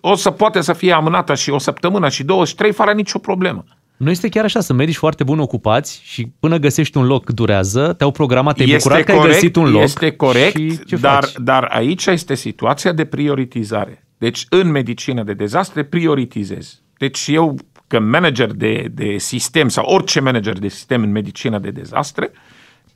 o 0.01 0.15
să 0.15 0.31
poate 0.31 0.61
să 0.61 0.73
fie 0.73 0.91
amânată 0.91 1.35
și 1.35 1.49
o 1.49 1.57
săptămână 1.57 2.09
și 2.09 2.23
două 2.23 2.45
și 2.45 2.55
trei 2.55 2.71
fără 2.71 2.93
nicio 2.93 3.19
problemă. 3.19 3.63
Nu 3.97 4.09
este 4.09 4.29
chiar 4.29 4.43
așa, 4.43 4.59
sunt 4.59 4.77
medici 4.77 4.95
foarte 4.95 5.23
buni 5.23 5.41
ocupați 5.41 6.01
și 6.03 6.31
până 6.39 6.57
găsești 6.57 6.97
un 6.97 7.05
loc 7.05 7.29
durează, 7.29 7.93
te-au 7.93 8.11
programat, 8.11 8.55
te-ai 8.55 8.75
bucurat 8.77 9.03
că 9.03 9.11
ai 9.11 9.27
găsit 9.27 9.55
un 9.55 9.71
loc. 9.71 9.81
Este 9.81 10.11
corect, 10.11 10.55
și 10.55 10.79
ce 10.85 10.95
dar, 10.95 11.23
faci? 11.23 11.33
dar 11.43 11.63
aici 11.63 12.05
este 12.05 12.35
situația 12.35 12.91
de 12.91 13.05
prioritizare. 13.05 14.07
Deci 14.17 14.45
în 14.49 14.71
medicină 14.71 15.23
de 15.23 15.33
dezastre 15.33 15.83
prioritizezi. 15.83 16.81
Deci 16.97 17.27
eu, 17.27 17.57
ca 17.87 17.99
manager 17.99 18.51
de, 18.51 18.87
de 18.93 19.17
sistem 19.17 19.69
sau 19.69 19.85
orice 19.85 20.19
manager 20.19 20.59
de 20.59 20.67
sistem 20.67 21.03
în 21.03 21.11
medicină 21.11 21.59
de 21.59 21.69
dezastre, 21.69 22.31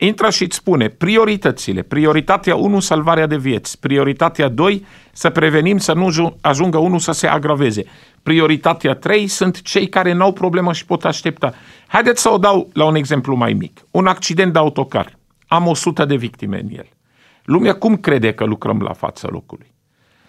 intră 0.06 0.30
și 0.30 0.44
îți 0.44 0.56
spune 0.56 0.88
prioritățile. 0.88 1.82
Prioritatea 1.82 2.56
1, 2.56 2.80
salvarea 2.80 3.28
de 3.28 3.38
vieți. 3.38 3.80
Prioritatea 3.80 4.48
2, 4.48 4.86
să 5.12 5.30
prevenim 5.30 5.78
să 5.78 5.94
nu 5.94 6.10
ju- 6.10 6.38
ajungă 6.42 6.78
unul 6.78 7.00
să 7.00 7.12
se 7.12 7.28
agraveze. 7.28 7.84
Prioritatea 8.24 8.94
3 8.94 9.28
sunt 9.28 9.62
cei 9.62 9.90
care 9.90 10.14
n-au 10.14 10.34
problemă 10.34 10.74
și 10.74 10.86
pot 10.86 11.06
aștepta. 11.06 11.54
Haideți 11.88 12.22
să 12.22 12.30
o 12.30 12.38
dau 12.38 12.70
la 12.74 12.86
un 12.86 12.96
exemplu 12.96 13.36
mai 13.36 13.54
mic. 13.54 13.82
Un 13.92 14.08
accident 14.08 14.54
de 14.54 14.60
autocar. 14.60 15.18
Am 15.48 15.68
100 15.68 16.06
de 16.06 16.16
victime 16.16 16.60
în 16.60 16.68
el. 16.78 16.88
Lumea 17.44 17.74
cum 17.74 17.98
crede 17.98 18.34
că 18.34 18.44
lucrăm 18.44 18.82
la 18.82 18.94
fața 18.94 19.28
locului? 19.32 19.74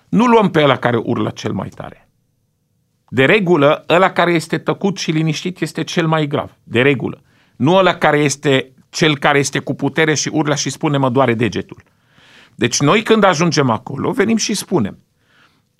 Nu 0.09 0.25
luăm 0.25 0.51
pe 0.51 0.62
ăla 0.62 0.77
care 0.77 0.97
urlă 0.97 1.31
cel 1.31 1.53
mai 1.53 1.68
tare. 1.68 2.09
De 3.09 3.25
regulă, 3.25 3.85
ăla 3.89 4.11
care 4.11 4.33
este 4.33 4.59
tăcut 4.59 4.99
și 4.99 5.11
liniștit 5.11 5.61
este 5.61 5.83
cel 5.85 6.07
mai 6.07 6.27
grav. 6.27 6.51
De 6.62 6.83
regulă. 6.83 7.23
Nu 7.57 7.75
ăla 7.75 7.95
care 7.95 8.18
este 8.18 8.73
cel 8.93 9.18
care 9.18 9.38
este 9.38 9.59
cu 9.59 9.74
putere 9.74 10.14
și 10.14 10.30
urlă 10.32 10.55
și 10.55 10.70
spune 10.70 10.97
mă 10.97 11.11
doare 11.11 11.34
degetul. 11.34 11.82
Deci 12.55 12.80
noi 12.80 13.03
când 13.03 13.24
ajungem 13.24 13.70
acolo, 13.70 14.11
venim 14.11 14.36
și 14.36 14.55
spunem 14.55 14.99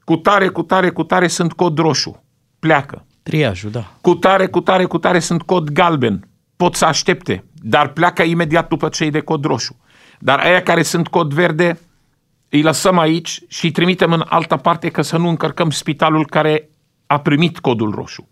cu 0.04 0.16
tare, 0.16 0.48
cu 0.48 0.62
tare, 0.62 0.90
cu 0.90 1.02
tare 1.02 1.26
sunt 1.26 1.52
cod 1.52 1.78
roșu. 1.78 2.24
Pleacă. 2.58 3.06
Triajul, 3.22 3.70
da. 3.70 3.92
Cu 4.00 4.14
tare, 4.14 4.46
cu 4.46 4.60
tare, 4.60 4.84
cu 4.84 4.98
tare 4.98 5.18
sunt 5.18 5.42
cod 5.42 5.70
galben. 5.70 6.28
Pot 6.56 6.74
să 6.74 6.84
aștepte, 6.84 7.44
dar 7.54 7.88
pleacă 7.88 8.22
imediat 8.22 8.68
după 8.68 8.88
cei 8.88 9.10
de 9.10 9.20
cod 9.20 9.44
roșu. 9.44 9.76
Dar 10.18 10.38
aia 10.38 10.62
care 10.62 10.82
sunt 10.82 11.08
cod 11.08 11.32
verde, 11.32 11.78
îi 12.48 12.62
lăsăm 12.62 12.98
aici 12.98 13.40
și 13.48 13.64
îi 13.64 13.70
trimitem 13.70 14.12
în 14.12 14.24
altă 14.28 14.56
parte 14.56 14.88
ca 14.88 15.02
să 15.02 15.16
nu 15.16 15.28
încărcăm 15.28 15.70
spitalul 15.70 16.26
care 16.26 16.68
a 17.06 17.20
primit 17.20 17.58
codul 17.58 17.90
roșu. 17.90 18.28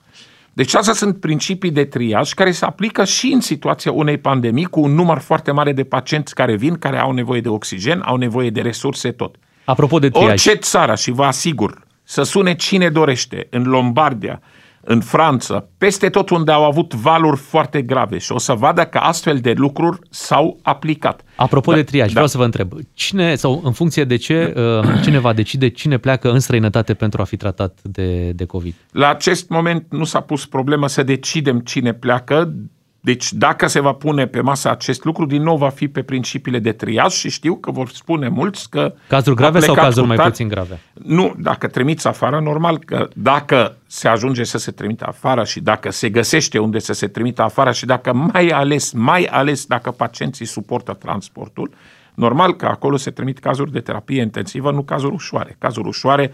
Deci 0.52 0.74
astea 0.74 0.94
sunt 0.94 1.20
principii 1.20 1.70
de 1.70 1.84
triaj 1.84 2.32
care 2.32 2.50
se 2.50 2.64
aplică 2.64 3.04
și 3.04 3.30
în 3.32 3.40
situația 3.40 3.92
unei 3.92 4.18
pandemii 4.18 4.64
cu 4.64 4.80
un 4.80 4.94
număr 4.94 5.18
foarte 5.18 5.50
mare 5.50 5.72
de 5.72 5.84
pacienți 5.84 6.34
care 6.34 6.56
vin, 6.56 6.78
care 6.78 6.98
au 6.98 7.12
nevoie 7.12 7.40
de 7.40 7.48
oxigen, 7.48 8.02
au 8.04 8.16
nevoie 8.16 8.50
de 8.50 8.60
resurse, 8.60 9.10
tot. 9.10 9.36
Apropo 9.64 9.98
de 9.98 10.10
triaj. 10.10 10.28
Orice 10.28 10.54
țară, 10.54 10.94
și 10.94 11.10
vă 11.10 11.24
asigur, 11.24 11.86
să 12.02 12.22
sune 12.22 12.54
cine 12.54 12.88
dorește, 12.88 13.46
în 13.50 13.62
Lombardia, 13.62 14.40
în 14.84 15.00
Franța, 15.00 15.68
peste 15.78 16.08
tot 16.08 16.30
unde 16.30 16.52
au 16.52 16.64
avut 16.64 16.94
valuri 16.94 17.36
foarte 17.36 17.82
grave 17.82 18.18
și 18.18 18.32
o 18.32 18.38
să 18.38 18.52
vadă 18.52 18.84
că 18.84 18.98
astfel 18.98 19.38
de 19.38 19.52
lucruri 19.56 19.98
s-au 20.10 20.58
aplicat. 20.62 21.22
Apropo 21.36 21.70
Da, 21.70 21.76
de 21.76 21.82
triaj, 21.82 22.06
da. 22.06 22.12
vreau 22.12 22.26
să 22.26 22.38
vă 22.38 22.44
întreb, 22.44 22.72
cine 22.94 23.34
sau 23.34 23.60
în 23.64 23.72
funcție 23.72 24.04
de 24.04 24.16
ce, 24.16 24.54
uh, 24.56 25.00
cine 25.02 25.18
va 25.18 25.32
decide 25.32 25.68
cine 25.68 25.98
pleacă 25.98 26.30
în 26.30 26.40
străinătate 26.40 26.94
pentru 26.94 27.20
a 27.20 27.24
fi 27.24 27.36
tratat 27.36 27.78
de, 27.82 28.30
de 28.30 28.44
COVID? 28.44 28.74
La 28.92 29.08
acest 29.08 29.48
moment 29.48 29.86
nu 29.90 30.04
s-a 30.04 30.20
pus 30.20 30.46
problema 30.46 30.86
să 30.86 31.02
decidem 31.02 31.58
cine 31.58 31.92
pleacă, 31.92 32.54
Deci 33.00 33.32
dacă 33.32 33.66
se 33.66 33.80
va 33.80 33.92
pune 33.92 34.26
pe 34.26 34.40
masă 34.40 34.70
acest 34.70 35.04
lucru, 35.04 35.26
din 35.26 35.42
nou 35.42 35.56
va 35.56 35.68
fi 35.68 35.88
pe 35.88 36.02
principiile 36.02 36.58
de 36.58 36.72
triaj 36.72 37.12
și 37.12 37.30
știu 37.30 37.54
că 37.54 37.70
vor 37.70 37.88
spune 37.88 38.28
mulți 38.28 38.70
că... 38.70 38.94
Cazuri 39.08 39.36
a 39.36 39.38
grave 39.38 39.58
sau 39.58 39.74
plecat 39.74 39.84
cazuri 39.84 40.00
cu 40.00 40.06
mai 40.06 40.16
tare- 40.16 40.28
puțin 40.28 40.48
grave? 40.48 40.80
Nu, 40.92 41.34
dacă 41.38 41.66
trimiți 41.66 42.06
afară, 42.06 42.40
normal 42.40 42.78
că 42.78 43.08
dacă 43.14 43.76
se 43.86 44.08
ajunge 44.08 44.44
să 44.44 44.58
se 44.58 44.70
trimită 44.70 45.04
afară 45.08 45.44
și 45.44 45.60
dacă 45.60 45.90
se 45.90 46.08
găsește 46.08 46.58
unde 46.58 46.78
să 46.78 46.92
se 46.92 47.06
trimită 47.06 47.42
afară 47.42 47.72
și 47.72 47.86
dacă 47.86 48.12
mai 48.12 48.48
ales, 48.48 48.92
mai 48.92 49.24
ales 49.24 49.66
dacă 49.66 49.90
pacienții 49.90 50.46
suportă 50.46 50.92
transportul, 50.92 51.70
normal 52.14 52.56
că 52.56 52.66
acolo 52.66 52.96
se 52.96 53.10
trimit 53.10 53.38
cazuri 53.38 53.72
de 53.72 53.80
terapie 53.80 54.20
intensivă, 54.20 54.70
nu 54.70 54.82
cazuri 54.82 55.14
ușoare. 55.14 55.56
Cazuri 55.58 55.88
ușoare 55.88 56.32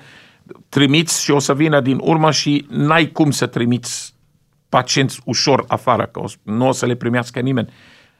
trimiți 0.68 1.22
și 1.22 1.30
o 1.30 1.38
să 1.38 1.54
vină 1.54 1.80
din 1.80 1.98
urmă 2.02 2.30
și 2.30 2.66
n-ai 2.68 3.06
cum 3.06 3.30
să 3.30 3.46
trimiți 3.46 4.14
pacienți 4.76 5.20
ușor 5.24 5.64
afară, 5.68 6.06
că 6.12 6.20
o- 6.20 6.26
nu 6.42 6.68
o 6.68 6.72
să 6.72 6.86
le 6.86 6.94
primească 6.94 7.40
nimeni. 7.40 7.68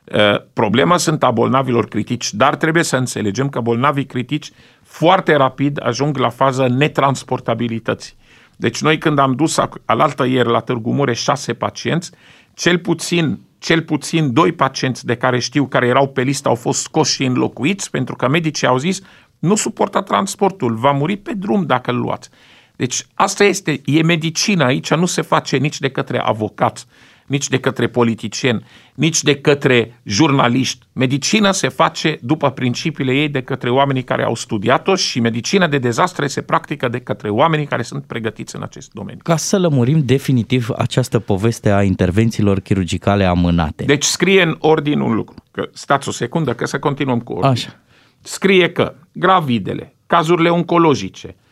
Uh, 0.05 0.41
Problema 0.53 0.97
sunt 0.97 1.23
a 1.23 1.31
bolnavilor 1.31 1.89
critici, 1.89 2.33
dar 2.33 2.57
trebuie 2.57 2.83
să 2.83 2.97
înțelegem 2.97 3.49
că 3.49 3.61
bolnavii 3.61 4.07
critici 4.07 4.51
foarte 4.83 5.35
rapid 5.35 5.87
ajung 5.87 6.17
la 6.19 6.29
faza 6.29 6.67
netransportabilității. 6.69 8.15
Deci 8.57 8.81
noi 8.83 8.99
când 8.99 9.19
am 9.19 9.33
dus 9.33 9.61
ac- 9.61 9.85
alaltă 9.85 10.25
ieri 10.27 10.49
la 10.49 10.61
Târgu 10.61 10.93
Mureș 10.93 11.21
șase 11.23 11.53
pacienți, 11.55 12.11
cel 12.55 12.79
puțin, 12.79 13.39
cel 13.59 13.83
puțin 13.83 14.33
doi 14.33 14.53
pacienți 14.53 15.07
de 15.07 15.15
care 15.17 15.39
știu 15.39 15.67
care 15.67 15.87
erau 15.87 16.09
pe 16.09 16.23
listă 16.23 16.49
au 16.49 16.55
fost 16.55 16.81
scoși 16.81 17.13
și 17.15 17.25
înlocuiți 17.25 17.91
pentru 17.91 18.17
că 18.17 18.29
medicii 18.29 18.67
au 18.67 18.79
zis 18.79 19.01
nu 19.39 19.55
suportă 19.55 20.01
transportul, 20.01 20.75
va 20.75 20.91
muri 20.91 21.17
pe 21.17 21.33
drum 21.35 21.67
dacă 21.67 21.91
îl 21.91 21.97
luați. 21.99 22.29
Deci 22.77 23.07
asta 23.15 23.45
este, 23.45 23.81
e 23.85 24.03
medicină 24.03 24.65
aici, 24.65 24.95
nu 24.95 25.07
se 25.07 25.23
face 25.23 25.57
nici 25.57 25.79
de 25.79 25.89
către 25.89 26.19
avocați, 26.19 26.87
nici 27.27 27.49
de 27.49 27.61
către 27.61 27.87
politicieni, 27.87 28.65
nici 28.95 29.23
de 29.23 29.37
către 29.37 30.01
jurnaliști. 30.03 30.87
Medicina 30.93 31.53
se 31.53 31.69
face 31.69 32.19
după 32.23 32.51
principiile 32.51 33.13
ei 33.13 33.29
de 33.29 33.41
către 33.43 33.71
oamenii 33.71 34.03
care 34.03 34.23
au 34.23 34.35
studiat-o 34.35 34.95
și 34.95 35.21
medicina 35.21 35.67
de 35.67 35.79
dezastre 35.79 36.27
se 36.27 36.43
practică 36.43 36.89
de 36.89 36.99
către 36.99 37.29
oamenii 37.29 37.67
care 37.67 37.83
sunt 37.83 38.05
pregătiți 38.05 38.57
în 38.57 38.63
acest 38.63 38.93
domeniu. 38.93 39.21
Ca 39.23 39.37
să 39.37 39.59
lămurim 39.59 40.03
definitiv 40.05 40.69
această 40.77 41.19
poveste 41.19 41.73
a 41.73 41.83
intervențiilor 41.83 42.61
chirurgicale 42.61 43.25
amânate. 43.25 43.85
Deci 43.85 44.05
scrie 44.05 44.43
în 44.43 44.57
ordin 44.59 45.01
un 45.01 45.15
lucru. 45.15 45.35
Că, 45.51 45.69
stați 45.73 46.09
o 46.09 46.13
secundă, 46.13 46.55
că 46.55 46.67
să 46.67 46.79
continuăm 46.79 47.21
cu 47.21 47.33
ordine. 47.33 47.53
Așa. 47.53 47.81
Scrie 48.21 48.73
că 48.73 48.95
gravidele, 49.13 49.95
cazurile 50.07 50.49
oncologice, 50.49 51.27
uh, 51.27 51.46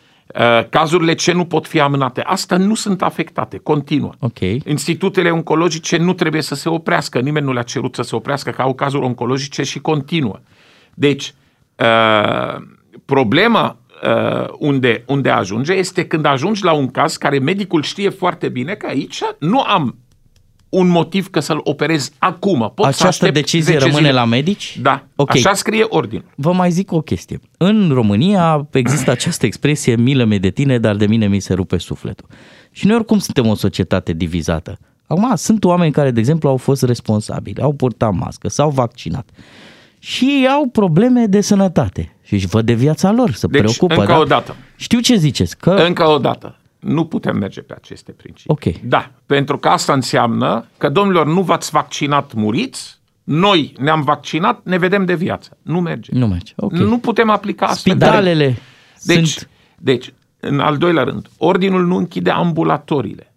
cazurile 0.70 1.14
ce 1.14 1.32
nu 1.32 1.44
pot 1.44 1.66
fi 1.66 1.80
amânate, 1.80 2.20
astea 2.20 2.56
nu 2.56 2.74
sunt 2.74 3.02
afectate, 3.02 3.58
continuă. 3.58 4.12
Ok. 4.18 4.40
Institutele 4.64 5.30
oncologice 5.30 5.96
nu 5.96 6.12
trebuie 6.12 6.42
să 6.42 6.54
se 6.54 6.68
oprească, 6.68 7.20
nimeni 7.20 7.46
nu 7.46 7.52
le-a 7.52 7.62
cerut 7.62 7.94
să 7.94 8.02
se 8.02 8.16
oprească, 8.16 8.50
că 8.50 8.62
au 8.62 8.74
cazuri 8.74 9.04
oncologice 9.04 9.62
și 9.62 9.80
continuă. 9.80 10.40
Deci, 10.94 11.34
uh, 11.76 12.62
problema 13.04 13.76
uh, 14.02 14.46
unde, 14.58 15.02
unde 15.06 15.30
ajunge 15.30 15.72
este 15.72 16.06
când 16.06 16.24
ajungi 16.24 16.64
la 16.64 16.72
un 16.72 16.90
caz 16.90 17.16
care 17.16 17.38
medicul 17.38 17.82
știe 17.82 18.08
foarte 18.08 18.48
bine 18.48 18.74
că 18.74 18.86
aici 18.86 19.20
nu 19.38 19.60
am 19.60 19.96
un 20.74 20.88
motiv 20.88 21.30
că 21.30 21.40
să-l 21.40 21.60
operez 21.62 22.10
acum. 22.18 22.58
Pot 22.58 22.84
să 22.84 22.86
Această 22.86 23.06
aștept 23.06 23.34
decizie 23.34 23.72
10 23.72 23.78
rămâne 23.78 23.98
zile. 24.06 24.12
la 24.12 24.24
medici? 24.24 24.78
Da, 24.82 25.04
Ok. 25.16 25.30
așa 25.30 25.54
scrie 25.54 25.84
ordinul. 25.88 26.24
Vă 26.34 26.52
mai 26.52 26.70
zic 26.70 26.92
o 26.92 27.00
chestie. 27.00 27.40
În 27.56 27.90
România 27.92 28.66
există 28.72 29.10
această 29.10 29.46
expresie 29.46 29.96
milă-mi 29.96 30.38
de 30.38 30.50
tine, 30.50 30.78
dar 30.78 30.96
de 30.96 31.06
mine 31.06 31.26
mi 31.26 31.40
se 31.40 31.54
rupe 31.54 31.76
sufletul. 31.78 32.26
Și 32.70 32.86
noi 32.86 32.96
oricum 32.96 33.18
suntem 33.18 33.46
o 33.46 33.54
societate 33.54 34.12
divizată. 34.12 34.78
Acum, 35.06 35.32
sunt 35.36 35.64
oameni 35.64 35.92
care, 35.92 36.10
de 36.10 36.20
exemplu, 36.20 36.48
au 36.48 36.56
fost 36.56 36.82
responsabili, 36.82 37.60
au 37.62 37.72
purtat 37.72 38.12
mască, 38.12 38.48
s-au 38.48 38.70
vaccinat 38.70 39.28
și 39.98 40.46
au 40.50 40.66
probleme 40.72 41.26
de 41.26 41.40
sănătate 41.40 42.16
și 42.22 42.34
își 42.34 42.46
văd 42.46 42.66
de 42.66 42.72
viața 42.72 43.12
lor, 43.12 43.32
se 43.32 43.46
Deci, 43.46 43.60
preocupă. 43.60 43.94
încă 43.94 44.12
da? 44.12 44.18
o 44.18 44.24
dată. 44.24 44.56
Știu 44.76 45.00
ce 45.00 45.16
ziceți, 45.16 45.56
că... 45.56 45.70
Încă 45.70 46.08
o 46.08 46.18
dată. 46.18 46.56
Nu 46.84 47.04
putem 47.06 47.36
merge 47.36 47.60
pe 47.60 47.74
aceste 47.74 48.12
principii. 48.12 48.70
Ok. 48.70 48.80
Da, 48.82 49.10
pentru 49.26 49.58
că 49.58 49.68
asta 49.68 49.92
înseamnă 49.92 50.66
că, 50.78 50.88
domnilor, 50.88 51.26
nu 51.26 51.42
v-ați 51.42 51.70
vaccinat, 51.70 52.32
muriți, 52.32 52.98
noi 53.24 53.74
ne-am 53.78 54.02
vaccinat, 54.02 54.60
ne 54.64 54.78
vedem 54.78 55.04
de 55.04 55.14
viață. 55.14 55.56
Nu 55.62 55.80
merge. 55.80 56.10
Nu 56.14 56.26
merge, 56.26 56.52
ok. 56.56 56.72
Nu 56.72 56.98
putem 56.98 57.30
aplica 57.30 57.66
asta. 57.66 57.90
Spitalele 57.90 58.58
Deci, 59.02 59.28
sunt... 59.28 59.48
deci, 59.78 60.12
în 60.40 60.60
al 60.60 60.76
doilea 60.76 61.02
rând, 61.02 61.28
ordinul 61.38 61.86
nu 61.86 61.96
închide 61.96 62.30
ambulatoriile, 62.30 63.34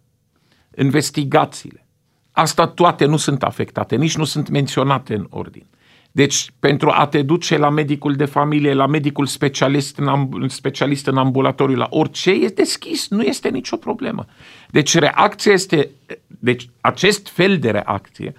investigațiile. 0.78 1.86
Asta 2.32 2.68
toate 2.68 3.06
nu 3.06 3.18
sunt 3.18 3.43
afectate, 3.43 3.95
nici 3.95 4.18
nu 4.18 4.24
sunt 4.24 4.50
menționate 4.50 5.16
în 5.16 5.28
ordin. 5.30 5.66
Deci, 6.18 6.51
pentru 6.59 6.91
a 6.93 7.07
te 7.07 7.22
duce 7.22 7.57
la 7.57 7.70
medicul 7.70 8.13
de 8.13 8.26
familie, 8.26 8.74
la 8.74 8.86
medicul 8.86 9.26
specialist 9.26 9.97
în, 9.97 10.07
amb- 10.07 10.47
specialist 10.47 11.07
în 11.07 11.18
ambulatoriu, 11.18 11.76
la 11.76 11.88
orice, 11.89 12.32
e 12.32 12.47
deschis, 12.47 13.07
nu 13.09 13.22
este 13.22 13.49
nicio 13.49 13.76
problemă. 13.76 14.26
Deci, 14.70 14.97
reacția 14.97 15.51
este, 15.51 15.89
deci, 16.28 16.70
acest 16.82 17.28
fel 17.28 17.57
de 17.57 17.70
reacție, 17.70 18.34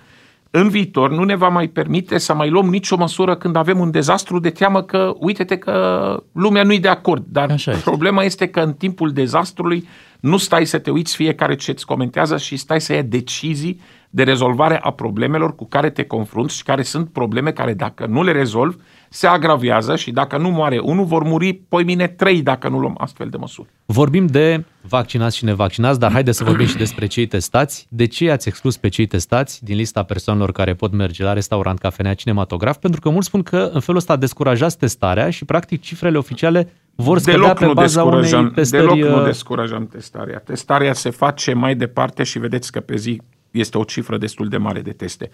în 0.50 0.68
viitor 0.68 1.10
nu 1.10 1.24
ne 1.24 1.34
va 1.34 1.48
mai 1.48 1.68
permite 1.68 2.18
să 2.18 2.34
mai 2.34 2.50
luăm 2.50 2.68
nicio 2.68 2.96
măsură 2.96 3.36
când 3.36 3.56
avem 3.56 3.78
un 3.78 3.90
dezastru 3.90 4.38
de 4.38 4.50
teamă 4.50 4.82
că, 4.82 5.14
uite-te 5.18 5.58
că 5.58 6.16
lumea 6.32 6.62
nu-i 6.62 6.80
de 6.80 6.88
acord. 6.88 7.24
Dar 7.28 7.50
Așa 7.50 7.70
este. 7.70 7.82
problema 7.82 8.24
este 8.24 8.48
că 8.48 8.60
în 8.60 8.72
timpul 8.72 9.12
dezastrului 9.12 9.88
nu 10.20 10.36
stai 10.36 10.66
să 10.66 10.78
te 10.78 10.90
uiți 10.90 11.16
fiecare 11.16 11.56
ce 11.56 11.70
îți 11.70 11.86
comentează 11.86 12.36
și 12.36 12.56
stai 12.56 12.80
să 12.80 12.92
iei 12.92 13.02
decizii 13.02 13.80
de 14.10 14.22
rezolvare 14.22 14.78
a 14.82 14.90
problemelor 14.90 15.54
cu 15.54 15.66
care 15.66 15.90
te 15.90 16.04
confrunți 16.04 16.56
și 16.56 16.62
care 16.62 16.82
sunt 16.82 17.12
probleme 17.12 17.50
care 17.50 17.74
dacă 17.74 18.06
nu 18.06 18.22
le 18.22 18.32
rezolvi 18.32 18.76
se 19.08 19.26
agravează 19.26 19.96
și 19.96 20.10
dacă 20.10 20.38
nu 20.38 20.50
moare 20.50 20.78
unul 20.78 21.04
vor 21.04 21.22
muri 21.22 21.60
poi 21.68 21.84
mine 21.84 22.06
trei 22.06 22.42
dacă 22.42 22.68
nu 22.68 22.78
luăm 22.78 22.94
astfel 22.98 23.28
de 23.28 23.36
măsuri. 23.36 23.68
Vorbim 23.86 24.26
de 24.26 24.64
vaccinați 24.80 25.36
și 25.36 25.44
nevaccinați, 25.44 25.98
dar 25.98 26.12
haideți 26.12 26.38
să 26.38 26.44
vorbim 26.44 26.66
și 26.66 26.76
despre 26.76 27.06
cei 27.06 27.26
testați. 27.26 27.86
De 27.90 28.06
ce 28.06 28.30
ați 28.30 28.48
exclus 28.48 28.76
pe 28.76 28.88
cei 28.88 29.06
testați 29.06 29.64
din 29.64 29.76
lista 29.76 30.02
persoanelor 30.02 30.52
care 30.52 30.74
pot 30.74 30.92
merge 30.92 31.22
la 31.22 31.32
restaurant, 31.32 31.78
cafenea, 31.78 32.14
cinematograf? 32.14 32.76
Pentru 32.76 33.00
că 33.00 33.10
mulți 33.10 33.26
spun 33.26 33.42
că 33.42 33.70
în 33.72 33.80
felul 33.80 34.00
ăsta 34.00 34.16
descurajați 34.16 34.78
testarea 34.78 35.30
și 35.30 35.44
practic 35.44 35.80
cifrele 35.80 36.18
oficiale 36.18 36.72
vor 36.94 37.18
scădea 37.18 37.40
Deloc 37.40 37.58
pe 37.58 37.66
nu 37.66 37.72
baza 37.72 38.04
unei 38.04 38.20
descurajăm, 38.20 38.52
testări... 38.52 38.82
deloc 38.82 39.12
nu 39.12 39.18
uh, 39.18 39.24
descurajăm 39.24 39.86
testarea. 39.86 40.38
Testarea 40.38 40.92
se 40.92 41.10
face 41.10 41.52
mai 41.52 41.74
departe 41.74 42.22
și 42.22 42.38
vedeți 42.38 42.72
că 42.72 42.80
pe 42.80 42.96
zi 42.96 43.20
este 43.50 43.78
o 43.78 43.84
cifră 43.84 44.16
destul 44.16 44.48
de 44.48 44.56
mare 44.56 44.80
de 44.80 44.92
teste. 44.92 45.30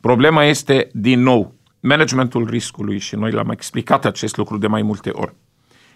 Problema 0.00 0.44
este, 0.44 0.88
din 0.92 1.22
nou, 1.22 1.54
managementul 1.80 2.46
riscului 2.50 2.98
și 2.98 3.16
noi 3.16 3.30
l-am 3.30 3.50
explicat 3.50 4.04
acest 4.04 4.36
lucru 4.36 4.58
de 4.58 4.66
mai 4.66 4.82
multe 4.82 5.10
ori. 5.12 5.34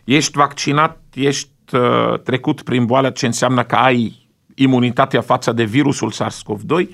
Ești 0.04 0.36
vaccinat, 0.36 1.00
ești 1.14 1.50
uh, 1.72 2.20
trecut 2.20 2.62
prin 2.62 2.86
boală, 2.86 3.10
ce 3.10 3.26
înseamnă 3.26 3.62
că 3.64 3.74
ai 3.74 4.28
imunitatea 4.54 5.20
față 5.20 5.52
de 5.52 5.64
virusul 5.64 6.12
SARS-CoV-2, 6.12 6.88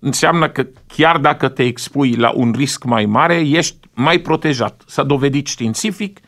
înseamnă 0.00 0.48
că 0.48 0.66
chiar 0.86 1.18
dacă 1.18 1.48
te 1.48 1.62
expui 1.62 2.14
la 2.14 2.32
un 2.34 2.52
risc 2.56 2.84
mai 2.84 3.06
mare, 3.06 3.34
ești 3.34 3.76
mai 3.94 4.18
protejat. 4.18 4.82
S-a 4.86 5.02
dovedit 5.02 5.46
științific, 5.46 6.20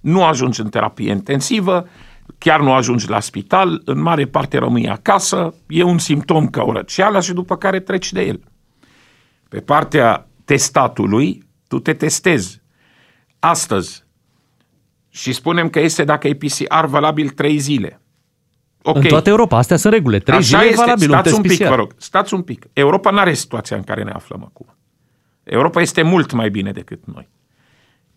nu 0.00 0.24
ajungi 0.24 0.60
în 0.60 0.68
terapie 0.68 1.10
intensivă, 1.10 1.88
chiar 2.44 2.60
nu 2.60 2.72
ajungi 2.72 3.08
la 3.08 3.20
spital, 3.20 3.82
în 3.84 4.00
mare 4.00 4.26
parte 4.26 4.58
rămâi 4.58 4.88
acasă, 4.88 5.54
e 5.66 5.82
un 5.82 5.98
simptom 5.98 6.48
ca 6.48 6.62
o 6.62 6.72
răceală 6.72 7.20
și 7.20 7.32
după 7.32 7.56
care 7.56 7.80
treci 7.80 8.12
de 8.12 8.22
el. 8.22 8.40
Pe 9.48 9.60
partea 9.60 10.28
testatului, 10.44 11.46
tu 11.68 11.78
te 11.78 11.94
testezi. 11.94 12.60
Astăzi, 13.38 14.04
și 15.10 15.32
spunem 15.32 15.68
că 15.68 15.80
este 15.80 16.04
dacă 16.04 16.28
e 16.28 16.34
PCR 16.34 16.84
valabil 16.86 17.28
3 17.28 17.58
zile. 17.58 18.00
Ok. 18.82 18.96
În 18.96 19.02
toată 19.02 19.28
Europa, 19.28 19.56
astea 19.56 19.76
sunt 19.76 19.92
regulile. 19.92 20.20
Trei 20.20 20.38
Așa 20.38 20.46
zile 20.46 20.62
e 20.62 20.70
este. 20.70 20.80
valabil 20.80 21.10
un 21.10 21.14
Stați 21.14 21.28
test 21.28 21.36
un 21.36 21.42
pic, 21.42 21.58
PCR. 21.58 21.68
vă 21.68 21.74
rog. 21.74 21.94
Stați 21.96 22.34
un 22.34 22.42
pic. 22.42 22.66
Europa 22.72 23.10
nu 23.10 23.18
are 23.18 23.34
situația 23.34 23.76
în 23.76 23.82
care 23.82 24.02
ne 24.02 24.10
aflăm 24.10 24.42
acum. 24.44 24.76
Europa 25.42 25.80
este 25.80 26.02
mult 26.02 26.32
mai 26.32 26.50
bine 26.50 26.72
decât 26.72 27.00
noi. 27.14 27.28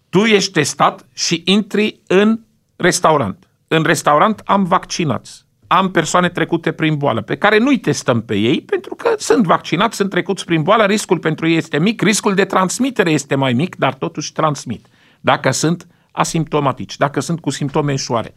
Tu 0.10 0.19
ești 0.19 0.52
testat 0.52 1.06
și 1.14 1.41
intri 1.45 1.99
în 2.07 2.39
restaurant. 2.76 3.47
În 3.68 3.84
restaurant 3.84 4.41
am 4.45 4.64
vaccinați. 4.64 5.45
Am 5.68 5.91
persoane 5.91 6.30
trecute 6.30 6.72
prin 6.72 6.98
boală, 6.98 7.22
pe 7.22 7.38
care 7.38 7.57
nu-i 7.57 7.80
testăm 7.80 8.22
pe 8.22 8.35
ei, 8.35 8.61
pentru 8.61 8.95
că 8.95 9.15
sunt 9.18 9.45
vaccinați, 9.45 9.95
sunt 9.95 10.10
trecuți 10.10 10.45
prin 10.45 10.64
boală, 10.64 10.85
riscul 10.85 11.19
pentru 11.19 11.48
ei 11.48 11.57
este 11.57 11.80
mic, 11.80 12.02
riscul 12.02 12.34
de 12.34 12.45
transmitere 12.45 13.11
este 13.11 13.35
mai 13.35 13.53
mic, 13.53 13.76
dar 13.76 13.94
totuși 13.94 14.34
transmit. 14.34 14.85
Dacă 15.19 15.52
sunt 15.52 15.88
asimptomatici, 16.11 16.98
dacă 16.98 17.19
sunt 17.19 17.39
cu 17.39 17.49
simptome 17.49 17.94
ușoare. 17.94 18.34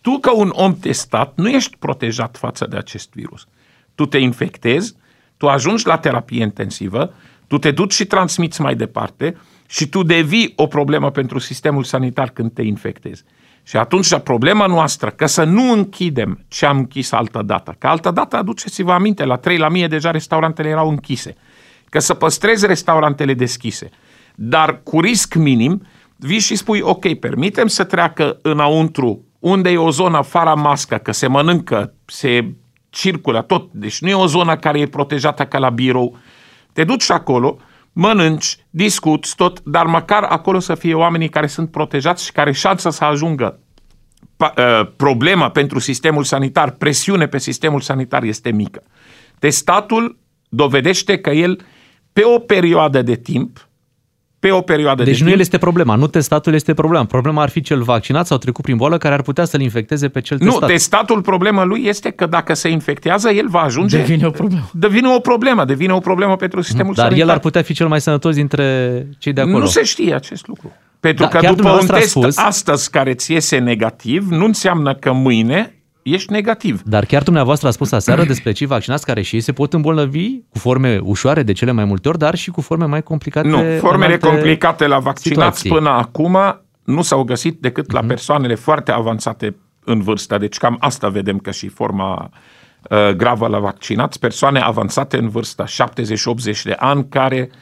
Tu, 0.00 0.18
ca 0.18 0.32
un 0.32 0.52
om 0.54 0.76
testat, 0.76 1.32
nu 1.36 1.48
ești 1.48 1.76
protejat 1.76 2.36
față 2.36 2.66
de 2.66 2.76
acest 2.76 3.12
virus. 3.12 3.46
Tu 3.94 4.06
te 4.06 4.18
infectezi, 4.18 4.94
tu 5.36 5.48
ajungi 5.48 5.86
la 5.86 5.98
terapie 5.98 6.42
intensivă, 6.42 7.14
tu 7.46 7.58
te 7.58 7.70
duci 7.70 7.92
și 7.92 8.06
transmiți 8.06 8.60
mai 8.60 8.74
departe 8.74 9.36
și 9.68 9.88
tu 9.88 10.02
devii 10.02 10.52
o 10.56 10.66
problemă 10.66 11.10
pentru 11.10 11.38
sistemul 11.38 11.84
sanitar 11.84 12.30
când 12.30 12.52
te 12.52 12.62
infectezi. 12.62 13.24
Și 13.62 13.76
atunci 13.76 14.18
problema 14.18 14.66
noastră, 14.66 15.10
că 15.10 15.26
să 15.26 15.44
nu 15.44 15.72
închidem 15.72 16.44
ce 16.48 16.66
am 16.66 16.76
închis 16.76 17.12
altă 17.12 17.42
dată, 17.42 17.74
că 17.78 17.86
altă 17.86 18.10
dată, 18.10 18.36
aduceți-vă 18.36 18.92
aminte, 18.92 19.24
la 19.24 19.36
3 19.36 19.58
la 19.58 19.68
mie 19.68 19.86
deja 19.86 20.10
restaurantele 20.10 20.68
erau 20.68 20.88
închise. 20.88 21.36
că 21.88 21.98
să 21.98 22.14
păstrezi 22.14 22.66
restaurantele 22.66 23.34
deschise, 23.34 23.90
dar 24.34 24.80
cu 24.82 25.00
risc 25.00 25.34
minim, 25.34 25.86
vii 26.16 26.38
și 26.38 26.56
spui, 26.56 26.80
ok, 26.80 27.14
permitem 27.14 27.66
să 27.66 27.84
treacă 27.84 28.38
înăuntru, 28.42 29.24
unde 29.38 29.70
e 29.70 29.76
o 29.76 29.90
zonă 29.90 30.22
fără 30.22 30.54
mască, 30.56 30.96
că 30.96 31.12
se 31.12 31.26
mănâncă, 31.26 31.94
se 32.04 32.54
circulă 32.90 33.42
tot, 33.42 33.72
deci 33.72 34.00
nu 34.00 34.08
e 34.08 34.14
o 34.14 34.26
zonă 34.26 34.56
care 34.56 34.80
e 34.80 34.86
protejată 34.86 35.44
ca 35.44 35.58
la 35.58 35.70
birou. 35.70 36.16
Te 36.72 36.84
duci 36.84 37.10
acolo, 37.10 37.58
mănânci, 37.92 38.56
discuți 38.70 39.36
tot, 39.36 39.60
dar 39.64 39.86
măcar 39.86 40.22
acolo 40.22 40.58
să 40.58 40.74
fie 40.74 40.94
oamenii 40.94 41.28
care 41.28 41.46
sunt 41.46 41.70
protejați 41.70 42.24
și 42.24 42.32
care 42.32 42.52
șansa 42.52 42.90
să 42.90 43.04
ajungă 43.04 43.58
pa- 44.44 44.54
uh, 44.56 44.92
problema 44.96 45.50
pentru 45.50 45.78
sistemul 45.78 46.24
sanitar, 46.24 46.70
presiune 46.70 47.26
pe 47.26 47.38
sistemul 47.38 47.80
sanitar 47.80 48.22
este 48.22 48.50
mică. 48.50 48.82
Testatul 49.38 50.18
dovedește 50.48 51.18
că 51.18 51.30
el, 51.30 51.60
pe 52.12 52.22
o 52.24 52.38
perioadă 52.38 53.02
de 53.02 53.14
timp, 53.14 53.68
pe 54.42 54.50
o 54.50 54.60
perioadă 54.60 55.02
Deci 55.02 55.12
de 55.12 55.18
nu 55.18 55.24
timp, 55.24 55.34
el 55.34 55.40
este 55.40 55.58
problema, 55.58 55.94
nu 55.94 56.06
testatul 56.06 56.54
este 56.54 56.74
problema. 56.74 57.04
Problema 57.04 57.42
ar 57.42 57.48
fi 57.48 57.60
cel 57.60 57.82
vaccinat 57.82 58.26
sau 58.26 58.38
trecut 58.38 58.64
prin 58.64 58.76
boală 58.76 58.98
care 58.98 59.14
ar 59.14 59.22
putea 59.22 59.44
să-l 59.44 59.60
infecteze 59.60 60.08
pe 60.08 60.20
cel 60.20 60.36
Nu, 60.40 60.50
testat. 60.50 60.68
testatul, 60.68 61.22
problema 61.22 61.64
lui 61.64 61.82
este 61.86 62.10
că 62.10 62.26
dacă 62.26 62.54
se 62.54 62.68
infectează, 62.68 63.30
el 63.30 63.48
va 63.48 63.60
ajunge... 63.60 63.96
Devine 63.96 64.26
o 64.26 64.30
problemă. 64.30 64.70
Devine 64.72 65.08
o 65.08 65.18
problemă, 65.18 65.64
devine 65.64 65.92
o 65.92 65.98
problemă 65.98 66.36
pentru 66.36 66.60
sistemul 66.60 66.94
Dar 66.94 67.04
sanitar. 67.04 67.28
el 67.28 67.34
ar 67.34 67.40
putea 67.40 67.62
fi 67.62 67.72
cel 67.72 67.88
mai 67.88 68.00
sănătos 68.00 68.34
dintre 68.34 69.06
cei 69.18 69.32
de 69.32 69.40
acolo. 69.40 69.58
Nu 69.58 69.66
se 69.66 69.82
știe 69.82 70.14
acest 70.14 70.46
lucru. 70.46 70.72
Pentru 71.00 71.24
Da, 71.24 71.30
că 71.30 71.38
chiar 71.38 71.54
după 71.54 71.68
un 71.68 71.76
dumneavoastră 71.76 71.96
test 71.96 72.16
ați 72.16 72.34
spus- 72.34 72.46
astăzi 72.46 72.90
care 72.90 73.14
ți 73.14 73.32
iese 73.32 73.58
negativ, 73.58 74.26
nu 74.30 74.44
înseamnă 74.44 74.94
că 74.94 75.12
mâine 75.12 75.74
ești 76.02 76.32
negativ. 76.32 76.82
Dar 76.84 77.04
chiar 77.04 77.22
dumneavoastră 77.22 77.68
a 77.68 77.70
spus 77.70 77.92
aseară 77.92 78.24
despre 78.24 78.52
cei 78.52 78.66
vaccinați 78.66 79.06
care 79.06 79.22
și 79.22 79.34
ei 79.34 79.40
se 79.40 79.52
pot 79.52 79.72
îmbolnăvi 79.72 80.38
cu 80.48 80.58
forme 80.58 81.00
ușoare 81.02 81.42
de 81.42 81.52
cele 81.52 81.72
mai 81.72 81.84
multe 81.84 82.08
ori, 82.08 82.18
dar 82.18 82.34
și 82.34 82.50
cu 82.50 82.60
forme 82.60 82.84
mai 82.84 83.02
complicate. 83.02 83.48
Nu, 83.48 83.58
în 83.58 83.78
formele 83.78 84.12
alte 84.12 84.26
complicate 84.26 84.86
la 84.86 84.98
vaccinați 84.98 85.58
situații. 85.58 85.70
până 85.70 85.88
acum 85.90 86.38
nu 86.84 87.02
s-au 87.02 87.22
găsit 87.22 87.60
decât 87.60 87.86
Mhm. 87.86 87.94
la 87.94 88.02
persoanele 88.06 88.54
foarte 88.54 88.92
avansate 88.92 89.56
în 89.84 90.00
vârstă. 90.02 90.38
Deci 90.38 90.56
cam 90.56 90.76
asta 90.80 91.08
vedem 91.08 91.38
că 91.38 91.50
și 91.50 91.68
forma 91.68 92.30
uh, 92.90 93.08
gravă 93.16 93.46
la 93.46 93.58
vaccinați, 93.58 94.18
persoane 94.18 94.60
avansate 94.60 95.16
în 95.16 95.28
vârstă, 95.28 95.64
70-80 95.66 96.62
de 96.64 96.76
ani, 96.78 97.06
care 97.08 97.48
uh, 97.50 97.56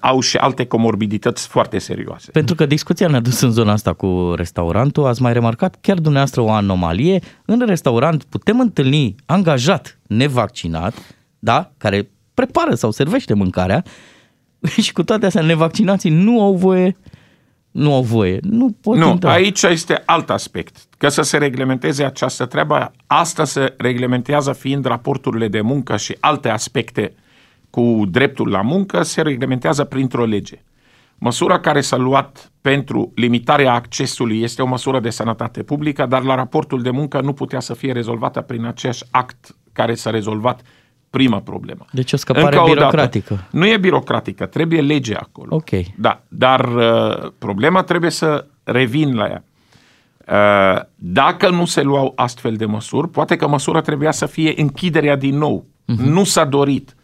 au 0.00 0.20
și 0.20 0.36
alte 0.36 0.66
comorbidități 0.66 1.48
foarte 1.48 1.78
serioase. 1.78 2.30
Pentru 2.30 2.54
că 2.54 2.66
discuția 2.66 3.08
ne-a 3.08 3.20
dus 3.20 3.40
în 3.40 3.50
zona 3.50 3.72
asta 3.72 3.92
cu 3.92 4.32
restaurantul, 4.36 5.06
ați 5.06 5.22
mai 5.22 5.32
remarcat 5.32 5.76
chiar 5.80 5.96
dumneavoastră 5.96 6.40
o 6.40 6.50
anomalie. 6.50 7.20
În 7.44 7.62
restaurant 7.66 8.24
putem 8.24 8.60
întâlni 8.60 9.14
angajat 9.26 9.98
nevaccinat, 10.06 10.94
da, 11.38 11.70
care 11.76 12.08
prepară 12.34 12.74
sau 12.74 12.90
servește 12.90 13.34
mâncarea 13.34 13.82
și 14.82 14.92
cu 14.92 15.02
toate 15.02 15.26
astea 15.26 15.42
nevaccinații 15.42 16.10
nu 16.10 16.42
au 16.42 16.54
voie 16.54 16.96
nu 17.70 17.94
au 17.94 18.02
voie, 18.02 18.38
nu 18.42 18.76
pot 18.80 18.96
Nu, 18.96 19.10
intra. 19.10 19.32
aici 19.32 19.62
este 19.62 20.02
alt 20.06 20.30
aspect. 20.30 20.76
Că 20.98 21.08
să 21.08 21.22
se 21.22 21.36
reglementeze 21.36 22.04
această 22.04 22.46
treabă, 22.46 22.92
asta 23.06 23.44
se 23.44 23.74
reglementează 23.76 24.52
fiind 24.52 24.84
raporturile 24.84 25.48
de 25.48 25.60
muncă 25.60 25.96
și 25.96 26.16
alte 26.20 26.48
aspecte 26.48 27.14
cu 27.74 28.02
dreptul 28.10 28.48
la 28.50 28.60
muncă, 28.60 29.02
se 29.02 29.22
reglementează 29.22 29.84
printr-o 29.84 30.24
lege. 30.24 30.62
Măsura 31.18 31.60
care 31.60 31.80
s-a 31.80 31.96
luat 31.96 32.52
pentru 32.60 33.12
limitarea 33.14 33.72
accesului 33.72 34.42
este 34.42 34.62
o 34.62 34.66
măsură 34.66 35.00
de 35.00 35.10
sănătate 35.10 35.62
publică, 35.62 36.06
dar 36.06 36.22
la 36.22 36.34
raportul 36.34 36.82
de 36.82 36.90
muncă 36.90 37.20
nu 37.20 37.32
putea 37.32 37.60
să 37.60 37.74
fie 37.74 37.92
rezolvată 37.92 38.40
prin 38.40 38.64
același 38.64 39.04
act 39.10 39.56
care 39.72 39.94
s-a 39.94 40.10
rezolvat 40.10 40.62
prima 41.10 41.40
problemă. 41.40 41.84
Deci 41.92 42.12
o 42.12 42.16
scăpare 42.16 42.44
Încă 42.44 42.60
o 42.60 42.74
dată, 42.74 42.74
birocratică. 42.74 43.46
nu 43.50 43.66
e 43.66 43.76
birocratică, 43.76 44.46
trebuie 44.46 44.80
lege 44.80 45.14
acolo. 45.14 45.54
Ok. 45.54 45.70
Da, 45.96 46.22
dar 46.28 46.74
uh, 46.74 47.30
problema 47.38 47.82
trebuie 47.82 48.10
să 48.10 48.46
revin 48.64 49.14
la 49.14 49.26
ea. 49.26 49.44
Uh, 50.28 50.82
dacă 50.94 51.50
nu 51.50 51.64
se 51.64 51.82
luau 51.82 52.12
astfel 52.16 52.56
de 52.56 52.64
măsuri, 52.64 53.08
poate 53.08 53.36
că 53.36 53.48
măsura 53.48 53.80
trebuia 53.80 54.10
să 54.10 54.26
fie 54.26 54.52
închiderea 54.56 55.16
din 55.16 55.38
nou. 55.38 55.64
Uh-huh. 55.64 56.04
Nu 56.04 56.24
s-a 56.24 56.44
dorit. 56.44 56.94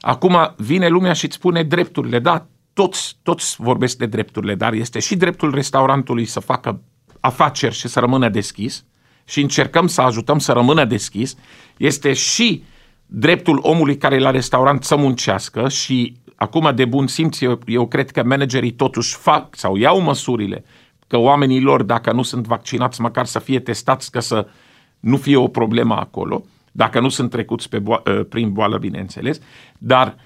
Acum 0.00 0.54
vine 0.56 0.88
lumea 0.88 1.12
și 1.12 1.24
îți 1.24 1.34
spune 1.34 1.62
drepturile. 1.62 2.18
Da, 2.18 2.46
toți, 2.72 3.16
toți 3.22 3.56
vorbesc 3.58 3.96
de 3.96 4.06
drepturile, 4.06 4.54
dar 4.54 4.72
este 4.72 4.98
și 4.98 5.16
dreptul 5.16 5.54
restaurantului 5.54 6.24
să 6.24 6.40
facă 6.40 6.82
afaceri 7.20 7.74
și 7.74 7.88
să 7.88 8.00
rămână 8.00 8.28
deschis 8.28 8.84
și 9.24 9.40
încercăm 9.40 9.86
să 9.86 10.00
ajutăm 10.00 10.38
să 10.38 10.52
rămână 10.52 10.84
deschis. 10.84 11.36
Este 11.76 12.12
și 12.12 12.64
dreptul 13.06 13.58
omului 13.62 13.96
care 13.96 14.14
e 14.14 14.18
la 14.18 14.30
restaurant 14.30 14.84
să 14.84 14.96
muncească 14.96 15.68
și 15.68 16.16
acum 16.34 16.72
de 16.74 16.84
bun 16.84 17.06
simț 17.06 17.40
eu, 17.40 17.58
eu 17.66 17.86
cred 17.86 18.10
că 18.10 18.22
managerii 18.24 18.72
totuși 18.72 19.16
fac 19.16 19.56
sau 19.56 19.76
iau 19.76 20.00
măsurile 20.00 20.64
că 21.06 21.16
oamenii 21.16 21.60
lor, 21.60 21.82
dacă 21.82 22.12
nu 22.12 22.22
sunt 22.22 22.46
vaccinați, 22.46 23.00
măcar 23.00 23.26
să 23.26 23.38
fie 23.38 23.60
testați 23.60 24.10
ca 24.10 24.20
să 24.20 24.46
nu 25.00 25.16
fie 25.16 25.36
o 25.36 25.48
problemă 25.48 25.94
acolo, 25.94 26.44
dacă 26.72 27.00
nu 27.00 27.08
sunt 27.08 27.30
trecuți 27.30 27.68
pe 27.68 27.78
boa- 27.78 28.28
prin 28.28 28.52
boală, 28.52 28.78
bineînțeles, 28.78 29.40
dar 29.78 30.16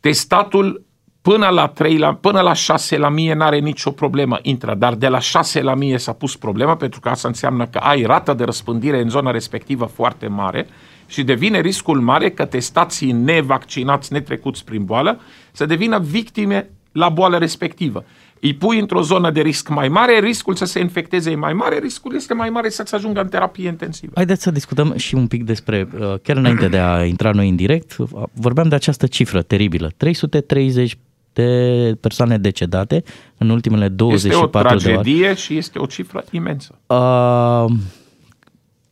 testatul 0.00 0.84
până 1.22 1.48
la 1.48 1.68
3, 1.68 1.98
la, 1.98 2.14
până 2.14 2.40
la 2.40 2.52
6 2.52 2.98
la 2.98 3.08
mie 3.08 3.34
n-are 3.34 3.58
nicio 3.58 3.90
problemă, 3.90 4.38
intră, 4.42 4.74
dar 4.74 4.94
de 4.94 5.08
la 5.08 5.18
6 5.18 5.62
la 5.62 5.74
mie 5.74 5.98
s-a 5.98 6.12
pus 6.12 6.36
problema 6.36 6.76
pentru 6.76 7.00
că 7.00 7.08
asta 7.08 7.28
înseamnă 7.28 7.66
că 7.66 7.78
ai 7.78 8.02
rată 8.02 8.34
de 8.34 8.44
răspândire 8.44 9.00
în 9.00 9.08
zona 9.08 9.30
respectivă 9.30 9.84
foarte 9.84 10.26
mare 10.26 10.66
și 11.06 11.22
devine 11.22 11.60
riscul 11.60 12.00
mare 12.00 12.30
că 12.30 12.44
testații 12.44 13.12
nevaccinați, 13.12 14.12
netrecuți 14.12 14.64
prin 14.64 14.84
boală, 14.84 15.20
să 15.52 15.66
devină 15.66 15.98
victime 15.98 16.70
la 16.92 17.08
boală 17.08 17.38
respectivă. 17.38 18.04
Îi 18.44 18.54
pui 18.54 18.78
într-o 18.78 19.02
zonă 19.02 19.30
de 19.30 19.40
risc 19.40 19.68
mai 19.68 19.88
mare, 19.88 20.18
riscul 20.20 20.54
să 20.54 20.64
se 20.64 20.80
infecteze 20.80 21.30
e 21.30 21.34
mai 21.34 21.52
mare, 21.52 21.78
riscul 21.78 22.14
este 22.14 22.34
mai 22.34 22.50
mare 22.50 22.68
să-ți 22.68 22.94
ajungă 22.94 23.20
în 23.20 23.28
terapie 23.28 23.68
intensivă. 23.68 24.12
Haideți 24.14 24.42
să 24.42 24.50
discutăm 24.50 24.96
și 24.96 25.14
un 25.14 25.26
pic 25.26 25.44
despre, 25.44 25.88
uh, 25.98 26.14
chiar 26.22 26.36
înainte 26.36 26.68
de 26.68 26.78
a 26.78 27.04
intra 27.04 27.30
noi 27.30 27.48
în 27.48 27.56
direct, 27.56 27.96
uh, 27.98 28.08
vorbeam 28.32 28.68
de 28.68 28.74
această 28.74 29.06
cifră 29.06 29.42
teribilă. 29.42 29.90
330 29.96 30.98
de 31.32 31.96
persoane 32.00 32.38
decedate 32.38 33.02
în 33.38 33.48
ultimele 33.48 33.84
Este 33.84 33.96
24 33.96 34.58
o 34.58 34.60
de 34.60 34.68
ore. 34.68 34.94
tragedie 34.94 35.34
și 35.34 35.56
este 35.56 35.78
o 35.78 35.86
cifră 35.86 36.24
imensă. 36.30 36.78
Uh, 36.86 37.64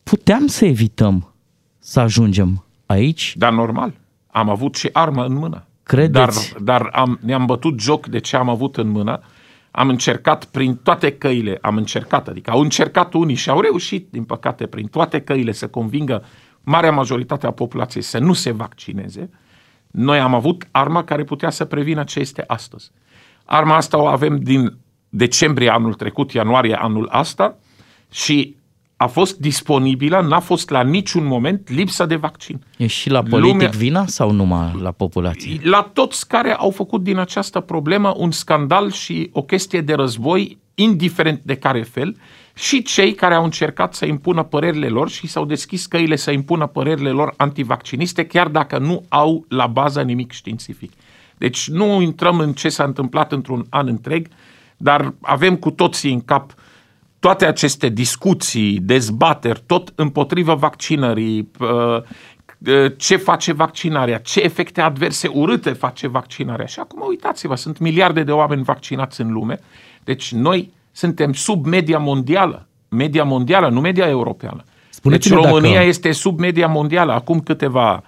puteam 0.02 0.46
să 0.46 0.64
evităm 0.64 1.34
să 1.78 2.00
ajungem 2.00 2.64
aici? 2.86 3.34
Dar 3.36 3.52
normal. 3.52 3.92
Am 4.26 4.50
avut 4.50 4.74
și 4.74 4.88
armă 4.92 5.24
în 5.24 5.34
mână. 5.34 5.66
Credeți? 5.82 6.52
Dar, 6.52 6.62
dar 6.62 6.90
am, 6.92 7.18
ne-am 7.22 7.46
bătut 7.46 7.80
joc 7.80 8.06
de 8.06 8.18
ce 8.18 8.36
am 8.36 8.48
avut 8.48 8.76
în 8.76 8.88
mână. 8.88 9.20
Am 9.70 9.88
încercat 9.88 10.44
prin 10.44 10.76
toate 10.76 11.12
căile, 11.12 11.58
am 11.60 11.76
încercat, 11.76 12.28
adică 12.28 12.50
au 12.50 12.60
încercat 12.60 13.14
unii 13.14 13.34
și 13.34 13.50
au 13.50 13.60
reușit, 13.60 14.08
din 14.10 14.24
păcate, 14.24 14.66
prin 14.66 14.86
toate 14.86 15.20
căile 15.20 15.52
să 15.52 15.68
convingă 15.68 16.24
marea 16.62 16.92
majoritate 16.92 17.46
a 17.46 17.50
populației 17.50 18.02
să 18.02 18.18
nu 18.18 18.32
se 18.32 18.50
vaccineze. 18.50 19.30
Noi 19.90 20.18
am 20.18 20.34
avut 20.34 20.68
arma 20.70 21.04
care 21.04 21.24
putea 21.24 21.50
să 21.50 21.64
prevină 21.64 22.04
ce 22.04 22.20
este 22.20 22.44
astăzi. 22.46 22.90
Arma 23.44 23.76
asta 23.76 23.98
o 23.98 24.06
avem 24.06 24.38
din 24.38 24.76
decembrie 25.08 25.68
anul 25.68 25.94
trecut, 25.94 26.32
ianuarie 26.32 26.74
anul 26.74 27.08
asta 27.10 27.56
și 28.10 28.56
a 29.02 29.06
fost 29.06 29.38
disponibilă, 29.38 30.20
n-a 30.20 30.40
fost 30.40 30.70
la 30.70 30.82
niciun 30.82 31.24
moment 31.24 31.68
lipsă 31.68 32.06
de 32.06 32.16
vaccin. 32.16 32.60
E 32.76 32.86
și 32.86 33.10
la 33.10 33.22
politic 33.22 33.52
Lumea- 33.52 33.68
vina 33.68 34.06
sau 34.06 34.30
numai 34.30 34.78
la 34.82 34.90
populație? 34.90 35.60
La 35.62 35.90
toți 35.92 36.28
care 36.28 36.52
au 36.54 36.70
făcut 36.70 37.02
din 37.02 37.18
această 37.18 37.60
problemă 37.60 38.14
un 38.16 38.30
scandal 38.30 38.90
și 38.90 39.30
o 39.32 39.42
chestie 39.42 39.80
de 39.80 39.94
război, 39.94 40.58
indiferent 40.74 41.40
de 41.44 41.54
care 41.54 41.82
fel, 41.82 42.16
și 42.54 42.82
cei 42.82 43.14
care 43.14 43.34
au 43.34 43.44
încercat 43.44 43.94
să 43.94 44.06
impună 44.06 44.42
părerile 44.42 44.88
lor 44.88 45.10
și 45.10 45.26
s-au 45.26 45.44
deschis 45.44 45.86
căile 45.86 46.16
să 46.16 46.30
impună 46.30 46.66
părerile 46.66 47.10
lor 47.10 47.34
antivacciniste, 47.36 48.26
chiar 48.26 48.48
dacă 48.48 48.78
nu 48.78 49.04
au 49.08 49.44
la 49.48 49.66
bază 49.66 50.02
nimic 50.02 50.32
științific. 50.32 50.92
Deci 51.38 51.68
nu 51.68 52.00
intrăm 52.00 52.38
în 52.38 52.52
ce 52.52 52.68
s-a 52.68 52.84
întâmplat 52.84 53.32
într-un 53.32 53.66
an 53.70 53.86
întreg, 53.86 54.28
dar 54.76 55.14
avem 55.20 55.56
cu 55.56 55.70
toții 55.70 56.12
în 56.12 56.20
cap 56.20 56.54
toate 57.20 57.46
aceste 57.46 57.88
discuții, 57.88 58.78
dezbateri, 58.78 59.62
tot 59.66 59.92
împotriva 59.94 60.54
vaccinării, 60.54 61.50
uh, 61.60 62.02
ce 62.96 63.16
face 63.16 63.52
vaccinarea, 63.52 64.18
ce 64.18 64.40
efecte 64.40 64.80
adverse 64.80 65.28
urâte 65.32 65.70
face 65.70 66.08
vaccinarea. 66.08 66.66
Și 66.66 66.80
acum 66.80 67.02
uitați-vă, 67.08 67.54
sunt 67.54 67.78
miliarde 67.78 68.22
de 68.22 68.32
oameni 68.32 68.62
vaccinați 68.62 69.20
în 69.20 69.32
lume, 69.32 69.58
deci 70.04 70.32
noi 70.32 70.72
suntem 70.92 71.32
sub 71.32 71.66
media 71.66 71.98
mondială, 71.98 72.66
media 72.88 73.24
mondială, 73.24 73.68
nu 73.68 73.80
media 73.80 74.08
europeană. 74.08 74.64
Deci 74.64 74.94
Spuneți-ne 74.94 75.34
România 75.34 75.72
dacă- 75.72 75.86
este 75.86 76.12
sub 76.12 76.38
media 76.38 76.66
mondială. 76.66 77.12
Acum 77.12 77.40
câteva, 77.40 78.02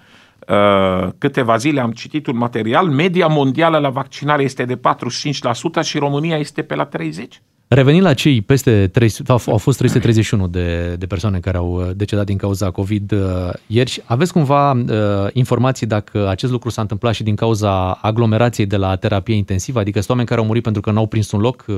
uh, 0.48 1.08
câteva 1.18 1.56
zile 1.56 1.80
am 1.80 1.92
citit 1.92 2.26
un 2.26 2.36
material, 2.36 2.86
media 2.86 3.26
mondială 3.26 3.78
la 3.78 3.90
vaccinare 3.90 4.42
este 4.42 4.64
de 4.64 4.76
45% 4.76 5.82
și 5.82 5.98
România 5.98 6.36
este 6.36 6.62
pe 6.62 6.74
la 6.74 6.84
30%. 6.84 7.42
Revenind 7.74 8.04
la 8.04 8.14
cei 8.14 8.40
peste 8.40 8.88
300, 8.92 9.32
au, 9.32 9.40
au 9.46 9.58
fost 9.58 9.78
331 9.78 10.48
de, 10.48 10.94
de 10.98 11.06
persoane 11.06 11.38
care 11.38 11.56
au 11.56 11.72
uh, 11.72 11.90
decedat 11.96 12.24
din 12.24 12.36
cauza 12.36 12.70
COVID 12.70 13.12
uh, 13.12 13.18
ieri. 13.66 14.02
Aveți 14.04 14.32
cumva 14.32 14.70
uh, 14.70 14.86
informații 15.32 15.86
dacă 15.86 16.28
acest 16.28 16.52
lucru 16.52 16.70
s-a 16.70 16.80
întâmplat 16.80 17.14
și 17.14 17.22
din 17.22 17.34
cauza 17.34 17.90
aglomerației 17.90 18.66
de 18.66 18.76
la 18.76 18.96
terapie 18.96 19.34
intensivă? 19.34 19.78
Adică 19.78 19.98
sunt 19.98 20.10
oameni 20.10 20.28
care 20.28 20.40
au 20.40 20.46
murit 20.46 20.62
pentru 20.62 20.82
că 20.82 20.90
n-au 20.90 21.06
prins 21.06 21.30
un 21.30 21.40
loc 21.40 21.64
uh, 21.68 21.76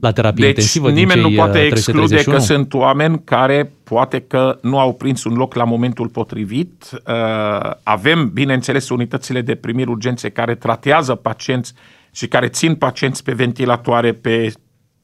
la 0.00 0.12
terapie 0.12 0.44
Deci 0.44 0.48
intensivă 0.48 0.86
din 0.86 0.96
nimeni 0.96 1.20
nu 1.20 1.26
cei, 1.26 1.36
poate 1.36 1.58
uh, 1.58 1.64
exclude 1.64 2.06
331? 2.06 2.36
că 2.38 2.44
sunt 2.44 2.74
oameni 2.74 3.20
care 3.24 3.72
poate 3.84 4.20
că 4.20 4.58
nu 4.62 4.78
au 4.78 4.94
prins 4.94 5.24
un 5.24 5.34
loc 5.34 5.54
la 5.54 5.64
momentul 5.64 6.08
potrivit. 6.08 6.90
Uh, 6.92 7.70
Avem, 7.82 8.30
bineînțeles, 8.32 8.88
unitățile 8.88 9.40
de 9.40 9.54
primiri 9.54 9.90
urgențe 9.90 10.28
care 10.28 10.54
tratează 10.54 11.14
pacienți 11.14 11.72
și 12.12 12.26
care 12.28 12.48
țin 12.48 12.74
pacienți 12.74 13.24
pe 13.24 13.32
ventilatoare, 13.32 14.12
pe 14.12 14.52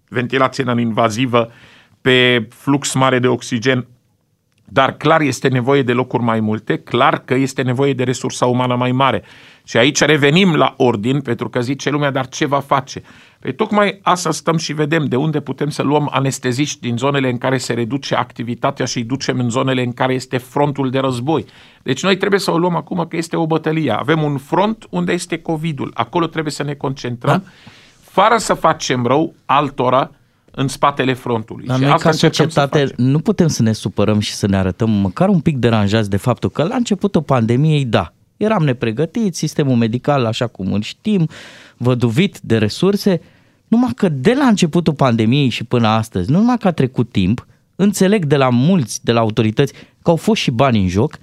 ventilație 0.09 0.65
non-invazivă, 0.65 1.51
pe 2.01 2.49
flux 2.51 2.95
mare 2.95 3.19
de 3.19 3.27
oxigen, 3.27 3.87
dar 4.65 4.97
clar 4.97 5.21
este 5.21 5.49
nevoie 5.49 5.83
de 5.83 5.93
locuri 5.93 6.23
mai 6.23 6.41
multe, 6.41 6.79
clar 6.79 7.19
că 7.25 7.35
este 7.35 7.63
nevoie 7.63 7.93
de 7.93 8.05
resursa 8.05 8.47
umană 8.47 8.75
mai 8.77 8.93
mare. 8.93 9.23
Și 9.65 9.77
aici 9.77 10.01
revenim 10.01 10.55
la 10.55 10.75
ordin, 10.77 11.21
pentru 11.21 11.49
că 11.49 11.61
zice 11.61 11.91
lumea, 11.91 12.11
dar 12.11 12.29
ce 12.29 12.47
va 12.47 12.61
face? 12.61 13.03
Păi 13.41 13.55
tocmai 13.55 13.99
asta 14.03 14.31
stăm 14.31 14.57
și 14.57 14.73
vedem 14.73 15.05
de 15.05 15.17
unde 15.17 15.41
putem 15.41 15.69
să 15.69 15.83
luăm 15.83 16.09
anesteziști 16.13 16.81
din 16.81 16.97
zonele 16.97 17.29
în 17.31 17.39
care 17.39 17.59
se 17.59 17.73
reduce 17.73 18.15
activitatea 18.15 18.85
și 18.85 18.99
îi 18.99 19.05
ducem 19.05 19.39
în 19.39 19.51
zonele 19.51 19.83
în 19.83 19.93
care 19.93 20.15
este 20.15 20.37
frontul 20.37 20.91
de 20.91 20.99
război. 20.99 21.45
Deci 21.83 22.03
noi 22.03 22.17
trebuie 22.17 22.41
să 22.41 22.51
o 22.51 22.59
luăm 22.59 22.77
acum 22.77 23.07
că 23.09 23.17
este 23.17 23.37
o 23.37 23.47
bătălie. 23.47 23.91
Avem 23.91 24.23
un 24.23 24.39
front 24.39 24.87
unde 24.91 25.13
este 25.13 25.39
COVID-ul. 25.39 25.91
Acolo 25.95 26.27
trebuie 26.27 26.53
să 26.53 26.63
ne 26.63 26.75
concentrăm, 26.75 27.43
da? 27.45 27.51
Fără 28.23 28.37
să 28.39 28.55
facem 28.55 29.07
rău 29.07 29.35
altora 29.45 30.11
în 30.51 30.69
spatele 30.69 31.15
frontului. 31.15 31.67
Dar 31.67 31.77
și 31.77 31.83
noi 31.83 31.91
asta 31.91 32.03
ca 32.03 32.11
încercăm 32.11 32.49
să 32.49 32.61
societate 32.61 32.95
nu 32.97 33.19
putem 33.19 33.47
să 33.47 33.63
ne 33.63 33.73
supărăm 33.73 34.19
și 34.19 34.33
să 34.35 34.47
ne 34.47 34.57
arătăm 34.57 34.91
măcar 34.91 35.29
un 35.29 35.41
pic 35.41 35.57
deranjați 35.57 36.11
de 36.11 36.17
faptul 36.17 36.51
că 36.51 36.63
la 36.63 36.75
începutul 36.75 37.23
pandemiei, 37.23 37.85
da, 37.85 38.13
eram 38.37 38.65
nepregătiți, 38.65 39.39
sistemul 39.39 39.77
medical, 39.77 40.25
așa 40.25 40.47
cum 40.47 40.73
îl 40.73 40.83
știm, 40.83 41.29
văduvit 41.77 42.39
de 42.41 42.59
resurse, 42.59 43.21
numai 43.69 43.91
că 43.97 44.09
de 44.09 44.33
la 44.33 44.47
începutul 44.47 44.95
pandemiei 44.95 45.49
și 45.49 45.65
până 45.65 45.89
astăzi, 45.89 46.31
nu 46.31 46.39
numai 46.39 46.59
că 46.59 46.69
a 46.69 46.73
trecut 46.73 47.11
timp, 47.11 47.47
înțeleg 47.77 48.25
de 48.25 48.37
la 48.37 48.49
mulți, 48.49 49.05
de 49.05 49.13
la 49.13 49.21
autorități, 49.21 49.73
că 50.03 50.11
au 50.11 50.17
fost 50.17 50.41
și 50.41 50.51
bani 50.51 50.81
în 50.81 50.89
joc, 50.89 51.19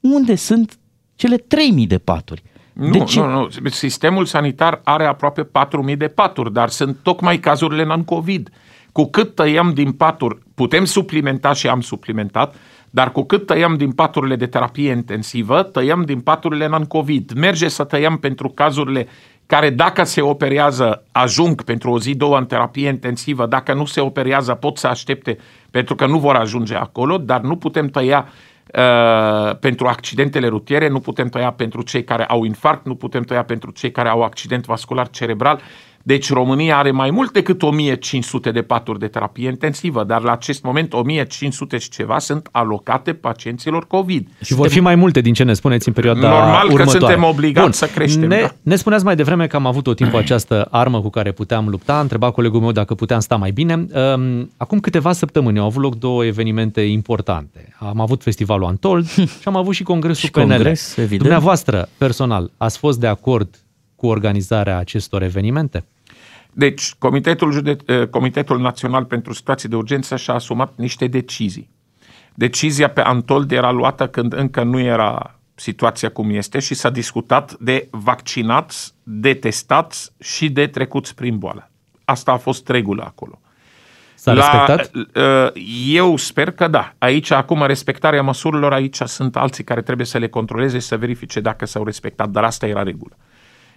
unde 0.00 0.34
sunt 0.34 0.78
cele 1.14 1.36
3000 1.36 1.86
de 1.86 1.98
paturi. 1.98 2.42
Nu, 2.78 2.90
de 2.90 2.98
ce? 2.98 3.20
nu, 3.20 3.48
nu. 3.60 3.68
Sistemul 3.68 4.24
sanitar 4.24 4.80
are 4.84 5.04
aproape 5.04 5.48
4.000 5.90 5.96
de 5.96 6.08
paturi, 6.08 6.52
dar 6.52 6.68
sunt 6.68 6.96
tocmai 7.02 7.38
cazurile 7.38 7.84
non-COVID. 7.84 8.50
Cu 8.92 9.04
cât 9.04 9.34
tăiem 9.34 9.72
din 9.74 9.92
paturi, 9.92 10.38
putem 10.54 10.84
suplimenta 10.84 11.52
și 11.52 11.68
am 11.68 11.80
suplimentat, 11.80 12.54
dar 12.90 13.12
cu 13.12 13.22
cât 13.22 13.46
tăiem 13.46 13.76
din 13.76 13.92
paturile 13.92 14.36
de 14.36 14.46
terapie 14.46 14.90
intensivă, 14.90 15.62
tăiem 15.62 16.02
din 16.04 16.20
paturile 16.20 16.68
non-COVID. 16.68 17.32
Merge 17.32 17.68
să 17.68 17.84
tăiem 17.84 18.16
pentru 18.16 18.48
cazurile 18.48 19.08
care 19.46 19.70
dacă 19.70 20.04
se 20.04 20.20
operează 20.20 21.04
ajung 21.12 21.62
pentru 21.62 21.90
o 21.90 21.98
zi, 21.98 22.14
două 22.14 22.38
în 22.38 22.46
terapie 22.46 22.88
intensivă, 22.88 23.46
dacă 23.46 23.74
nu 23.74 23.84
se 23.84 24.00
operează 24.00 24.54
pot 24.54 24.78
să 24.78 24.86
aștepte 24.86 25.38
pentru 25.70 25.94
că 25.94 26.06
nu 26.06 26.18
vor 26.18 26.34
ajunge 26.34 26.74
acolo, 26.74 27.18
dar 27.18 27.40
nu 27.40 27.56
putem 27.56 27.86
tăia 27.86 28.28
uh, 28.74 29.56
pentru 29.60 29.86
accidentele 29.86 30.46
rutiere, 30.46 30.88
nu 30.88 31.00
putem 31.00 31.28
tăia 31.28 31.50
pentru 31.52 31.82
cei 31.82 32.04
care 32.04 32.24
au 32.24 32.44
infarct, 32.44 32.86
nu 32.86 32.94
putem 32.94 33.22
tăia 33.22 33.44
pentru 33.44 33.70
cei 33.70 33.90
care 33.90 34.08
au 34.08 34.22
accident 34.22 34.64
vascular 34.64 35.08
cerebral. 35.08 35.60
Deci 36.02 36.32
România 36.32 36.76
are 36.76 36.90
mai 36.90 37.10
mult 37.10 37.32
decât 37.32 37.62
1500 37.62 38.50
de 38.50 38.62
paturi 38.62 38.98
de 38.98 39.06
terapie 39.06 39.48
intensivă, 39.48 40.04
dar 40.04 40.22
la 40.22 40.32
acest 40.32 40.62
moment 40.62 40.92
1500 40.92 41.78
și 41.78 41.88
ceva 41.90 42.18
sunt 42.18 42.48
alocate 42.52 43.12
pacienților 43.12 43.86
COVID. 43.86 44.28
Și 44.42 44.54
vor 44.54 44.68
fi 44.68 44.80
mai 44.80 44.94
multe 44.94 45.20
din 45.20 45.32
ce 45.32 45.42
ne 45.44 45.52
spuneți 45.54 45.88
în 45.88 45.94
perioada 45.94 46.20
Normal 46.28 46.66
că 46.66 46.72
următoare. 46.72 46.98
suntem 46.98 47.24
obligați 47.24 47.78
să 47.78 47.86
creștem, 47.86 48.28
Ne, 48.28 48.40
da. 48.40 48.54
ne 48.62 48.76
spuneați 48.76 49.04
mai 49.04 49.16
devreme 49.16 49.46
că 49.46 49.56
am 49.56 49.66
avut 49.66 49.82
tot 49.82 49.96
timpul 49.96 50.18
această 50.18 50.68
armă 50.70 51.00
cu 51.00 51.10
care 51.10 51.32
puteam 51.32 51.68
lupta. 51.68 51.94
A 51.96 52.00
întrebat 52.00 52.32
colegul 52.32 52.60
meu 52.60 52.72
dacă 52.72 52.94
puteam 52.94 53.20
sta 53.20 53.36
mai 53.36 53.50
bine. 53.50 53.86
Um, 54.14 54.50
Acum 54.56 54.80
câteva 54.80 55.12
săptămâni 55.12 55.58
au 55.58 55.64
avut 55.66 55.82
loc 55.82 55.94
două 55.94 56.24
evenimente 56.24 56.80
importante. 56.80 57.74
Am 57.78 58.00
avut 58.00 58.22
festivalul 58.22 58.66
Antold 58.66 59.08
și 59.10 59.28
am 59.44 59.56
avut 59.56 59.74
și 59.74 59.82
congresul 59.82 60.24
Și 60.24 60.30
PNL. 60.30 60.40
congres, 60.48 60.96
evident. 60.96 61.20
Dumneavoastră, 61.20 61.88
personal, 61.98 62.50
ați 62.56 62.78
fost 62.78 63.00
de 63.00 63.06
acord 63.06 63.48
cu 63.98 64.06
organizarea 64.06 64.78
acestor 64.78 65.22
evenimente? 65.22 65.84
Deci, 66.52 66.94
Comitetul, 66.98 67.52
Jude- 67.52 67.76
eh, 67.86 68.06
Comitetul 68.06 68.60
Național 68.60 69.04
pentru 69.04 69.32
Situații 69.32 69.68
de 69.68 69.76
Urgență 69.76 70.16
și-a 70.16 70.34
asumat 70.34 70.72
niște 70.76 71.06
decizii. 71.06 71.70
Decizia 72.34 72.88
pe 72.88 73.00
Antold 73.00 73.52
era 73.52 73.70
luată 73.70 74.08
când 74.08 74.32
încă 74.32 74.62
nu 74.62 74.80
era 74.80 75.38
situația 75.54 76.08
cum 76.08 76.30
este 76.30 76.58
și 76.58 76.74
s-a 76.74 76.90
discutat 76.90 77.56
de 77.60 77.88
vaccinați, 77.90 78.94
de 79.02 79.34
testați 79.34 80.12
și 80.20 80.50
de 80.50 80.66
trecuți 80.66 81.14
prin 81.14 81.38
boală. 81.38 81.70
Asta 82.04 82.32
a 82.32 82.36
fost 82.36 82.68
regula 82.68 83.04
acolo. 83.04 83.40
S-a 84.14 84.32
respectat? 84.32 84.90
eh, 85.12 85.62
Eu 85.94 86.16
sper 86.16 86.50
că 86.50 86.68
da. 86.68 86.94
Aici, 86.98 87.30
acum, 87.30 87.66
respectarea 87.66 88.22
măsurilor, 88.22 88.72
aici 88.72 88.96
sunt 88.96 89.36
alții 89.36 89.64
care 89.64 89.82
trebuie 89.82 90.06
să 90.06 90.18
le 90.18 90.28
controleze 90.28 90.78
și 90.78 90.86
să 90.86 90.96
verifice 90.96 91.40
dacă 91.40 91.66
s-au 91.66 91.84
respectat, 91.84 92.28
dar 92.28 92.44
asta 92.44 92.66
era 92.66 92.82
regulă. 92.82 93.16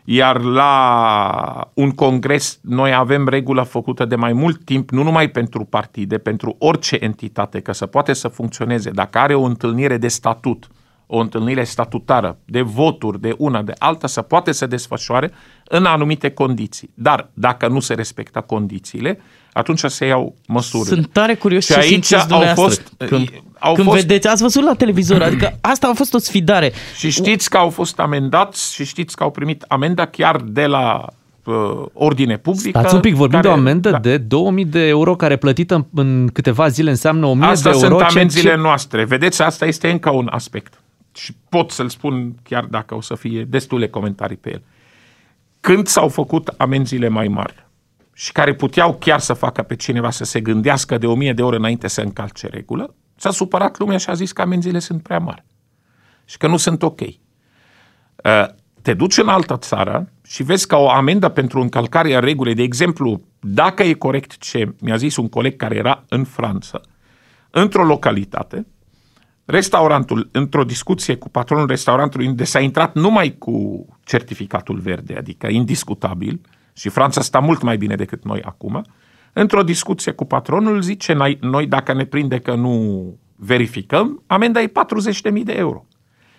Iar 0.03 0.41
la 0.41 1.71
un 1.73 1.91
congres 1.91 2.59
noi 2.61 2.93
avem 2.93 3.27
regulă 3.27 3.63
făcută 3.63 4.05
de 4.05 4.15
mai 4.15 4.33
mult 4.33 4.63
timp, 4.63 4.89
nu 4.89 5.03
numai 5.03 5.29
pentru 5.29 5.65
partide, 5.65 6.17
pentru 6.17 6.55
orice 6.59 6.97
entitate, 6.99 7.59
că 7.59 7.71
să 7.71 7.85
poate 7.85 8.13
să 8.13 8.27
funcționeze. 8.27 8.89
Dacă 8.89 9.17
are 9.17 9.35
o 9.35 9.43
întâlnire 9.43 9.97
de 9.97 10.07
statut, 10.07 10.67
o 11.07 11.17
întâlnire 11.17 11.63
statutară, 11.63 12.37
de 12.45 12.61
voturi, 12.61 13.21
de 13.21 13.35
una, 13.37 13.61
de 13.61 13.73
alta, 13.77 14.07
să 14.07 14.21
poate 14.21 14.51
să 14.51 14.65
desfășoare 14.65 15.31
în 15.65 15.85
anumite 15.85 16.29
condiții. 16.29 16.91
Dar 16.93 17.29
dacă 17.33 17.67
nu 17.67 17.79
se 17.79 17.93
respectă 17.93 18.41
condițiile, 18.41 19.19
atunci 19.53 19.79
se 19.79 20.05
iau 20.05 20.35
măsuri. 20.47 20.87
Sunt 20.87 21.07
tare 21.11 21.35
curios 21.35 21.65
și 21.65 21.71
ce 21.71 21.79
aici 21.79 21.87
simțiți 21.87 22.15
au 22.15 22.27
dumneavoastră 22.27 22.63
fost, 22.63 23.09
când, 23.09 23.29
au 23.59 23.73
când 23.73 23.87
fost 23.87 23.99
vedeți, 23.99 24.27
ați 24.27 24.41
văzut 24.41 24.63
la 24.63 24.73
televizor, 24.73 25.21
adică 25.21 25.57
asta 25.61 25.87
a 25.87 25.93
fost 25.93 26.13
o 26.13 26.17
sfidare. 26.17 26.71
Și 26.97 27.09
știți 27.09 27.49
că 27.49 27.57
au 27.57 27.69
fost 27.69 27.99
amendați 27.99 28.73
și 28.73 28.85
știți 28.85 29.15
că 29.15 29.23
au 29.23 29.31
primit 29.31 29.65
amenda 29.67 30.05
chiar 30.05 30.41
de 30.41 30.65
la 30.65 31.05
uh, 31.43 31.85
ordine 31.93 32.37
publică. 32.37 32.79
Stați 32.79 32.95
un 32.95 33.01
pic, 33.01 33.15
vorbim 33.15 33.39
care, 33.41 33.53
de 33.53 33.59
o 33.59 33.59
amendă 33.59 33.89
da. 33.89 33.99
de 33.99 34.17
2000 34.17 34.65
de 34.65 34.87
euro 34.87 35.15
care 35.15 35.35
plătită 35.35 35.75
în, 35.75 35.85
în 35.95 36.29
câteva 36.33 36.67
zile 36.67 36.89
înseamnă 36.89 37.25
1000 37.25 37.47
Asta 37.47 37.71
de 37.71 37.77
euro. 37.81 37.87
sunt 37.97 38.09
ce- 38.09 38.17
amenziile 38.17 38.49
ce- 38.49 38.55
noastre. 38.55 39.03
Vedeți, 39.03 39.41
asta 39.41 39.65
este 39.65 39.89
încă 39.89 40.09
un 40.09 40.27
aspect. 40.31 40.73
Și 41.15 41.35
pot 41.49 41.71
să-l 41.71 41.89
spun 41.89 42.35
chiar 42.43 42.63
dacă 42.63 42.95
o 42.95 43.01
să 43.01 43.15
fie 43.15 43.47
destule 43.49 43.87
comentarii 43.87 44.37
pe 44.37 44.49
el. 44.51 44.61
Când 45.59 45.87
s-au 45.87 46.07
făcut 46.07 46.47
amenziile 46.57 47.07
mai 47.07 47.27
mari 47.27 47.65
și 48.21 48.31
care 48.31 48.53
puteau 48.53 48.95
chiar 48.97 49.19
să 49.19 49.33
facă 49.33 49.61
pe 49.61 49.75
cineva 49.75 50.09
să 50.09 50.23
se 50.23 50.39
gândească 50.41 50.97
de 50.97 51.07
1000 51.07 51.33
de 51.33 51.41
ore 51.43 51.55
înainte 51.55 51.87
să 51.87 52.01
încalce 52.01 52.47
regulă, 52.47 52.95
s-a 53.15 53.31
supărat 53.31 53.79
lumea 53.79 53.97
și 53.97 54.09
a 54.09 54.13
zis 54.13 54.31
că 54.31 54.41
amenziile 54.41 54.79
sunt 54.79 55.03
prea 55.03 55.19
mari 55.19 55.43
și 56.25 56.37
că 56.37 56.47
nu 56.47 56.57
sunt 56.57 56.83
ok. 56.83 56.99
Uh, 56.99 57.15
Te 58.81 58.93
duci 58.93 59.17
în 59.17 59.27
altă 59.27 59.57
țară 59.57 60.11
și 60.23 60.43
vezi 60.43 60.67
că 60.67 60.75
o 60.75 60.89
amendă 60.89 61.29
pentru 61.29 61.61
încălcarea 61.61 62.19
regulii, 62.19 62.53
de 62.53 62.61
exemplu, 62.61 63.21
dacă 63.39 63.83
e 63.83 63.93
corect 63.93 64.37
ce 64.37 64.73
mi-a 64.79 64.95
zis 64.95 65.15
un 65.15 65.29
coleg 65.29 65.55
care 65.55 65.75
era 65.75 66.03
în 66.09 66.23
Franța, 66.23 66.81
într-o 67.49 67.83
localitate, 67.83 68.65
restaurantul, 69.45 70.29
într-o 70.31 70.63
discuție 70.63 71.15
cu 71.15 71.29
patronul 71.29 71.67
restaurantului, 71.67 72.27
unde 72.27 72.43
s-a 72.43 72.59
intrat 72.59 72.95
numai 72.95 73.35
cu 73.37 73.85
certificatul 74.03 74.79
verde, 74.79 75.15
adică 75.17 75.47
indiscutabil, 75.47 76.41
și 76.73 76.89
Franța 76.89 77.21
sta 77.21 77.39
mult 77.39 77.61
mai 77.61 77.77
bine 77.77 77.95
decât 77.95 78.23
noi 78.23 78.41
acum, 78.41 78.85
într-o 79.33 79.63
discuție 79.63 80.11
cu 80.11 80.25
patronul 80.25 80.81
zice, 80.81 81.13
noi, 81.13 81.37
noi 81.41 81.65
dacă 81.67 81.93
ne 81.93 82.03
prinde 82.05 82.39
că 82.39 82.53
nu 82.55 83.03
verificăm, 83.35 84.23
amenda 84.27 84.61
e 84.61 84.67
40.000 84.67 85.43
de 85.43 85.53
euro. 85.53 85.85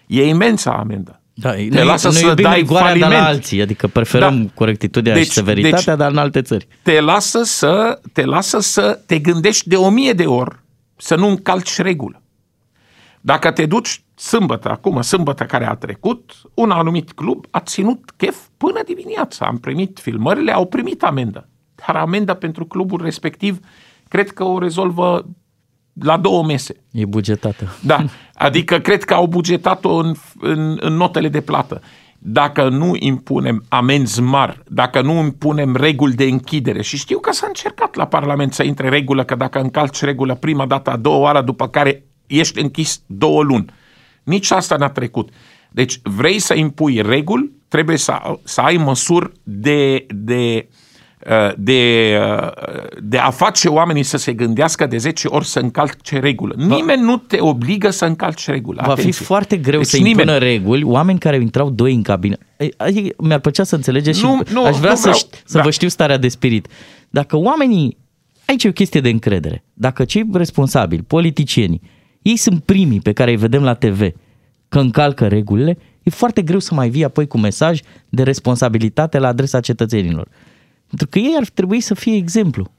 E 0.07 0.27
imensă 0.29 0.71
amendă. 0.71 1.17
Da, 1.35 1.51
Te 1.53 1.67
noi, 1.71 1.85
lasă 1.85 2.07
noi 2.09 2.17
să 2.17 2.27
iubim 2.27 2.45
dai 2.45 2.59
rigoarea 2.59 2.93
de 2.93 2.99
la 2.99 3.07
faliment. 3.07 3.27
alții, 3.29 3.61
adică 3.63 3.87
preferăm 3.87 4.43
Da. 4.43 4.51
corectitudinea 4.55 5.17
Deci- 5.17 5.27
și 5.27 5.33
severitatea, 5.33 5.77
deci- 5.85 5.97
dar 5.97 6.11
în 6.11 6.17
alte 6.17 6.43
țări. 6.43 6.67
te 6.83 7.01
lasă 7.01 7.43
să 7.43 8.01
te 8.13 8.25
lasă 8.25 8.59
să 8.61 9.01
te 9.07 9.19
gândești 9.19 9.69
de 9.69 9.77
o 9.77 9.89
mie 9.91 10.13
de 10.13 10.25
ori 10.25 10.57
să 10.97 11.15
nu 11.17 11.29
încalci 11.29 11.79
regulă. 11.79 12.22
Dacă 13.25 13.51
te 13.51 13.67
duci 13.67 14.05
sâmbătă, 14.15 14.71
acum 14.71 15.01
sâmbătă 15.01 15.45
care 15.45 15.67
a 15.67 15.75
trecut, 15.75 16.33
un 16.55 16.71
anumit 16.71 17.13
club 17.13 17.45
a 17.51 17.61
ținut 17.61 18.11
chef 18.17 18.47
până 18.57 18.81
dimineața. 18.87 19.47
Am 19.47 19.59
primit 19.59 19.99
filmările, 20.03 20.53
au 20.53 20.67
primit 20.67 21.03
amendă. 21.03 21.49
Dar 21.75 21.97
amenda 21.97 22.35
pentru 22.35 22.65
clubul 22.65 23.03
respectiv 23.03 23.61
cred 24.09 24.31
că 24.31 24.45
o 24.45 24.59
rezolvă 24.59 25.27
la 25.93 26.17
două 26.17 26.45
mese. 26.45 26.85
E 26.91 27.07
bugetată. 27.07 27.77
Da, 27.85 28.05
adică 28.35 28.79
cred 28.79 29.05
că 29.05 29.15
au 29.15 29.27
bugetat-o 29.27 29.95
în, 29.95 30.15
în, 30.41 30.79
în 30.81 30.95
notele 30.95 31.29
de 31.29 31.41
plată. 31.41 31.81
dacă 32.19 32.69
nu 32.69 32.93
impunem 32.99 33.65
amenzi 33.69 34.21
mari, 34.21 34.63
dacă 34.69 35.01
nu 35.03 35.13
impunem 35.13 35.77
reguli 35.77 36.15
de 36.15 36.25
închidere, 36.25 36.83
și 36.83 36.97
știu 36.97 37.19
că 37.19 37.33
s-a 37.33 37.47
încercat 37.47 37.95
la 37.95 38.07
Parlament 38.07 38.53
să 38.53 38.63
intre 38.63 38.89
regulă 38.89 39.25
că 39.25 39.35
dacă 39.35 39.61
încalci 39.61 40.03
regulă 40.03 40.35
prima 40.35 40.67
dată 40.67 40.91
a 40.91 40.97
doua 40.97 41.17
oară, 41.17 41.43
după 41.43 41.69
care 41.69 42.05
ești 42.39 42.61
închis 42.61 43.03
două 43.07 43.43
luni. 43.43 43.65
Nici 44.23 44.51
asta 44.51 44.77
n-a 44.77 44.89
trecut. 44.91 45.29
Deci 45.71 46.01
vrei 46.03 46.39
să 46.39 46.55
impui 46.55 47.01
reguli, 47.03 47.51
trebuie 47.69 47.97
să, 47.97 48.15
să 48.43 48.61
ai 48.61 48.77
măsuri 48.77 49.33
de, 49.43 50.07
de, 50.09 50.69
uh, 51.31 51.53
de, 51.57 52.13
uh, 52.43 52.51
de 53.03 53.19
a 53.19 53.31
face 53.31 53.69
oamenii 53.69 54.03
să 54.03 54.17
se 54.17 54.33
gândească 54.33 54.87
de 54.87 54.97
10 54.97 55.29
ori 55.29 55.47
să 55.47 55.59
încalce 55.59 56.19
regulă. 56.19 56.55
Nimeni 56.57 57.03
nu 57.03 57.17
te 57.17 57.41
obligă 57.41 57.91
să 57.91 58.05
încalci 58.05 58.47
regulă. 58.47 58.83
Va 58.87 58.95
fi 58.95 59.01
Atenție. 59.01 59.25
foarte 59.25 59.57
greu 59.57 59.79
Deci 59.81 59.89
să 59.89 59.97
nimeni. 59.97 60.13
impună 60.13 60.39
reguli 60.39 60.83
oameni 60.83 61.19
care 61.19 61.37
intrau 61.37 61.71
doi 61.71 61.95
în 61.95 62.03
cabină. 62.03 62.37
Ei, 62.57 62.75
adică 62.77 63.15
Mi-ar 63.23 63.39
plăcea 63.41 63.65
să 63.65 63.75
înțelegeți 63.75 64.19
și 64.19 64.25
Nu, 64.25 64.41
nu, 64.53 64.65
aș 64.65 64.77
vrea 64.77 64.91
nu 64.91 64.97
să, 64.97 65.01
vreau. 65.03 65.17
ști- 65.19 65.43
să 65.45 65.57
Da. 65.57 65.63
vă 65.63 65.71
știu 65.71 65.89
starea 65.89 66.17
de 66.17 66.29
spirit. 66.29 66.67
Dacă 67.11 67.37
oamenii, 67.37 67.97
aici 68.47 68.65
e 68.65 68.69
o 68.69 68.73
chestie 68.73 69.01
de 69.01 69.09
încredere, 69.09 69.65
dacă 69.75 70.05
cei 70.05 70.25
responsabili, 70.33 71.03
politicienii, 71.03 71.81
ei 72.23 72.37
sunt 72.37 72.65
primii 72.65 73.01
pe 73.01 73.13
care 73.13 73.31
îi 73.31 73.37
vedem 73.37 73.63
la 73.63 73.75
TV 73.75 74.09
că 74.69 74.81
încalcă 74.81 75.27
regulile, 75.27 75.79
e 76.03 76.11
foarte 76.11 76.43
greu 76.43 76.59
să 76.59 76.75
mai 76.75 76.89
vii 76.89 77.05
apoi 77.05 77.27
cu 77.27 77.39
mesaj 77.39 77.81
de 78.09 78.23
responsabilitate 78.23 79.19
la 79.19 79.29
adresa 79.29 79.61
cetățenilor. 79.61 80.29
Pentru 80.87 81.07
că 81.07 81.19
ei 81.19 81.35
ar 81.39 81.47
trebui 81.55 81.81
să 81.81 81.95
fie 81.95 82.17
exemplu. 82.17 82.73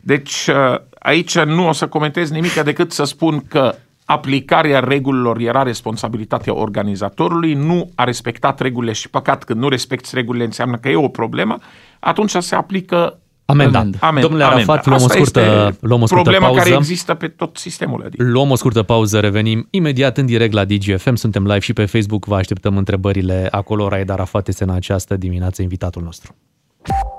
Deci 0.00 0.46
uh, 0.46 0.80
aici 0.98 1.38
nu 1.38 1.68
o 1.68 1.72
să 1.72 1.88
comentez 1.88 2.30
nimic 2.30 2.52
decât 2.62 2.92
să 2.92 3.04
spun 3.04 3.44
că 3.48 3.74
aplicarea 4.04 4.80
regulilor 4.80 5.38
era 5.38 5.62
responsabilitatea 5.62 6.54
organizatorului, 6.54 7.54
nu 7.54 7.90
a 7.94 8.04
respectat 8.04 8.60
regulile 8.60 8.92
și 8.92 9.10
păcat 9.10 9.44
când 9.44 9.60
nu 9.60 9.68
respecti 9.68 10.14
regulile 10.14 10.44
înseamnă 10.44 10.76
că 10.76 10.88
e 10.88 10.96
o 10.96 11.08
problemă, 11.08 11.58
atunci 12.00 12.30
se 12.30 12.54
aplică 12.54 13.18
Amenda. 13.46 13.78
Amenda. 13.78 14.20
Domnule 14.20 14.44
Arafat, 14.44 14.86
luăm 14.86 15.00
o 15.00 15.04
Asta 15.04 15.14
scurtă, 15.14 15.40
este 15.40 15.76
luăm 15.80 16.02
o 16.02 16.06
scurtă 16.06 16.22
problema 16.22 16.46
pauză. 16.46 16.62
care 16.62 16.74
există 16.74 17.14
pe 17.14 17.28
tot 17.28 17.56
sistemul. 17.56 18.02
Adică. 18.06 18.22
Luăm 18.24 18.50
o 18.50 18.54
scurtă 18.54 18.82
pauză, 18.82 19.20
revenim 19.20 19.66
imediat 19.70 20.18
în 20.18 20.26
direct 20.26 20.52
la 20.52 20.64
DGFM. 20.64 21.14
Suntem 21.14 21.42
live 21.44 21.58
și 21.58 21.72
pe 21.72 21.84
Facebook, 21.84 22.24
vă 22.24 22.34
așteptăm 22.36 22.76
întrebările 22.76 23.48
acolo. 23.50 23.88
Raed 23.88 24.10
Arafat 24.10 24.48
este 24.48 24.62
în 24.64 24.70
această 24.70 25.16
dimineață 25.16 25.62
invitatul 25.62 26.02
nostru. 26.02 26.34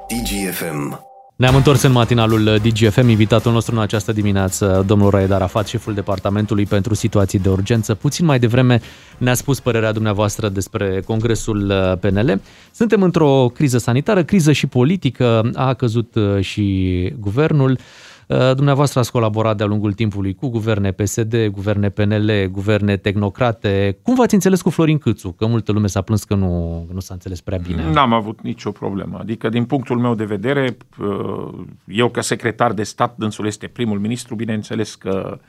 DGFM. 0.07 0.99
Ne-am 1.37 1.55
întors 1.55 1.81
în 1.81 1.91
matinalul 1.91 2.59
DGFM, 2.63 3.07
invitatul 3.07 3.51
nostru 3.51 3.75
în 3.75 3.81
această 3.81 4.11
dimineață, 4.11 4.83
domnul 4.87 5.09
Raed 5.09 5.31
Arafat, 5.31 5.67
șeful 5.67 5.93
Departamentului 5.93 6.65
pentru 6.65 6.93
Situații 6.93 7.39
de 7.39 7.49
Urgență. 7.49 7.95
Puțin 7.95 8.25
mai 8.25 8.39
devreme 8.39 8.81
ne-a 9.17 9.33
spus 9.33 9.59
părerea 9.59 9.91
dumneavoastră 9.91 10.49
despre 10.49 11.01
Congresul 11.05 11.69
uh, 11.69 11.97
PNL. 11.99 12.41
Suntem 12.71 13.01
într-o 13.01 13.51
criză 13.53 13.77
sanitară, 13.77 14.23
criză 14.23 14.51
și 14.51 14.67
politică, 14.67 15.49
a 15.53 15.73
căzut 15.73 16.15
uh, 16.15 16.39
și 16.39 17.13
guvernul. 17.19 17.77
Uh, 18.27 18.55
Dumneavoastră 18.55 18.99
ați 18.99 19.11
colaborat 19.11 19.57
de-a 19.57 19.65
lungul 19.65 19.93
timpului 19.93 20.33
cu 20.33 20.47
guverne 20.47 20.91
PSD, 20.91 21.47
guverne 21.47 21.89
PNL, 21.89 22.47
guverne 22.51 22.97
tehnocrate. 22.97 23.97
Cum 24.01 24.15
v-ați 24.15 24.33
înțeles 24.33 24.61
cu 24.61 24.69
Florin 24.69 24.97
Câțu? 24.97 25.31
Că 25.31 25.45
multă 25.45 25.71
lume 25.71 25.87
s-a 25.87 26.01
plâns 26.01 26.23
că 26.23 26.35
nu, 26.35 26.85
nu 26.93 26.99
s-a 26.99 27.13
înțeles 27.13 27.41
prea 27.41 27.57
bine. 27.57 27.91
N-am 27.91 28.13
avut 28.13 28.41
nicio 28.41 28.71
problemă. 28.71 29.17
Adică, 29.21 29.49
din 29.49 29.65
punctul 29.65 29.99
meu 29.99 30.15
de 30.15 30.25
vedere, 30.25 30.77
uh, 30.99 31.53
eu 31.87 32.09
ca 32.09 32.21
secretar 32.21 32.73
de 32.73 32.83
stat, 32.83 33.15
dânsul 33.17 33.45
este 33.45 33.67
primul 33.67 33.99
ministru, 33.99 34.35
bineînțeles 34.35 34.95
că 34.95 35.39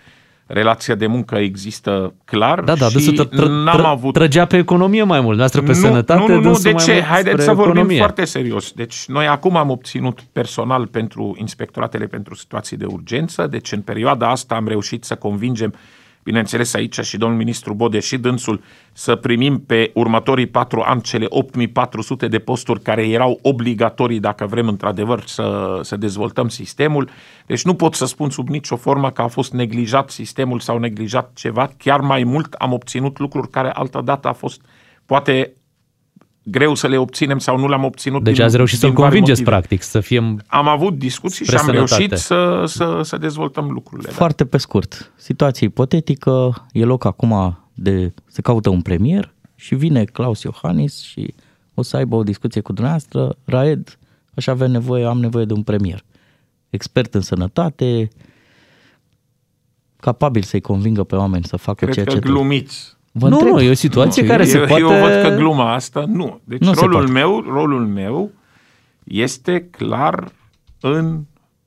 relația 0.47 0.95
de 0.95 1.07
muncă 1.07 1.37
există 1.37 2.15
clar 2.25 2.61
Da, 2.61 2.75
da, 2.75 2.89
și 2.89 2.93
dânsul 2.93 3.27
tră- 3.27 3.29
tră- 3.29 3.65
n-am 3.65 3.81
tră- 3.81 3.85
avut 3.85 4.13
trăgea 4.15 4.45
pe 4.45 4.57
economie 4.57 5.03
mai 5.03 5.21
mult, 5.21 5.39
noastră 5.39 5.63
pe 5.63 5.73
sănătate, 5.73 6.21
nu, 6.21 6.27
nu, 6.27 6.35
nu, 6.35 6.41
dânsul 6.41 6.63
de 6.63 6.71
mai 6.73 6.85
ce? 6.85 6.93
mult 6.93 7.05
Haideți 7.05 7.33
spre 7.33 7.45
să 7.45 7.53
vorbim 7.53 7.73
economie. 7.75 7.99
foarte 7.99 8.25
serios. 8.25 8.73
Deci 8.73 9.05
noi 9.07 9.27
acum 9.27 9.57
am 9.57 9.71
obținut 9.71 10.21
personal 10.33 10.87
pentru 10.87 11.35
inspectoratele 11.39 12.07
pentru 12.07 12.35
situații 12.35 12.77
de 12.77 12.85
urgență, 12.85 13.47
deci 13.47 13.73
în 13.73 13.81
perioada 13.81 14.31
asta 14.31 14.55
am 14.55 14.69
reușit 14.69 15.05
să 15.05 15.15
convingem 15.15 15.75
bineînțeles 16.27 16.75
aici 16.75 17.01
și 17.01 17.17
domnul 17.17 17.39
ministru 17.39 17.75
Bode 17.75 18.01
și 18.01 18.19
dânsul, 18.19 18.63
să 18.93 19.15
primim 19.15 19.59
pe 19.59 19.91
următorii 19.95 20.47
patru 20.47 20.81
ani 20.81 21.01
cele 21.01 21.27
8400 21.29 22.29
de 22.29 22.39
posturi 22.39 22.81
care 22.81 23.09
erau 23.09 23.39
obligatorii 23.43 24.21
dacă 24.21 24.47
vrem 24.47 24.69
într-adevăr 24.69 25.23
să, 25.27 25.79
să 25.83 25.97
dezvoltăm 25.97 26.49
sistemul. 26.49 27.09
Deci 27.47 27.65
nu 27.65 27.75
pot 27.75 27.95
să 27.95 28.07
spun 28.07 28.31
sub 28.31 28.49
nicio 28.49 28.77
formă 28.77 29.11
că 29.11 29.23
a 29.23 29.27
fost 29.27 29.53
neglijat 29.53 30.11
sistemul 30.11 30.61
sau 30.61 30.79
neglijat 30.79 31.31
ceva. 31.35 31.71
Chiar 31.79 32.01
mai 32.01 32.25
mult 32.25 32.53
am 32.53 32.73
obținut 32.73 33.19
lucruri 33.19 33.51
care 33.51 33.71
altădată 33.71 34.29
a 34.29 34.33
fost 34.33 34.61
poate 35.05 35.53
greu 36.49 36.75
să 36.75 36.87
le 36.87 36.99
obținem 36.99 37.39
sau 37.39 37.59
nu 37.59 37.69
le-am 37.69 37.85
obținut. 37.85 38.25
Deci 38.25 38.35
din, 38.35 38.45
ați 38.45 38.57
reușit 38.57 38.79
să-l 38.79 38.89
din 38.89 38.99
vari 38.99 39.11
convingeți, 39.11 39.41
motive. 39.43 39.57
practic, 39.59 39.83
să 39.83 40.01
fie... 40.01 40.37
Am 40.47 40.69
avut 40.69 40.99
discuții 40.99 41.45
Spre 41.45 41.57
și 41.57 41.63
am 41.63 41.69
sănătate. 41.69 41.97
reușit 41.97 42.19
să, 42.19 42.65
să, 42.67 43.01
să 43.03 43.17
dezvoltăm 43.17 43.71
lucrurile. 43.71 44.09
da. 44.09 44.15
Foarte 44.15 44.45
pe 44.45 44.57
scurt, 44.57 45.13
situație 45.17 45.67
ipotetică, 45.67 46.67
e 46.73 46.85
loc 46.85 47.05
acum 47.05 47.59
de 47.75 48.15
se 48.27 48.41
caută 48.43 48.69
un 48.69 48.83
premier 48.83 49.35
și 49.55 49.75
vine 49.75 50.05
Claus 50.05 50.43
Iohannis 50.43 51.03
și 51.03 51.35
o 51.75 51.83
să 51.83 51.97
aibă 51.97 52.17
o 52.17 52.23
discuție 52.23 52.61
cu 52.61 52.73
dumneavoastră, 52.73 53.37
Raed, 53.45 53.99
aș 54.35 54.47
avea 54.47 54.67
nevoie, 54.67 55.05
am 55.05 55.19
nevoie 55.21 55.45
de 55.45 55.53
un 55.53 55.63
premier. 55.63 56.05
Expert 56.71 57.15
în 57.15 57.21
sănătate, 57.21 58.09
capabil 59.97 60.43
să-i 60.43 60.61
convingă 60.61 61.05
pe 61.05 61.17
oameni 61.17 61.45
să 61.45 61.57
facă 61.57 61.85
Cred 61.85 61.95
ceea 61.95 62.05
că 62.07 62.13
ce 62.13 62.19
trebuie. 62.19 62.41
glumiți. 62.41 62.96
Vă 63.19 63.29
Nu, 63.29 63.35
întreb. 63.37 63.53
nu, 63.55 63.61
e 63.61 63.71
o 63.71 63.75
situație 63.75 64.23
Nu, 64.23 64.29
care 64.29 64.43
eu, 64.43 64.49
se 64.49 64.59
poate... 64.59 64.83
Eu 64.83 64.89
văd 64.89 65.23
că 65.23 65.35
gluma 65.37 65.73
asta, 65.73 66.05
nu. 66.09 66.41
Deci 66.45 66.61
Nu 66.61 66.73
se 66.75 66.81
rolul, 66.81 66.97
poate. 66.97 67.13
meu, 67.13 67.41
rolul 67.41 67.87
meu 67.87 68.31
este 69.05 69.69
clar 69.71 70.29
în 70.81 71.21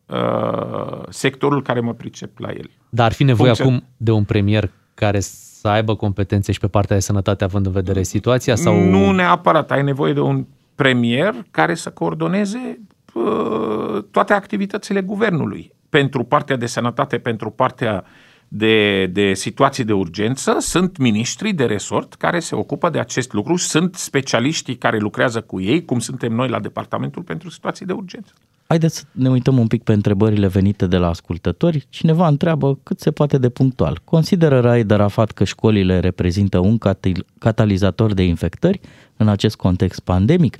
uh, 0.06 1.02
sectorul 1.10 1.62
care 1.62 1.80
mă 1.80 1.94
pricep 1.94 2.38
la 2.40 2.50
el. 2.50 2.70
Dar 2.90 3.06
ar 3.06 3.12
fi 3.14 3.24
nevoie 3.24 3.52
Funcția- 3.54 3.64
acum 3.66 3.84
de 3.98 4.12
un 4.12 4.24
premier 4.24 4.72
care 4.94 5.20
să 5.20 5.68
aibă 5.68 5.96
competențe 5.96 6.52
și 6.52 6.60
pe 6.60 6.68
partea 6.68 6.96
de 6.96 7.02
sănătate, 7.02 7.44
având 7.44 7.66
în 7.66 7.72
vedere 7.72 8.04
situația? 8.04 8.56
Sau... 8.56 8.84
Nu 8.84 9.12
neapărat. 9.12 9.72
Ai 9.72 9.84
nevoie 9.84 10.14
de 10.14 10.20
un 10.20 10.46
premier 10.76 11.34
care 11.52 11.74
să 11.76 11.90
coordoneze 11.90 12.80
uh, 13.14 14.04
toate 14.12 14.34
activitățile 14.34 15.02
guvernului. 15.02 15.72
Pentru 15.90 16.24
partea 16.24 16.56
de 16.56 16.66
sănătate, 16.66 17.18
pentru 17.18 17.50
partea 17.50 18.04
de, 18.52 19.06
de 19.06 19.34
situații 19.34 19.84
de 19.84 19.94
urgență, 19.94 20.58
sunt 20.60 20.98
miniștri 20.98 21.54
de 21.54 21.66
resort 21.66 22.14
care 22.14 22.40
se 22.40 22.56
ocupă 22.56 22.90
de 22.90 23.00
acest 23.00 23.34
lucru, 23.34 23.56
sunt 23.56 23.96
specialiștii 23.96 24.78
care 24.78 24.98
lucrează 24.98 25.42
cu 25.42 25.62
ei, 25.62 25.86
cum 25.86 26.00
suntem 26.00 26.32
noi 26.32 26.50
la 26.50 26.60
Departamentul 26.60 27.22
pentru 27.22 27.50
Situații 27.50 27.86
de 27.86 27.94
Urgență. 27.94 28.34
Haideți 28.68 28.98
să 28.98 29.04
ne 29.12 29.30
uităm 29.30 29.58
un 29.58 29.68
pic 29.68 29.84
pe 29.84 29.94
întrebările 29.94 30.48
venite 30.48 30.88
de 30.88 30.98
la 30.98 31.08
ascultători. 31.08 31.86
Cineva 31.90 32.28
întreabă 32.28 32.80
cât 32.84 33.00
se 33.00 33.12
poate 33.12 33.38
de 33.38 33.50
punctual. 33.50 34.02
Consideră 34.04 34.60
Raed 34.60 34.92
Arafat 34.92 35.32
că 35.32 35.44
școlile 35.44 36.00
reprezintă 36.00 36.58
un 36.58 36.78
catil- 36.78 37.26
catalizator 37.38 38.14
de 38.14 38.24
infectări 38.24 38.80
în 39.18 39.28
acest 39.28 39.56
context 39.56 40.00
pandemic? 40.00 40.58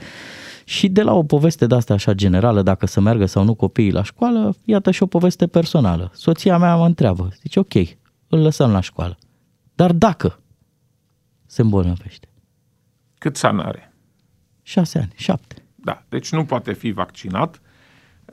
Și 0.70 0.90
de 0.90 1.02
la 1.02 1.14
o 1.14 1.24
poveste 1.24 1.66
de 1.66 1.76
asta 1.76 1.94
așa 1.94 2.14
generală, 2.14 2.62
dacă 2.62 2.86
să 2.86 3.00
meargă 3.00 3.26
sau 3.26 3.44
nu 3.44 3.54
copiii 3.54 3.92
la 3.92 4.04
școală, 4.04 4.56
iată 4.64 4.92
și 4.92 5.04
o 5.04 5.06
poveste 5.06 5.48
personală. 5.48 6.12
Soția 6.14 6.58
mea 6.58 6.76
mă 6.76 6.86
întreabă, 6.86 7.30
zice 7.42 7.60
ok, 7.60 7.74
îl 8.28 8.42
lăsăm 8.42 8.72
la 8.72 8.80
școală. 8.80 9.18
Dar 9.74 9.92
dacă 9.92 10.40
se 11.46 11.62
îmbolnăvește? 11.62 12.28
Cât 13.18 13.40
ani 13.44 13.62
are? 13.62 13.94
Șase 14.62 14.98
ani, 14.98 15.14
șapte. 15.16 15.66
Da, 15.76 16.04
deci 16.10 16.32
nu 16.32 16.46
poate 16.46 16.74
fi 16.74 16.92
vaccinat. 16.92 17.62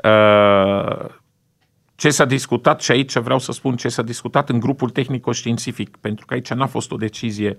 Uh, 0.05 1.07
Ce 1.95 2.11
s-a 2.11 2.25
discutat 2.25 2.81
și 2.81 2.91
aici 2.91 3.19
vreau 3.19 3.39
să 3.39 3.53
spun 3.53 3.77
ce 3.77 3.89
s-a 3.89 4.03
discutat 4.03 4.49
în 4.49 4.61
grupul 4.61 4.91
tehnico-științific, 4.91 5.97
pentru 5.97 6.27
că 6.27 6.35
aici 6.35 6.53
n-a 6.53 6.67
fost 6.67 6.91
o 6.91 6.97
decizie 6.97 7.59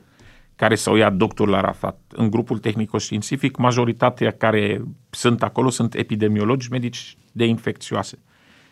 care 0.58 0.76
să 0.76 0.90
o 0.90 0.96
ia 0.96 1.10
doctorul 1.10 1.54
Arafat. 1.54 2.00
În 2.08 2.30
grupul 2.30 2.58
tehnico-științific, 2.58 3.58
majoritatea 3.58 4.32
care 4.32 4.82
sunt 5.10 5.44
acolo 5.44 5.70
sunt 5.70 5.96
epidemiologi 5.96 6.68
medici 6.72 7.18
de 7.32 7.46
infecțioase. 7.46 8.20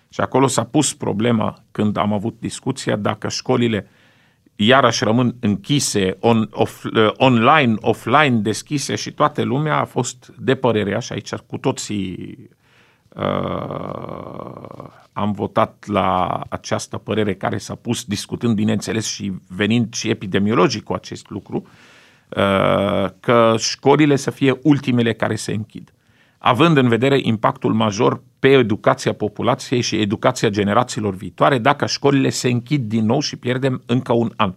Și 0.10 0.22
acolo 0.22 0.48
s-a 0.48 0.64
pus 0.64 0.94
problema 0.94 1.64
când 1.72 1.98
am 1.98 2.14
avut 2.14 2.36
discuția 2.40 2.96
dacă 2.96 3.30
școlile 3.30 3.88
iarăși 4.56 5.04
rămân 5.04 5.36
închise, 5.40 6.18
on, 6.20 6.48
off, 6.52 6.84
uh, 6.84 7.10
online, 7.18 7.76
offline, 7.80 8.38
deschise 8.38 8.96
și 8.96 9.12
toată 9.12 9.44
lumea 9.44 9.80
a 9.80 9.86
fost 9.86 10.34
de 10.40 10.56
părerea 10.56 11.00
și 11.00 11.14
aici 11.14 11.34
cu 11.34 11.58
toții 11.58 12.38
uh, 13.16 14.88
am 15.14 15.32
votat 15.32 15.84
la 15.88 16.42
această 16.50 16.98
părere 16.98 17.34
care 17.34 17.58
s-a 17.58 17.76
pus 17.76 18.04
discutând, 18.04 18.56
bineînțeles, 18.56 19.06
și 19.06 19.34
venind 19.48 19.94
și 19.94 20.10
epidemiologic 20.10 20.84
cu 20.84 20.94
acest 20.94 21.30
lucru, 21.30 21.66
uh, 21.66 23.10
că 23.20 23.56
școlile 23.58 24.16
să 24.16 24.32
fie 24.32 24.60
ultimele 24.62 25.14
care 25.14 25.36
se 25.36 25.54
închid. 25.54 25.94
Având 26.38 26.78
în 26.78 26.88
vedere 26.88 27.20
impactul 27.22 27.74
major 27.74 28.22
pe 28.40 28.48
educația 28.48 29.14
populației 29.14 29.82
și 29.82 30.02
educația 30.02 30.50
generațiilor 30.50 31.16
viitoare, 31.16 31.58
dacă 31.58 31.86
școlile 31.86 32.30
se 32.30 32.50
închid 32.50 32.84
din 32.84 33.06
nou 33.06 33.20
și 33.20 33.36
pierdem 33.36 33.82
încă 33.86 34.14
un 34.14 34.32
an. 34.36 34.54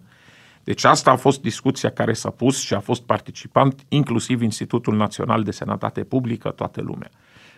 Deci 0.63 0.83
asta 0.83 1.11
a 1.11 1.15
fost 1.15 1.41
discuția 1.41 1.89
care 1.89 2.13
s-a 2.13 2.29
pus 2.29 2.59
și 2.59 2.73
a 2.73 2.79
fost 2.79 3.01
participant 3.01 3.85
inclusiv 3.87 4.41
Institutul 4.41 4.95
Național 4.95 5.43
de 5.43 5.51
Sănătate 5.51 6.03
Publică, 6.03 6.49
toată 6.49 6.81
lumea. 6.81 7.09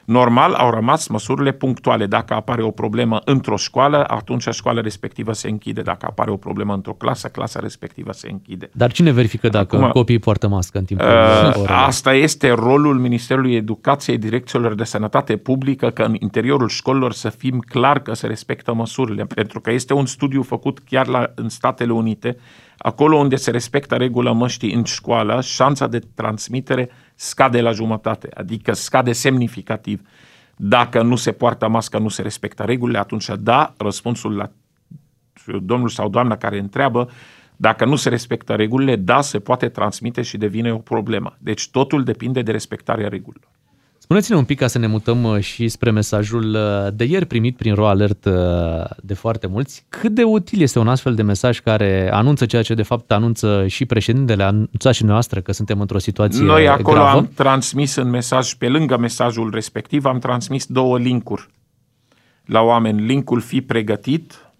Normal 0.05 0.53
au 0.53 0.71
rămas 0.71 1.07
măsurile 1.07 1.51
punctuale. 1.51 2.05
Dacă 2.05 2.33
apare 2.33 2.63
o 2.63 2.71
problemă 2.71 3.21
într-o 3.25 3.55
școală, 3.55 4.03
atunci 4.07 4.47
școala 4.51 4.81
respectivă 4.81 5.33
se 5.33 5.49
închide. 5.49 5.81
Dacă 5.81 6.05
apare 6.09 6.31
o 6.31 6.37
problemă 6.37 6.73
într-o 6.73 6.93
clasă, 6.93 7.27
clasa 7.27 7.59
respectivă 7.59 8.11
se 8.11 8.29
închide. 8.31 8.69
Dar 8.73 8.91
cine 8.91 9.11
verifică 9.11 9.49
dacă 9.49 9.75
Acum, 9.75 9.89
copiii 9.89 10.19
poartă 10.19 10.47
mască 10.47 10.77
în 10.77 10.85
timpul 10.85 11.05
Uh, 11.05 11.47
orelor? 11.47 11.69
Asta 11.69 12.13
este 12.13 12.51
rolul 12.51 12.99
Ministerului 12.99 13.55
Educației, 13.55 14.17
Direcțiilor 14.17 14.75
de 14.75 14.83
Sănătate 14.83 15.37
Publică, 15.37 15.89
că 15.89 16.03
în 16.03 16.15
interiorul 16.19 16.67
școlilor 16.67 17.13
să 17.13 17.29
fim 17.29 17.59
clar 17.59 17.99
că 17.99 18.13
se 18.13 18.27
respectă 18.27 18.73
măsurile, 18.73 19.25
pentru 19.25 19.59
că 19.61 19.71
este 19.71 19.93
un 19.93 20.05
studiu 20.05 20.41
făcut 20.41 20.79
chiar 20.79 21.07
la, 21.07 21.31
în 21.35 21.49
Statele 21.49 21.91
Unite, 21.91 22.37
acolo 22.77 23.17
unde 23.17 23.35
se 23.35 23.51
respectă 23.51 23.95
regula 23.95 24.31
măștii 24.31 24.73
în 24.73 24.83
școală, 24.83 25.41
șansa 25.41 25.87
de 25.87 25.99
transmitere 26.15 26.89
scade 27.21 27.61
la 27.61 27.71
jumătate, 27.71 28.29
adică 28.33 28.73
scade 28.73 29.11
semnificativ. 29.11 30.01
Dacă 30.55 31.01
nu 31.01 31.15
se 31.15 31.31
poartă 31.31 31.67
mască, 31.67 31.97
nu 31.97 32.07
se 32.07 32.21
respectă 32.21 32.63
regulile, 32.63 32.97
atunci 32.97 33.29
da, 33.39 33.73
răspunsul 33.77 34.35
la 34.35 34.51
domnul 35.61 35.89
sau 35.89 36.09
doamna 36.09 36.37
care 36.37 36.59
întreabă, 36.59 37.09
dacă 37.55 37.85
nu 37.85 37.95
se 37.95 38.09
respectă 38.09 38.55
regulile, 38.55 38.95
da, 38.95 39.21
se 39.21 39.39
poate 39.39 39.69
transmite 39.69 40.21
și 40.21 40.37
devine 40.37 40.73
o 40.73 40.77
problemă. 40.77 41.35
Deci 41.39 41.69
totul 41.69 42.03
depinde 42.03 42.41
de 42.41 42.51
respectarea 42.51 43.07
regulilor. 43.07 43.49
Spuneți-ne 44.11 44.37
un 44.37 44.45
pic 44.45 44.59
ca 44.59 44.67
să 44.67 44.77
ne 44.77 44.87
mutăm 44.87 45.23
uh, 45.23 45.39
și 45.39 45.67
spre 45.67 45.91
mesajul 45.91 46.55
uh, 46.55 46.93
de 46.93 47.03
ieri 47.03 47.25
primit 47.25 47.55
prin 47.55 47.73
Ro 47.73 47.87
Alert 47.87 48.25
uh, 48.25 48.33
de 49.03 49.13
foarte 49.13 49.47
mulți. 49.47 49.85
Cât 49.89 50.11
de 50.11 50.23
util 50.23 50.61
este 50.61 50.79
un 50.79 50.87
astfel 50.87 51.15
de 51.15 51.21
mesaj 51.21 51.59
care 51.59 52.09
anunță 52.13 52.45
ceea 52.45 52.61
ce 52.61 52.73
de 52.73 52.83
fapt 52.83 53.11
anunță 53.11 53.67
și 53.67 53.85
președintele, 53.85 54.43
anunța 54.43 54.91
și 54.91 55.03
noastră 55.03 55.41
că 55.41 55.51
suntem 55.51 55.79
într-o 55.79 55.97
situație 55.97 56.43
Noi 56.43 56.67
acolo 56.67 56.95
gravă? 56.95 57.17
am 57.17 57.29
transmis 57.35 57.95
în 57.95 58.09
mesaj, 58.09 58.53
pe 58.53 58.67
lângă 58.67 58.97
mesajul 58.97 59.49
respectiv, 59.53 60.05
am 60.05 60.19
transmis 60.19 60.65
două 60.65 60.97
linkuri 60.97 61.47
la 62.45 62.61
oameni. 62.61 63.01
Linkul 63.01 63.39
fi 63.39 63.61
pregătit, 63.61 64.51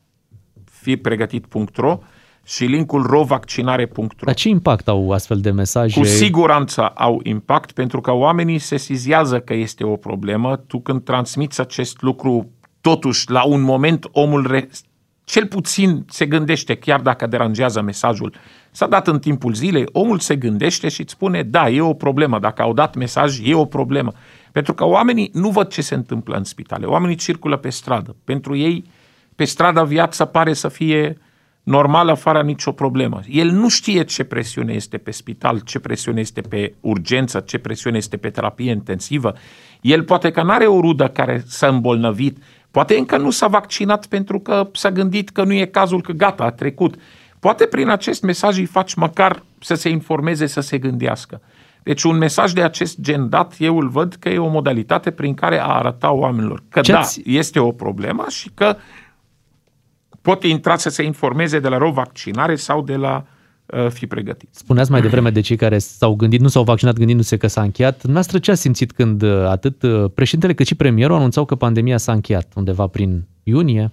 fipregătit.ro 0.72 1.99
și 2.45 2.65
linkul 2.65 3.03
rovaccinare.ro. 3.03 4.05
Dar 4.22 4.34
ce 4.34 4.49
impact 4.49 4.88
au 4.88 5.11
astfel 5.11 5.39
de 5.39 5.51
mesaje? 5.51 5.99
Cu 5.99 6.05
siguranță 6.05 6.88
au 6.88 7.19
impact 7.23 7.72
pentru 7.72 8.01
că 8.01 8.11
oamenii 8.11 8.59
se 8.59 8.77
sizează 8.77 9.39
că 9.39 9.53
este 9.53 9.84
o 9.84 9.95
problemă. 9.95 10.55
Tu 10.55 10.80
când 10.80 11.03
transmiți 11.03 11.61
acest 11.61 12.01
lucru, 12.01 12.49
totuși, 12.81 13.31
la 13.31 13.43
un 13.43 13.61
moment 13.61 14.09
omul 14.11 14.47
re- 14.47 14.69
cel 15.23 15.47
puțin 15.47 16.05
se 16.09 16.26
gândește, 16.26 16.76
chiar 16.76 17.01
dacă 17.01 17.27
deranjează 17.27 17.81
mesajul. 17.81 18.34
S-a 18.72 18.88
dat 18.88 19.07
în 19.07 19.19
timpul 19.19 19.53
zilei, 19.53 19.85
omul 19.91 20.19
se 20.19 20.35
gândește 20.35 20.89
și 20.89 21.01
îți 21.01 21.11
spune, 21.11 21.43
da, 21.43 21.69
e 21.69 21.81
o 21.81 21.93
problemă. 21.93 22.39
Dacă 22.39 22.61
au 22.61 22.73
dat 22.73 22.95
mesaj, 22.95 23.39
e 23.43 23.55
o 23.55 23.65
problemă. 23.65 24.11
Pentru 24.51 24.73
că 24.73 24.85
oamenii 24.85 25.30
nu 25.34 25.49
văd 25.49 25.68
ce 25.68 25.81
se 25.81 25.95
întâmplă 25.95 26.35
în 26.35 26.43
spitale. 26.43 26.85
Oamenii 26.85 27.15
circulă 27.15 27.57
pe 27.57 27.69
stradă. 27.69 28.15
Pentru 28.23 28.55
ei, 28.55 28.84
pe 29.35 29.43
stradă 29.43 29.85
viața 29.85 30.26
pare 30.26 30.53
să 30.53 30.68
fie 30.68 31.18
normală, 31.63 32.13
fără 32.13 32.41
nicio 32.41 32.71
problemă. 32.71 33.19
El 33.29 33.49
nu 33.49 33.69
știe 33.69 34.03
ce 34.03 34.23
presiune 34.23 34.73
este 34.73 34.97
pe 34.97 35.11
spital, 35.11 35.59
ce 35.59 35.79
presiune 35.79 36.19
este 36.19 36.41
pe 36.41 36.73
urgență, 36.79 37.39
ce 37.39 37.57
presiune 37.57 37.97
este 37.97 38.17
pe 38.17 38.29
terapie 38.29 38.71
intensivă. 38.71 39.33
El 39.81 40.03
poate 40.03 40.31
că 40.31 40.43
nu 40.43 40.51
are 40.51 40.65
o 40.65 40.79
rudă 40.79 41.07
care 41.07 41.43
s-a 41.47 41.67
îmbolnăvit, 41.67 42.38
poate 42.71 42.97
încă 42.97 43.17
nu 43.17 43.29
s-a 43.29 43.47
vaccinat 43.47 44.05
pentru 44.05 44.39
că 44.39 44.69
s-a 44.73 44.91
gândit 44.91 45.29
că 45.29 45.43
nu 45.43 45.53
e 45.53 45.65
cazul, 45.65 46.01
că 46.01 46.11
gata, 46.11 46.43
a 46.43 46.51
trecut. 46.51 46.95
Poate 47.39 47.65
prin 47.65 47.89
acest 47.89 48.21
mesaj 48.23 48.57
îi 48.57 48.65
faci 48.65 48.93
măcar 48.93 49.43
să 49.59 49.73
se 49.73 49.89
informeze, 49.89 50.45
să 50.45 50.61
se 50.61 50.77
gândească. 50.77 51.41
Deci 51.83 52.03
un 52.03 52.17
mesaj 52.17 52.51
de 52.51 52.61
acest 52.63 52.99
gen 52.99 53.29
dat, 53.29 53.55
eu 53.57 53.77
îl 53.77 53.88
văd 53.88 54.13
că 54.19 54.29
e 54.29 54.38
o 54.38 54.47
modalitate 54.49 55.11
prin 55.11 55.33
care 55.33 55.59
a 55.59 55.65
arăta 55.65 56.11
oamenilor 56.11 56.63
că 56.69 56.79
Ce 56.79 56.91
da, 56.91 56.99
ați- 56.99 57.21
este 57.25 57.59
o 57.59 57.71
problemă 57.71 58.25
și 58.29 58.51
că 58.53 58.75
pot 60.22 60.43
intra 60.43 60.76
să 60.76 60.89
se 60.89 61.03
informeze 61.03 61.60
de 61.60 61.68
la 61.68 61.77
rovaccinare 61.77 62.56
sau 62.56 62.81
de 62.81 62.95
la 62.95 63.26
uh, 63.65 63.88
fi 63.89 64.07
pregătit. 64.07 64.49
Spuneați 64.52 64.91
mai 64.91 65.02
devreme 65.02 65.30
de 65.30 65.41
cei 65.41 65.56
care 65.56 65.77
s-au 65.77 66.15
gândit, 66.15 66.39
nu 66.39 66.48
s-au 66.48 66.64
vaccinat 66.64 66.98
gândindu-se 66.98 67.38
că 67.38 67.48
s-a 67.48 67.61
încheiat. 67.61 67.93
Dumneavoastră 67.93 68.39
ce 68.39 68.52
ați 68.52 68.61
simțit 68.61 68.91
când 68.91 69.22
uh, 69.22 69.45
atât 69.48 69.84
uh, 69.84 70.11
președintele 70.14 70.53
cât 70.53 70.65
și 70.65 70.76
premierul 70.76 71.15
anunțau 71.15 71.45
că 71.45 71.56
pandemia 71.56 71.98
s-a 71.98 72.11
încheiat 72.11 72.52
undeva 72.56 72.88
prin 72.88 73.27
iunie? 73.43 73.91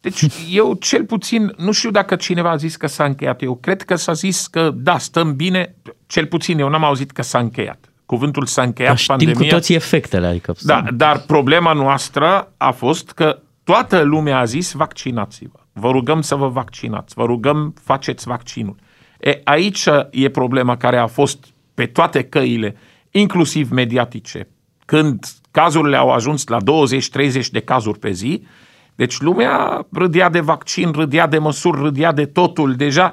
Deci 0.00 0.26
eu 0.50 0.74
cel 0.74 1.04
puțin, 1.04 1.54
nu 1.56 1.72
știu 1.72 1.90
dacă 1.90 2.16
cineva 2.16 2.50
a 2.50 2.56
zis 2.56 2.76
că 2.76 2.86
s-a 2.86 3.04
încheiat, 3.04 3.42
eu 3.42 3.54
cred 3.54 3.82
că 3.82 3.94
s-a 3.94 4.12
zis 4.12 4.46
că 4.46 4.70
da, 4.74 4.98
stăm 4.98 5.36
bine, 5.36 5.74
cel 6.06 6.26
puțin 6.26 6.58
eu 6.58 6.68
n-am 6.68 6.84
auzit 6.84 7.10
că 7.10 7.22
s-a 7.22 7.38
încheiat. 7.38 7.92
Cuvântul 8.06 8.46
s-a 8.46 8.62
încheiat, 8.62 8.90
Dar 8.90 9.00
știm 9.00 9.16
pandemia... 9.16 9.48
cu 9.48 9.54
toții 9.54 9.74
efectele, 9.74 10.26
adică... 10.26 10.54
Da, 10.62 10.84
dar 10.94 11.18
problema 11.26 11.72
noastră 11.72 12.52
a 12.56 12.70
fost 12.70 13.10
că 13.10 13.42
toată 13.68 14.02
lumea 14.02 14.38
a 14.38 14.44
zis 14.44 14.72
vaccinați-vă. 14.72 15.58
Vă 15.72 15.90
rugăm 15.90 16.20
să 16.20 16.34
vă 16.34 16.48
vaccinați, 16.48 17.14
vă 17.14 17.24
rugăm 17.24 17.74
faceți 17.84 18.28
vaccinul. 18.28 18.76
E, 19.20 19.40
aici 19.44 19.88
e 20.10 20.28
problema 20.28 20.76
care 20.76 20.96
a 20.96 21.06
fost 21.06 21.46
pe 21.74 21.86
toate 21.86 22.22
căile, 22.22 22.76
inclusiv 23.10 23.70
mediatice, 23.70 24.48
când 24.84 25.26
cazurile 25.50 25.96
au 25.96 26.10
ajuns 26.10 26.46
la 26.46 26.58
20-30 26.58 27.46
de 27.50 27.60
cazuri 27.60 27.98
pe 27.98 28.10
zi, 28.10 28.46
deci 28.94 29.20
lumea 29.20 29.86
râdea 29.92 30.28
de 30.28 30.40
vaccin, 30.40 30.92
râdea 30.92 31.26
de 31.26 31.38
măsuri, 31.38 31.80
râdea 31.80 32.12
de 32.12 32.26
totul. 32.26 32.74
Deja 32.74 33.12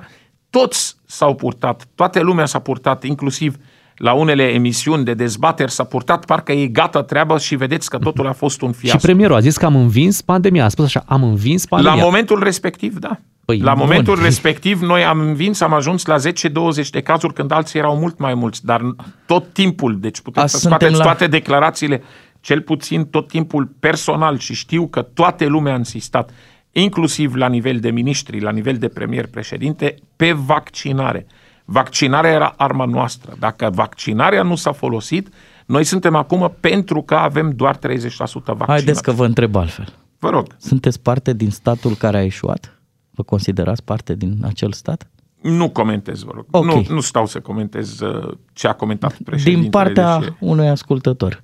toți 0.50 0.96
s-au 1.06 1.36
purtat, 1.36 1.88
toată 1.96 2.22
lumea 2.22 2.46
s-a 2.46 2.60
purtat, 2.60 3.04
inclusiv 3.04 3.56
la 3.98 4.14
unele 4.14 4.44
emisiuni 4.44 5.04
de 5.06 5.14
dezbateri 5.14 5.72
s-a 5.72 5.84
purtat, 5.84 6.26
parcă 6.26 6.52
e 6.52 6.68
gata 6.68 7.04
treaba 7.04 7.38
și 7.38 7.56
vedeți 7.56 7.90
că 7.90 7.98
totul 7.98 8.28
a 8.28 8.32
fost 8.34 8.62
un 8.62 8.72
Și 8.72 8.78
fiasco. 8.80 9.00
premierul 9.02 9.36
a 9.36 9.40
zis 9.40 9.58
că 9.58 9.66
am 9.66 9.76
învins 9.76 10.22
pandemia. 10.22 10.66
A 10.66 10.68
spus 10.68 10.86
așa, 10.86 11.04
am 11.08 11.24
învins 11.24 11.66
pandemia. 11.66 11.96
La 11.98 12.04
momentul 12.04 12.44
respectiv, 12.44 12.98
da. 13.00 13.20
Păi, 13.46 13.60
la 13.60 13.74
bun. 13.74 13.82
momentul 13.88 14.20
respectiv, 14.22 14.82
noi 14.82 15.04
am 15.04 15.20
învins, 15.20 15.62
am 15.62 15.74
ajuns 15.74 16.06
la 16.06 16.16
10-20 16.18 16.90
de 16.92 17.02
cazuri, 17.02 17.34
când 17.34 17.52
alții 17.52 17.80
erau 17.80 17.98
mult 17.98 18.18
mai 18.20 18.34
mulți, 18.34 18.66
dar 18.66 18.82
tot 19.26 19.54
timpul, 19.54 20.00
deci 20.00 20.22
puteți 20.22 20.46
A, 20.46 20.48
să 20.48 20.58
suntem 20.58 20.78
scoateți 20.78 20.98
la- 21.00 21.04
toate 21.06 21.28
declarațiile, 21.28 22.04
cel 22.42 22.62
puțin 22.62 23.06
tot 23.06 23.28
timpul 23.28 23.70
personal 23.80 24.38
și 24.38 24.54
știu 24.54 24.88
că 24.88 25.02
toată 25.02 25.46
lumea 25.46 25.74
a 25.74 25.78
insistat, 25.78 26.30
inclusiv 26.72 27.36
la 27.36 27.48
nivel 27.48 27.80
de 27.80 27.90
miniștri, 27.92 28.40
la 28.42 28.52
nivel 28.52 28.76
de 28.76 28.88
premier 28.88 29.28
președinte, 29.28 29.96
pe 30.16 30.32
vaccinare. 30.32 31.26
Vaccinarea 31.66 32.32
era 32.32 32.54
arma 32.58 32.86
noastră. 32.86 33.36
Dacă 33.40 33.70
vaccinarea 33.74 34.44
nu 34.44 34.56
s-a 34.56 34.72
folosit, 34.72 35.34
noi 35.66 35.84
suntem 35.84 36.16
acum 36.16 36.54
pentru 36.60 37.02
că 37.02 37.16
avem 37.16 37.52
doar 37.56 37.78
30% 37.78 37.80
vaccinat. 37.80 38.68
Haideți 38.68 39.04
că 39.04 39.12
vă 39.12 39.26
întreb 39.26 39.56
altfel. 39.56 39.94
Vă 40.20 40.30
rog. 40.30 40.48
Sunteți 40.58 41.02
parte 41.02 41.34
din 41.34 41.50
statul 41.52 41.96
care 41.96 42.18
a 42.18 42.24
ieșuat? 42.24 42.80
Vă 43.12 43.24
considerați 43.24 43.84
parte 43.84 44.16
din 44.16 44.38
acel 44.44 44.72
stat? 44.72 45.08
Nu 45.42 45.70
comentez, 45.70 46.22
vă 46.24 46.32
rog. 46.34 46.46
Ok. 46.52 46.66
Nu, 46.66 46.86
nu 46.90 47.00
stau 47.00 47.26
să 47.26 47.40
comentez 47.40 48.00
uh, 48.00 48.38
ce 48.54 48.68
a 48.68 48.74
comentat 48.74 49.18
președintele. 49.24 49.62
Din 49.62 49.70
partea 49.70 50.18
deși- 50.20 50.32
unui 50.40 50.68
ascultător. 50.70 51.44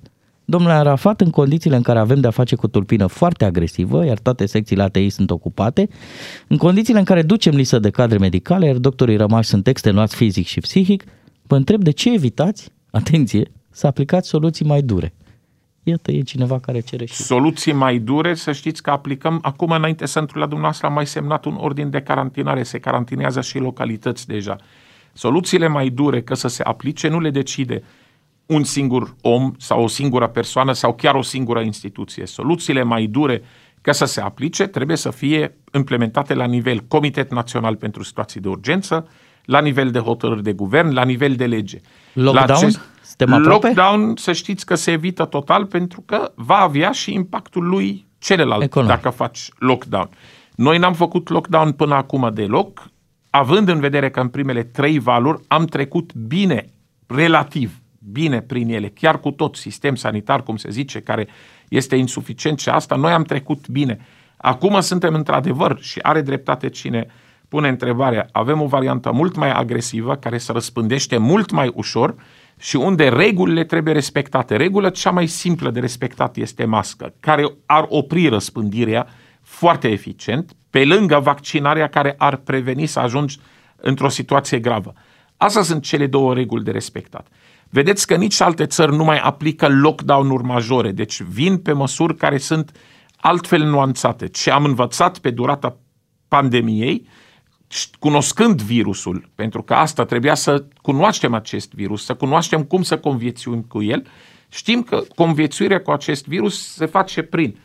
Domnule 0.52 0.74
Arafat, 0.74 1.20
în 1.20 1.30
condițiile 1.30 1.76
în 1.76 1.82
care 1.82 1.98
avem 1.98 2.20
de-a 2.20 2.30
face 2.30 2.56
cu 2.56 2.66
o 2.66 2.68
tulpină 2.68 3.06
foarte 3.06 3.44
agresivă, 3.44 4.04
iar 4.04 4.18
toate 4.18 4.46
secțiile 4.46 4.82
ATI 4.82 5.08
sunt 5.08 5.30
ocupate, 5.30 5.88
în 6.48 6.56
condițiile 6.56 6.98
în 6.98 7.04
care 7.04 7.22
ducem 7.22 7.54
listă 7.54 7.78
de 7.78 7.90
cadre 7.90 8.18
medicale, 8.18 8.66
iar 8.66 8.76
doctorii 8.76 9.16
rămași 9.16 9.48
sunt 9.48 9.66
extenuați 9.66 10.16
fizic 10.16 10.46
și 10.46 10.60
psihic, 10.60 11.04
vă 11.42 11.56
întreb 11.56 11.82
de 11.82 11.90
ce 11.90 12.12
evitați, 12.12 12.72
atenție, 12.90 13.50
să 13.70 13.86
aplicați 13.86 14.28
soluții 14.28 14.64
mai 14.64 14.82
dure. 14.82 15.14
Iată, 15.82 16.10
e 16.12 16.20
cineva 16.20 16.58
care 16.58 16.80
cere 16.80 17.04
și... 17.04 17.14
Soluții 17.14 17.72
mai 17.72 17.98
dure, 17.98 18.34
să 18.34 18.52
știți 18.52 18.82
că 18.82 18.90
aplicăm, 18.90 19.38
acum 19.42 19.70
înainte 19.70 20.06
să 20.06 20.18
intru 20.18 20.38
la 20.38 20.46
dumneavoastră, 20.46 20.86
am 20.86 20.92
mai 20.92 21.06
semnat 21.06 21.44
un 21.44 21.56
ordin 21.58 21.90
de 21.90 22.00
carantinare, 22.00 22.62
se 22.62 22.78
carantinează 22.78 23.40
și 23.40 23.58
localități 23.58 24.26
deja. 24.26 24.56
Soluțiile 25.12 25.68
mai 25.68 25.88
dure 25.88 26.22
că 26.22 26.34
să 26.34 26.48
se 26.48 26.62
aplice 26.62 27.08
nu 27.08 27.20
le 27.20 27.30
decide 27.30 27.82
un 28.52 28.64
singur 28.64 29.14
om 29.20 29.52
sau 29.58 29.82
o 29.82 29.86
singură 29.86 30.26
persoană 30.26 30.72
sau 30.72 30.94
chiar 30.94 31.14
o 31.14 31.22
singură 31.22 31.60
instituție. 31.60 32.26
Soluțiile 32.26 32.82
mai 32.82 33.06
dure 33.06 33.42
ca 33.80 33.92
să 33.92 34.04
se 34.04 34.20
aplice 34.20 34.66
trebuie 34.66 34.96
să 34.96 35.10
fie 35.10 35.56
implementate 35.72 36.34
la 36.34 36.44
nivel 36.44 36.80
Comitet 36.88 37.30
Național 37.30 37.76
pentru 37.76 38.02
Situații 38.02 38.40
de 38.40 38.48
Urgență, 38.48 39.08
la 39.44 39.60
nivel 39.60 39.90
de 39.90 39.98
hotărâri 39.98 40.42
de 40.42 40.52
guvern, 40.52 40.92
la 40.92 41.04
nivel 41.04 41.34
de 41.34 41.46
lege. 41.46 41.80
Lockdown? 42.12 42.62
La 42.62 42.80
Suntem 43.02 43.32
aproape? 43.32 43.66
Lockdown, 43.66 44.16
să 44.16 44.32
știți 44.32 44.66
că 44.66 44.74
se 44.74 44.90
evită 44.90 45.24
total 45.24 45.66
pentru 45.66 46.00
că 46.00 46.32
va 46.34 46.56
avea 46.56 46.90
și 46.90 47.12
impactul 47.12 47.64
lui 47.64 48.06
celălalt 48.18 48.62
Economic. 48.62 48.94
dacă 48.94 49.10
faci 49.10 49.48
lockdown. 49.58 50.08
Noi 50.54 50.78
n-am 50.78 50.94
făcut 50.94 51.28
lockdown 51.28 51.72
până 51.72 51.94
acum 51.94 52.30
deloc, 52.34 52.90
având 53.30 53.68
în 53.68 53.80
vedere 53.80 54.10
că 54.10 54.20
în 54.20 54.28
primele 54.28 54.62
trei 54.62 54.98
valuri 54.98 55.42
am 55.48 55.64
trecut 55.64 56.14
bine, 56.14 56.70
relativ 57.06 57.81
bine 58.10 58.40
prin 58.40 58.68
ele, 58.68 58.88
chiar 58.88 59.20
cu 59.20 59.30
tot 59.30 59.56
sistem 59.56 59.94
sanitar, 59.94 60.42
cum 60.42 60.56
se 60.56 60.70
zice, 60.70 61.00
care 61.00 61.28
este 61.68 61.96
insuficient 61.96 62.58
și 62.58 62.68
asta, 62.68 62.96
noi 62.96 63.12
am 63.12 63.22
trecut 63.22 63.68
bine. 63.68 63.98
Acum 64.36 64.80
suntem 64.80 65.14
într-adevăr 65.14 65.78
și 65.80 65.98
are 65.98 66.20
dreptate 66.20 66.68
cine 66.68 67.06
pune 67.48 67.68
întrebarea, 67.68 68.28
avem 68.32 68.60
o 68.60 68.66
variantă 68.66 69.12
mult 69.12 69.36
mai 69.36 69.50
agresivă, 69.50 70.16
care 70.16 70.38
se 70.38 70.52
răspândește 70.52 71.16
mult 71.16 71.50
mai 71.50 71.70
ușor 71.74 72.14
și 72.58 72.76
unde 72.76 73.08
regulile 73.08 73.64
trebuie 73.64 73.94
respectate. 73.94 74.56
Regula 74.56 74.90
cea 74.90 75.10
mai 75.10 75.26
simplă 75.26 75.70
de 75.70 75.80
respectat 75.80 76.36
este 76.36 76.64
mască, 76.64 77.14
care 77.20 77.54
ar 77.66 77.86
opri 77.88 78.28
răspândirea 78.28 79.06
foarte 79.42 79.88
eficient, 79.88 80.52
pe 80.70 80.84
lângă 80.84 81.18
vaccinarea 81.18 81.88
care 81.88 82.14
ar 82.18 82.36
preveni 82.36 82.86
să 82.86 83.00
ajungi 83.00 83.38
într-o 83.76 84.08
situație 84.08 84.58
gravă. 84.58 84.92
Astea 85.36 85.62
sunt 85.62 85.82
cele 85.82 86.06
două 86.06 86.34
reguli 86.34 86.64
de 86.64 86.70
respectat. 86.70 87.26
Vedeți 87.74 88.06
că 88.06 88.16
nici 88.16 88.40
alte 88.40 88.66
țări 88.66 88.96
nu 88.96 89.04
mai 89.04 89.18
aplică 89.18 89.68
lockdown-uri 89.68 90.44
majore, 90.44 90.90
deci 90.90 91.22
vin 91.22 91.58
pe 91.58 91.72
măsuri 91.72 92.16
care 92.16 92.38
sunt 92.38 92.76
altfel 93.16 93.64
nuanțate. 93.64 94.28
Ce 94.28 94.50
am 94.50 94.64
învățat 94.64 95.18
pe 95.18 95.30
durata 95.30 95.76
pandemiei, 96.28 97.08
cunoscând 97.98 98.62
virusul, 98.62 99.30
pentru 99.34 99.62
că 99.62 99.74
asta 99.74 100.04
trebuia 100.04 100.34
să 100.34 100.64
cunoaștem 100.82 101.34
acest 101.34 101.72
virus, 101.72 102.04
să 102.04 102.14
cunoaștem 102.14 102.64
cum 102.64 102.82
să 102.82 102.98
conviețuim 102.98 103.62
cu 103.62 103.82
el, 103.82 104.06
știm 104.48 104.82
că 104.82 105.02
conviețuirea 105.14 105.82
cu 105.82 105.90
acest 105.90 106.26
virus 106.26 106.72
se 106.72 106.86
face 106.86 107.22
prin 107.22 107.58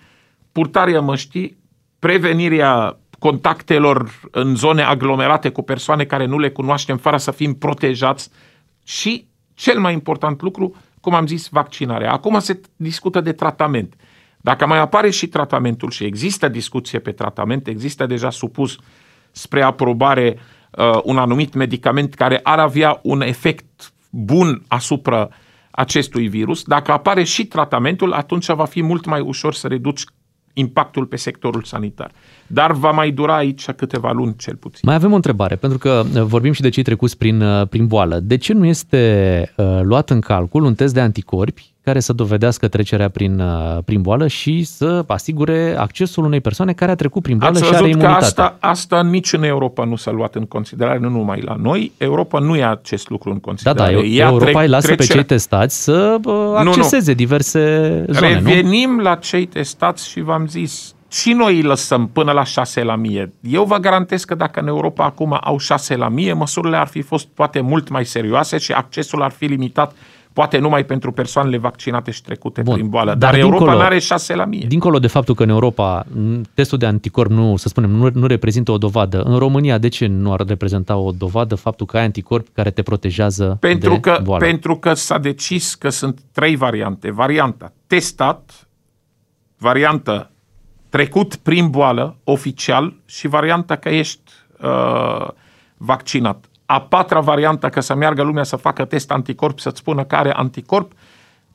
purtarea 0.52 1.02
măștii, 1.02 1.58
prevenirea 2.00 3.00
contactelor 3.20 4.20
în 4.32 4.56
zone 4.56 4.82
aglomerate 4.82 5.50
cu 5.50 5.62
persoane 5.62 6.06
care 6.06 6.26
nu 6.26 6.40
le 6.40 6.50
cunoaștem 6.50 6.98
fără 6.98 7.18
să 7.18 7.32
fim 7.32 7.54
protejați 7.54 8.30
și, 8.84 9.28
cel 9.58 9.80
mai 9.80 9.94
important 9.94 10.42
lucru, 10.42 10.76
cum 11.02 11.14
am 11.14 11.28
zis, 11.28 11.48
vaccinarea. 11.48 12.12
Acum 12.12 12.40
se 12.40 12.62
discută 12.76 13.22
de 13.22 13.32
tratament. 13.32 13.96
Dacă 14.38 14.66
mai 14.66 14.80
apare 14.80 15.10
și 15.10 15.28
tratamentul 15.28 15.90
și 15.90 16.04
există 16.04 16.48
discuție 16.48 17.00
pe 17.00 17.12
tratament, 17.12 17.68
există 17.68 18.06
deja 18.06 18.30
supus 18.30 18.78
spre 19.32 19.62
aprobare 19.62 20.40
uh, 20.72 21.00
un 21.04 21.18
anumit 21.18 21.54
medicament 21.54 22.14
care 22.14 22.40
ar 22.44 22.60
avea 22.60 23.00
un 23.04 23.22
efect 23.22 23.94
bun 24.10 24.64
asupra 24.68 25.30
acestui 25.72 26.28
virus, 26.28 26.64
dacă 26.64 26.92
apare 26.92 27.24
și 27.24 27.46
tratamentul, 27.46 28.14
atunci 28.14 28.46
va 28.46 28.66
fi 28.66 28.82
mult 28.82 29.06
mai 29.06 29.20
ușor 29.20 29.54
să 29.54 29.68
reduci 29.68 30.04
impactul 30.60 31.06
pe 31.06 31.16
sectorul 31.16 31.64
sanitar. 31.64 32.12
Dar 32.48 32.72
va 32.72 32.92
mai 32.92 33.12
dura 33.12 33.36
aici 33.36 33.72
câteva 33.72 34.12
luni 34.12 34.36
cel 34.38 34.56
puțin. 34.56 34.80
Mai 34.84 34.96
avem 34.96 35.12
o 35.12 35.16
întrebare, 35.16 35.56
pentru 35.56 35.78
că 35.78 36.04
uh, 36.16 36.22
vorbim 36.22 36.52
și 36.52 36.62
de 36.62 36.70
cei 36.70 36.84
trecuți 36.84 37.18
prin, 37.18 37.42
uh, 37.42 37.68
prin 37.68 37.88
boală. 37.88 38.20
De 38.20 38.38
ce 38.38 38.54
nu 38.54 38.66
este 38.66 39.54
uh, 39.58 39.80
luat 39.82 40.10
în 40.10 40.20
calcul 40.20 40.64
un 40.64 40.76
test 40.76 40.94
de 40.94 41.00
anticorpi 41.00 41.74
care 41.88 42.00
să 42.00 42.14
dovedească 42.14 42.68
trecerea 42.68 43.10
prin, 43.10 43.40
uh, 43.40 43.78
prin 43.86 44.02
boală 44.02 44.28
și 44.28 44.64
să 44.64 45.04
asigure 45.08 45.76
accesul 45.78 46.24
unei 46.26 46.42
persoane 46.42 46.74
care 46.74 46.92
a 46.92 46.96
trecut 46.96 47.22
prin 47.22 47.38
boală 47.38 47.58
Ați 47.58 47.66
și 47.66 47.74
are 47.74 47.82
văzut 47.84 47.96
că 47.96 48.00
imunitate? 48.06 48.26
asta, 48.26 48.58
asta 48.60 49.02
nici 49.02 49.34
în 49.34 49.44
Europa 49.44 49.84
nu 49.86 49.96
s-a 49.96 50.12
luat 50.12 50.36
în 50.36 50.46
considerare, 50.46 51.00
nu 51.00 51.10
numai 51.10 51.42
la 51.42 51.56
noi. 51.62 51.92
Europa 51.98 52.40
nu 52.40 52.56
ia 52.56 52.70
acest 52.72 53.10
lucru 53.10 53.30
în 53.30 53.36
Da, 53.36 53.42
considerare. 53.42 53.94
da, 53.94 54.00
Ea 54.02 54.28
Europa 54.28 54.50
trec- 54.60 54.64
îi 54.64 54.68
lasă 54.68 54.88
pe 54.88 54.96
trecerea- 54.96 55.22
cei 55.22 55.36
testați 55.36 55.84
să 55.84 56.18
uh, 56.26 56.34
nu. 56.64 56.70
acceseze 56.70 57.14
diverse 57.14 57.60
zone, 58.10 58.40
nu? 58.40 58.48
Revenim 58.48 59.00
la 59.00 59.16
cei 59.16 59.46
testați 59.46 60.10
și 60.10 60.22
v-am 60.22 60.48
zis, 60.48 60.96
și 61.12 61.32
noi 61.32 61.56
îi 61.56 61.62
lăsăm 61.62 62.08
până 62.14 62.32
la 62.32 62.44
6 62.44 62.84
la 62.84 62.96
mie. 62.96 63.34
Eu 63.42 63.64
vă 63.64 63.78
garantez 63.78 64.24
că 64.24 64.36
dacă 64.36 64.60
în 64.60 64.68
Europa 64.68 65.04
acum 65.06 65.38
au 65.44 65.58
6 65.58 65.96
la 65.96 66.10
mie, 66.10 66.34
măsurile 66.34 66.78
ar 66.78 66.88
fi 66.88 67.02
fost 67.02 67.28
poate 67.28 67.60
mult 67.62 67.90
mai 67.90 68.06
serioase 68.06 68.58
și 68.58 68.72
accesul 68.72 69.22
ar 69.22 69.32
fi 69.32 69.46
limitat 69.46 69.96
poate 70.38 70.58
numai 70.58 70.86
pentru 70.86 71.12
persoanele 71.12 71.58
vaccinate 71.58 72.12
și 72.12 72.22
trecute 72.22 72.62
Bun, 72.62 72.74
prin 72.74 72.90
boală. 72.90 73.16
Dar, 73.16 73.32
dar 73.32 73.40
Europa 73.40 73.66
dincolo- 73.66 73.78
nu 73.78 73.80
are 73.80 74.00
6 74.00 74.36
la 74.36 74.46
mie. 74.46 74.66
Dincolo 74.68 75.00
de 75.00 75.08
faptul 75.08 75.36
că 75.36 75.44
în 75.44 75.50
Europa 75.50 76.06
m, 76.16 76.42
testul 76.54 76.78
de 76.78 76.86
anticorp 76.86 77.32
nu, 77.32 77.56
să 77.56 77.68
spunem, 77.68 77.90
nu, 77.90 78.10
nu 78.14 78.28
reprezintă 78.28 78.72
o 78.72 78.78
dovadă, 78.78 79.22
în 79.22 79.38
România 79.38 79.78
de 79.78 79.88
ce 79.88 80.08
nu 80.08 80.34
ar 80.34 80.46
reprezenta 80.48 80.96
o 80.96 81.12
dovadă 81.12 81.56
faptul 81.56 81.86
că 81.86 81.98
ai 81.98 82.04
anticorpi 82.04 82.50
care 82.54 82.72
te 82.72 82.82
protejează 82.82 83.58
Pentru 83.60 83.90
de 83.90 84.00
că, 84.00 84.20
boală? 84.24 84.46
pentru 84.46 84.78
că 84.78 84.94
s-a 84.94 85.18
decis 85.18 85.76
că 85.76 85.90
sunt 85.90 86.20
trei 86.32 86.56
variante. 86.56 87.12
Varianta 87.12 87.72
testat, 87.88 88.68
varianta 89.58 90.32
trecut 90.90 91.36
prin 91.36 91.70
boală, 91.70 92.18
oficial, 92.24 92.94
și 93.06 93.28
varianta 93.28 93.76
că 93.76 93.90
ești 93.90 94.32
uh, 94.62 95.28
vaccinat. 95.78 96.46
A 96.70 96.82
patra 96.82 97.20
variantă, 97.20 97.70
că 97.70 97.80
să 97.80 97.96
meargă 97.96 98.24
lumea 98.24 98.44
să 98.44 98.56
facă 98.56 98.86
test 98.86 99.12
anticorp, 99.12 99.60
să-ți 99.60 99.78
spună 99.80 100.04
că 100.04 100.16
are 100.16 100.32
anticorp, 100.32 100.92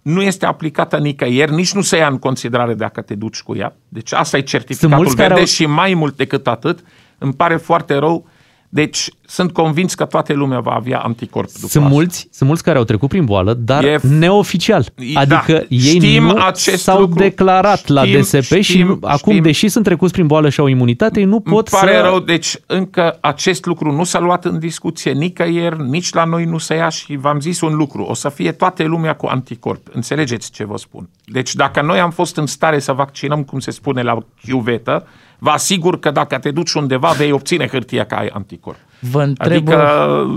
nu 0.02 0.22
este 0.22 0.46
aplicată 0.46 0.98
nicăieri, 0.98 1.54
nici 1.54 1.72
nu 1.72 1.80
se 1.80 1.96
ia 1.96 2.06
în 2.06 2.18
considerare 2.18 2.74
dacă 2.74 3.00
te 3.00 3.14
duci 3.14 3.42
cu 3.42 3.56
ea. 3.56 3.76
Deci 3.88 4.12
asta 4.12 4.36
e 4.36 4.40
certificatul 4.40 4.96
mulți 4.96 5.14
care 5.16 5.26
verde 5.26 5.40
au- 5.40 5.46
și 5.46 5.66
mai 5.66 5.94
mult 5.94 6.16
decât 6.16 6.46
atât, 6.46 6.84
îmi 7.18 7.32
pare 7.34 7.56
foarte 7.56 7.94
rău, 7.94 8.26
deci 8.74 9.08
sunt 9.26 9.52
convins 9.52 9.94
că 9.94 10.04
toată 10.04 10.32
lumea 10.32 10.60
va 10.60 10.70
avea 10.70 10.98
anticorp 10.98 11.46
după 11.52 11.66
Sunt 11.68 11.82
asta. 11.84 11.94
mulți, 11.94 12.28
sunt 12.30 12.48
mulți 12.48 12.62
care 12.64 12.78
au 12.78 12.84
trecut 12.84 13.08
prin 13.08 13.24
boală, 13.24 13.54
dar 13.54 13.84
E- 13.84 13.98
neoficial. 14.02 14.86
Da, 15.14 15.20
Adică 15.20 15.64
ei 15.68 15.78
știm 15.78 16.22
nu 16.22 16.34
acest 16.42 16.82
s-au 16.82 17.00
lucru. 17.00 17.18
declarat 17.18 17.86
la 17.88 18.04
Știm, 18.04 18.20
DSP 18.20 18.40
și 18.52 18.62
știm, 18.62 18.98
acum, 19.00 19.32
știm. 19.32 19.42
deși 19.42 19.68
sunt 19.68 19.84
trecuți 19.84 20.12
prin 20.12 20.26
boală 20.26 20.48
și 20.48 20.60
au 20.60 20.66
imunitate, 20.66 21.20
ei 21.20 21.26
nu 21.26 21.40
pot 21.40 21.68
Îmi 21.68 21.80
pare 21.80 21.94
să... 21.96 22.00
rău, 22.02 22.18
deci 22.18 22.56
încă 22.66 23.18
acest 23.20 23.64
lucru 23.64 23.92
nu 23.92 24.04
s-a 24.04 24.18
luat 24.20 24.44
în 24.44 24.58
discuție 24.58 25.12
nicăieri, 25.12 25.88
nici 25.88 26.12
la 26.12 26.24
noi 26.24 26.44
nu 26.44 26.58
se 26.58 26.74
ia 26.74 26.88
și 26.88 27.16
v-am 27.16 27.40
zis 27.40 27.60
un 27.60 27.74
lucru, 27.74 28.02
o 28.02 28.14
să 28.14 28.28
fie 28.28 28.52
toată 28.52 28.82
lumea 28.82 29.14
cu 29.14 29.26
anticorp. 29.26 29.86
Înțelegeți 29.92 30.50
ce 30.50 30.64
vă 30.64 30.76
spun? 30.76 31.08
Deci 31.24 31.54
dacă 31.54 31.82
noi 31.82 32.00
am 32.00 32.10
fost 32.10 32.36
în 32.36 32.46
stare 32.46 32.78
să 32.78 32.92
vaccinăm, 32.92 33.42
cum 33.42 33.58
se 33.58 33.70
spune 33.70 34.02
la 34.02 34.18
chiuvetă, 34.46 35.06
vă 35.42 35.50
asigur 35.50 35.98
că 35.98 36.10
dacă 36.10 36.38
te 36.38 36.50
duci 36.50 36.72
undeva 36.72 37.08
vei 37.08 37.32
obține 37.32 37.68
hârtia 37.68 38.04
că 38.04 38.14
ai 38.14 38.26
anticorp. 38.32 38.78
Vă 38.98 39.22
întreb... 39.22 39.52
Adică 39.52 39.76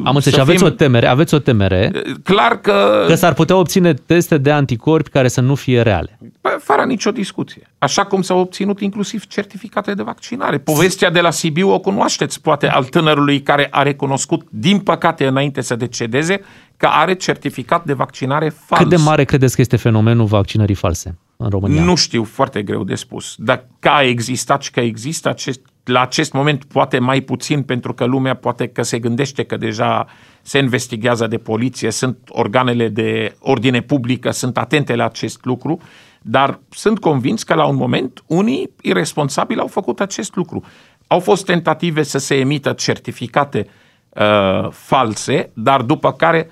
Am 0.03 0.15
înțeles, 0.15 0.23
să 0.23 0.29
și 0.29 0.39
aveți 0.39 0.63
fim- 0.63 0.67
o 0.67 0.69
temere, 0.69 1.07
aveți 1.07 1.33
o 1.33 1.39
temere 1.39 1.91
Clar 2.23 2.59
că... 2.61 3.03
că 3.07 3.15
s-ar 3.15 3.33
putea 3.33 3.55
obține 3.55 3.93
teste 3.93 4.37
de 4.37 4.51
anticorpi 4.51 5.09
care 5.09 5.27
să 5.27 5.41
nu 5.41 5.55
fie 5.55 5.81
reale. 5.81 6.19
Bă, 6.41 6.57
Fără 6.61 6.83
nicio 6.83 7.11
discuție. 7.11 7.61
Așa 7.77 8.05
cum 8.05 8.21
s-au 8.21 8.39
obținut 8.39 8.79
inclusiv 8.79 9.25
certificate 9.25 9.93
de 9.93 10.03
vaccinare. 10.03 10.57
Povestea 10.57 11.09
de 11.09 11.21
la 11.21 11.31
Sibiu 11.31 11.73
o 11.73 11.79
cunoașteți, 11.79 12.41
poate, 12.41 12.69
al 12.69 12.83
tânărului 12.83 13.41
care 13.41 13.67
a 13.71 13.81
recunoscut, 13.81 14.45
din 14.49 14.79
păcate, 14.79 15.27
înainte 15.27 15.61
să 15.61 15.75
decedeze, 15.75 16.41
că 16.77 16.87
are 16.91 17.13
certificat 17.13 17.85
de 17.85 17.93
vaccinare 17.93 18.49
fals. 18.65 18.81
Cât 18.81 18.89
de 18.89 19.03
mare 19.03 19.23
credeți 19.23 19.55
că 19.55 19.61
este 19.61 19.77
fenomenul 19.77 20.25
vaccinării 20.25 20.75
false 20.75 21.17
în 21.37 21.49
România? 21.49 21.83
Nu 21.83 21.95
știu, 21.95 22.23
foarte 22.23 22.63
greu 22.63 22.83
de 22.83 22.95
spus. 22.95 23.35
Dar 23.37 23.67
că 23.79 23.89
a 23.89 24.03
existat 24.03 24.61
și 24.61 24.71
că 24.71 24.79
există 24.79 25.29
acest, 25.29 25.59
la 25.83 26.01
acest 26.01 26.33
moment 26.33 26.63
poate 26.63 26.99
mai 26.99 27.21
puțin 27.21 27.63
pentru 27.63 27.93
că 27.93 28.05
lumea 28.05 28.33
poate 28.33 28.67
că 28.67 28.81
se 28.81 28.99
gândește 28.99 29.43
că 29.43 29.57
deja 29.57 30.07
se 30.41 30.57
investigează 30.57 31.27
de 31.27 31.37
poliție, 31.37 31.91
sunt 31.91 32.17
organele 32.27 32.87
de 32.87 33.35
ordine 33.39 33.81
publică, 33.81 34.31
sunt 34.31 34.57
atente 34.57 34.95
la 34.95 35.05
acest 35.05 35.45
lucru, 35.45 35.79
dar 36.21 36.59
sunt 36.69 36.99
convins 36.99 37.43
că 37.43 37.53
la 37.53 37.65
un 37.65 37.75
moment 37.75 38.23
unii 38.27 38.69
irresponsabili 38.81 39.59
au 39.59 39.67
făcut 39.67 39.99
acest 39.99 40.35
lucru. 40.35 40.63
Au 41.07 41.19
fost 41.19 41.45
tentative 41.45 42.03
să 42.03 42.17
se 42.17 42.35
emită 42.35 42.73
certificate 42.73 43.67
uh, 44.09 44.69
false, 44.71 45.51
dar 45.53 45.81
după 45.81 46.13
care 46.13 46.49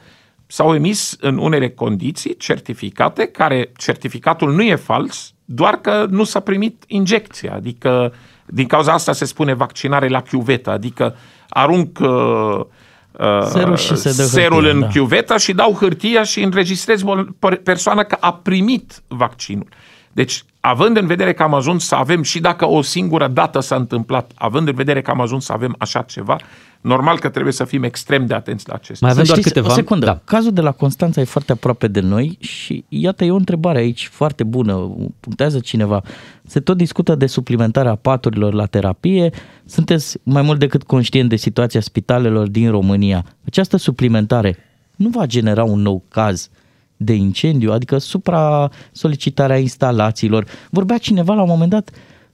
s-au 0.53 0.75
emis 0.75 1.15
în 1.19 1.37
unele 1.37 1.69
condiții 1.69 2.37
certificate 2.37 3.25
care 3.25 3.71
certificatul 3.77 4.53
nu 4.53 4.61
e 4.61 4.75
fals, 4.75 5.33
doar 5.45 5.75
că 5.75 6.05
nu 6.09 6.23
s-a 6.23 6.39
primit 6.39 6.83
injecția, 6.87 7.53
adică 7.53 8.13
din 8.45 8.67
cauza 8.67 8.93
asta 8.93 9.13
se 9.13 9.25
spune 9.25 9.53
vaccinare 9.53 10.07
la 10.07 10.21
chiuvetă, 10.21 10.69
adică 10.69 11.15
arunc 11.49 11.99
uh, 11.99 12.07
uh, 13.11 13.41
Serul 13.45 13.77
și 13.77 13.95
se 13.95 14.13
dă 14.15 14.23
serul 14.23 14.53
hârtia, 14.53 14.73
în 14.73 14.79
da. 14.79 14.87
chiuvetă 14.87 15.37
și 15.37 15.53
dau 15.53 15.73
hârtia 15.73 16.23
și 16.23 16.41
înregistrez 16.43 17.01
bol- 17.01 17.35
per- 17.39 17.61
persoana 17.63 18.03
că 18.03 18.17
a 18.19 18.33
primit 18.33 19.01
vaccinul. 19.07 19.67
Deci, 20.11 20.43
având 20.59 20.97
în 20.97 21.05
vedere 21.05 21.33
că 21.33 21.43
am 21.43 21.53
ajuns 21.53 21.85
să 21.85 21.95
avem, 21.95 22.21
și 22.21 22.39
dacă 22.39 22.67
o 22.67 22.81
singură 22.81 23.27
dată 23.27 23.59
s-a 23.59 23.75
întâmplat, 23.75 24.31
având 24.35 24.67
în 24.67 24.75
vedere 24.75 25.01
că 25.01 25.11
am 25.11 25.21
ajuns 25.21 25.45
să 25.45 25.53
avem 25.53 25.75
așa 25.77 26.01
ceva, 26.01 26.37
normal 26.83 27.19
că 27.19 27.29
trebuie 27.29 27.53
să 27.53 27.63
fim 27.63 27.83
extrem 27.83 28.25
de 28.25 28.33
atenți 28.33 28.67
la 28.67 28.73
acest 28.73 29.01
Mai 29.01 29.11
avem 29.11 29.23
Să 29.23 29.31
doar 29.31 29.39
știți, 29.41 29.53
câteva. 29.53 29.73
O 29.73 29.75
secundă. 29.75 30.05
Da. 30.05 30.21
Cazul 30.23 30.53
de 30.53 30.61
la 30.61 30.71
Constanța 30.71 31.21
e 31.21 31.23
foarte 31.23 31.51
aproape 31.51 31.87
de 31.87 31.99
noi 31.99 32.37
și 32.39 32.85
iată, 32.89 33.23
e 33.23 33.31
o 33.31 33.35
întrebare 33.35 33.77
aici 33.77 34.07
foarte 34.07 34.43
bună. 34.43 34.91
Punctează 35.19 35.59
cineva. 35.59 36.01
Se 36.45 36.59
tot 36.59 36.77
discută 36.77 37.15
de 37.15 37.25
suplimentarea 37.25 37.95
paturilor 37.95 38.53
la 38.53 38.65
terapie. 38.65 39.29
Sunteți 39.65 40.17
mai 40.23 40.41
mult 40.41 40.59
decât 40.59 40.83
conștient 40.83 41.29
de 41.29 41.35
situația 41.35 41.81
spitalelor 41.81 42.47
din 42.47 42.71
România. 42.71 43.25
Această 43.45 43.77
suplimentare 43.77 44.57
nu 44.95 45.09
va 45.09 45.25
genera 45.25 45.63
un 45.63 45.81
nou 45.81 46.03
caz 46.09 46.49
de 46.97 47.13
incendiu, 47.13 47.71
adică 47.71 47.97
supra-solicitarea 47.97 49.57
instalațiilor. 49.57 50.45
Vorbea 50.69 50.97
cineva 50.97 51.33
la 51.33 51.41
un 51.41 51.47
moment 51.49 51.69
dat, 51.69 51.89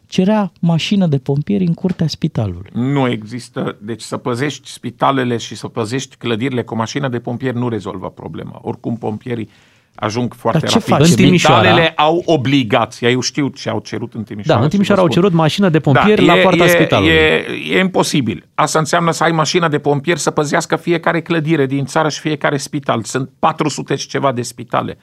cerea 0.10 0.52
mașină 0.60 1.08
de 1.08 1.18
pompieri 1.18 1.66
în 1.66 1.74
curtea 1.74 2.08
spitalului. 2.08 2.70
Nu 2.74 3.08
există. 3.10 3.78
Deci 3.82 4.02
să 4.02 4.18
păzești 4.18 4.70
spitalele 4.70 5.38
și 5.38 5.56
să 5.56 5.68
păzești 5.68 6.16
clădirile 6.16 6.64
cu 6.64 6.76
mașină 6.76 7.08
de 7.08 7.20
pompieri 7.20 7.58
nu 7.58 7.70
rezolvă 7.70 8.10
problema. 8.10 8.60
Oricum 8.62 8.98
pompierii 8.98 9.50
ajung 9.96 10.34
foarte 10.34 10.60
Dar 10.60 10.70
ce 10.70 10.78
rapid. 10.78 10.94
face? 10.94 11.10
În 11.10 11.16
Timișoara- 11.16 11.58
Spitalele 11.60 11.94
au 11.96 12.22
obligația. 12.26 13.10
Eu 13.10 13.20
știu 13.20 13.48
ce 13.48 13.70
au 13.70 13.80
cerut 13.80 14.14
în 14.14 14.24
Timișoara. 14.24 14.58
Da, 14.60 14.64
în 14.66 14.70
și 14.70 14.76
Timișoara 14.76 15.02
vă 15.02 15.08
au 15.08 15.12
spun. 15.14 15.24
cerut 15.24 15.38
mașină 15.38 15.70
de 15.70 15.80
pompieri 15.80 16.26
la 16.26 16.38
e- 16.38 16.42
poarta 16.42 16.64
e, 16.64 16.68
spitalului. 16.68 17.12
E, 17.14 17.46
e 17.72 17.80
imposibil. 17.80 18.48
Asta 18.56 18.80
înseamnă 18.80 19.12
să 19.12 19.24
ai 19.24 19.32
mașină 19.32 19.68
de 19.68 19.80
pompieri 19.80 20.20
să 20.20 20.32
păzească 20.32 20.76
fiecare 20.76 21.22
clădire 21.22 21.66
din 21.66 21.86
țară 21.86 22.10
și 22.10 22.20
fiecare 22.20 22.58
spital. 22.58 23.04
Sunt 23.04 23.30
400 23.40 23.96
și 23.96 24.08
ceva 24.08 24.32
de 24.32 24.42
spitale. 24.42 24.98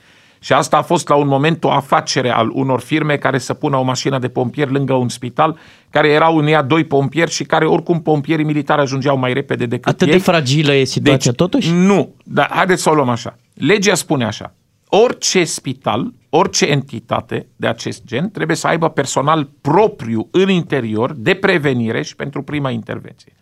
Și 0.46 0.52
asta 0.52 0.76
a 0.76 0.82
fost 0.82 1.08
la 1.08 1.14
un 1.14 1.26
moment 1.26 1.64
o 1.64 1.70
afacere 1.70 2.30
al 2.30 2.50
unor 2.52 2.80
firme 2.80 3.16
care 3.16 3.38
să 3.38 3.54
pună 3.54 3.76
o 3.76 3.82
mașină 3.82 4.18
de 4.18 4.28
pompieri 4.28 4.72
lângă 4.72 4.92
un 4.92 5.08
spital, 5.08 5.58
care 5.90 6.08
erau 6.08 6.36
în 6.36 6.46
ea 6.46 6.62
doi 6.62 6.84
pompieri 6.84 7.30
și 7.30 7.44
care 7.44 7.66
oricum 7.66 8.02
pompierii 8.02 8.44
militari 8.44 8.80
ajungeau 8.80 9.18
mai 9.18 9.32
repede 9.32 9.66
decât 9.66 9.92
Atât 9.92 10.06
ei. 10.06 10.12
de 10.12 10.18
fragilă 10.18 10.72
e 10.74 10.84
situația 10.84 11.30
Deci, 11.30 11.34
totuși? 11.34 11.72
Nu, 11.72 12.14
dar 12.24 12.50
haideți 12.50 12.82
să 12.82 12.90
o 12.90 12.94
luăm 12.94 13.08
așa. 13.08 13.38
Legea 13.54 13.94
spune 13.94 14.24
așa. 14.24 14.54
Orice 14.88 15.44
spital, 15.44 16.12
orice 16.30 16.64
entitate 16.66 17.46
de 17.56 17.66
acest 17.66 18.04
gen 18.04 18.30
trebuie 18.30 18.56
să 18.56 18.66
aibă 18.66 18.88
personal 18.88 19.48
propriu 19.60 20.28
în 20.30 20.48
interior 20.48 21.12
de 21.16 21.34
prevenire 21.34 22.02
și 22.02 22.16
pentru 22.16 22.42
prima 22.42 22.70
intervenție. 22.70 23.32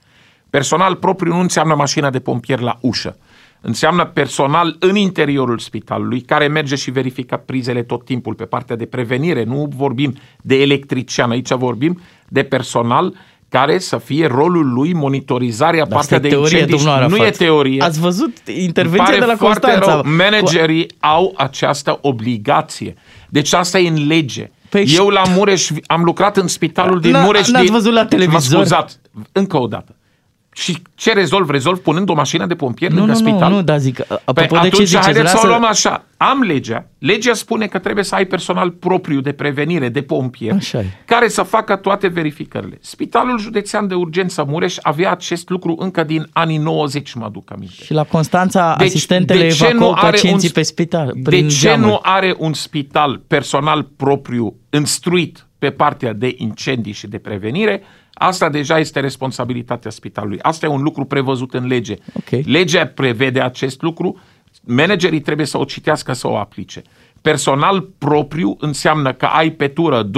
Personal 0.50 0.94
propriu 0.94 1.32
nu 1.32 1.40
înseamnă 1.40 1.74
mașina 1.74 2.10
de 2.10 2.18
pompieri 2.18 2.62
la 2.62 2.78
ușă. 2.80 3.16
Înseamnă 3.66 4.04
personal 4.04 4.76
în 4.78 4.96
interiorul 4.96 5.58
spitalului 5.58 6.20
care 6.20 6.48
merge 6.48 6.74
și 6.74 6.90
verifică 6.90 7.36
prizele 7.46 7.82
tot 7.82 8.04
timpul 8.04 8.34
pe 8.34 8.44
partea 8.44 8.76
de 8.76 8.84
prevenire. 8.84 9.44
Nu 9.44 9.68
vorbim 9.76 10.14
de 10.42 10.54
electrician, 10.60 11.30
aici 11.30 11.48
vorbim 11.52 12.00
de 12.28 12.42
personal 12.42 13.14
care 13.48 13.78
să 13.78 13.98
fie 13.98 14.26
rolul 14.26 14.72
lui 14.72 14.92
monitorizarea 14.92 15.84
Dar 15.86 15.98
asta 15.98 16.14
partea 16.14 16.16
e 16.16 16.20
de 16.20 16.28
teorie, 16.28 16.58
incendii. 16.58 16.78
și 16.78 16.84
domnul 16.84 17.08
Nu 17.08 17.16
e 17.16 17.18
Arafat. 17.20 17.36
teorie. 17.36 17.82
Ați 17.82 18.00
văzut 18.00 18.36
intervenția 18.56 19.04
Îmi 19.04 19.06
pare 19.06 19.18
de 19.18 19.24
la 19.24 19.36
foarte 19.36 19.66
Constanța? 19.66 20.00
Rău. 20.02 20.14
Managerii 20.16 20.86
au 21.00 21.34
această 21.36 21.98
obligație. 22.02 22.94
Deci 23.28 23.52
asta 23.52 23.78
e 23.78 23.88
în 23.88 24.06
lege. 24.06 24.50
Păi 24.68 24.92
Eu 24.96 25.08
la 25.08 25.22
Mureș 25.36 25.70
am 25.86 26.02
lucrat 26.02 26.36
în 26.36 26.46
spitalul 26.48 27.00
din 27.00 27.10
N-a- 27.10 27.24
Mureș. 27.24 27.48
n-ați 27.48 27.64
din... 27.64 27.72
văzut 27.72 27.92
la 27.92 28.06
televizor? 28.06 28.58
Mă 28.58 28.64
scuzat. 28.64 29.00
Încă 29.32 29.58
o 29.58 29.66
dată. 29.66 29.96
Și 30.56 30.78
ce 30.94 31.12
rezolv? 31.12 31.50
Rezolv 31.50 31.78
punând 31.78 32.08
o 32.10 32.14
mașină 32.14 32.46
de 32.46 32.54
pompieri 32.54 32.92
Nu, 32.92 32.98
lângă 32.98 33.12
nu, 33.12 33.18
spital? 33.18 33.50
nu, 33.50 33.56
nu, 33.56 33.62
dar 33.62 33.78
zic, 33.78 34.00
apropo 34.00 34.32
Păi 34.32 34.44
de 34.46 34.48
ce 34.50 34.56
atunci 34.66 34.86
ziceți, 34.86 35.04
haideți 35.04 35.30
să 35.30 35.36
o 35.36 35.40
vreau 35.40 35.58
luăm 35.58 35.70
așa. 35.70 36.04
Am 36.16 36.40
legea. 36.40 36.86
Legea 36.98 37.34
spune 37.34 37.66
că 37.66 37.78
trebuie 37.78 38.04
să 38.04 38.14
ai 38.14 38.24
personal 38.24 38.70
propriu 38.70 39.20
de 39.20 39.32
prevenire, 39.32 39.88
de 39.88 40.02
pompieri, 40.02 40.56
Așa 40.56 40.78
e. 40.78 40.84
care 41.06 41.28
să 41.28 41.42
facă 41.42 41.76
toate 41.76 42.06
verificările. 42.06 42.78
Spitalul 42.80 43.38
Județean 43.38 43.88
de 43.88 43.94
Urgență 43.94 44.44
Mureș 44.48 44.76
avea 44.82 45.10
acest 45.10 45.48
lucru 45.48 45.76
încă 45.78 46.02
din 46.04 46.26
anii 46.32 46.58
90, 46.58 47.12
mă 47.14 47.24
aduc 47.24 47.52
aminte. 47.52 47.84
Și 47.84 47.92
la 47.92 48.04
Constanța 48.04 48.74
Deci, 48.78 48.86
asistentele 48.88 49.42
de 49.42 49.48
ce 49.48 49.66
evacuau 49.66 49.90
nu 49.90 49.96
are 49.96 50.10
pacienții 50.10 50.48
un- 50.48 50.54
pe 50.54 50.62
spital. 50.62 51.10
De 51.14 51.20
prin 51.30 51.48
ce 51.48 51.56
geamuri. 51.58 51.90
nu 51.90 51.98
are 52.02 52.34
un 52.38 52.52
spital 52.52 53.20
personal 53.26 53.82
propriu 53.96 54.54
instruit 54.70 55.46
pe 55.58 55.70
partea 55.70 56.12
de 56.12 56.34
incendii 56.36 56.92
și 56.92 57.06
de 57.06 57.18
prevenire? 57.18 57.82
Asta 58.14 58.48
deja 58.48 58.78
este 58.78 59.00
responsabilitatea 59.00 59.90
spitalului. 59.90 60.38
Asta 60.42 60.66
e 60.66 60.68
un 60.68 60.82
lucru 60.82 61.04
prevăzut 61.04 61.54
în 61.54 61.66
lege. 61.66 61.96
Ok. 62.12 62.44
Legea 62.44 62.86
prevede 62.86 63.40
acest 63.40 63.82
lucru, 63.82 64.20
managerii 64.64 65.20
trebuie 65.20 65.46
să 65.46 65.58
o 65.58 65.64
citească, 65.64 66.12
să 66.12 66.28
o 66.28 66.36
aplice. 66.36 66.82
Personal 67.22 67.80
propriu 67.98 68.56
înseamnă 68.60 69.12
că 69.12 69.26
ai 69.26 69.50
pe 69.50 69.68
tură 69.68 70.10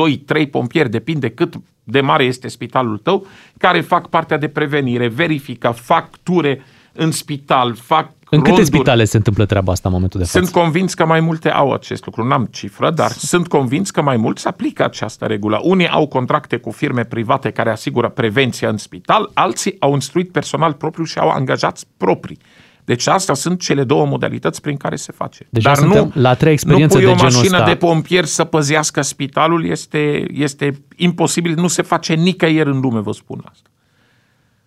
2-3 0.45 0.51
pompieri, 0.51 0.91
depinde 0.91 1.31
cât 1.31 1.55
de 1.85 2.01
mare 2.01 2.25
este 2.25 2.49
spitalul 2.49 2.99
tău, 2.99 3.27
care 3.59 3.81
fac 3.81 4.09
partea 4.09 4.37
de 4.39 4.49
prevenire, 4.49 5.09
verifică, 5.09 5.71
fac 5.71 6.17
ture 6.23 6.63
în 6.97 7.11
spital, 7.11 7.75
fac 7.75 8.11
În 8.31 8.39
câte 8.39 8.51
ronduri. 8.51 8.67
spitale 8.67 9.05
se 9.05 9.17
întâmplă 9.17 9.45
treaba 9.47 9.73
asta 9.73 9.89
în 9.89 9.95
momentul 9.95 10.21
de 10.21 10.27
față? 10.27 10.39
Sunt 10.39 10.51
convins 10.63 10.95
că 10.95 11.07
mai 11.07 11.21
multe 11.21 11.51
au 11.51 11.73
acest 11.73 12.05
lucru. 12.05 12.25
N-am 12.25 12.45
cifră, 12.45 12.91
dar 12.91 13.11
sunt 13.11 13.49
convins 13.49 13.91
că 13.91 14.03
mai 14.03 14.17
mulți 14.17 14.47
aplică 14.47 14.85
această 14.85 15.25
regulă. 15.25 15.61
Unii 15.63 15.89
au 15.89 16.07
contracte 16.07 16.57
cu 16.57 16.71
firme 16.71 17.05
private 17.05 17.51
care 17.51 17.71
asigură 17.71 18.09
prevenția 18.09 18.69
în 18.69 18.77
spital, 18.77 19.31
alții 19.35 19.77
au 19.79 19.93
instruit 19.95 20.31
personal 20.33 20.73
propriu 20.73 21.05
și 21.05 21.19
au 21.19 21.29
angajați 21.29 21.87
proprii. 21.97 22.39
Deci 22.85 23.07
astea 23.07 23.35
sunt 23.35 23.61
cele 23.61 23.85
două 23.85 24.07
modalități 24.07 24.61
prin 24.61 24.77
care 24.77 24.97
se 24.97 25.13
face. 25.13 25.47
Deja 25.51 25.69
Dar 25.69 25.77
suntem 25.77 26.13
nu, 26.15 26.21
la 26.21 26.35
trei 26.35 26.53
experiențe 26.53 26.95
nu 26.95 27.01
pui 27.01 27.09
de 27.09 27.13
o 27.13 27.17
genul 27.17 27.33
mașină 27.33 27.57
ăsta. 27.57 27.69
de 27.69 27.77
pompieri 27.77 28.27
să 28.27 28.45
păzească 28.45 29.03
spitalul, 29.03 29.67
este, 29.67 30.27
este 30.33 30.83
imposibil, 30.97 31.55
nu 31.55 31.69
se 31.69 31.83
face 31.83 32.15
nicăieri 32.15 32.69
în 32.69 32.81
lume, 32.81 33.01
vă 33.01 33.13
spun 33.13 33.45
asta. 33.51 33.69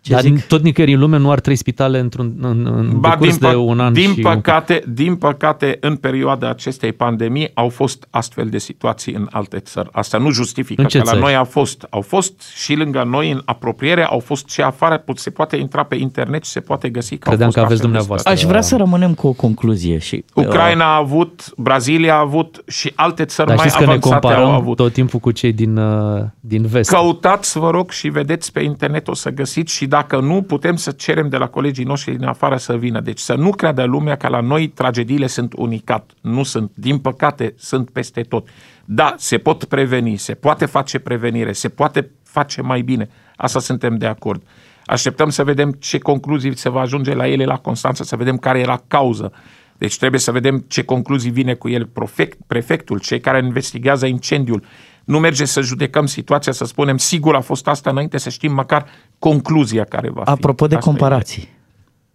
Ce 0.10 0.16
Dar 0.16 0.24
zic? 0.24 0.42
tot 0.48 0.62
nicăieri 0.64 0.94
în 0.94 1.00
lume 1.00 1.18
nu 1.18 1.32
ar 1.32 1.40
trei 1.40 1.56
spitale 1.56 2.00
într-un 2.00 2.34
în, 2.42 2.66
în 2.66 3.00
Ba, 3.00 3.10
decurs 3.10 3.38
din, 3.38 3.50
de 3.50 3.54
pă- 3.56 3.58
un 3.58 3.80
an 3.80 3.94
din 3.94 4.14
și 4.14 4.20
păcate, 4.22 4.84
din 4.88 5.16
păcate, 5.16 5.78
în 5.82 5.96
perioada 5.96 6.50
acestei 6.50 6.92
pandemii 6.94 7.52
au 7.54 7.70
fost 7.70 8.08
astfel 8.10 8.48
de 8.50 8.58
situații 8.58 9.14
în 9.14 9.28
alte 9.32 9.60
țări. 9.60 9.90
Asta 9.92 10.18
nu 10.18 10.30
justifică 10.30 10.82
În 10.82 10.88
ce 10.88 10.98
că 10.98 11.04
la 11.04 11.10
țări? 11.10 11.24
noi 11.24 11.36
au 11.36 11.44
fost, 11.44 11.86
au 11.90 12.02
fost 12.02 12.42
și 12.56 12.76
lângă 12.76 13.04
noi 13.10 13.32
în 13.32 13.42
apropiere, 13.46 14.04
au 14.04 14.20
fost 14.20 14.50
și 14.50 14.62
afară, 14.62 14.98
pot- 14.98 15.18
se 15.18 15.30
poate 15.30 15.56
intra 15.56 15.84
pe 15.84 15.96
internet 15.96 16.44
și 16.46 16.52
se 16.52 16.60
poate 16.60 16.90
găsi 16.90 17.18
că 17.18 17.30
Credeam 17.30 17.40
au 17.42 17.46
fost 17.46 17.56
că 17.56 17.60
aveți 17.60 17.74
astfel 17.74 17.78
de 17.78 17.84
dumneavoastră. 17.84 18.32
Aș 18.32 18.44
vrea 18.44 18.62
să 18.62 18.76
rămânem 18.78 19.14
cu 19.14 19.28
o 19.28 19.32
concluzie. 19.32 19.98
Și, 19.98 20.24
Ucraina 20.34 20.86
a 20.86 20.96
avut, 20.96 21.52
Brazilia 21.58 22.16
a 22.16 22.20
avut 22.20 22.64
și 22.68 22.92
alte 22.96 23.26
țări 23.26 23.48
Dar 23.48 23.58
mai 23.58 23.66
știți 23.68 23.84
că 23.84 23.90
ne 23.90 23.96
avansate 23.98 24.26
au 24.28 24.32
comparăm 24.34 24.62
avut. 24.62 24.76
tot 24.76 24.94
timpul 24.94 25.20
cu 25.20 25.32
cei 25.32 25.52
din, 25.54 25.78
uh, 25.78 26.22
din 26.40 26.66
vest. 26.66 26.90
Căutați, 26.90 27.58
vă 27.60 27.70
rog, 27.70 27.92
și 27.92 28.08
vedeți 28.10 28.52
pe 28.52 28.60
internet, 28.62 29.08
o 29.08 29.14
să 29.14 29.30
găsiți 29.30 29.74
și 29.74 29.86
dacă 30.00 30.20
nu, 30.20 30.42
putem 30.42 30.76
să 30.76 30.92
cerem 30.92 31.30
de 31.30 31.38
la 31.38 31.48
colegii 31.48 31.84
noștri 31.84 32.16
din 32.16 32.28
afară 32.28 32.58
să 32.58 32.78
vină. 32.78 33.00
Deci 33.00 33.20
să 33.20 33.34
nu 33.34 33.50
creadă 33.50 33.84
lumea 33.84 34.16
că 34.16 34.28
la 34.28 34.40
noi 34.40 34.68
tragediile 34.68 35.28
sunt 35.28 35.54
unicat. 35.56 36.12
Nu 36.22 36.44
sunt. 36.44 36.72
Din 36.74 36.98
păcate, 36.98 37.54
sunt 37.58 37.90
peste 37.90 38.22
tot. 38.22 38.48
Da, 38.86 39.14
se 39.18 39.38
pot 39.38 39.64
preveni, 39.64 40.16
se 40.18 40.34
poate 40.34 40.66
face 40.66 41.00
prevenire, 41.00 41.52
se 41.52 41.70
poate 41.70 42.12
face 42.24 42.62
mai 42.62 42.82
bine. 42.82 43.10
Asta 43.36 43.60
suntem 43.60 43.98
de 43.98 44.06
acord. 44.06 44.44
Așteptăm 44.86 45.30
să 45.30 45.44
vedem 45.44 45.72
ce 45.72 45.98
concluzii 45.98 46.58
se 46.58 46.70
va 46.70 46.82
ajunge 46.82 47.14
la 47.14 47.28
ele 47.28 47.46
la 47.46 47.58
Constanța, 47.58 48.04
să 48.04 48.16
vedem 48.16 48.38
care 48.38 48.60
era 48.60 48.84
cauza. 48.88 49.32
Deci 49.78 49.98
trebuie 49.98 50.20
să 50.20 50.32
vedem 50.32 50.66
ce 50.68 50.84
concluzii 50.84 51.32
vine 51.32 51.54
cu 51.54 51.70
el 51.70 51.86
prefect, 51.86 52.38
prefectul, 52.48 53.00
cei 53.00 53.20
care 53.20 53.44
investigează 53.44 54.06
incendiul. 54.06 54.64
Nu 55.10 55.20
merge 55.20 55.46
să 55.46 55.62
judecăm 55.62 56.06
situația, 56.06 56.52
să 56.52 56.66
spunem 56.66 56.98
sigur 56.98 57.36
a 57.36 57.42
fost 57.42 57.68
asta 57.68 57.90
înainte, 57.90 58.18
să 58.18 58.30
știm 58.30 58.54
măcar 58.54 58.86
concluzia 59.20 59.84
care 59.84 60.10
va 60.10 60.24
fi. 60.24 60.30
Apropo 60.30 60.68
de 60.68 60.76
Asta 60.76 60.90
e. 60.90 60.92
comparații, 60.92 61.48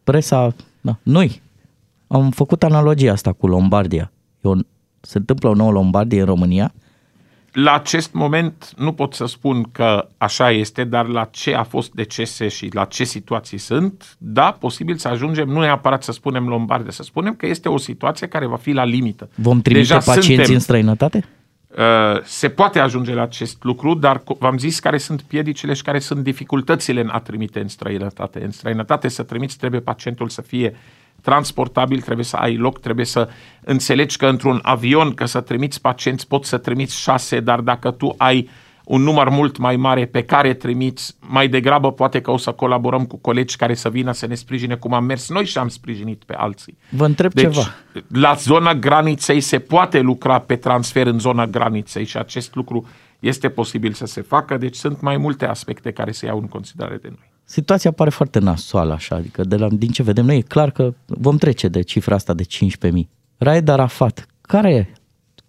presa, 0.05 0.55
da, 0.81 0.97
noi 1.03 1.43
am 2.07 2.31
făcut 2.31 2.63
analogia 2.63 3.13
asta 3.13 3.33
cu 3.33 3.47
Lombardia. 3.47 4.13
E 4.41 4.49
o, 4.49 4.55
se 5.01 5.19
întâmplă 5.19 5.49
o 5.49 5.55
nouă 5.55 5.71
Lombardie 5.71 6.21
în 6.21 6.27
România? 6.27 6.73
La 7.53 7.75
acest 7.75 8.13
moment 8.13 8.73
nu 8.77 8.93
pot 8.93 9.15
să 9.15 9.27
spun 9.27 9.63
că 9.73 10.09
așa 10.19 10.51
este, 10.51 10.85
dar 10.85 11.07
la 11.07 11.25
ce 11.25 11.55
a 11.55 11.63
fost 11.63 11.93
decese 11.93 12.49
și 12.49 12.69
la 12.73 12.85
ce 12.85 13.05
situații 13.05 13.59
sunt, 13.59 14.17
da, 14.19 14.57
posibil 14.61 14.97
să 14.97 15.09
ajungem, 15.09 15.49
nu 15.49 15.61
neapărat 15.61 16.03
să 16.03 16.13
spunem 16.13 16.49
Lombardia, 16.49 16.91
să 16.91 17.03
spunem 17.03 17.35
că 17.35 17.47
este 17.47 17.69
o 17.69 17.77
situație 17.77 18.27
care 18.27 18.47
va 18.47 18.57
fi 18.57 18.73
la 18.73 18.85
limită. 18.85 19.29
Vom 19.35 19.61
trimite 19.61 19.87
Deja 19.87 19.99
pacienți 19.99 20.27
suntem- 20.27 20.55
în 20.55 20.61
străinătate? 20.61 21.25
Uh, 21.79 22.21
se 22.23 22.49
poate 22.49 22.79
ajunge 22.79 23.15
la 23.15 23.23
acest 23.23 23.63
lucru, 23.63 23.95
dar 23.95 24.19
co- 24.19 24.39
v-am 24.39 24.59
zis 24.59 24.79
care 24.81 24.99
sunt 24.99 25.23
piedicile 25.23 25.73
și 25.73 25.83
care 25.83 25.99
sunt 25.99 26.23
dificultățile 26.23 27.01
în 27.01 27.09
a 27.13 27.21
trimite 27.21 27.61
în 27.61 27.69
străinătate. 27.69 28.45
În 28.45 28.51
străinătate 28.51 29.09
să 29.09 29.23
trimiți 29.23 29.59
trebuie 29.59 29.81
pacientul 29.81 30.29
să 30.29 30.43
fie 30.43 30.77
transportabil, 31.23 32.01
trebuie 32.01 32.25
să 32.25 32.37
ai 32.37 32.57
loc, 32.57 32.81
trebuie 32.81 33.07
să 33.07 33.29
înțelegi 33.65 34.17
că 34.17 34.27
într-un 34.27 34.59
avion, 34.63 35.15
că 35.15 35.25
să 35.25 35.41
trimiți 35.41 35.81
pacienți, 35.81 36.29
poți 36.29 36.49
să 36.49 36.59
trimiți 36.59 37.01
șase, 37.01 37.41
dar 37.41 37.61
dacă 37.61 37.91
tu 37.91 38.15
ai 38.17 38.49
un 38.85 39.03
număr 39.03 39.29
mult 39.29 39.57
mai 39.57 39.77
mare 39.77 40.07
pe 40.07 40.23
care 40.23 40.55
trimiți, 40.55 41.15
mai 41.21 41.49
degrabă 41.49 41.93
poate 41.93 42.21
că 42.21 42.31
o 42.31 42.37
să 42.37 42.53
colaborăm 42.53 43.05
cu 43.05 43.17
colegi 43.17 43.57
care 43.57 43.75
să 43.75 43.89
vină 43.89 44.13
să 44.13 44.27
ne 44.27 44.35
sprijine 44.35 44.75
cum 44.75 44.93
am 44.93 45.05
mers 45.05 45.29
noi 45.29 45.45
și 45.45 45.59
am 45.59 45.69
sprijinit 45.69 46.25
pe 46.25 46.35
alții. 46.35 46.79
Vă 46.91 47.05
întreb 47.05 47.33
Deci, 47.33 47.43
ceva. 47.43 47.67
la 48.09 48.35
zona 48.35 48.75
graniței 48.75 49.41
se 49.41 49.59
poate 49.59 50.01
lucra 50.01 50.39
pe 50.39 50.57
transfer 50.57 51.07
în 51.07 51.19
zona 51.19 51.47
graniței 51.47 52.05
și 52.05 52.17
acest 52.17 52.55
lucru 52.55 52.87
este 53.19 53.49
posibil 53.49 53.93
să 53.93 54.07
se 54.07 54.21
facă, 54.21 54.57
deci 54.57 54.77
sunt 54.77 55.01
mai 55.01 55.17
multe 55.17 55.47
aspecte 55.47 55.91
care 55.91 56.11
se 56.11 56.27
iau 56.27 56.39
în 56.39 56.49
considerare 56.49 56.97
de 56.97 57.09
noi. 57.09 57.33
Situația 57.45 57.91
pare 57.91 58.11
foarte 58.11 58.39
nasoală 58.39 58.93
așa, 58.93 59.17
adică 59.17 59.45
de 59.45 59.57
la, 59.57 59.69
din 59.69 59.91
ce 59.91 60.03
vedem 60.03 60.25
noi 60.25 60.37
e 60.37 60.41
clar 60.41 60.71
că 60.71 60.95
vom 61.07 61.37
trece 61.37 61.69
de 61.69 61.83
cifra 61.83 62.15
asta 62.15 62.35
de 62.35 62.45
15.000. 62.89 62.91
Raed 63.37 63.69
Arafat, 63.69 64.27
care 64.41 64.75
e, 64.75 64.87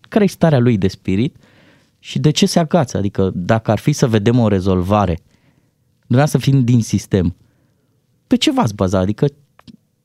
care 0.09 0.23
e 0.23 0.27
starea 0.27 0.59
lui 0.59 0.77
de 0.77 0.87
spirit 0.87 1.35
și 2.05 2.19
de 2.19 2.29
ce 2.29 2.45
se 2.45 2.59
agață? 2.59 2.97
Adică 2.97 3.31
dacă 3.33 3.71
ar 3.71 3.79
fi 3.79 3.91
să 3.91 4.07
vedem 4.07 4.39
o 4.39 4.47
rezolvare, 4.47 5.19
dumneavoastră 5.99 6.39
fiind 6.39 6.65
din 6.65 6.81
sistem, 6.81 7.35
pe 8.27 8.35
ce 8.35 8.51
v-ați 8.51 8.75
baza? 8.75 8.99
Adică 8.99 9.25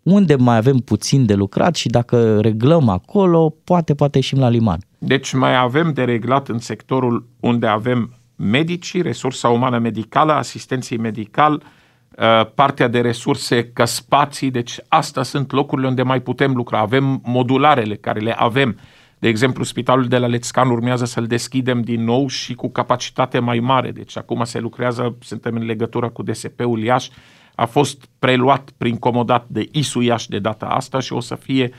unde 0.02 0.34
mai 0.34 0.56
avem 0.56 0.76
puțin 0.76 1.26
de 1.26 1.34
lucrat 1.34 1.74
și 1.74 1.88
dacă 1.88 2.40
reglăm 2.40 2.88
acolo, 2.88 3.54
poate, 3.64 3.94
poate 3.94 4.16
ieșim 4.16 4.38
la 4.38 4.48
liman. 4.48 4.80
Deci 4.98 5.32
mai 5.32 5.56
avem 5.56 5.92
de 5.92 6.04
reglat 6.04 6.48
în 6.48 6.58
sectorul 6.58 7.28
unde 7.40 7.66
avem 7.66 8.14
medicii, 8.36 9.02
resursa 9.02 9.48
umană 9.48 9.78
medicală, 9.78 10.32
asistenții 10.32 10.96
medical, 10.96 11.52
uh, 11.52 12.46
partea 12.54 12.88
de 12.88 13.00
resurse, 13.00 13.64
că 13.64 13.84
spații, 13.84 14.50
deci 14.50 14.78
astea 14.88 15.22
sunt 15.22 15.52
locurile 15.52 15.88
unde 15.88 16.02
mai 16.02 16.20
putem 16.20 16.54
lucra. 16.54 16.78
Avem 16.78 17.20
modularele 17.24 17.94
care 17.94 18.20
le 18.20 18.32
avem. 18.32 18.76
De 19.20 19.28
exemplu, 19.28 19.64
spitalul 19.64 20.08
de 20.08 20.18
la 20.18 20.26
Lețcan 20.26 20.70
urmează 20.70 21.04
să-l 21.04 21.26
deschidem 21.26 21.82
din 21.82 22.04
nou 22.04 22.28
și 22.28 22.54
cu 22.54 22.70
capacitate 22.70 23.38
mai 23.38 23.58
mare. 23.58 23.90
Deci 23.90 24.16
acum 24.16 24.44
se 24.44 24.58
lucrează, 24.58 25.16
suntem 25.20 25.54
în 25.54 25.64
legătură 25.64 26.08
cu 26.08 26.22
DSP-ul 26.22 26.82
Iași, 26.82 27.10
a 27.54 27.64
fost 27.64 28.08
preluat 28.18 28.70
prin 28.76 28.96
comodat 28.96 29.46
de 29.48 29.68
ISU 29.72 30.00
Iași 30.00 30.28
de 30.28 30.38
data 30.38 30.66
asta 30.66 31.00
și 31.00 31.12
o 31.12 31.20
să 31.20 31.34
fie 31.34 31.70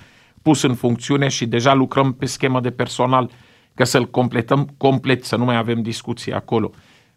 pus 0.41 0.61
în 0.61 0.76
funcțiune 0.76 1.27
și 1.27 1.45
deja 1.45 1.73
lucrăm 1.73 2.13
pe 2.13 2.26
schemă 2.26 2.59
de 2.59 2.72
personal 2.72 3.30
ca 3.73 3.84
să-l 3.84 4.09
completăm 4.09 4.73
complet, 4.77 5.23
să 5.23 5.35
nu 5.35 5.45
mai 5.45 5.57
avem 5.57 5.81
discuții 5.81 6.34
acolo. 6.34 6.72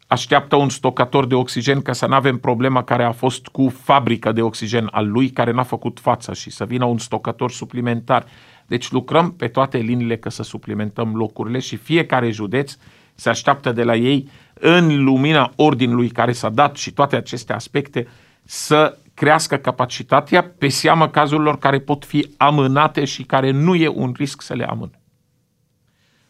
Așteaptă 0.07 0.57
un 0.57 0.69
stocator 0.69 1.27
de 1.27 1.35
oxigen 1.35 1.83
ca 1.83 1.93
să 1.93 2.07
nu 2.07 2.15
avem 2.15 2.39
problema 2.39 2.85
care 2.85 3.05
a 3.05 3.13
fost 3.13 3.47
cu 3.47 3.69
fabrica 3.69 4.33
de 4.33 4.43
oxigen 4.43 4.89
al 4.91 5.11
lui 5.11 5.31
care 5.31 5.53
n-a 5.53 5.63
făcut 5.63 6.01
față 6.01 6.35
și 6.35 6.51
să 6.51 6.65
vină 6.65 6.85
un 6.85 6.99
stocator 6.99 7.51
suplimentar. 7.51 8.27
Deci 8.67 8.91
lucrăm 8.91 9.33
pe 9.33 9.49
toate 9.49 9.79
liniile 9.79 10.17
ca 10.17 10.31
să 10.31 10.43
suplimentăm 10.43 11.15
locurile 11.15 11.59
și 11.59 11.77
fiecare 11.77 12.31
județ 12.31 12.77
se 13.15 13.29
așteaptă 13.29 13.73
de 13.73 13.83
la 13.83 13.97
ei 13.97 14.29
în 14.55 15.05
lumina 15.05 15.53
ordinului 15.57 16.09
care 16.09 16.33
s-a 16.33 16.49
dat 16.49 16.77
și 16.77 16.93
toate 16.93 17.17
aceste 17.17 17.53
aspecte 17.53 18.07
să 18.45 18.99
crească 19.15 19.57
capacitatea 19.57 20.53
pe 20.59 20.69
seama 20.69 21.11
cazurilor 21.11 21.59
care 21.59 21.81
pot 21.81 22.05
fi 22.05 22.35
amânate 22.37 23.05
și 23.05 23.23
care 23.23 23.51
nu 23.51 23.75
e 23.75 23.89
un 23.89 24.13
risc 24.17 24.43
să 24.43 24.55
le 24.55 24.65
amână. 24.65 24.99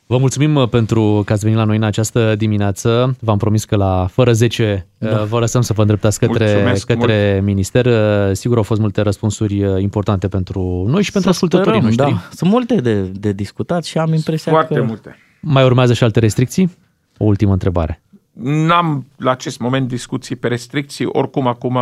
Vă 0.07 0.19
mulțumim 0.19 0.55
uh, 0.55 0.69
pentru 0.69 1.23
că 1.27 1.33
ați 1.33 1.43
venit 1.43 1.59
la 1.59 1.65
noi 1.65 1.77
în 1.77 1.83
această 1.83 2.35
dimineață. 2.37 3.17
V-am 3.21 3.39
promis 3.39 3.65
că 3.65 3.77
la 3.77 4.07
fără 4.11 4.33
10 4.33 4.87
Da. 4.99 5.11
da. 5.11 5.25
vă 5.25 5.39
lăsăm 5.39 5.61
să 5.61 5.73
vă 5.73 5.81
îndreptați 5.81 6.19
către, 6.19 6.45
Mulțumesc 6.45 6.87
către 6.87 7.41
minister. 7.45 7.87
Uh, 7.87 8.33
Sigur 8.33 8.57
au 8.57 8.63
fost 8.63 8.81
multe 8.81 9.01
răspunsuri 9.01 9.65
uh, 9.65 9.83
importante 9.83 10.29
pentru 10.29 10.85
noi 10.89 11.03
și 11.03 11.13
pentru 11.13 11.33
Să 11.33 11.37
ascultătorii 11.37 11.81
sperăm, 11.81 11.97
noștri. 11.97 12.29
Da. 12.29 12.35
Sunt 12.37 12.51
multe 12.51 12.75
de, 12.75 13.03
de 13.03 13.33
discutat 13.33 13.85
și 13.85 13.99
am 13.99 14.13
impresia 14.13 14.53
Foarte 14.53 14.75
că... 14.75 14.83
multe. 14.83 15.17
Mai 15.41 15.65
urmează 15.65 15.93
și 15.93 16.05
alte 16.05 16.19
restricții? 16.19 16.77
O 17.19 17.25
ultimă 17.25 17.53
întrebare. 17.53 18.03
N-am 18.43 19.07
la 19.17 19.31
acest 19.31 19.59
moment 19.59 19.89
discuții 19.89 20.37
pe 20.37 20.49
restricții, 20.49 21.07
oricum 21.07 21.47
acum 21.47 21.79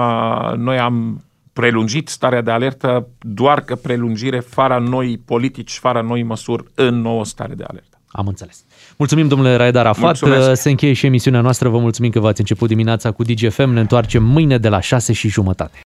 noi 0.56 0.78
am 0.78 1.24
prelungit 1.52 2.08
starea 2.08 2.40
de 2.40 2.50
alertă, 2.50 3.08
doar 3.18 3.60
că 3.60 3.74
prelungire 3.74 4.40
fără 4.40 4.84
noi 4.88 5.20
politici, 5.24 5.78
fără 5.78 6.02
noi 6.02 6.22
măsuri 6.22 6.64
în 6.74 7.00
nouă 7.00 7.24
stare 7.24 7.54
de 7.54 7.64
alertă. 7.66 7.91
Am 8.12 8.26
înțeles. 8.26 8.64
Mulțumim, 8.96 9.28
domnule 9.28 9.56
Raed 9.56 9.74
Arafat. 9.76 10.02
Mulțumesc. 10.02 10.60
Se 10.60 10.70
încheie 10.70 10.92
și 10.92 11.06
emisiunea 11.06 11.40
noastră. 11.40 11.68
Vă 11.68 11.78
mulțumim 11.78 12.10
că 12.10 12.20
v-ați 12.20 12.40
început 12.40 12.68
dimineața 12.68 13.10
cu 13.10 13.22
DGFM. 13.22 13.70
Ne 13.70 13.80
întoarcem 13.80 14.22
mâine 14.22 14.58
de 14.58 14.68
la 14.68 14.80
6 14.80 15.12
și 15.12 15.28
jumătate. 15.28 15.78